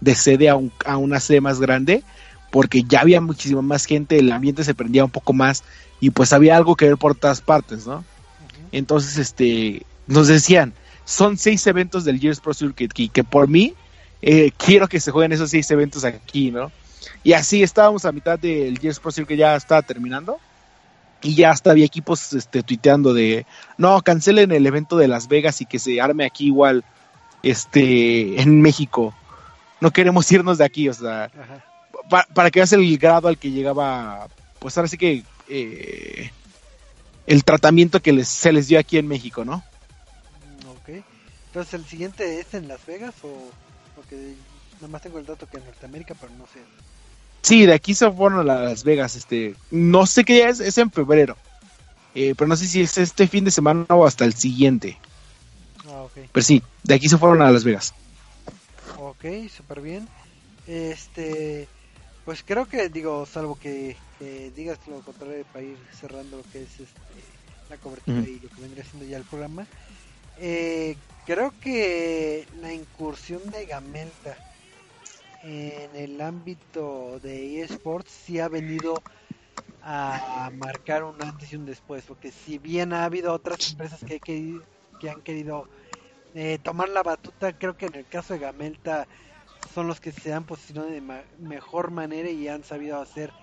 de 0.00 0.14
sede 0.14 0.48
a, 0.48 0.56
un- 0.56 0.72
a 0.86 0.96
una 0.96 1.20
sede 1.20 1.40
más 1.40 1.60
grande, 1.60 2.02
porque 2.50 2.84
ya 2.84 3.00
había 3.00 3.20
muchísima 3.20 3.62
más 3.62 3.84
gente, 3.84 4.18
el 4.18 4.32
ambiente 4.32 4.64
se 4.64 4.74
prendía 4.74 5.04
un 5.04 5.10
poco 5.10 5.32
más 5.32 5.62
y 6.00 6.10
pues 6.10 6.32
había 6.32 6.56
algo 6.56 6.76
que 6.76 6.86
ver 6.86 6.96
por 6.96 7.14
todas 7.14 7.40
partes, 7.40 7.86
¿no? 7.86 8.04
Entonces, 8.72 9.18
este, 9.18 9.82
nos 10.06 10.28
decían, 10.28 10.72
son 11.04 11.36
seis 11.36 11.66
eventos 11.66 12.04
del 12.04 12.18
Gears 12.18 12.40
Pro 12.40 12.54
Circuit 12.54 12.92
y 12.96 13.08
que 13.08 13.24
por 13.24 13.46
mí 13.48 13.74
eh, 14.22 14.52
quiero 14.56 14.88
que 14.88 15.00
se 15.00 15.10
jueguen 15.10 15.32
esos 15.32 15.50
seis 15.50 15.70
eventos 15.70 16.04
aquí, 16.04 16.50
¿no? 16.50 16.72
Y 17.22 17.32
así 17.32 17.62
estábamos 17.62 18.04
a 18.04 18.12
mitad 18.12 18.38
del 18.38 18.78
Gears 18.78 19.00
Pro 19.00 19.10
Circuit, 19.10 19.38
ya 19.38 19.56
estaba 19.56 19.82
terminando. 19.82 20.38
Y 21.22 21.34
ya 21.34 21.50
hasta 21.50 21.70
había 21.70 21.86
equipos 21.86 22.32
este, 22.34 22.62
tuiteando 22.62 23.14
de, 23.14 23.46
no, 23.78 24.02
cancelen 24.02 24.52
el 24.52 24.66
evento 24.66 24.96
de 24.98 25.08
Las 25.08 25.26
Vegas 25.26 25.60
y 25.62 25.66
que 25.66 25.78
se 25.78 25.98
arme 26.00 26.26
aquí 26.26 26.46
igual, 26.46 26.84
este, 27.42 28.40
en 28.42 28.60
México. 28.60 29.14
No 29.80 29.90
queremos 29.90 30.30
irnos 30.32 30.58
de 30.58 30.64
aquí, 30.64 30.88
o 30.88 30.92
sea, 30.94 31.30
pa- 32.10 32.26
para 32.34 32.50
que 32.50 32.58
veas 32.60 32.72
el 32.72 32.98
grado 32.98 33.28
al 33.28 33.38
que 33.38 33.50
llegaba, 33.50 34.28
pues 34.58 34.76
ahora 34.76 34.88
sí 34.88 34.98
que 34.98 35.24
eh, 35.48 36.30
el 37.26 37.42
tratamiento 37.44 38.00
que 38.00 38.12
les, 38.12 38.28
se 38.28 38.52
les 38.52 38.68
dio 38.68 38.78
aquí 38.78 38.98
en 38.98 39.06
México, 39.08 39.44
¿no? 39.46 39.58
Mm, 40.62 40.68
Ok. 40.68 41.04
Entonces, 41.48 41.74
¿el 41.74 41.84
siguiente 41.86 42.40
es 42.40 42.52
en 42.54 42.68
Las 42.68 42.84
Vegas 42.84 43.14
o...? 43.22 43.50
Porque 43.94 44.34
nada 44.80 44.88
más 44.88 45.00
tengo 45.02 45.18
el 45.18 45.24
dato 45.26 45.46
que 45.46 45.56
en 45.58 45.64
Norteamérica, 45.64 46.14
pero 46.20 46.32
no 46.36 46.44
sé. 46.52 46.60
Sí, 47.44 47.66
de 47.66 47.74
aquí 47.74 47.94
se 47.94 48.10
fueron 48.10 48.40
a 48.40 48.42
Las 48.44 48.84
Vegas, 48.84 49.16
este, 49.16 49.54
no 49.70 50.06
sé 50.06 50.24
qué 50.24 50.34
día 50.34 50.48
es, 50.48 50.60
es 50.60 50.78
en 50.78 50.90
febrero, 50.90 51.36
eh, 52.14 52.34
pero 52.36 52.48
no 52.48 52.56
sé 52.56 52.66
si 52.66 52.80
es 52.80 52.96
este 52.98 53.28
fin 53.28 53.44
de 53.44 53.50
semana 53.50 53.84
o 53.90 54.06
hasta 54.06 54.24
el 54.24 54.34
siguiente, 54.34 54.98
Ah, 55.86 56.02
ok. 56.04 56.28
pero 56.32 56.44
sí, 56.44 56.62
de 56.82 56.94
aquí 56.94 57.08
se 57.08 57.18
fueron 57.18 57.42
a 57.42 57.50
Las 57.50 57.64
Vegas. 57.64 57.92
Ok, 58.98 59.24
súper 59.54 59.82
bien. 59.82 60.08
Este, 60.66 61.68
pues 62.24 62.42
creo 62.42 62.66
que, 62.66 62.88
digo, 62.88 63.26
salvo 63.26 63.58
que, 63.58 63.96
que 64.18 64.50
digas 64.56 64.78
lo 64.88 65.00
contrario 65.00 65.44
para 65.52 65.64
ir 65.64 65.76
cerrando 66.00 66.38
lo 66.38 66.42
que 66.50 66.62
es 66.62 66.70
este, 66.80 66.88
la 67.68 67.76
cobertura 67.76 68.20
y 68.20 68.40
lo 68.40 68.48
que 68.48 68.62
vendría 68.62 68.84
siendo 68.84 69.06
ya 69.06 69.18
el 69.18 69.24
programa. 69.24 69.66
Eh, 70.38 70.96
creo 71.26 71.52
que 71.60 72.46
la 72.62 72.72
incursión 72.72 73.42
de 73.50 73.66
Gamelta 73.66 74.36
en 75.44 75.94
el 75.96 76.20
ámbito 76.20 77.20
de 77.20 77.60
eSports 77.62 78.10
sí 78.10 78.40
ha 78.40 78.48
venido 78.48 79.02
a 79.80 80.50
marcar 80.54 81.04
un 81.04 81.20
antes 81.22 81.52
y 81.52 81.56
un 81.56 81.66
después, 81.66 82.04
porque 82.06 82.32
si 82.32 82.58
bien 82.58 82.92
ha 82.92 83.04
habido 83.04 83.32
otras 83.32 83.70
empresas 83.70 84.02
que, 84.04 84.20
que, 84.20 84.62
que 84.98 85.10
han 85.10 85.22
querido 85.22 85.68
eh, 86.34 86.58
tomar 86.62 86.88
la 86.88 87.02
batuta, 87.02 87.52
creo 87.58 87.76
que 87.76 87.86
en 87.86 87.94
el 87.96 88.06
caso 88.06 88.32
de 88.34 88.40
Gamelta 88.40 89.06
son 89.74 89.86
los 89.86 90.00
que 90.00 90.12
se 90.12 90.32
han 90.32 90.46
posicionado 90.46 90.90
de 90.90 91.00
ma- 91.02 91.24
mejor 91.38 91.90
manera 91.90 92.30
y 92.30 92.48
han 92.48 92.64
sabido 92.64 93.00
hacer 93.00 93.34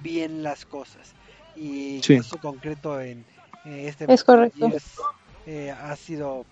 bien 0.00 0.42
las 0.42 0.64
cosas. 0.64 1.14
Y 1.54 2.00
Sí. 2.02 2.16
caso 2.16 2.38
concreto 2.40 3.00
en 3.00 3.26
eh, 3.64 3.88
este 3.88 4.12
Es 4.12 4.24
correcto. 4.24 4.68
Eh, 5.44 5.70
ha 5.70 5.96
sido, 5.96 6.46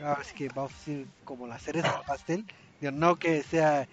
ahora 0.00 0.24
sí 0.24 0.34
que 0.34 0.48
vamos 0.54 0.72
a 0.72 0.76
decir, 0.76 1.08
como 1.24 1.46
la 1.46 1.58
cereza 1.58 1.92
del 1.92 2.04
pastel. 2.06 2.46
Digo, 2.80 2.92
no 2.92 3.16
que 3.16 3.42
sea. 3.42 3.88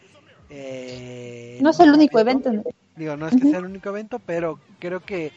Eh, 0.50 1.58
No 1.62 1.70
es 1.72 1.80
el 1.80 1.92
único 1.92 2.20
evento. 2.20 2.52
¿no? 2.52 2.64
Digo, 2.96 3.16
no 3.18 3.28
es 3.28 3.36
que 3.36 3.50
sea 3.50 3.60
el 3.60 3.66
único 3.66 3.90
evento, 3.90 4.20
pero 4.20 4.60
creo 4.80 5.00
que 5.00 5.32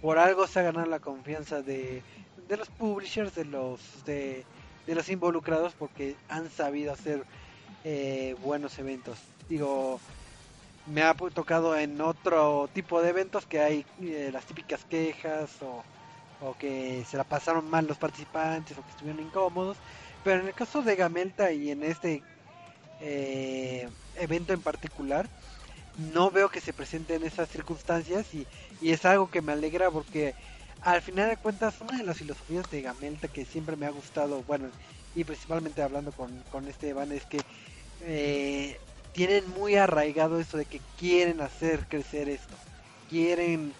por 0.00 0.18
algo 0.18 0.46
se 0.46 0.60
ha 0.60 0.62
ganado 0.62 0.86
la 0.86 1.00
confianza 1.00 1.62
de, 1.62 2.02
de 2.48 2.56
los 2.56 2.68
publishers, 2.68 3.34
de 3.34 3.44
los 3.44 3.80
de, 4.04 4.44
de 4.86 4.94
los 4.94 5.08
involucrados, 5.08 5.74
porque 5.74 6.16
han 6.28 6.50
sabido 6.50 6.92
hacer 6.92 7.24
eh, 7.84 8.34
buenos 8.42 8.78
eventos. 8.78 9.18
Digo, 9.48 10.00
me 10.86 11.02
ha 11.02 11.14
tocado 11.14 11.76
en 11.76 12.00
otro 12.00 12.68
tipo 12.72 13.02
de 13.02 13.10
eventos 13.10 13.46
que 13.46 13.60
hay 13.60 13.86
eh, 14.00 14.30
las 14.32 14.44
típicas 14.44 14.84
quejas 14.84 15.50
o, 15.62 15.82
o 16.40 16.56
que 16.58 17.04
se 17.08 17.16
la 17.16 17.24
pasaron 17.24 17.68
mal 17.68 17.86
los 17.86 17.98
participantes 17.98 18.76
o 18.78 18.82
que 18.82 18.90
estuvieron 18.90 19.22
incómodos. 19.22 19.76
Pero 20.24 20.40
en 20.40 20.48
el 20.48 20.54
caso 20.54 20.82
de 20.82 20.96
Gamelta 20.96 21.52
y 21.52 21.70
en 21.70 21.82
este 21.84 22.22
eh, 22.98 23.90
evento 24.14 24.52
en 24.52 24.62
particular, 24.62 25.30
no 25.94 26.30
veo 26.30 26.50
que 26.50 26.60
se 26.60 26.74
presenten 26.74 27.24
esas 27.24 27.48
circunstancias 27.50 28.32
y, 28.34 28.48
y 28.78 28.92
es 28.92 29.04
algo 29.04 29.30
que 29.30 29.42
me 29.42 29.52
alegra 29.52 29.90
porque 29.90 30.34
al 30.80 31.02
final 31.02 31.28
de 31.30 31.36
cuentas 31.38 31.80
una 31.80 31.96
de 31.98 32.04
las 32.04 32.18
filosofías 32.18 32.68
de 32.68 32.82
Gamelta 32.82 33.28
que 33.28 33.46
siempre 33.46 33.76
me 33.76 33.86
ha 33.86 33.90
gustado, 33.90 34.44
bueno, 34.44 34.72
y 35.14 35.24
principalmente 35.24 35.82
hablando 35.82 36.12
con, 36.12 36.44
con 36.44 36.68
este 36.68 36.90
Evan 36.90 37.12
es 37.12 37.26
que 37.26 37.46
eh, 38.00 38.78
tienen 39.12 39.48
muy 39.48 39.76
arraigado 39.76 40.38
eso 40.40 40.56
de 40.58 40.66
que 40.66 40.82
quieren 40.96 41.40
hacer 41.40 41.86
crecer 41.88 42.28
esto, 42.28 42.62
quieren 43.06 43.76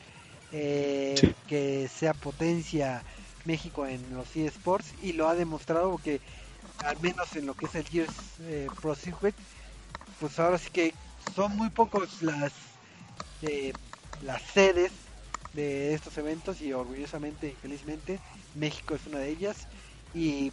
eh, 0.50 1.20
Sí. 1.20 1.34
que 1.46 1.88
sea 1.88 2.14
potencia 2.14 3.04
México 3.44 3.86
en 3.86 4.10
los 4.14 4.34
eSports 4.36 4.94
y 4.98 5.12
lo 5.12 5.28
ha 5.28 5.34
demostrado 5.34 5.90
porque 5.90 6.22
al 6.78 6.98
menos 7.00 7.34
en 7.36 7.46
lo 7.46 7.54
que 7.56 7.66
es 7.66 7.74
el 7.74 7.88
Gears 7.88 8.40
eh, 8.40 8.72
Pro 8.80 8.94
Circuit, 8.94 9.36
pues 10.18 10.38
ahora 10.38 10.58
sí 10.58 10.70
que 10.70 11.00
son 11.34 11.56
muy 11.56 11.70
pocos 11.70 12.22
las 12.22 12.52
eh, 13.42 13.72
las 14.20 14.42
sedes 14.42 14.92
de 15.52 15.94
estos 15.94 16.16
eventos 16.18 16.60
y 16.60 16.72
orgullosamente 16.72 17.48
y 17.50 17.56
felizmente 17.56 18.22
México 18.54 18.94
es 18.94 19.06
una 19.06 19.18
de 19.18 19.30
ellas. 19.30 19.68
Y 20.12 20.52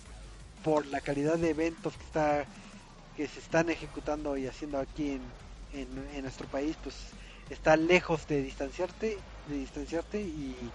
por 0.61 0.85
la 0.87 1.01
calidad 1.01 1.39
de 1.39 1.51
eventos 1.51 1.97
que 1.97 2.05
está 2.05 2.49
que 3.13 3.27
se 3.27 3.39
están 3.39 3.69
ejecutando 3.69 4.37
y 4.37 4.47
haciendo 4.47 4.79
aquí 4.79 5.11
en, 5.11 5.35
en, 5.71 6.07
en 6.09 6.23
nuestro 6.23 6.49
país 6.49 6.77
pues 6.81 7.17
está 7.49 7.77
lejos 7.77 8.27
de 8.27 8.41
distanciarte 8.43 9.25
de 9.45 9.55
distanciarte 9.57 10.21
y, 10.21 10.73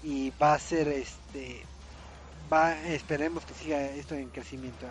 y 0.00 0.30
va 0.32 0.54
a 0.54 0.58
ser 0.58 0.88
este 0.88 1.70
va 2.52 2.80
esperemos 2.86 3.44
que 3.44 3.54
siga 3.54 3.82
esto 3.82 4.14
en 4.14 4.28
crecimiento 4.28 4.86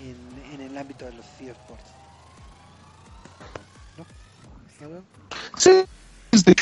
en, 0.00 0.54
en 0.54 0.70
el 0.70 0.78
ámbito 0.78 1.04
de 1.04 1.12
los 1.12 1.26
eSports 1.40 1.90
¿no? 3.96 4.06
¿No? 4.88 5.02
Sí, 5.56 5.84
este, 6.30 6.54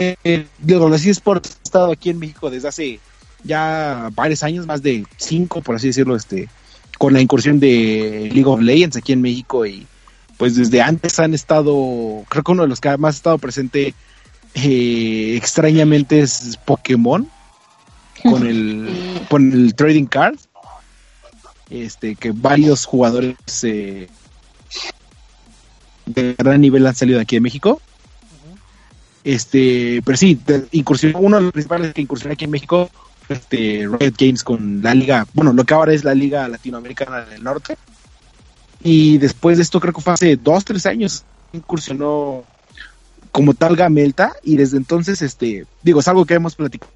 eh, 0.00 0.46
digo, 0.58 0.88
los 0.88 1.04
eSports 1.04 1.50
han 1.50 1.62
estado 1.62 1.92
aquí 1.92 2.10
en 2.10 2.18
México 2.18 2.50
desde 2.50 2.68
hace 2.68 3.00
ya 3.44 4.10
varios 4.14 4.42
años, 4.42 4.66
más 4.66 4.82
de 4.82 5.04
cinco, 5.16 5.60
por 5.60 5.76
así 5.76 5.88
decirlo, 5.88 6.16
este, 6.16 6.48
con 6.98 7.12
la 7.12 7.20
incursión 7.20 7.58
de 7.60 8.30
League 8.32 8.48
of 8.48 8.60
Legends 8.60 8.96
aquí 8.96 9.12
en 9.12 9.20
México 9.22 9.66
y 9.66 9.86
pues 10.38 10.56
desde 10.56 10.80
antes 10.80 11.18
han 11.18 11.34
estado, 11.34 12.24
creo 12.28 12.42
que 12.42 12.52
uno 12.52 12.62
de 12.62 12.68
los 12.68 12.80
que 12.80 12.96
más 12.96 13.14
ha 13.14 13.18
estado 13.18 13.38
presente 13.38 13.94
eh, 14.54 15.34
extrañamente 15.36 16.20
es 16.20 16.58
Pokémon 16.64 17.28
con 18.22 18.46
el, 18.46 18.88
con 19.28 19.52
el 19.52 19.74
trading 19.74 20.06
card, 20.06 20.36
este, 21.70 22.14
que 22.16 22.32
varios 22.32 22.84
jugadores 22.84 23.36
eh, 23.62 24.08
de 26.06 26.34
gran 26.38 26.60
nivel 26.60 26.86
han 26.86 26.94
salido 26.94 27.18
de 27.18 27.22
aquí 27.22 27.36
de 27.36 27.40
México. 27.40 27.80
Este, 29.24 30.02
pero 30.04 30.16
sí, 30.16 30.38
incursionó, 30.72 31.20
uno 31.20 31.36
de 31.36 31.42
los 31.44 31.52
principales 31.52 31.94
que 31.94 32.02
incursionó 32.02 32.32
aquí 32.32 32.44
en 32.44 32.50
México 32.50 32.90
este 33.28 33.88
Riot 33.88 34.14
Games 34.18 34.42
con 34.42 34.82
la 34.82 34.94
liga, 34.94 35.26
bueno, 35.32 35.52
lo 35.52 35.64
que 35.64 35.74
ahora 35.74 35.92
es 35.92 36.04
la 36.04 36.14
Liga 36.14 36.48
Latinoamericana 36.48 37.24
del 37.24 37.42
Norte. 37.42 37.76
Y 38.82 39.18
después 39.18 39.58
de 39.58 39.62
esto, 39.62 39.80
creo 39.80 39.92
que 39.92 40.00
fue 40.00 40.12
hace 40.12 40.36
dos, 40.36 40.64
tres 40.64 40.86
años, 40.86 41.24
incursionó 41.52 42.44
como 43.30 43.54
tal 43.54 43.76
Gamelta, 43.76 44.32
y 44.42 44.56
desde 44.56 44.76
entonces, 44.76 45.22
este, 45.22 45.66
digo, 45.82 46.00
es 46.00 46.08
algo 46.08 46.26
que 46.26 46.34
hemos 46.34 46.56
platicado. 46.56 46.92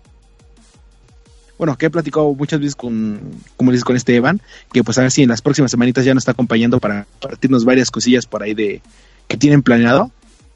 Bueno, 1.58 1.76
que 1.78 1.86
he 1.86 1.90
platicado 1.90 2.32
muchas 2.34 2.60
veces 2.60 2.76
con, 2.76 3.20
como 3.56 3.72
dices, 3.72 3.84
con 3.84 3.96
este 3.96 4.14
Evan, 4.14 4.40
que 4.72 4.84
pues 4.84 4.98
a 4.98 5.02
ver 5.02 5.10
si 5.10 5.22
en 5.22 5.30
las 5.30 5.40
próximas 5.42 5.70
semanitas 5.70 6.04
ya 6.04 6.12
nos 6.12 6.22
está 6.22 6.32
acompañando 6.32 6.80
para 6.80 7.06
partirnos 7.20 7.64
varias 7.64 7.90
cosillas 7.90 8.26
por 8.26 8.42
ahí 8.42 8.54
de 8.54 8.82
que 9.26 9.36
tienen 9.36 9.62
planeado. 9.62 10.10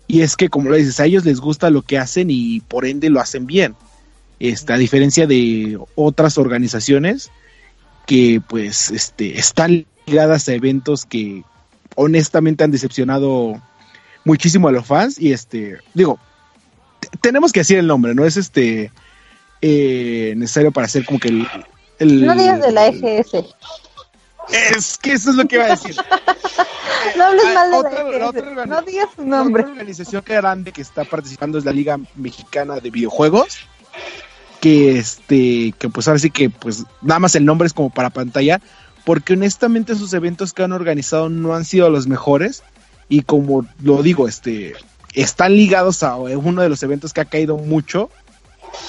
Y 0.07 0.23
es 0.23 0.37
que, 0.37 0.49
como 0.49 0.69
lo 0.69 0.77
dices, 0.77 0.99
a 1.01 1.07
ellos 1.07 1.25
les 1.25 1.41
gusta 1.41 1.71
lo 1.71 1.83
que 1.83 1.99
hacen 1.99 2.29
y 2.31 2.61
por 2.61 2.85
ende 2.85 3.11
lo 3.11 3.21
hacen 3.21 3.47
bien. 3.47 3.77
Este, 4.41 4.73
a 4.73 4.77
diferencia 4.77 5.27
de 5.27 5.79
otras 5.95 6.39
organizaciones 6.39 7.31
que 8.07 8.43
pues 8.47 8.91
este, 8.91 9.39
están 9.39 9.87
ligadas 10.07 10.49
a 10.49 10.55
eventos 10.55 11.05
que 11.05 11.45
honestamente 11.95 12.65
han 12.65 12.71
decepcionado 12.71 13.63
muchísimo 14.25 14.69
a 14.69 14.73
los 14.73 14.87
fans. 14.87 15.21
Y 15.21 15.33
este, 15.33 15.79
digo, 15.95 16.19
tenemos 17.21 17.53
que 17.53 17.61
decir 17.61 17.79
el 17.79 17.87
nombre, 17.87 18.15
¿no? 18.15 18.25
Es 18.25 18.37
este 18.37 18.91
eh, 19.63 20.35
necesario 20.37 20.71
para 20.73 20.87
hacer 20.87 21.05
como 21.05 21.19
que 21.19 21.29
el, 21.29 21.47
el- 21.99 22.27
No 22.27 22.35
digas 22.35 22.61
de 22.61 22.73
la 22.73 22.87
EGS. 22.89 23.35
Es 24.77 24.99
que 24.99 25.13
eso 25.13 25.31
es 25.31 25.37
lo 25.37 25.45
que 25.47 25.57
iba 25.57 25.65
a 25.67 25.71
decir. 25.71 25.97
No 27.17 27.25
hables 27.25 27.45
Ah, 27.47 27.55
mal 27.55 27.71
de 27.71 27.77
otra- 27.77 28.19
la 28.19 28.29
otra 28.29 28.41
EGS. 28.51 28.67
No 28.69 28.83
digas 28.83 29.09
su 29.17 29.25
nombre. 29.25 29.63
Otra 29.63 29.73
organización 29.73 30.23
grande 30.27 30.73
que 30.73 30.83
está 30.83 31.05
participando 31.05 31.59
es 31.59 31.65
la 31.65 31.73
Liga 31.73 31.99
Mexicana 32.17 32.77
de 32.81 32.91
Videojuegos. 32.91 33.59
que 34.61 34.99
este 34.99 35.73
que 35.79 35.89
pues 35.89 36.07
ahora 36.07 36.19
sí 36.21 36.31
que 36.31 36.51
pues 36.51 36.85
nada 37.01 37.19
más 37.19 37.35
el 37.35 37.47
nombre 37.47 37.67
es 37.67 37.73
como 37.73 37.89
para 37.89 38.11
pantalla 38.11 38.61
porque 39.07 39.33
honestamente 39.33 39.95
sus 39.95 40.13
eventos 40.13 40.53
que 40.53 40.63
han 40.63 40.73
organizado 40.73 41.31
no 41.31 41.55
han 41.55 41.65
sido 41.65 41.89
los 41.89 42.07
mejores 42.07 42.63
y 43.09 43.23
como 43.23 43.67
lo 43.83 44.03
digo 44.03 44.29
este 44.29 44.75
están 45.15 45.57
ligados 45.57 46.03
a 46.03 46.17
uno 46.17 46.61
de 46.61 46.69
los 46.69 46.83
eventos 46.83 47.15
que 47.15 47.23
ha 47.23 47.25
caído 47.25 47.57
mucho 47.57 48.11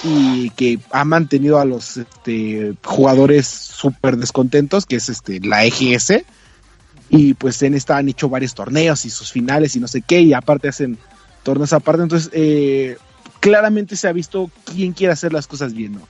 y 0.04 0.50
que 0.52 0.80
ha 0.92 1.06
mantenido 1.06 1.60
a 1.60 1.66
los 1.66 1.98
este, 1.98 2.74
jugadores 2.84 3.48
súper 3.48 4.18
descontentos 4.18 4.86
que 4.86 4.98
es 4.98 5.10
este 5.10 5.40
la 5.40 5.66
EGS 5.66 6.24
y 7.10 7.34
pues 7.34 7.62
en 7.62 7.74
esta 7.74 7.98
han 7.98 8.10
hecho 8.10 8.30
varios 8.30 8.54
torneos 8.54 9.06
y 9.06 9.10
sus 9.10 9.32
finales 9.32 9.76
y 9.76 9.80
no 9.80 9.88
sé 9.88 10.02
qué 10.02 10.22
y 10.22 10.34
aparte 10.34 10.70
hacen 10.70 10.98
torneos 11.44 11.74
aparte 11.74 12.04
entonces 12.04 12.30
eh, 12.34 12.98
claramente 13.42 13.98
se 13.98 14.08
ha 14.08 14.14
visto 14.14 14.50
quién 14.64 14.94
quiere 14.94 15.12
hacer 15.12 15.34
las 15.34 15.48
cosas 15.48 15.74
bien, 15.74 15.94
¿no? 15.94 16.08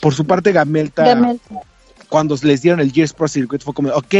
Por 0.00 0.14
su 0.14 0.24
parte, 0.26 0.52
Gamelta, 0.52 1.04
Gamelta. 1.04 1.62
cuando 2.08 2.36
les 2.42 2.62
dieron 2.62 2.78
el 2.78 2.92
Gears 2.92 3.14
Pro 3.14 3.26
Circuit, 3.26 3.62
fue 3.62 3.74
como, 3.74 3.88
ok, 3.88 4.14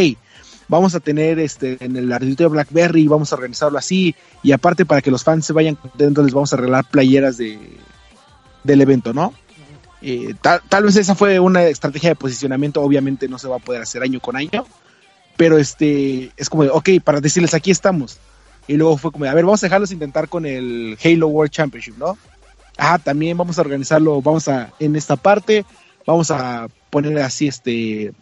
vamos 0.66 0.94
a 0.94 1.01
tener 1.01 1.39
este 1.39 1.77
en 1.85 1.94
el 1.97 2.10
ardito 2.10 2.43
de 2.44 2.48
Blackberry, 2.48 3.06
vamos 3.06 3.31
a 3.31 3.36
organizarlo 3.36 3.78
así, 3.78 4.16
y 4.43 4.52
aparte 4.52 4.86
para 4.86 5.02
que 5.02 5.10
los 5.10 5.23
fans 5.23 5.44
se 5.44 5.52
vayan 5.52 5.77
contentos, 5.77 6.24
les 6.24 6.35
vamos 6.35 6.52
a 6.52 6.56
regalar 6.56 6.86
playeras 6.86 7.36
de, 7.36 7.59
del 8.64 8.80
evento, 8.80 9.12
¿no? 9.12 9.32
Eh, 10.01 10.35
tal, 10.40 10.85
vez 10.85 10.97
esa 10.97 11.14
fue 11.14 11.40
una 11.40 11.64
estrategia 11.64 12.10
de 12.10 12.16
posicionamiento, 12.16 12.82
obviamente 12.82 13.28
no 13.28 13.39
se 13.39 13.48
va 13.48 13.56
a 13.56 13.60
poder 13.60 13.82
hacer 13.82 14.02
año 14.02 14.20
con 14.20 14.36
año, 14.36 14.64
pero 15.36 15.59
este 15.59 16.32
es 16.36 16.48
como, 16.48 16.64
de, 16.64 16.70
ok, 16.70 16.89
para 17.02 17.20
decirles 17.20 17.55
aquí 17.55 17.70
estamos. 17.70 18.18
Y 18.66 18.76
luego 18.76 18.97
fue 18.97 19.10
como, 19.10 19.24
a 19.24 19.35
ver, 19.35 19.44
vamos 19.44 19.62
a 19.62 19.66
dejarlos 19.66 19.93
intentar 19.93 20.28
con 20.28 20.47
el 20.47 20.98
Halo 21.02 21.28
World 21.28 21.51
Championship, 21.51 21.97
¿no? 21.97 22.18
ah, 22.78 22.98
también 22.98 23.36
vamos 23.36 23.59
a 23.59 23.62
organizarlo, 23.62 24.22
vamos 24.22 24.48
a, 24.48 24.72
en 24.78 24.97
esta 24.97 25.16
parte, 25.16 25.66
vamos 26.06 26.30
a 26.30 26.68
poner 26.90 27.18
así 27.18 27.48
este, 27.48 28.12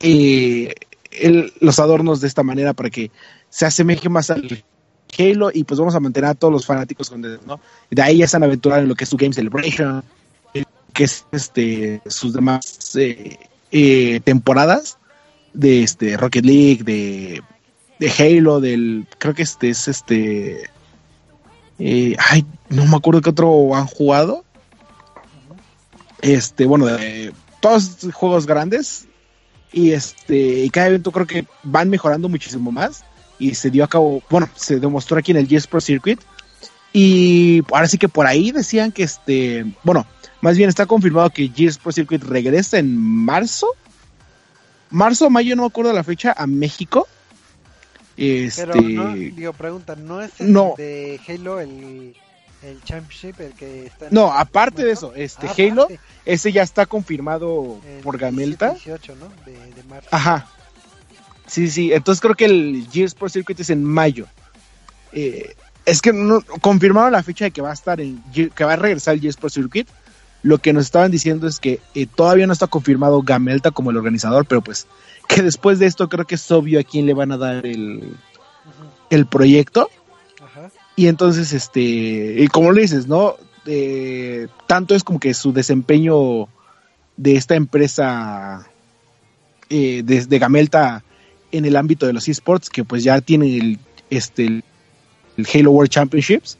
eh, 0.00 0.74
los 1.60 1.78
adornos 1.78 2.20
de 2.20 2.28
esta 2.28 2.42
manera 2.42 2.74
para 2.74 2.90
que 2.90 3.10
se 3.48 3.64
asemeje 3.64 4.08
más 4.08 4.30
al 4.30 4.64
Halo 5.18 5.50
y 5.52 5.64
pues 5.64 5.78
vamos 5.78 5.94
a 5.94 6.00
mantener 6.00 6.30
a 6.30 6.34
todos 6.34 6.52
los 6.52 6.66
fanáticos 6.66 7.10
con 7.10 7.22
de 7.22 8.02
ahí 8.02 8.18
ya 8.18 8.24
están 8.24 8.42
aventurados 8.42 8.82
en 8.82 8.88
lo 8.88 8.94
que 8.94 9.04
es 9.04 9.10
su 9.10 9.16
Game 9.16 9.32
Celebration, 9.32 10.02
que 10.92 11.04
es 11.04 11.24
este, 11.32 12.02
sus 12.06 12.32
demás 12.32 12.96
eh, 12.96 13.38
eh, 13.70 14.20
temporadas 14.24 14.98
de 15.52 15.82
este 15.82 16.16
Rocket 16.16 16.44
League, 16.44 16.82
de, 16.84 17.42
de 17.98 18.10
Halo, 18.10 18.60
del, 18.60 19.06
creo 19.18 19.34
que 19.34 19.42
este 19.42 19.70
es 19.70 19.88
este, 19.88 20.70
eh, 21.78 22.14
ay, 22.18 22.44
no 22.68 22.86
me 22.86 22.96
acuerdo 22.96 23.22
qué 23.22 23.30
otro 23.30 23.74
han 23.74 23.86
jugado. 23.86 24.44
Este, 26.20 26.66
bueno, 26.66 26.86
de 26.86 27.32
todos 27.60 28.06
juegos 28.12 28.46
grandes. 28.46 29.06
Y 29.72 29.92
este, 29.92 30.64
y 30.64 30.70
cada 30.70 30.88
evento 30.88 31.12
creo 31.12 31.26
que 31.26 31.46
van 31.62 31.88
mejorando 31.88 32.28
muchísimo 32.28 32.70
más. 32.70 33.04
Y 33.40 33.54
se 33.56 33.70
dio 33.70 33.82
a 33.82 33.88
cabo, 33.88 34.22
bueno, 34.30 34.48
se 34.54 34.78
demostró 34.78 35.18
aquí 35.18 35.32
en 35.32 35.38
el 35.38 35.48
GS 35.48 35.66
Pro 35.66 35.80
Circuit. 35.80 36.20
Y 36.92 37.62
ahora 37.72 37.88
sí 37.88 37.98
que 37.98 38.08
por 38.08 38.26
ahí 38.26 38.52
decían 38.52 38.92
que 38.92 39.02
este, 39.02 39.64
bueno, 39.82 40.06
más 40.40 40.56
bien 40.56 40.68
está 40.68 40.86
confirmado 40.86 41.30
que 41.30 41.48
GS 41.48 41.78
Pro 41.78 41.90
Circuit 41.90 42.22
regresa 42.22 42.78
en 42.78 42.96
marzo. 42.96 43.66
Marzo 44.90 45.26
o 45.26 45.30
mayo, 45.30 45.56
no 45.56 45.62
me 45.62 45.68
acuerdo 45.68 45.92
la 45.92 46.04
fecha, 46.04 46.34
a 46.36 46.46
México. 46.46 47.08
Este, 48.16 48.66
Pero 48.66 48.80
no, 48.82 49.14
digo, 49.14 49.52
pregunta, 49.54 49.96
¿no 49.96 50.20
es 50.20 50.32
el 50.40 50.52
No. 50.52 50.74
de 50.76 51.18
Halo 51.26 51.60
el, 51.60 52.14
el 52.62 52.82
Championship 52.84 53.40
el 53.40 53.52
que 53.54 53.86
está 53.86 54.08
en- 54.08 54.14
No, 54.14 54.30
aparte 54.32 54.84
de 54.84 54.90
eso, 54.92 55.14
este 55.14 55.46
Ah, 55.48 55.54
Halo, 55.56 55.82
aparte, 55.84 56.00
ese 56.26 56.52
ya 56.52 56.62
está 56.62 56.84
confirmado 56.86 57.78
el 57.86 58.02
por 58.02 58.18
Gamelta. 58.18 58.72
17, 58.72 58.98
18, 59.06 59.16
¿no? 59.16 59.44
De, 59.46 59.52
de 59.74 59.82
marzo. 59.84 60.08
Ajá. 60.10 60.46
Sí, 61.50 61.68
sí, 61.68 61.92
entonces 61.92 62.20
creo 62.20 62.36
que 62.36 62.44
el 62.44 62.86
Gears 62.92 63.14
Pro 63.14 63.28
Circuit 63.28 63.58
es 63.58 63.70
en 63.70 63.82
mayo. 63.82 64.26
Eh, 65.12 65.56
es 65.84 66.00
que 66.00 66.12
no, 66.12 66.42
confirmaron 66.60 67.10
la 67.10 67.24
fecha 67.24 67.46
de 67.46 67.50
que 67.50 67.60
va 67.60 67.70
a 67.70 67.74
estar 67.74 68.00
en 68.00 68.22
que 68.32 68.64
va 68.64 68.74
a 68.74 68.76
regresar 68.76 69.14
el 69.14 69.20
Gears 69.20 69.36
Pro 69.36 69.50
Circuit. 69.50 69.88
Lo 70.44 70.58
que 70.58 70.72
nos 70.72 70.84
estaban 70.84 71.10
diciendo 71.10 71.48
es 71.48 71.58
que 71.58 71.80
eh, 71.96 72.06
todavía 72.06 72.46
no 72.46 72.52
está 72.52 72.68
confirmado 72.68 73.20
Gamelta 73.22 73.72
como 73.72 73.90
el 73.90 73.96
organizador, 73.96 74.46
pero 74.46 74.62
pues 74.62 74.86
que 75.26 75.42
después 75.42 75.80
de 75.80 75.86
esto 75.86 76.08
creo 76.08 76.24
que 76.24 76.36
es 76.36 76.50
obvio 76.52 76.78
a 76.78 76.84
quién 76.84 77.06
le 77.06 77.14
van 77.14 77.32
a 77.32 77.36
dar 77.36 77.66
el, 77.66 78.14
el 79.10 79.26
proyecto. 79.26 79.90
Ajá. 80.40 80.70
Y 80.94 81.08
entonces, 81.08 81.52
este, 81.52 81.80
y 81.80 82.46
como 82.46 82.70
lo 82.70 82.80
dices, 82.80 83.08
¿no? 83.08 83.34
Eh, 83.66 84.46
tanto 84.68 84.94
es 84.94 85.02
como 85.02 85.18
que 85.18 85.34
su 85.34 85.52
desempeño 85.52 86.46
de 87.16 87.34
esta 87.34 87.56
empresa 87.56 88.68
eh, 89.68 90.02
de, 90.04 90.26
de 90.26 90.38
Gamelta 90.38 91.02
en 91.52 91.64
el 91.64 91.76
ámbito 91.76 92.06
de 92.06 92.12
los 92.12 92.28
esports, 92.28 92.70
que 92.70 92.84
pues 92.84 93.04
ya 93.04 93.20
tiene 93.20 93.56
el, 93.56 93.78
este, 94.10 94.46
el, 94.46 94.64
Halo 95.52 95.70
World 95.70 95.90
Championships, 95.90 96.58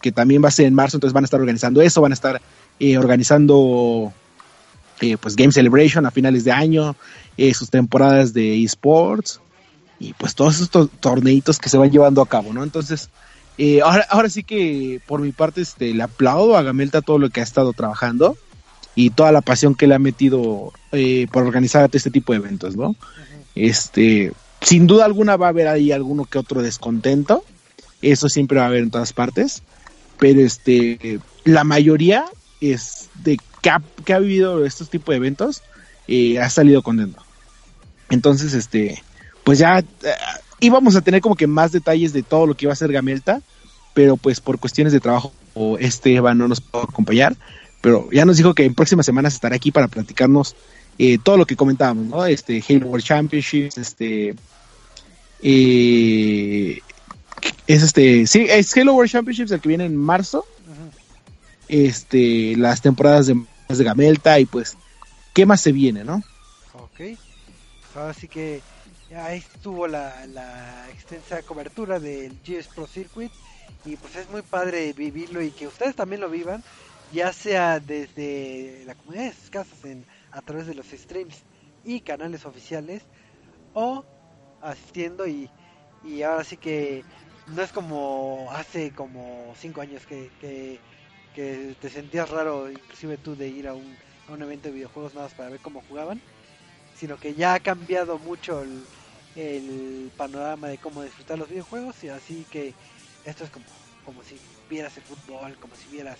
que 0.00 0.12
también 0.12 0.42
va 0.42 0.48
a 0.48 0.52
ser 0.52 0.66
en 0.66 0.74
marzo, 0.74 0.96
entonces 0.96 1.12
van 1.12 1.24
a 1.24 1.26
estar 1.26 1.40
organizando 1.40 1.82
eso, 1.82 2.00
van 2.00 2.12
a 2.12 2.14
estar 2.14 2.40
eh, 2.78 2.96
organizando 2.96 4.12
eh, 5.00 5.16
pues 5.18 5.36
Game 5.36 5.52
Celebration 5.52 6.06
a 6.06 6.10
finales 6.10 6.44
de 6.44 6.52
año, 6.52 6.96
eh, 7.36 7.52
sus 7.54 7.70
temporadas 7.70 8.32
de 8.32 8.62
esports 8.64 9.40
y 9.98 10.14
pues 10.14 10.34
todos 10.34 10.60
estos 10.60 10.88
torneitos 11.00 11.58
que 11.58 11.68
se 11.68 11.76
van 11.76 11.90
llevando 11.90 12.22
a 12.22 12.28
cabo, 12.28 12.52
¿no? 12.52 12.64
Entonces, 12.64 13.10
eh, 13.58 13.82
ahora, 13.82 14.06
ahora 14.08 14.30
sí 14.30 14.42
que 14.42 15.00
por 15.06 15.20
mi 15.20 15.32
parte 15.32 15.60
este, 15.60 15.92
le 15.92 16.02
aplaudo 16.02 16.56
a 16.56 16.62
Gamelta 16.62 17.02
todo 17.02 17.18
lo 17.18 17.28
que 17.28 17.40
ha 17.40 17.44
estado 17.44 17.74
trabajando 17.74 18.38
y 18.94 19.10
toda 19.10 19.32
la 19.32 19.42
pasión 19.42 19.74
que 19.74 19.86
le 19.86 19.94
ha 19.94 19.98
metido 19.98 20.72
eh, 20.92 21.26
por 21.30 21.44
organizar 21.44 21.88
este 21.92 22.10
tipo 22.10 22.32
de 22.32 22.38
eventos, 22.38 22.76
¿no? 22.76 22.96
Este, 23.66 24.32
sin 24.62 24.86
duda 24.86 25.04
alguna 25.04 25.36
va 25.36 25.46
a 25.46 25.50
haber 25.50 25.68
ahí 25.68 25.92
alguno 25.92 26.24
que 26.24 26.38
otro 26.38 26.62
descontento, 26.62 27.44
eso 28.00 28.28
siempre 28.28 28.58
va 28.58 28.64
a 28.64 28.68
haber 28.68 28.82
en 28.82 28.90
todas 28.90 29.12
partes, 29.12 29.62
pero 30.18 30.40
este, 30.40 31.20
la 31.44 31.64
mayoría 31.64 32.24
es 32.60 33.10
de 33.22 33.38
que 33.60 33.70
ha, 33.70 33.82
que 34.04 34.14
ha 34.14 34.18
vivido 34.18 34.64
estos 34.64 34.88
tipos 34.88 35.12
de 35.12 35.16
eventos 35.16 35.62
eh, 36.08 36.38
ha 36.40 36.48
salido 36.48 36.82
contento. 36.82 37.22
Entonces, 38.08 38.54
este, 38.54 39.02
pues 39.44 39.58
ya 39.58 39.80
eh, 39.80 39.84
íbamos 40.60 40.96
a 40.96 41.02
tener 41.02 41.20
como 41.20 41.36
que 41.36 41.46
más 41.46 41.70
detalles 41.70 42.12
de 42.12 42.22
todo 42.22 42.46
lo 42.46 42.54
que 42.54 42.64
iba 42.64 42.72
a 42.72 42.74
hacer 42.74 42.92
Gamelta, 42.92 43.42
pero 43.92 44.16
pues 44.16 44.40
por 44.40 44.58
cuestiones 44.58 44.92
de 44.92 45.00
trabajo 45.00 45.32
este 45.78 46.14
Eva 46.14 46.34
no 46.34 46.48
nos 46.48 46.60
pudo 46.60 46.84
acompañar, 46.84 47.36
pero 47.82 48.08
ya 48.10 48.24
nos 48.24 48.38
dijo 48.38 48.54
que 48.54 48.64
en 48.64 48.74
próximas 48.74 49.04
semanas 49.04 49.34
estará 49.34 49.56
aquí 49.56 49.70
para 49.70 49.88
platicarnos 49.88 50.56
eh, 50.98 51.18
todo 51.22 51.36
lo 51.36 51.46
que 51.46 51.56
comentábamos, 51.56 52.06
¿no? 52.06 52.26
Este 52.26 52.62
Halo 52.68 52.86
World 52.86 53.04
Championships, 53.04 53.78
este 53.78 54.34
eh, 55.42 56.80
es 57.66 57.82
este, 57.82 58.26
sí, 58.26 58.46
es 58.48 58.76
Halo 58.76 58.94
World 58.94 59.10
Championships 59.10 59.50
el 59.52 59.60
que 59.60 59.68
viene 59.68 59.86
en 59.86 59.96
marzo, 59.96 60.44
este, 61.68 62.56
las 62.56 62.82
temporadas 62.82 63.28
de, 63.28 63.40
de 63.68 63.84
Gamelta 63.84 64.38
y 64.40 64.44
pues, 64.44 64.76
¿qué 65.32 65.46
más 65.46 65.60
se 65.60 65.72
viene, 65.72 66.04
no? 66.04 66.22
Ok. 66.74 66.96
Pues 66.96 67.16
ahora 67.96 68.14
sí 68.14 68.28
que 68.28 68.60
ahí 69.16 69.38
estuvo 69.38 69.86
la, 69.86 70.26
la 70.26 70.88
extensa 70.92 71.42
cobertura 71.42 71.98
del 71.98 72.36
GS 72.44 72.68
Pro 72.74 72.86
Circuit 72.86 73.32
y 73.84 73.96
pues 73.96 74.16
es 74.16 74.28
muy 74.30 74.42
padre 74.42 74.92
vivirlo 74.92 75.40
y 75.40 75.50
que 75.50 75.66
ustedes 75.66 75.94
también 75.94 76.20
lo 76.20 76.28
vivan, 76.28 76.62
ya 77.12 77.32
sea 77.32 77.80
desde 77.80 78.82
la 78.86 78.94
comunidad 78.94 79.30
de 79.30 79.34
sus 79.34 79.50
casas 79.50 79.84
en, 79.84 80.04
a 80.32 80.42
través 80.42 80.66
de 80.66 80.74
los 80.74 80.86
streams 80.86 81.44
y 81.84 82.00
canales 82.00 82.44
oficiales 82.44 83.02
o 83.74 84.04
asistiendo 84.60 85.26
y, 85.26 85.50
y 86.04 86.22
ahora 86.22 86.44
sí 86.44 86.56
que 86.56 87.04
no 87.46 87.62
es 87.62 87.72
como 87.72 88.48
hace 88.52 88.92
como 88.92 89.54
cinco 89.56 89.80
años 89.80 90.06
que, 90.06 90.30
que, 90.40 90.78
te 91.80 91.88
sentías 91.88 92.28
raro 92.28 92.70
inclusive 92.70 93.16
tú 93.16 93.34
de 93.34 93.48
ir 93.48 93.66
a 93.66 93.74
un, 93.74 93.96
un 94.28 94.42
evento 94.42 94.68
de 94.68 94.74
videojuegos 94.74 95.14
nada 95.14 95.26
más 95.26 95.34
para 95.34 95.48
ver 95.48 95.60
cómo 95.60 95.80
jugaban 95.88 96.20
sino 96.94 97.16
que 97.16 97.34
ya 97.34 97.54
ha 97.54 97.60
cambiado 97.60 98.18
mucho 98.18 98.62
el, 98.62 98.84
el 99.36 100.10
panorama 100.16 100.68
de 100.68 100.78
cómo 100.78 101.02
disfrutar 101.02 101.38
los 101.38 101.48
videojuegos 101.48 102.02
y 102.04 102.08
así 102.08 102.44
que 102.50 102.74
esto 103.24 103.44
es 103.44 103.50
como, 103.50 103.64
como 104.04 104.22
si 104.22 104.38
vieras 104.68 104.96
el 104.96 105.02
fútbol, 105.04 105.56
como 105.58 105.74
si 105.76 105.88
vieras 105.88 106.18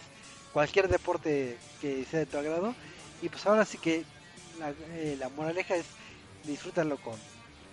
cualquier 0.53 0.89
deporte 0.89 1.59
que 1.81 2.05
sea 2.05 2.21
de 2.21 2.27
tu 2.27 2.39
agrado 2.39 2.75
y 3.21 3.29
pues 3.31 3.47
ahora 3.47 3.65
sí 3.67 3.79
que 3.79 4.09
la, 4.53 4.71
eh, 4.71 5.17
la 5.19 5.29
moraleja 5.31 5.77
es 5.77 5.95
disfrútalo 6.43 7.01
con, 7.01 7.25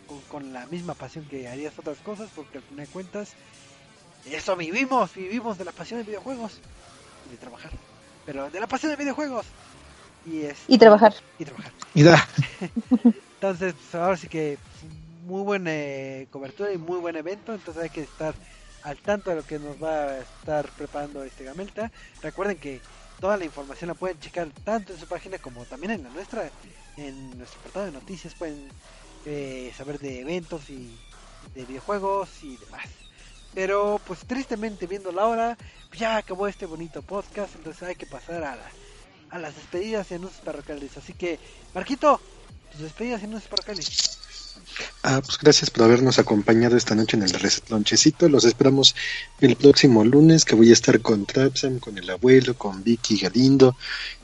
con, 0.05 0.25
con 0.25 0.53
la 0.53 0.67
misma 0.67 0.95
pasión 0.95 1.27
que 1.27 1.47
harías 1.47 1.79
otras 1.79 2.01
cosas 2.01 2.31
porque 2.31 2.59
al 2.59 2.63
final 2.65 2.85
de 2.85 2.89
cuentas 2.91 3.37
eso 4.23 4.55
vivimos, 4.57 5.13
vivimos 5.15 5.57
de 5.57 5.65
la 5.65 5.73
pasión 5.73 5.99
de 5.99 6.05
videojuegos 6.05 6.63
y 7.23 7.29
de 7.29 7.37
trabajar, 7.39 7.79
pero 8.23 8.51
de 8.51 8.59
la 8.59 8.67
pasión 8.67 8.91
de 8.91 8.97
videojuegos 8.97 9.55
y, 10.23 10.43
es, 10.43 10.59
Y 10.67 10.77
trabajar. 10.77 11.13
y 11.37 11.45
trabajar. 11.45 11.73
Y 11.93 12.03
da- 12.03 12.27
Entonces, 13.33 13.75
pues, 13.75 13.95
ahora 13.95 14.17
sí 14.17 14.27
que 14.27 14.59
muy 14.79 15.43
buena 15.43 15.71
eh, 15.73 16.27
cobertura 16.31 16.71
y 16.73 16.77
muy 16.77 16.99
buen 16.99 17.15
evento. 17.15 17.53
Entonces 17.53 17.83
hay 17.83 17.89
que 17.89 18.01
estar 18.01 18.39
al 18.81 19.01
tanto 19.01 19.29
de 19.31 19.37
lo 19.37 19.45
que 19.45 19.59
nos 19.59 19.81
va 19.81 20.03
a 20.13 20.21
estar 20.21 20.73
preparando 20.73 21.23
este 21.23 21.43
Gamelta. 21.43 21.91
Recuerden 22.21 22.59
que 22.59 22.83
Toda 23.19 23.37
la 23.37 23.45
información 23.45 23.87
la 23.87 23.93
pueden 23.95 24.19
checar 24.19 24.47
tanto 24.63 24.93
en 24.93 24.99
su 24.99 25.07
página 25.07 25.37
como 25.39 25.65
también 25.65 25.91
en 25.91 26.03
la 26.03 26.09
nuestra. 26.09 26.51
En 26.97 27.37
nuestro 27.37 27.61
portal 27.61 27.85
de 27.85 27.91
noticias 27.91 28.33
pueden 28.35 28.67
eh, 29.25 29.71
saber 29.75 29.99
de 29.99 30.21
eventos 30.21 30.69
y 30.69 30.97
de 31.53 31.65
videojuegos 31.65 32.29
y 32.43 32.57
demás. 32.57 32.85
Pero 33.53 33.99
pues 34.05 34.19
tristemente 34.25 34.87
viendo 34.87 35.11
la 35.11 35.25
hora, 35.25 35.57
ya 35.95 36.17
acabó 36.17 36.47
este 36.47 36.65
bonito 36.65 37.01
podcast, 37.01 37.55
entonces 37.55 37.83
hay 37.83 37.95
que 37.95 38.05
pasar 38.05 38.43
a, 38.43 38.55
la- 38.55 38.71
a 39.29 39.39
las 39.39 39.55
despedidas 39.55 40.09
y 40.11 40.15
anuncios 40.15 40.41
parroquiales. 40.41 40.95
Así 40.97 41.13
que, 41.13 41.39
Marquito, 41.73 42.19
tus 42.71 42.81
despedidas 42.81 43.21
y 43.21 43.25
anuncios 43.25 43.49
parroquiales. 43.49 44.26
Ah, 45.03 45.21
pues 45.23 45.37
gracias 45.37 45.69
por 45.69 45.83
habernos 45.83 46.19
acompañado 46.19 46.75
esta 46.75 46.95
noche 46.95 47.15
en 47.15 47.23
el 47.23 47.29
Reset 47.29 47.69
Lonchecito. 47.69 48.27
Los 48.27 48.45
esperamos 48.45 48.95
el 49.39 49.55
próximo 49.55 50.03
lunes 50.03 50.43
que 50.43 50.55
voy 50.55 50.69
a 50.71 50.73
estar 50.73 50.99
con 51.01 51.25
Trapsam, 51.25 51.79
con 51.79 51.97
el 51.97 52.09
abuelo, 52.09 52.57
con 52.57 52.83
Vicky 52.83 53.17
Galindo 53.17 53.77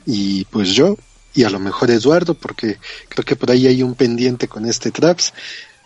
y 0.04 0.44
pues 0.46 0.70
yo 0.70 0.96
y 1.34 1.44
a 1.44 1.50
lo 1.50 1.58
mejor 1.58 1.90
Eduardo 1.90 2.34
porque 2.34 2.78
creo 3.08 3.24
que 3.24 3.36
por 3.36 3.50
ahí 3.50 3.66
hay 3.66 3.82
un 3.82 3.94
pendiente 3.94 4.48
con 4.48 4.66
este 4.66 4.90
Traps 4.90 5.32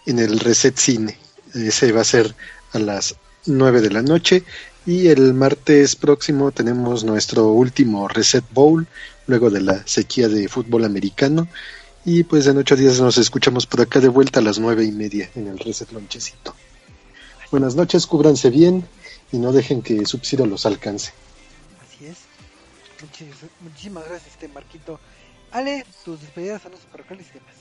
en 0.06 0.19
el 0.19 0.40
Reset 0.40 0.77
Cine. 0.77 1.16
Ese 1.55 1.93
va 1.93 2.01
a 2.01 2.05
ser 2.05 2.35
a 2.73 2.78
las 2.78 3.15
9 3.47 3.81
de 3.81 3.90
la 3.90 4.02
noche 4.02 4.44
y 4.85 5.09
el 5.09 5.35
martes 5.35 5.97
próximo 5.97 6.51
tenemos 6.51 7.05
nuestro 7.05 7.48
último 7.48 8.09
Reset 8.09 8.44
Bowl 8.52 8.86
luego 9.27 9.51
de 9.51 9.60
la 9.60 9.86
sequía 9.86 10.28
de 10.28 10.48
fútbol 10.48 10.85
americano. 10.85 11.48
Y 12.10 12.24
pues 12.24 12.47
en 12.47 12.56
ocho 12.56 12.74
días 12.74 12.98
nos 13.02 13.18
escuchamos 13.18 13.66
por 13.66 13.82
acá 13.82 14.01
de 14.01 14.09
vuelta 14.09 14.40
a 14.40 14.43
las 14.43 14.59
nueve 14.59 14.82
y 14.82 14.93
media 14.93 15.28
en 15.35 15.47
el 15.47 15.59
Reset 15.59 15.93
Lonchecito. 15.93 16.55
Buenas 17.51 17.74
noches, 17.74 18.06
cúbranse 18.06 18.48
bien 18.48 18.89
y 19.30 19.36
no 19.36 19.52
dejen 19.52 19.82
que 19.82 20.06
Sub-Zero 20.06 20.47
los 20.47 20.64
alcance. 20.64 21.12
Así 21.86 22.06
es. 22.06 22.16
Muchis- 23.02 23.51
muchísimas 23.60 24.09
gracias, 24.09 24.32
este 24.32 24.48
Marquito. 24.48 24.98
Ale, 25.51 25.85
tus 26.02 26.18
despedidas, 26.22 26.64
anuncios 26.64 26.90
parroquiales 26.90 27.26
y 27.28 27.32
demás. 27.35 27.55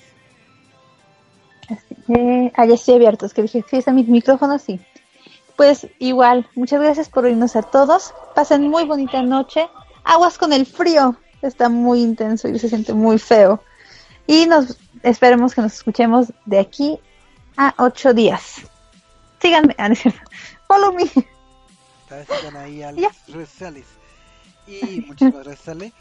Eh, 2.07 2.53
ah, 2.55 2.65
ya 2.65 2.75
estoy 2.75 2.95
abierto, 2.95 3.25
es 3.25 3.33
que 3.33 3.41
dije, 3.41 3.65
sí, 3.69 3.75
está 3.75 3.91
mi 3.91 4.05
micrófono, 4.05 4.59
sí. 4.59 4.79
Pues 5.57 5.87
igual, 5.99 6.49
muchas 6.55 6.79
gracias 6.79 7.09
por 7.09 7.25
oírnos 7.25 7.57
a 7.57 7.63
todos. 7.63 8.13
Pasen 8.33 8.69
muy 8.69 8.85
bonita 8.85 9.21
noche. 9.23 9.67
Aguas 10.05 10.37
con 10.37 10.53
el 10.53 10.65
frío, 10.65 11.17
está 11.41 11.67
muy 11.67 12.01
intenso 12.01 12.47
y 12.47 12.57
se 12.59 12.69
siente 12.69 12.93
muy 12.93 13.19
feo. 13.19 13.61
Y 14.27 14.45
nos 14.45 14.77
esperemos 15.03 15.55
que 15.55 15.61
nos 15.61 15.73
escuchemos 15.73 16.33
de 16.45 16.59
aquí 16.59 16.99
a 17.55 17.73
ocho 17.77 18.13
días. 18.13 18.61
Síganme, 19.41 19.75
ah, 19.77 19.89
no 19.89 19.95
follow 20.67 20.93
me. 20.93 21.05
Sigan 21.05 22.57
ahí 22.57 22.83
a 22.83 22.91
las 22.93 23.27
redes 23.27 23.49
sociales. 23.49 23.85
Y 24.67 25.01
muchísimas 25.01 25.45
gracias, 25.45 25.69
Ale. 25.69 25.93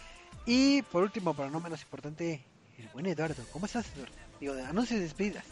Y 0.45 0.83
por 0.83 1.05
último, 1.05 1.35
pero 1.35 1.51
no 1.51 1.61
menos 1.61 1.81
importante, 1.83 2.45
el 2.79 2.89
buen 2.89 3.07
Eduardo. 3.07 3.43
¿Cómo 3.53 3.67
estás, 3.67 3.87
Eduardo? 3.95 4.15
Digo, 4.41 4.55
de 4.55 4.65
anuncios 4.65 4.99
y 4.99 5.03
despedidas. 5.03 5.45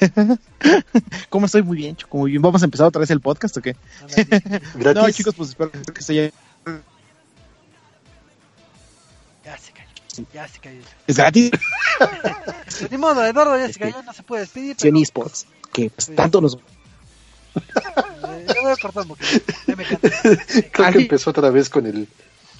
¿Cómo 1.30 1.46
estoy? 1.46 1.62
Muy 1.62 1.78
bien, 1.78 1.96
Choco, 1.96 2.18
muy 2.18 2.32
bien. 2.32 2.42
¿Vamos 2.42 2.62
a 2.62 2.66
empezar 2.66 2.86
otra 2.86 3.00
vez 3.00 3.10
el 3.10 3.20
podcast 3.20 3.56
o 3.56 3.62
qué? 3.62 3.76
Gratis. 4.74 5.02
No, 5.02 5.10
chicos, 5.10 5.34
pues 5.34 5.50
espero 5.50 5.70
que 5.70 6.02
se 6.02 6.12
haya... 6.12 6.32
Ya 10.32 10.48
se 10.48 10.58
cayó. 10.60 10.80
Es 11.06 11.16
gratis. 11.16 11.50
Ni 12.90 12.96
modo, 12.98 13.24
Eduardo 13.24 13.56
ya 13.56 13.64
se 13.64 13.70
Este, 13.72 13.80
cayó, 13.80 14.02
no 14.02 14.12
se 14.12 14.22
puede 14.22 14.42
despedir. 14.42 14.76
Sí, 14.78 14.88
en 14.88 14.94
Pero, 14.94 15.02
esports. 15.02 15.46
Que 15.72 15.90
pues, 15.90 16.14
tanto 16.14 16.40
nos... 16.40 16.54
eh, 16.54 18.46
yo 18.54 18.62
voy 18.62 18.72
a 18.72 18.76
cortar 18.76 19.06
porque 19.06 19.24
ya 19.66 19.76
me 19.76 19.84
canto. 19.84 20.08
Creo 20.72 20.92
que 20.92 20.98
empezó 20.98 21.30
otra 21.30 21.50
vez 21.50 21.68
con 21.70 21.86
el 21.86 22.08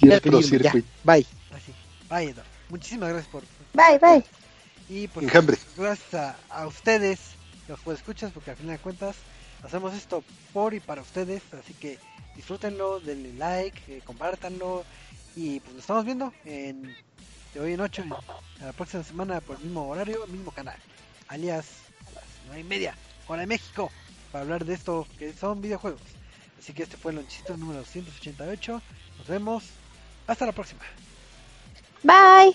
Ya, 0.00 0.20
Pro 0.20 0.40
ya, 0.40 0.48
Circuit. 0.48 0.84
Bye. 1.04 1.26
Así. 1.52 1.72
Bye, 2.08 2.30
Eduardo. 2.30 2.50
Muchísimas 2.68 3.08
gracias 3.10 3.30
por 3.30 3.42
Bye, 3.74 3.98
bye. 4.00 4.24
Y 4.88 5.08
pues 5.08 5.24
Enjambre. 5.26 5.58
gracias 5.76 6.14
a, 6.14 6.36
a 6.48 6.66
ustedes, 6.66 7.18
los 7.68 7.78
que 7.80 7.92
escuchas, 7.92 8.32
porque 8.32 8.50
al 8.52 8.56
final 8.56 8.76
de 8.76 8.82
cuentas 8.82 9.16
hacemos 9.62 9.92
esto 9.94 10.22
por 10.52 10.74
y 10.74 10.80
para 10.80 11.02
ustedes, 11.02 11.42
así 11.52 11.74
que 11.74 11.98
disfrútenlo, 12.36 13.00
denle 13.00 13.32
like, 13.34 13.80
eh, 13.88 14.00
compártanlo 14.04 14.84
y 15.34 15.58
pues 15.60 15.72
nos 15.74 15.80
estamos 15.80 16.04
viendo 16.04 16.32
en 16.44 16.94
de 17.56 17.62
hoy 17.62 17.72
en 17.72 17.80
8 17.80 18.04
la 18.60 18.72
próxima 18.74 19.02
semana 19.02 19.40
por 19.40 19.56
el 19.56 19.62
mismo 19.62 19.88
horario, 19.88 20.24
el 20.26 20.30
mismo 20.30 20.50
canal, 20.50 20.76
alias 21.28 21.66
a 22.10 22.14
las 22.16 22.24
9 22.48 22.60
y 22.60 22.64
media, 22.64 22.94
hora 23.26 23.40
de 23.40 23.46
México, 23.46 23.90
para 24.30 24.42
hablar 24.42 24.66
de 24.66 24.74
esto 24.74 25.06
que 25.18 25.32
son 25.32 25.62
videojuegos. 25.62 26.02
Así 26.58 26.74
que 26.74 26.82
este 26.82 26.98
fue 26.98 27.12
el 27.12 27.16
lonchito 27.16 27.56
número 27.56 27.78
288, 27.78 28.82
nos 29.18 29.26
vemos, 29.26 29.64
hasta 30.26 30.44
la 30.44 30.52
próxima. 30.52 30.82
Bye. 32.02 32.54